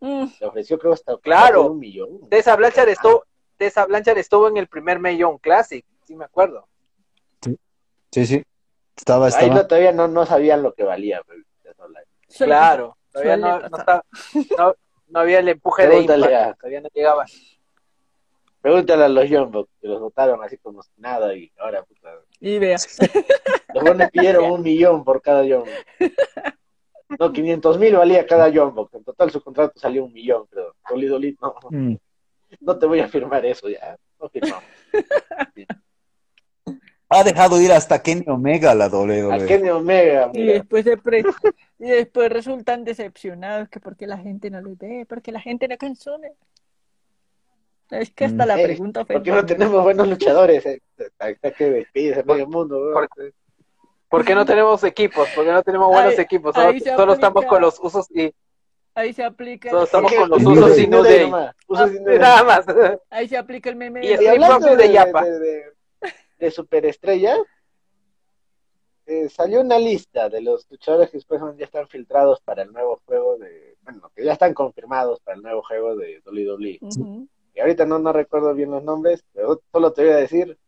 Mm, 0.00 0.26
Le 0.40 0.46
ofreció 0.46 0.78
creo 0.78 0.92
hasta 0.92 1.16
Claro. 1.18 1.70
un 1.72 1.78
millón. 1.78 2.28
Tessa 2.28 2.54
Blanchard 2.56 2.88
estuvo, 2.88 3.24
Tessa 3.56 3.84
Blanchard 3.86 4.18
estuvo 4.18 4.48
en 4.48 4.56
el 4.56 4.66
primer 4.68 4.98
Millón 5.00 5.38
Classic, 5.38 5.84
sí 6.04 6.14
me 6.16 6.24
acuerdo. 6.24 6.66
Sí, 8.12 8.26
sí. 8.26 8.42
Estaba, 8.96 9.26
Ahí 9.26 9.30
estaba. 9.32 9.54
no, 9.54 9.66
todavía 9.66 9.92
no, 9.92 10.08
no 10.08 10.26
sabían 10.26 10.62
lo 10.62 10.72
que 10.74 10.84
valía. 10.84 11.20
Claro, 12.38 12.96
todavía 13.12 13.36
no, 13.36 13.56
estaba- 13.64 14.04
no, 14.58 14.74
no 15.10 15.20
había 15.20 15.40
el 15.40 15.48
empuje 15.48 15.86
de 15.86 16.00
Impact, 16.00 16.22
a- 16.34 16.54
todavía 16.54 16.80
no 16.80 16.88
llegaba. 16.94 17.24
Pregúntale 18.60 19.04
a 19.04 19.08
los 19.08 19.50
Bucks, 19.50 19.70
que 19.80 19.88
los 19.88 20.00
votaron 20.00 20.42
así 20.44 20.58
como 20.58 20.82
si 20.82 20.90
nada 20.98 21.34
y 21.34 21.50
ahora 21.58 21.82
puta. 21.82 22.10
Y 22.40 22.58
vea. 22.58 22.76
Los 23.74 23.84
buenos 23.84 24.10
pidieron 24.10 24.50
un 24.50 24.62
millón 24.62 25.02
por 25.04 25.22
cada 25.22 25.42
Buck. 25.42 25.68
No, 27.18 27.32
500 27.32 27.78
mil 27.78 27.96
valía 27.96 28.26
cada 28.26 28.48
Buck. 28.74 28.92
En 28.94 29.04
total 29.04 29.30
su 29.30 29.40
contrato 29.42 29.78
salió 29.78 30.04
un 30.04 30.12
millón, 30.12 30.46
pero 30.50 30.74
Dolly 30.90 31.06
Dolly, 31.06 31.38
no, 31.40 31.54
Mm. 31.70 31.94
no 32.60 32.78
te 32.78 32.86
voy 32.86 33.00
a 33.00 33.08
firmar 33.08 33.44
eso 33.46 33.68
ya. 33.68 33.96
No 34.20 34.28
firmamos. 34.28 34.64
Ha 37.12 37.24
dejado 37.24 37.60
ir 37.60 37.72
hasta 37.72 38.00
Kenny 38.00 38.24
Omega 38.28 38.72
la 38.74 38.84
A 38.84 38.88
WWE. 38.88 39.44
Kenny 39.46 39.68
Omega, 39.70 40.30
Y 40.32 40.44
después, 40.46 40.84
se 40.84 40.96
pre- 40.96 41.24
y 41.80 41.88
después 41.90 42.30
resultan 42.30 42.84
decepcionados 42.84 43.68
que 43.68 43.80
porque 43.80 44.06
la 44.06 44.16
gente 44.16 44.48
no 44.48 44.60
los 44.60 44.78
ve, 44.78 45.04
porque 45.08 45.32
la 45.32 45.40
gente 45.40 45.66
no 45.66 45.76
consume. 45.76 46.32
Es 47.90 48.10
que 48.12 48.26
hasta 48.26 48.44
Mm. 48.44 48.48
la 48.48 48.60
Eh, 48.60 48.64
pregunta 48.64 49.04
fue 49.04 49.16
Porque 49.16 49.32
no 49.32 49.44
tenemos 49.44 49.82
buenos 49.82 50.06
luchadores. 50.08 50.64
Eh. 50.66 50.80
Está 50.96 51.50
que 51.50 51.70
despides 51.70 52.24
medio 52.24 52.46
mundo. 52.46 52.78
weón. 52.80 52.92
Por- 53.08 53.32
¿Por 54.08 54.24
qué 54.24 54.34
no 54.34 54.44
tenemos 54.44 54.82
equipos? 54.84 55.28
¿Por 55.34 55.44
qué 55.44 55.50
no 55.52 55.62
tenemos 55.62 55.88
buenos 55.88 56.14
Ahí- 56.14 56.20
equipos? 56.20 56.54
Solo, 56.54 57.12
estamos 57.14 57.44
con 57.46 57.60
los 57.60 57.78
usos 57.80 58.06
y 58.10 58.32
Ahí 58.94 59.12
se 59.12 59.22
aplica 59.24 59.70
Solo 59.70 59.82
el, 59.82 59.86
estamos 59.86 60.12
con 60.12 60.28
los 60.30 60.42
usos 60.44 60.78
y 60.78 60.86
no 60.88 61.02
de 61.02 61.16
y 61.16 61.30
de- 62.04 62.18
nada 62.18 62.42
más. 62.44 62.64
ahí 63.08 63.28
se 63.28 63.36
aplica 63.36 63.70
el 63.70 63.76
meme 63.76 64.04
Y 64.04 64.08
de- 64.08 64.14
el- 64.14 64.22
Y 64.22 64.26
hablando 64.26 64.58
Profit 64.58 64.78
de, 64.78 64.86
de 64.88 64.92
Yapa. 64.92 65.24
de, 65.24 65.38
de- 65.38 65.64
de 66.40 66.50
superestrella, 66.50 67.36
eh, 69.06 69.28
salió 69.28 69.60
una 69.60 69.78
lista 69.78 70.28
de 70.28 70.40
los 70.40 70.66
luchadores 70.70 71.10
que 71.10 71.18
después 71.18 71.40
ya 71.56 71.64
están 71.64 71.86
filtrados 71.88 72.40
para 72.40 72.62
el 72.62 72.72
nuevo 72.72 73.00
juego 73.04 73.36
de, 73.38 73.76
bueno, 73.82 74.10
que 74.14 74.24
ya 74.24 74.32
están 74.32 74.54
confirmados 74.54 75.20
para 75.20 75.36
el 75.36 75.42
nuevo 75.42 75.62
juego 75.62 75.96
de 75.96 76.22
WWE. 76.24 76.78
Y 77.54 77.60
ahorita 77.60 77.84
no, 77.84 77.98
no 77.98 78.12
recuerdo 78.12 78.54
bien 78.54 78.70
los 78.70 78.82
nombres, 78.82 79.24
pero 79.32 79.60
solo 79.70 79.92
te 79.92 80.02
voy 80.02 80.12
a 80.12 80.16
decir 80.16 80.58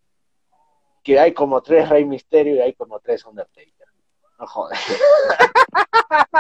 que 1.02 1.18
hay 1.18 1.32
como 1.32 1.62
tres 1.62 1.88
Rey 1.88 2.04
Misterio 2.04 2.56
y 2.56 2.60
hay 2.60 2.74
como 2.74 3.00
tres 3.00 3.24
Undertaker. 3.24 3.81
No 4.38 4.46
jodas. 4.46 4.78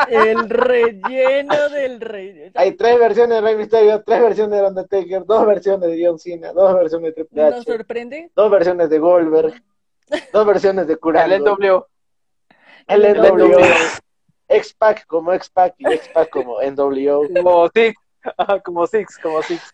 El 0.08 0.48
relleno 0.50 1.68
del 1.70 2.00
rey. 2.00 2.50
Hay 2.54 2.72
tres 2.72 2.98
versiones 2.98 3.36
de 3.36 3.40
Rey 3.40 3.56
Misterio, 3.56 4.02
tres 4.02 4.20
versiones 4.20 4.60
de 4.60 4.66
Undertaker, 4.66 5.24
dos 5.24 5.46
versiones 5.46 5.88
de 5.90 6.06
John 6.06 6.18
Cena, 6.18 6.52
dos 6.52 6.74
versiones 6.74 7.06
de 7.08 7.12
Triple 7.24 7.42
¿Nos 7.50 7.54
H, 7.54 7.72
sorprende? 7.72 8.30
dos 8.34 8.50
versiones 8.50 8.90
de 8.90 8.98
Goldberg, 8.98 9.62
dos 10.32 10.46
versiones 10.46 10.86
de 10.86 10.92
El 10.94 10.98
Curango. 10.98 11.56
NW. 11.56 11.84
El 12.88 13.04
El 13.04 13.18
NWO, 13.18 13.36
NWO. 13.48 13.58
X-Pac 14.48 15.06
como 15.06 15.32
X-Pac 15.32 15.74
y 15.78 15.86
X-Pac 15.94 16.28
como 16.30 16.56
NWO. 16.60 17.28
Como 17.34 17.68
Six. 17.68 17.94
Ajá, 18.36 18.60
como 18.60 18.86
Six, 18.86 19.18
como 19.18 19.42
Six. 19.42 19.72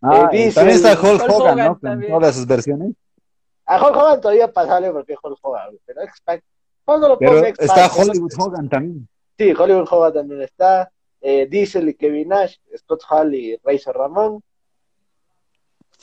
Ah, 0.00 0.28
Eh, 0.32 0.36
y 0.36 0.42
dice 0.44 0.54
también 0.54 0.76
está 0.76 0.92
Hulk 0.92 1.22
Hulk 1.22 1.30
Hogan, 1.30 1.52
Hogan 1.52 1.58
¿no? 1.58 1.72
Con 1.72 1.80
también. 1.80 2.12
todas 2.12 2.34
sus 2.36 2.46
versiones. 2.46 2.92
A 3.66 3.76
Hulk 3.84 3.96
Hogan 3.96 4.20
todavía 4.20 4.52
pasable 4.52 4.90
porque 4.92 5.12
es 5.12 5.18
Hulk 5.22 5.38
Hogan, 5.42 5.70
pero 5.84 6.02
X-Pac, 6.02 6.42
¿cuándo 6.84 7.08
lo 7.08 7.18
Pero 7.18 7.32
pone 7.32 7.48
X-Pac? 7.48 7.68
está 7.68 7.88
¿no? 7.88 8.02
Hollywood 8.10 8.32
Hogan 8.38 8.68
también. 8.68 9.08
Sí, 9.38 9.52
Hollywood 9.58 9.88
Hogan 9.90 10.12
también 10.12 10.42
está. 10.42 10.90
Eh, 11.20 11.46
Diesel 11.48 11.88
y 11.88 11.94
Kevin 11.94 12.28
Nash, 12.28 12.56
Scott 12.76 13.02
Hall 13.08 13.34
y 13.34 13.56
Razor 13.62 13.96
Ramón. 13.96 14.42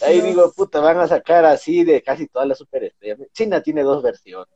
Ahí 0.02 0.22
digo, 0.22 0.52
puta, 0.54 0.80
van 0.80 0.98
a 0.98 1.08
sacar 1.08 1.44
así 1.46 1.84
de 1.84 2.02
casi 2.02 2.28
todas 2.28 2.48
las 2.48 2.58
superestrellas. 2.58 3.20
China 3.34 3.62
tiene 3.62 3.84
dos 3.84 4.02
versiones. 4.02 4.48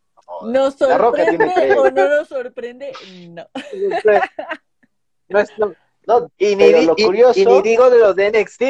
no. 0.42 0.50
¿Nos 0.50 0.80
La 0.80 0.98
Roca 0.98 1.26
tiene 1.28 1.46
sorprende 1.46 1.54
tres. 1.68 1.78
o 1.78 1.92
no 1.92 2.10
nos 2.10 2.28
sorprende? 2.30 2.92
No. 3.30 3.46
No 5.30 5.40
es- 5.40 5.52
no- 5.58 5.74
No, 6.08 6.32
y, 6.38 6.56
ni, 6.56 6.86
lo 6.86 6.96
y- 6.98 7.04
curioso... 7.06 7.40
y 7.40 7.46
ni 7.46 7.62
digo 7.62 7.90
de 7.90 7.98
los 8.00 8.16
de 8.16 8.30
NXT. 8.32 8.62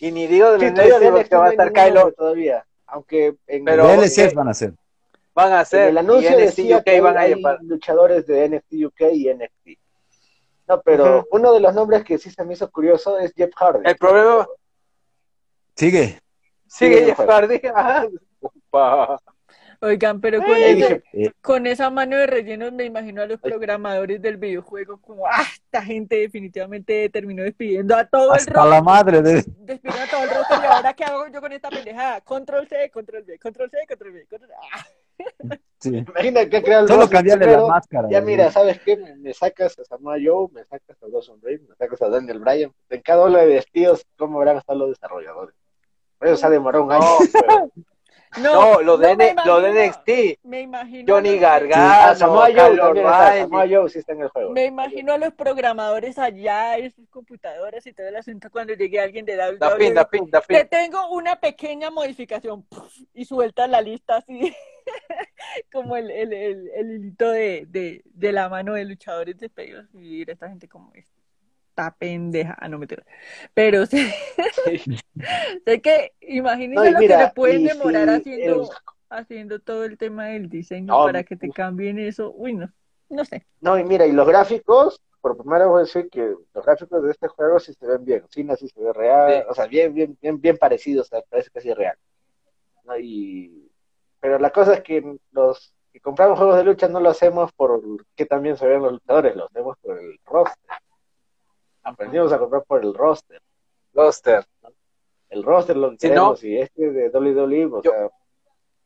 Y 0.00 0.10
ni 0.12 0.26
digo 0.26 0.52
de 0.52 0.58
Sí, 0.58 0.64
los 0.66 0.74
de 0.74 0.82
todavía 0.88 0.96
NXT 0.98 1.02
de 1.02 1.10
porque 1.12 1.36
va 1.36 1.46
a 1.46 1.50
estar 1.50 1.72
Kylo. 1.72 2.12
todavía. 2.12 2.66
Aunque 2.86 3.36
en, 3.46 3.64
Pero- 3.64 3.86
DLCs 3.86 4.34
van 4.34 4.48
a 4.48 4.54
ser. 4.54 4.72
Van 5.36 5.52
a 5.52 5.64
ser. 5.64 5.90
el 5.90 5.98
anuncio 5.98 6.30
y 6.30 6.32
NXT 6.32 6.40
decía 6.56 6.78
UK 6.78 6.84
que 6.84 7.00
van 7.00 7.16
a 7.16 7.20
hay 7.20 7.34
llevar. 7.34 7.58
luchadores 7.62 8.26
de 8.26 8.48
NXT 8.48 8.72
UK 8.86 9.00
y 9.12 9.32
NXT. 9.34 9.78
No, 10.66 10.80
pero 10.82 11.26
uno 11.30 11.52
de 11.52 11.60
los 11.60 11.74
nombres 11.74 12.02
que 12.04 12.18
sí 12.18 12.30
se 12.30 12.42
me 12.44 12.54
hizo 12.54 12.68
curioso 12.72 13.18
es 13.18 13.32
Jeff 13.36 13.52
Hardy. 13.54 13.88
El 13.88 13.96
problema- 13.96 14.48
Sigue. 15.76 16.18
Sigue 16.66 17.04
Jeff. 17.04 17.20
Hardy. 17.20 17.60
Oigan, 19.82 20.20
pero 20.22 20.38
con, 20.42 20.54
Ahí 20.54 20.82
ese- 20.82 21.02
dije, 21.12 21.32
con 21.42 21.66
esa 21.66 21.90
mano 21.90 22.16
de 22.16 22.26
rellenos 22.26 22.72
me 22.72 22.84
imagino 22.84 23.20
a 23.22 23.26
los 23.26 23.38
programadores 23.38 24.22
del 24.22 24.38
videojuego 24.38 24.98
como, 25.02 25.26
ah, 25.26 25.42
esta 25.54 25.82
gente 25.82 26.16
definitivamente 26.16 27.10
terminó 27.10 27.42
despidiendo 27.42 27.94
a 27.94 28.06
todo 28.06 28.32
el 28.32 28.38
Hasta 28.38 28.54
roster. 28.54 28.70
la 28.70 28.82
madre 28.82 29.20
de... 29.20 29.34
Despidiendo 29.58 30.02
a 30.02 30.06
todo 30.10 30.22
el 30.22 30.30
roster 30.30 30.58
y 30.62 30.66
ahora 30.66 30.94
qué 30.94 31.04
hago 31.04 31.26
yo 31.28 31.40
con 31.42 31.52
esta 31.52 31.68
pendejada. 31.68 32.22
Control 32.22 32.66
C, 32.66 32.90
control 32.90 33.22
B, 33.24 33.38
control 33.38 33.70
C, 33.70 33.76
control 33.86 34.12
B. 34.12 34.26
Control... 34.26 34.50
Ah, 34.72 34.86
Sí. 35.78 35.98
Imagina 35.98 36.48
que 36.48 36.56
el 36.56 36.88
Solo 36.88 37.08
cambiarle 37.08 37.52
la 37.52 37.66
máscara. 37.66 38.08
Ya 38.10 38.20
güey. 38.20 38.34
mira, 38.34 38.50
¿sabes 38.50 38.80
qué? 38.80 38.96
Me, 38.96 39.14
me 39.16 39.34
sacas 39.34 39.78
a 39.78 39.84
Samoa 39.84 40.16
Joe, 40.22 40.48
me 40.52 40.64
sacas 40.64 40.96
a 41.02 41.06
Dawson 41.08 41.38
Reed, 41.42 41.60
me 41.68 41.74
sacas 41.76 42.00
a 42.02 42.08
Daniel 42.08 42.38
Bryan. 42.40 42.72
En 42.88 43.02
cada 43.02 43.26
uno 43.26 43.36
de 43.38 43.46
despidos, 43.46 44.04
¿cómo 44.16 44.38
habrán 44.38 44.56
estado 44.56 44.78
los 44.80 44.88
desarrolladores? 44.90 45.54
Eso 46.22 46.36
se 46.36 46.46
ha 46.46 46.50
demorado 46.50 46.84
un 46.84 46.92
año. 46.92 47.04
pero- 47.32 47.70
No, 48.42 48.82
lo 48.82 48.96
de, 48.98 49.16
me 49.16 49.28
N- 49.30 49.42
lo 49.46 49.60
de 49.60 49.70
imagino- 49.70 49.86
NXT. 49.86 50.38
Me 50.44 50.60
imagino. 50.62 51.14
Johnny 51.14 51.38
Gargano, 51.38 52.32
O'Reilly. 52.32 52.58
Samoa 53.40 53.66
Joe 53.70 53.88
sí 53.90 53.98
está 54.00 54.12
en 54.12 54.22
el 54.22 54.28
juego. 54.28 54.50
Me 54.52 54.64
imagino 54.64 55.12
a 55.12 55.18
los 55.18 55.32
programadores 55.34 56.18
allá 56.18 56.76
en 56.78 56.90
sus 56.90 57.08
computadoras 57.08 57.86
y 57.86 57.92
todo 57.92 58.08
el 58.08 58.16
asunto 58.16 58.50
cuando 58.50 58.74
llegue 58.74 58.98
alguien 59.00 59.24
de 59.24 59.36
Da 59.36 59.48
pin, 59.50 59.58
WWE. 59.60 59.92
da 59.94 60.08
pin, 60.08 60.30
da 60.30 60.40
pin. 60.40 60.56
Te 60.58 60.64
tengo 60.64 61.08
una 61.10 61.36
pequeña 61.36 61.90
modificación 61.90 62.66
y 63.14 63.24
suelta 63.24 63.66
la 63.68 63.80
lista 63.80 64.16
así 64.16 64.54
como 65.72 65.96
el, 65.96 66.10
el, 66.10 66.32
el, 66.32 66.70
el 66.74 66.90
hilito 66.92 67.30
de, 67.30 67.66
de, 67.68 68.02
de 68.04 68.32
la 68.32 68.48
mano 68.48 68.74
de 68.74 68.84
luchadores 68.84 69.38
despedidos 69.38 69.86
y 69.94 70.18
dirá 70.18 70.32
esta 70.32 70.48
gente 70.48 70.68
como 70.68 70.92
esta 70.94 71.94
pendeja, 71.98 72.56
ah, 72.60 72.68
no 72.68 72.78
me 72.78 72.86
Pero 73.54 73.86
sí, 73.86 74.12
sé 75.64 75.80
que 75.80 76.12
imagínense 76.20 76.86
No, 76.86 76.90
y 76.90 76.92
lo 76.92 77.00
mira, 77.00 77.16
que 77.16 77.24
le 77.24 77.28
pueden 77.28 77.64
demorar 77.64 78.08
si 78.22 78.30
haciendo, 78.30 78.62
el- 78.62 78.68
haciendo 79.10 79.60
todo 79.60 79.84
el 79.84 79.98
tema 79.98 80.26
del 80.26 80.48
diseño 80.48 80.86
No, 80.86 81.04
para 81.04 81.24
que 81.24 81.36
te 81.36 81.50
cambien 81.50 81.98
eso. 81.98 82.32
Uy, 82.32 82.54
no, 82.54 82.72
no 83.08 83.24
sé. 83.24 83.46
No, 83.60 83.78
y 83.78 83.84
mira, 83.84 84.06
y 84.06 84.12
los 84.12 84.26
gráficos, 84.28 85.00
por 85.20 85.36
primera 85.36 85.64
vez 85.64 85.68
voy 85.68 85.78
a 85.80 85.84
decir 85.84 86.08
que 86.10 86.34
los 86.54 86.64
gráficos 86.64 87.02
de 87.02 87.10
este 87.10 87.28
juego 87.28 87.58
sí 87.58 87.72
se 87.74 87.86
ven 87.86 88.04
bien. 88.04 88.24
Cina 88.28 88.56
sí 88.56 88.68
se 88.68 88.80
ve 88.80 88.92
real, 88.92 89.44
Sí. 89.44 89.46
o 89.48 89.54
sea, 89.54 89.66
bien, 89.66 89.92
bien, 89.94 90.16
bien, 90.20 90.40
bien 90.40 90.56
parecidos, 90.58 91.06
o 91.08 91.10
sea, 91.10 91.22
parece 91.28 91.50
casi 91.50 91.72
real. 91.74 91.96
¿no? 92.84 92.98
Y, 92.98 93.65
pero 94.26 94.40
la 94.40 94.50
cosa 94.50 94.74
es 94.74 94.80
que 94.82 95.18
los 95.30 95.72
que 95.92 96.00
compramos 96.00 96.36
juegos 96.36 96.56
de 96.56 96.64
lucha 96.64 96.88
no 96.88 96.98
lo 96.98 97.10
hacemos 97.10 97.52
por 97.52 97.80
que 98.16 98.26
también 98.26 98.56
se 98.56 98.66
ven 98.66 98.82
los 98.82 98.90
luchadores, 98.94 99.36
lo 99.36 99.44
hacemos 99.46 99.76
por 99.80 100.00
el 100.00 100.18
roster. 100.24 100.74
Aprendimos 101.84 102.32
a 102.32 102.38
comprar 102.40 102.64
por 102.64 102.82
el 102.84 102.92
roster. 102.92 103.40
Roster. 103.94 104.44
El 105.30 105.44
roster 105.44 105.76
lo 105.76 105.90
que 105.92 105.96
Si 106.00 106.08
queremos, 106.08 106.42
y 106.42 106.58
este 106.58 106.90
de 106.90 107.08
WWE, 107.10 107.66
o 107.66 107.82
Yo- 107.82 107.90
sea, 107.92 108.08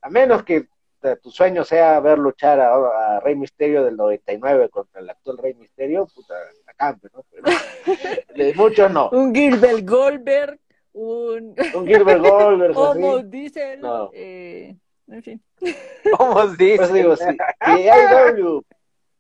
a 0.02 0.10
menos 0.10 0.42
que 0.42 0.58
o 0.58 1.00
sea, 1.00 1.16
tu 1.16 1.30
sueño 1.30 1.64
sea 1.64 1.98
ver 2.00 2.18
luchar 2.18 2.60
a, 2.60 3.16
a 3.16 3.20
Rey 3.20 3.34
Misterio 3.34 3.82
del 3.82 3.96
99 3.96 4.68
contra 4.68 5.00
el 5.00 5.08
actual 5.08 5.38
Rey 5.38 5.54
Misterio, 5.54 6.06
puta, 6.14 6.34
acampe, 6.66 7.08
¿no? 7.14 7.24
Pero, 7.30 7.44
de 8.36 8.54
muchos 8.56 8.90
no. 8.92 9.08
Un 9.08 9.34
Gilbert 9.34 9.88
Goldberg, 9.88 10.60
un 10.92 11.54
Un 11.74 11.86
Gilbert 11.86 12.20
Goldberg. 12.22 13.24
Diesel, 13.30 13.80
No. 13.80 14.10
eh, 14.12 14.76
en 15.10 15.22
fin. 15.22 15.42
¿Cómo 16.18 16.46
dice? 16.48 16.92
digo, 16.92 17.16
si, 17.16 17.24
si 17.24 17.88
AEW 17.88 18.62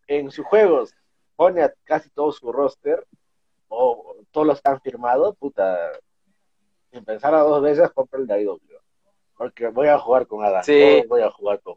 en 0.06 0.30
sus 0.30 0.44
juegos 0.46 0.94
pone 1.36 1.62
a 1.62 1.72
casi 1.84 2.10
todo 2.10 2.32
su 2.32 2.50
roster, 2.52 3.06
o 3.68 4.16
todos 4.30 4.46
los 4.46 4.60
que 4.60 4.68
han 4.68 4.80
firmado, 4.80 5.34
puta, 5.34 5.92
sin 6.92 7.04
pensar 7.04 7.34
a 7.34 7.40
dos 7.40 7.62
veces, 7.62 7.90
compra 7.92 8.18
el 8.20 8.26
de 8.26 8.34
AEW. 8.34 8.58
Porque 9.36 9.68
voy 9.68 9.88
a 9.88 9.98
jugar 9.98 10.26
con 10.26 10.44
Adam 10.44 10.62
Sí. 10.62 10.72
Cole, 10.80 11.06
voy 11.06 11.22
a 11.22 11.30
jugar 11.30 11.60
con 11.60 11.76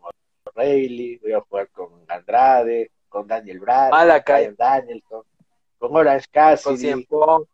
Rayleigh, 0.56 1.20
voy 1.20 1.34
a 1.34 1.42
jugar 1.42 1.70
con 1.70 2.04
Andrade, 2.10 2.92
con 3.08 3.28
Daniel 3.28 3.60
Bryan, 3.60 3.90
Malakai. 3.92 4.46
con 4.48 4.56
Danielson, 4.56 5.24
con 5.78 5.96
Orange 5.96 6.26
Con 6.26 6.34
Cassidy, 6.34 6.78
Cien 6.78 7.04
Pong, 7.06 7.46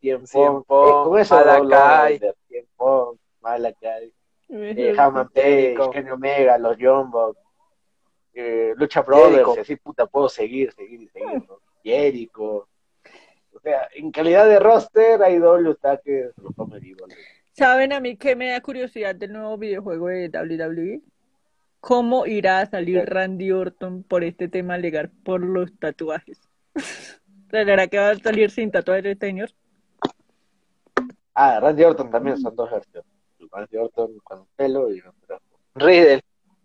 Pong, 0.00 0.60
eh, 0.60 0.64
con 1.08 1.18
eso 1.18 1.34
Malakai. 1.36 2.20
Malakai, 3.40 4.13
eh, 4.48 4.94
Hammond 4.96 5.30
Page. 5.32 5.76
Kenny 5.92 6.10
Omega, 6.10 6.58
los 6.58 6.76
Bucks, 6.78 7.40
eh, 8.34 8.72
Lucha 8.76 9.02
Brothers, 9.02 9.56
y 9.56 9.60
así 9.60 9.76
puta 9.76 10.06
puedo 10.06 10.28
seguir, 10.28 10.72
seguir 10.72 11.02
y 11.02 11.08
seguir, 11.08 11.44
¿no? 11.48 11.58
Jericho. 11.82 12.68
O 13.52 13.60
sea, 13.62 13.88
en 13.94 14.10
calidad 14.10 14.48
de 14.48 14.58
roster, 14.58 15.22
AEW 15.22 15.72
está 15.72 15.96
que 15.98 16.30
lo 16.42 16.50
come. 16.52 16.80
¿Saben 17.52 17.92
a 17.92 18.00
mí 18.00 18.16
qué 18.16 18.34
me 18.34 18.48
da 18.48 18.60
curiosidad 18.60 19.14
del 19.14 19.32
nuevo 19.32 19.56
videojuego 19.56 20.08
de 20.08 20.28
WWE? 20.28 21.00
¿Cómo 21.78 22.26
irá 22.26 22.60
a 22.60 22.66
salir. 22.66 23.04
Randy 23.04 23.52
Orton 23.52 24.02
por 24.02 24.24
este 24.24 24.48
tema 24.48 24.76
legal 24.78 25.10
por 25.22 25.40
los 25.40 25.72
tatuajes? 25.78 26.40
¿Será 27.50 27.86
que 27.86 27.98
va 27.98 28.10
a 28.10 28.18
salir 28.18 28.50
sin 28.50 28.72
tatuajes 28.72 29.04
este 29.04 29.26
señor? 29.26 29.50
Ah, 31.34 31.60
Randy 31.60 31.84
Orton 31.84 32.10
también 32.10 32.38
son 32.38 32.56
dos 32.56 32.70
versiones. 32.70 33.13
Orton 33.54 34.18
con 34.22 34.46
pelo 34.56 34.92
y. 34.92 35.02
Riddle. 35.74 36.22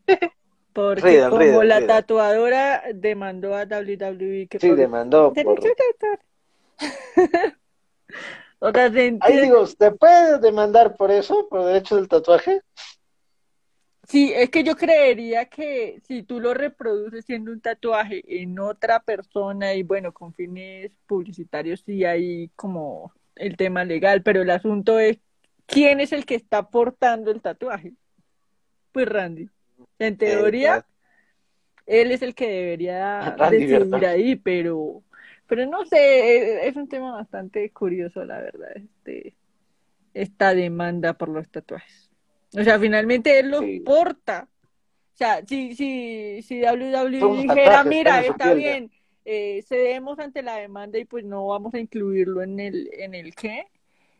Porque 0.74 1.02
Riddle, 1.02 1.30
como 1.30 1.40
Riddle, 1.41 1.66
la 1.66 1.76
Riddle. 1.80 1.88
tatuadora 1.94 2.84
demandó 2.94 3.56
a 3.56 3.64
WWE 3.66 4.48
que 4.49 4.60
Sí, 4.60 4.68
por- 4.70 4.78
demandó 4.78 5.34
por... 5.34 5.60
O 8.61 8.72
sea, 8.72 8.91
se 8.91 9.18
Ahí 9.22 9.40
digo, 9.40 9.66
¿te 9.78 9.91
puedes 9.91 10.41
demandar 10.41 10.98
por 10.98 11.11
eso? 11.11 11.48
¿Por 11.49 11.64
derecho 11.66 11.95
del 11.95 12.10
tatuaje? 12.10 12.61
Sí, 14.07 14.34
es 14.36 14.49
que 14.49 14.64
yo 14.64 14.76
creería 14.76 15.45
que 15.45 16.02
si 16.07 16.24
tú 16.24 16.40
lo 16.40 16.53
reproduces 16.53 17.24
siendo 17.26 17.52
un 17.52 17.61
tatuaje 17.61 18.22
en 18.41 18.60
otra 18.60 18.99
persona 19.02 19.76
y 19.76 19.84
bueno, 19.84 20.11
con 20.11 20.34
fines 20.34 20.91
publicitarios 21.06 21.84
sí 21.86 22.03
hay 22.03 22.49
como 22.56 23.14
el 23.36 23.56
tema 23.56 23.86
legal, 23.86 24.24
pero 24.24 24.41
el 24.41 24.49
asunto 24.49 24.99
es 24.99 25.20
quién 25.70 26.00
es 26.00 26.12
el 26.12 26.26
que 26.26 26.36
está 26.36 26.70
portando 26.70 27.32
el 27.32 27.41
tatuaje. 27.41 27.94
Pues 28.91 29.08
Randy. 29.08 29.50
En 30.00 30.18
teoría, 30.18 30.86
él 31.86 32.12
es 32.12 32.22
el 32.22 32.36
que 32.36 32.48
debería 32.50 33.36
Randy 33.38 33.66
decidir 33.66 34.06
ahí, 34.06 34.36
pero, 34.36 35.02
pero 35.48 35.66
no 35.66 35.86
sé, 35.86 35.98
e- 35.98 36.68
es 36.68 36.76
un 36.76 36.88
tema 36.88 37.14
bastante 37.14 37.70
curioso, 37.72 38.24
la 38.26 38.40
verdad, 38.40 38.70
este, 38.76 39.36
esta 40.14 40.54
demanda 40.54 41.14
por 41.14 41.30
los 41.30 41.50
tatuajes. 41.50 42.10
O 42.58 42.64
sea, 42.64 42.80
finalmente 42.80 43.40
él 43.40 43.52
los 43.52 43.62
Sí. 43.62 43.80
porta. 43.82 44.48
O 45.14 45.18
sea, 45.20 45.46
si, 45.46 45.76
si, 45.76 46.41
si 46.41 46.62
WWE 46.62 47.20
Son 47.20 47.41
dijera, 47.41 47.84
mira, 47.84 48.22
está 48.22 48.46
piel 48.46 48.50
ya". 48.50 48.54
bien, 48.56 48.91
eh, 49.26 49.62
cedemos 49.68 50.18
ante 50.20 50.41
la 50.41 50.56
demanda 50.56 50.98
y 50.98 51.06
pues 51.06 51.24
no 51.26 51.46
vamos 51.48 51.74
a 51.74 51.80
incluirlo 51.80 52.41
en 52.41 52.60
el, 52.60 52.90
en 52.94 53.14
el 53.14 53.36
qué, 53.36 53.68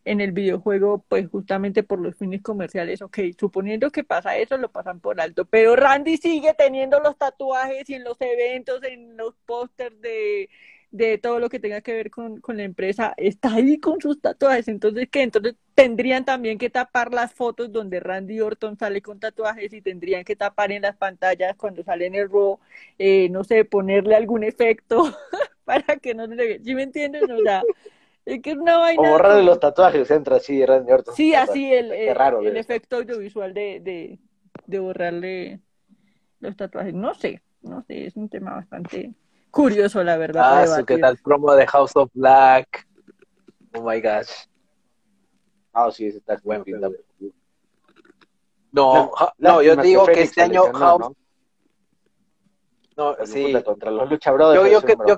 en 0.06 0.22
el 0.22 0.32
videojuego, 0.32 1.04
pues 1.08 1.28
justamente 1.30 1.84
por 1.84 2.00
los 2.00 2.16
fines 2.16 2.42
comerciales, 2.42 3.02
ok, 3.02 3.20
suponiendo 3.38 3.92
que 3.92 4.04
pasa 4.04 4.38
eso, 4.38 4.58
lo 4.58 4.72
pasan 4.72 5.00
por 5.00 5.20
alto, 5.22 5.46
pero 5.46 5.76
Randy 5.76 6.18
sigue 6.18 6.54
teniendo 6.58 7.00
los 7.00 7.18
tatuajes 7.18 7.90
y 7.90 7.96
en 7.96 8.04
los 8.04 8.18
eventos, 8.22 8.84
en 8.84 9.18
los 9.18 9.36
pósters 9.46 10.00
de, 10.02 10.50
de 10.92 11.18
todo 11.20 11.40
lo 11.40 11.50
que 11.50 11.60
tenga 11.60 11.82
que 11.82 11.94
ver 11.94 12.10
con, 12.10 12.40
con 12.42 12.58
la 12.58 12.64
empresa, 12.64 13.14
está 13.18 13.54
ahí 13.56 13.80
con 13.80 14.02
sus 14.02 14.20
tatuajes, 14.22 14.68
entonces, 14.68 15.08
¿qué? 15.12 15.22
Entonces 15.22 15.56
tendrían 15.76 16.26
también 16.26 16.58
que 16.58 16.70
tapar 16.70 17.14
las 17.14 17.34
fotos 17.34 17.72
donde 17.72 18.00
Randy 18.00 18.42
Orton 18.42 18.78
sale 18.78 19.02
con 19.02 19.20
tatuajes 19.20 19.72
y 19.74 19.82
tendrían 19.82 20.24
que 20.24 20.36
tapar 20.36 20.72
en 20.72 20.82
las 20.82 20.98
pantallas 20.98 21.56
cuando 21.56 21.84
sale 21.84 22.08
en 22.08 22.16
el 22.16 22.30
Raw, 22.30 22.60
eh, 22.98 23.30
no 23.30 23.44
sé, 23.44 23.66
ponerle 23.66 24.16
algún 24.16 24.44
efecto 24.44 25.04
para 25.66 25.98
que 25.98 26.16
no 26.16 26.28
se 26.28 26.36
le... 26.36 26.60
¿Sí 26.64 26.74
me 26.76 26.84
entiendes? 26.84 27.24
O 27.30 27.42
sea, 27.44 27.64
es 28.34 28.42
que 28.42 28.52
es 28.52 28.58
una 28.58 28.80
O 28.92 28.96
borrarle 28.96 29.44
los 29.44 29.60
tatuajes, 29.60 30.10
entra 30.12 30.38
así 30.38 30.66
Randy 30.66 30.92
Orton. 30.92 31.16
Sí, 31.16 31.34
así 31.34 31.74
el, 31.74 31.92
el, 31.92 32.16
raro 32.16 32.42
efecto 32.42 32.98
audiovisual 32.98 33.54
de, 33.54 33.80
de, 33.80 34.20
de 34.66 34.80
borrarle 34.80 35.60
los 36.40 36.56
tatuajes. 36.56 36.94
No 36.94 37.14
sé, 37.14 37.42
no 37.62 37.84
sé, 37.84 38.06
es 38.06 38.16
un 38.16 38.30
tema 38.30 38.54
bastante 38.54 39.14
curioso, 39.52 40.04
la 40.04 40.18
verdad. 40.18 40.62
Ah, 40.64 40.68
su 40.80 40.86
qué 40.86 40.98
tal 40.98 41.18
promo 41.18 41.54
de 41.56 41.66
House 41.68 41.96
of 41.96 42.10
Black. 42.14 42.88
Oh 43.74 43.82
my 43.82 44.00
gosh. 44.02 44.30
Ah, 45.74 45.90
sí, 45.92 46.08
ese 46.08 46.18
está 46.20 46.38
Buen 46.44 46.64
buen 46.64 46.80
pedo. 46.80 46.94
No, 48.72 49.12
ja- 49.12 49.34
no, 49.38 49.62
yo 49.62 49.76
lástima 49.76 49.82
digo 49.84 50.06
que 50.06 50.22
este 50.22 50.42
año 50.42 50.64
House, 50.74 51.00
¿no? 51.00 51.16
no, 52.98 53.26
sí, 53.26 53.64
contra 53.64 53.90
los 53.92 54.10
Lucha 54.10 54.32
Brothers. 54.32 54.64
Yo- 54.64 54.82
yo 54.82 54.86
que- 54.86 54.96
yo. 55.08 55.18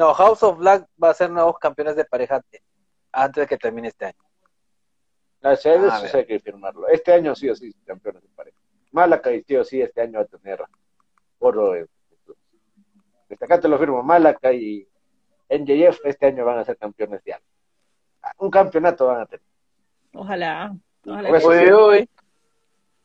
No, 0.00 0.14
House 0.14 0.42
of 0.42 0.56
Black 0.56 0.86
va 1.02 1.10
a 1.10 1.14
ser 1.14 1.30
nuevos 1.30 1.58
campeones 1.58 1.94
de 1.94 2.06
pareja 2.06 2.40
antes 3.12 3.42
de 3.42 3.46
que 3.46 3.58
termine 3.58 3.88
este 3.88 4.06
año. 4.06 4.24
No, 5.42 5.50
ese- 5.50 5.74
eso 5.74 5.88
Ah, 5.90 6.00
hay 6.14 6.24
que 6.24 6.40
firmarlo. 6.40 6.88
Este 6.88 7.12
año 7.12 7.34
sí 7.34 7.50
o 7.50 7.54
sí, 7.54 7.70
campeones 7.84 8.22
de 8.22 8.28
pareja. 8.30 8.56
Malakai 8.92 9.44
sí 9.46 9.56
o 9.56 9.62
sí, 9.64 9.82
este 9.82 10.00
año 10.00 10.18
va 10.20 10.24
a 10.24 10.38
tener 10.38 10.64
oro. 11.38 11.74
en- 11.76 11.86
Desde 13.28 13.44
acá 13.44 13.60
te 13.60 13.68
lo 13.68 13.78
firmo, 13.78 14.02
Malakai 14.02 14.56
y 14.56 14.88
NJF 15.50 16.00
este 16.08 16.26
año 16.26 16.44
van 16.46 16.58
a 16.58 16.64
ser 16.64 16.78
campeones 16.78 17.22
de 17.22 17.34
algo. 17.34 17.46
Un 18.38 18.50
campeonato 18.50 19.06
van 19.06 19.20
a 19.20 19.26
tener. 19.26 19.44
Ojalá, 20.14 20.74
ojalá. 21.06 21.30
Que- 21.30 21.40
sí. 21.40 21.46
Uy, 21.46 21.72
uy. 21.72 22.10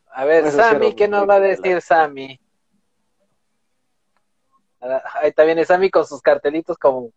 A 0.08 0.24
ver, 0.26 0.44
Sammy, 0.50 0.96
¿qué 0.96 1.08
nos 1.10 1.28
va 1.30 1.36
a 1.36 1.40
decir 1.42 1.82
Sammy? 1.82 2.40
Ah, 4.86 5.04
Ahí 5.22 5.30
está 5.30 5.44
viene 5.44 5.66
Sammy 5.66 5.90
con 5.90 6.06
sus 6.06 6.22
cartelitos 6.22 6.78
como 6.78 7.10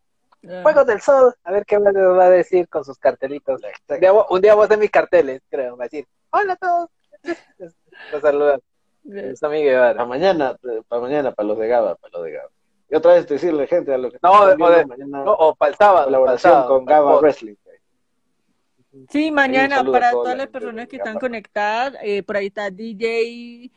Ah, 0.48 0.60
Juegos 0.62 0.86
del 0.86 1.00
Sol. 1.00 1.34
A 1.44 1.50
ver 1.52 1.64
qué 1.66 1.78
nos 1.78 1.94
va 2.16 2.26
a 2.26 2.30
decir 2.30 2.68
con 2.68 2.84
sus 2.84 2.96
cartelitos. 2.98 3.60
Un 3.88 4.00
día, 4.00 4.12
voy- 4.12 4.24
un 4.30 4.40
día 4.40 4.52
a 4.52 4.64
hacer 4.64 4.78
mis 4.78 4.90
carteles, 4.90 5.42
creo. 5.50 5.76
Va 5.76 5.84
a 5.84 5.88
decir, 5.88 6.06
hola 6.30 6.52
a 6.52 6.56
todos. 6.56 6.88
Los 8.12 8.22
saludan. 8.22 8.60
Sammy 9.34 9.62
Guevara. 9.64 9.94
Para 9.94 10.06
mañana, 10.06 10.56
para 10.86 11.00
mañana, 11.02 11.32
para 11.32 11.48
los 11.48 11.58
de 11.58 11.66
Gaba, 11.66 11.94
para 11.96 12.12
los 12.12 12.24
de 12.24 12.32
Gaba. 12.32 12.48
Y 12.90 12.94
otra 12.94 13.14
vez 13.14 13.26
decirle, 13.26 13.66
gente, 13.66 13.92
a 13.92 13.98
lo 13.98 14.10
que 14.10 14.18
No, 14.22 14.46
viendo 14.46 14.70
de- 14.70 14.86
mañana, 14.86 15.24
No, 15.24 15.32
o 15.32 15.54
para 15.56 15.70
el 15.72 15.76
sábado. 15.76 15.96
para 15.96 16.06
el 16.06 16.12
colaboración 16.14 16.52
sábado, 16.52 16.68
con 16.68 16.84
Gaba. 16.84 17.18
Wrestling. 17.20 17.54
Sí, 19.10 19.30
mañana 19.30 19.84
para 19.84 20.10
toda 20.10 20.12
todas 20.12 20.28
la 20.36 20.44
las 20.44 20.48
personas 20.48 20.84
de 20.84 20.88
que 20.88 20.96
están 20.96 21.18
conectadas, 21.18 21.94
eh, 22.02 22.22
por 22.22 22.36
ahí 22.36 22.46
está 22.46 22.70
DJ 22.70 23.70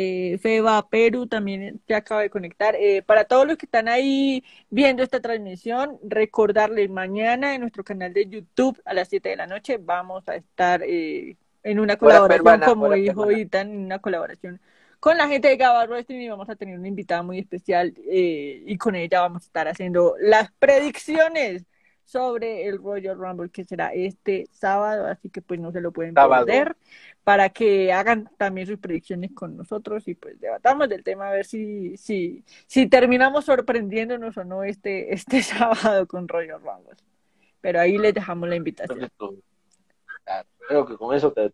eh, 0.00 0.38
Feba 0.38 0.88
Perú, 0.88 1.26
también 1.26 1.80
se 1.88 1.94
acaba 1.96 2.20
de 2.20 2.30
conectar. 2.30 2.76
Eh, 2.76 3.02
para 3.02 3.24
todos 3.24 3.48
los 3.48 3.56
que 3.56 3.66
están 3.66 3.88
ahí 3.88 4.44
viendo 4.70 5.02
esta 5.02 5.18
transmisión, 5.20 5.98
recordarles 6.04 6.88
mañana 6.88 7.54
en 7.54 7.62
nuestro 7.62 7.82
canal 7.82 8.12
de 8.12 8.28
YouTube 8.28 8.80
a 8.84 8.94
las 8.94 9.08
7 9.08 9.30
de 9.30 9.36
la 9.36 9.48
noche 9.48 9.76
vamos 9.78 10.22
a 10.28 10.36
estar 10.36 10.82
eh, 10.84 11.36
en 11.64 11.80
una 11.80 11.96
colaboración, 11.96 12.44
peruana, 12.44 12.66
como 12.66 12.92
dijo. 12.92 13.28
Itan, 13.32 13.72
en 13.72 13.86
una 13.86 13.98
colaboración 13.98 14.60
con 15.00 15.16
la 15.16 15.26
gente 15.26 15.48
de 15.48 15.56
Gaba 15.56 15.84
Wrestling 15.86 16.20
y 16.20 16.28
vamos 16.28 16.48
a 16.48 16.54
tener 16.56 16.78
una 16.78 16.88
invitada 16.88 17.22
muy 17.22 17.38
especial 17.40 17.94
eh, 18.08 18.62
y 18.66 18.76
con 18.78 18.94
ella 18.94 19.20
vamos 19.20 19.42
a 19.42 19.46
estar 19.46 19.68
haciendo 19.68 20.14
las 20.20 20.52
predicciones 20.60 21.64
sobre 22.04 22.66
el 22.66 22.78
Royal 22.78 23.18
Rumble 23.18 23.50
que 23.50 23.64
será 23.64 23.92
este 23.92 24.48
sábado, 24.50 25.06
así 25.06 25.28
que 25.28 25.42
pues 25.42 25.60
no 25.60 25.72
se 25.72 25.82
lo 25.82 25.92
pueden 25.92 26.14
Sábado. 26.14 26.46
perder 26.46 26.76
para 27.28 27.50
que 27.50 27.92
hagan 27.92 28.30
también 28.38 28.66
sus 28.66 28.78
predicciones 28.78 29.32
con 29.34 29.54
nosotros 29.54 30.08
y 30.08 30.14
pues 30.14 30.40
debatamos 30.40 30.88
del 30.88 31.04
tema 31.04 31.28
a 31.28 31.32
ver 31.32 31.44
si 31.44 31.94
si 31.98 32.42
si 32.66 32.88
terminamos 32.88 33.44
sorprendiéndonos 33.44 34.34
o 34.38 34.44
no 34.44 34.62
este 34.62 35.12
este 35.14 35.42
sábado 35.42 36.06
con 36.06 36.26
Royal 36.26 36.58
Rumble. 36.58 36.96
Pero 37.60 37.80
ahí 37.80 37.98
les 37.98 38.14
dejamos 38.14 38.48
la 38.48 38.56
invitación. 38.56 39.10
Claro, 40.24 40.48
Creo 40.68 40.86
que 40.86 40.96
con 40.96 41.14
eso 41.14 41.30
te 41.30 41.50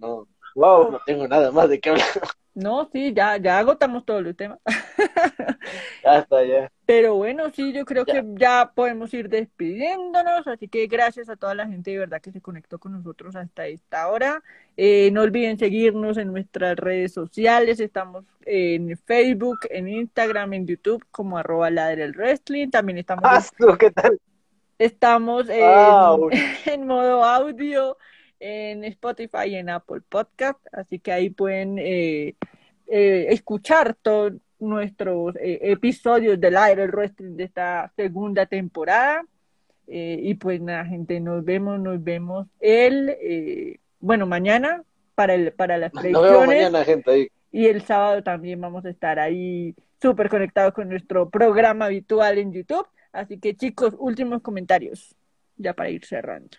no, 0.00 0.26
Wow. 0.54 0.90
no 0.92 1.00
tengo 1.06 1.26
nada 1.28 1.50
más 1.50 1.68
de 1.68 1.80
qué 1.80 1.90
hablar. 1.90 2.06
No, 2.54 2.86
sí, 2.92 3.14
ya 3.14 3.38
ya 3.38 3.58
agotamos 3.58 4.04
todos 4.04 4.22
los 4.22 4.36
temas. 4.36 4.58
Ya 6.04 6.18
está, 6.18 6.44
ya. 6.44 6.70
Pero 6.84 7.14
bueno, 7.14 7.50
sí, 7.50 7.72
yo 7.72 7.84
creo 7.84 8.04
Ya. 8.04 8.14
que 8.20 8.24
ya 8.34 8.72
podemos 8.74 9.14
ir 9.14 9.28
despidiéndonos, 9.28 10.46
así 10.46 10.68
que 10.68 10.86
gracias 10.86 11.28
a 11.30 11.36
toda 11.36 11.54
la 11.54 11.66
gente 11.66 11.92
de 11.92 11.98
verdad 11.98 12.20
que 12.20 12.32
se 12.32 12.40
conectó 12.42 12.78
con 12.78 12.92
nosotros 12.92 13.36
hasta 13.36 13.66
esta 13.66 14.08
hora. 14.08 14.42
Eh, 14.76 15.10
no 15.12 15.22
olviden 15.22 15.58
seguirnos 15.58 16.18
en 16.18 16.32
nuestras 16.32 16.76
redes 16.76 17.12
sociales, 17.14 17.80
estamos 17.80 18.24
en 18.44 18.98
Facebook, 18.98 19.60
en 19.70 19.88
Instagram, 19.88 20.52
en 20.54 20.66
YouTube 20.66 21.04
como 21.10 21.38
arroba 21.38 21.70
ladre 21.70 22.02
el 22.04 22.12
wrestling, 22.12 22.68
también 22.70 22.98
estamos, 22.98 23.24
Ah, 23.24 23.42
¿qué 23.78 23.90
tal? 23.92 24.18
estamos 24.78 25.48
en, 25.48 25.60
Wow. 25.60 26.30
en 26.66 26.86
modo 26.86 27.24
audio 27.24 27.96
en 28.42 28.82
Spotify 28.84 29.46
y 29.46 29.54
en 29.54 29.70
Apple 29.70 30.00
Podcast, 30.08 30.58
así 30.72 30.98
que 30.98 31.12
ahí 31.12 31.30
pueden 31.30 31.78
eh, 31.78 32.34
eh, 32.88 33.26
escuchar 33.30 33.94
todos 33.94 34.32
nuestros 34.58 35.36
eh, 35.36 35.58
episodios 35.62 36.40
del 36.40 36.56
el 36.56 36.90
wrestling 36.90 37.36
de 37.36 37.44
esta 37.44 37.92
segunda 37.96 38.46
temporada. 38.46 39.24
Eh, 39.88 40.18
y 40.22 40.34
pues 40.34 40.60
nada, 40.60 40.84
gente, 40.84 41.20
nos 41.20 41.44
vemos, 41.44 41.78
nos 41.78 42.02
vemos 42.02 42.46
el, 42.60 43.10
eh, 43.20 43.78
bueno, 44.00 44.26
mañana 44.26 44.82
para, 45.14 45.34
el, 45.34 45.52
para 45.52 45.76
las 45.76 45.92
Nos 45.92 46.02
vemos 46.02 46.20
predicciones 46.20 46.48
mañana, 46.48 46.84
gente, 46.84 47.10
ahí. 47.10 47.28
y 47.50 47.66
el 47.66 47.82
sábado 47.82 48.22
también 48.22 48.60
vamos 48.60 48.84
a 48.84 48.90
estar 48.90 49.18
ahí 49.18 49.74
súper 50.00 50.28
conectados 50.28 50.72
con 50.72 50.88
nuestro 50.88 51.28
programa 51.28 51.86
habitual 51.86 52.38
en 52.38 52.52
YouTube. 52.52 52.86
Así 53.12 53.38
que 53.38 53.54
chicos, 53.54 53.94
últimos 53.98 54.40
comentarios, 54.40 55.14
ya 55.56 55.74
para 55.74 55.90
ir 55.90 56.04
cerrando. 56.04 56.56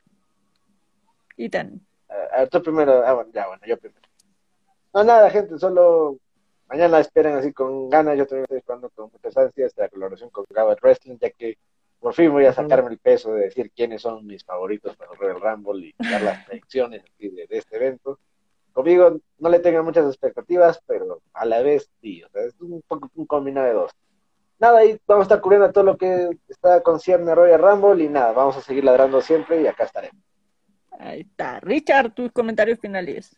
Itan. 1.37 1.81
A 2.09 2.39
ver, 2.39 2.49
tú 2.49 2.61
primero. 2.61 3.03
Ah, 3.05 3.13
bueno, 3.13 3.31
ya, 3.33 3.47
bueno, 3.47 3.61
yo 3.65 3.77
primero. 3.77 4.07
No, 4.93 5.03
nada, 5.03 5.29
gente, 5.29 5.57
solo 5.57 6.17
mañana 6.67 6.99
esperen 6.99 7.35
así 7.35 7.51
con 7.53 7.89
ganas. 7.89 8.17
Yo 8.17 8.25
también 8.25 8.43
estoy 8.43 8.59
esperando 8.59 8.89
con 8.91 9.11
muchas 9.11 9.35
ansias 9.37 9.73
la 9.75 9.89
colaboración 9.89 10.29
con 10.29 10.45
Gaba 10.49 10.75
Wrestling, 10.81 11.17
ya 11.19 11.29
que 11.31 11.57
por 11.99 12.13
fin 12.13 12.31
voy 12.31 12.45
a 12.45 12.53
sacarme 12.53 12.91
el 12.91 12.97
peso 12.99 13.33
de 13.33 13.45
decir 13.45 13.71
quiénes 13.71 14.01
son 14.01 14.25
mis 14.25 14.43
favoritos 14.43 14.95
para 14.97 15.11
el 15.11 15.17
Royal 15.17 15.41
Rumble 15.41 15.87
y 15.87 16.11
dar 16.11 16.21
las 16.21 16.45
predicciones 16.45 17.03
de, 17.17 17.47
de 17.47 17.57
este 17.57 17.77
evento. 17.77 18.19
Conmigo 18.73 19.19
no 19.37 19.49
le 19.49 19.59
tengan 19.59 19.85
muchas 19.85 20.05
expectativas, 20.07 20.81
pero 20.85 21.21
a 21.33 21.45
la 21.45 21.61
vez 21.61 21.89
sí, 22.01 22.23
o 22.23 22.29
sea, 22.29 22.43
es 22.43 22.59
un 22.59 22.83
un 23.15 23.25
combinado 23.25 23.67
de 23.67 23.73
dos. 23.73 23.91
Nada, 24.59 24.79
ahí 24.79 24.99
vamos 25.07 25.23
a 25.23 25.27
estar 25.27 25.41
cubriendo 25.41 25.71
todo 25.71 25.83
lo 25.83 25.97
que 25.97 26.29
está 26.47 26.81
concierne 26.83 27.31
a 27.31 27.35
Royal 27.35 27.61
Rumble 27.61 28.03
y 28.03 28.09
nada, 28.09 28.31
vamos 28.31 28.57
a 28.57 28.61
seguir 28.61 28.83
ladrando 28.83 29.21
siempre 29.21 29.61
y 29.61 29.67
acá 29.67 29.83
estaremos. 29.83 30.21
Ahí 30.99 31.21
está. 31.21 31.59
Richard, 31.59 32.13
tus 32.13 32.31
comentarios 32.31 32.79
finales. 32.79 33.35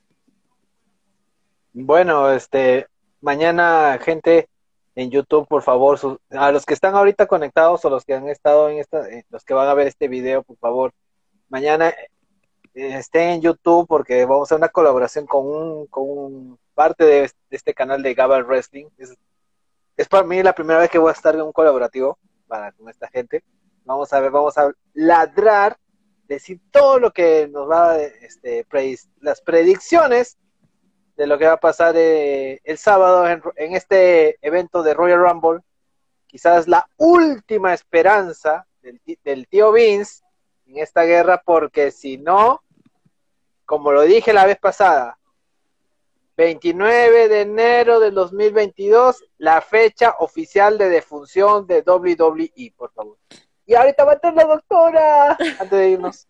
Bueno, 1.73 2.31
este, 2.31 2.87
mañana, 3.21 3.99
gente, 4.01 4.47
en 4.95 5.11
YouTube, 5.11 5.47
por 5.47 5.61
favor, 5.61 5.99
a 6.31 6.51
los 6.51 6.65
que 6.65 6.73
están 6.73 6.95
ahorita 6.95 7.27
conectados 7.27 7.83
o 7.83 7.89
los 7.89 8.05
que 8.05 8.13
han 8.13 8.27
estado 8.29 8.69
en 8.69 8.79
esta, 8.79 9.09
eh, 9.09 9.25
los 9.29 9.43
que 9.43 9.53
van 9.53 9.67
a 9.67 9.73
ver 9.73 9.87
este 9.87 10.07
video, 10.07 10.43
por 10.43 10.57
favor, 10.57 10.93
mañana 11.49 11.89
eh, 11.89 12.07
estén 12.73 13.29
en 13.29 13.41
YouTube 13.41 13.87
porque 13.87 14.23
vamos 14.25 14.43
a 14.43 14.55
hacer 14.55 14.57
una 14.57 14.69
colaboración 14.69 15.25
con 15.25 15.45
un, 15.47 15.87
con 15.87 16.57
parte 16.73 17.03
de, 17.03 17.23
este- 17.25 17.39
de 17.49 17.57
este 17.57 17.73
canal 17.73 18.01
de 18.01 18.13
Gabal 18.13 18.45
Wrestling. 18.45 18.85
Es, 18.97 19.13
es 19.97 20.07
para 20.07 20.23
mí 20.23 20.41
la 20.43 20.53
primera 20.55 20.79
vez 20.79 20.89
que 20.89 20.97
voy 20.97 21.09
a 21.09 21.13
estar 21.13 21.35
en 21.35 21.41
un 21.41 21.51
colaborativo 21.51 22.17
para 22.47 22.71
con 22.71 22.89
esta 22.89 23.07
gente. 23.09 23.43
Vamos 23.83 24.11
a 24.13 24.19
ver, 24.21 24.31
vamos 24.31 24.57
a 24.57 24.71
ladrar, 24.93 25.77
decir 26.27 26.59
todo 26.71 26.99
lo 26.99 27.11
que 27.11 27.47
nos 27.47 27.69
va 27.69 27.97
este, 27.99 28.65
las 29.21 29.41
predicciones 29.41 30.37
de 31.15 31.27
lo 31.27 31.37
que 31.37 31.45
va 31.47 31.53
a 31.53 31.59
pasar 31.59 31.95
eh, 31.97 32.59
el 32.63 32.77
sábado 32.77 33.27
en, 33.27 33.75
este 33.75 34.37
evento 34.45 34.83
de 34.83 34.93
Royal 34.93 35.19
Rumble. 35.19 35.61
Quizás 36.27 36.67
la 36.67 36.87
última 36.97 37.73
esperanza 37.73 38.67
del, 38.81 38.99
del 39.23 39.47
tío 39.47 39.71
Vince 39.71 40.23
en 40.67 40.79
esta 40.79 41.03
guerra, 41.03 41.41
porque 41.45 41.91
si 41.91 42.17
no, 42.17 42.61
como 43.65 43.91
lo 43.91 44.01
dije 44.01 44.33
la 44.33 44.45
vez 44.45 44.57
pasada, 44.59 45.17
29 46.37 47.29
de 47.29 47.41
enero 47.41 47.99
del 48.01 48.13
2022, 48.13 49.23
la 49.37 49.61
fecha 49.61 50.15
oficial 50.19 50.77
de 50.77 50.89
defunción 50.89 51.65
de 51.65 51.81
WWE, 51.81 52.73
por 52.75 52.91
favor. 52.91 53.17
Y 53.65 53.73
ahorita 53.73 54.03
va 54.03 54.11
a 54.11 54.15
entrar 54.15 54.33
la 54.35 54.43
doctora, 54.45 55.31
antes 55.59 55.71
de 55.71 55.89
irnos. 55.89 56.27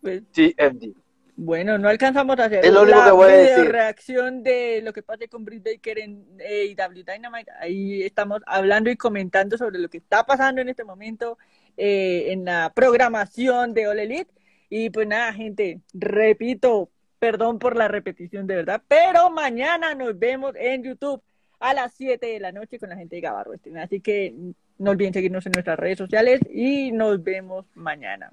Pues, 0.00 0.22
GMD. 0.34 0.94
bueno, 1.36 1.78
no 1.78 1.88
alcanzamos 1.88 2.38
a 2.38 2.44
hacer 2.44 2.64
Es 2.64 2.72
lo 2.72 2.82
único 2.82 2.98
la 2.98 3.04
que 3.06 3.10
voy 3.10 3.32
a 3.32 3.36
video 3.36 3.56
decir. 3.58 3.72
reacción 3.72 4.42
de 4.42 4.80
lo 4.82 4.92
que 4.92 5.02
pase 5.02 5.28
con 5.28 5.44
Britt 5.44 5.64
Baker 5.64 5.98
en 5.98 6.24
AEW 6.40 7.04
Dynamite. 7.04 7.50
Ahí 7.60 8.02
estamos 8.02 8.40
hablando 8.46 8.88
y 8.90 8.96
comentando 8.96 9.58
sobre 9.58 9.78
lo 9.78 9.88
que 9.88 9.98
está 9.98 10.24
pasando 10.24 10.60
en 10.60 10.68
este 10.68 10.84
momento 10.84 11.38
eh, 11.76 12.32
en 12.32 12.44
la 12.44 12.72
programación 12.74 13.74
de 13.74 13.88
All 13.88 13.98
Elite. 13.98 14.30
Y 14.70 14.90
pues 14.90 15.06
nada, 15.06 15.32
gente, 15.32 15.80
repito, 15.92 16.90
perdón 17.18 17.58
por 17.58 17.76
la 17.76 17.88
repetición 17.88 18.46
de 18.46 18.56
verdad, 18.56 18.82
pero 18.88 19.30
mañana 19.30 19.94
nos 19.94 20.18
vemos 20.18 20.54
en 20.56 20.82
YouTube 20.82 21.22
a 21.60 21.74
las 21.74 21.94
7 21.94 22.26
de 22.26 22.40
la 22.40 22.52
noche 22.52 22.78
con 22.78 22.88
la 22.90 22.96
gente 22.96 23.16
de 23.16 23.22
Gabarro. 23.22 23.52
Así 23.80 24.00
que 24.00 24.34
no 24.78 24.90
olviden 24.90 25.12
seguirnos 25.12 25.46
en 25.46 25.52
nuestras 25.52 25.78
redes 25.78 25.98
sociales 25.98 26.40
y 26.50 26.92
nos 26.92 27.22
vemos 27.22 27.66
mañana. 27.74 28.32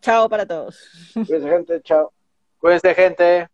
Chao 0.00 0.28
para 0.28 0.46
todos. 0.46 1.10
Cuídense, 1.14 1.48
gente, 1.48 1.80
chao. 1.82 2.12
Cuídense, 2.58 2.94
gente. 2.94 3.48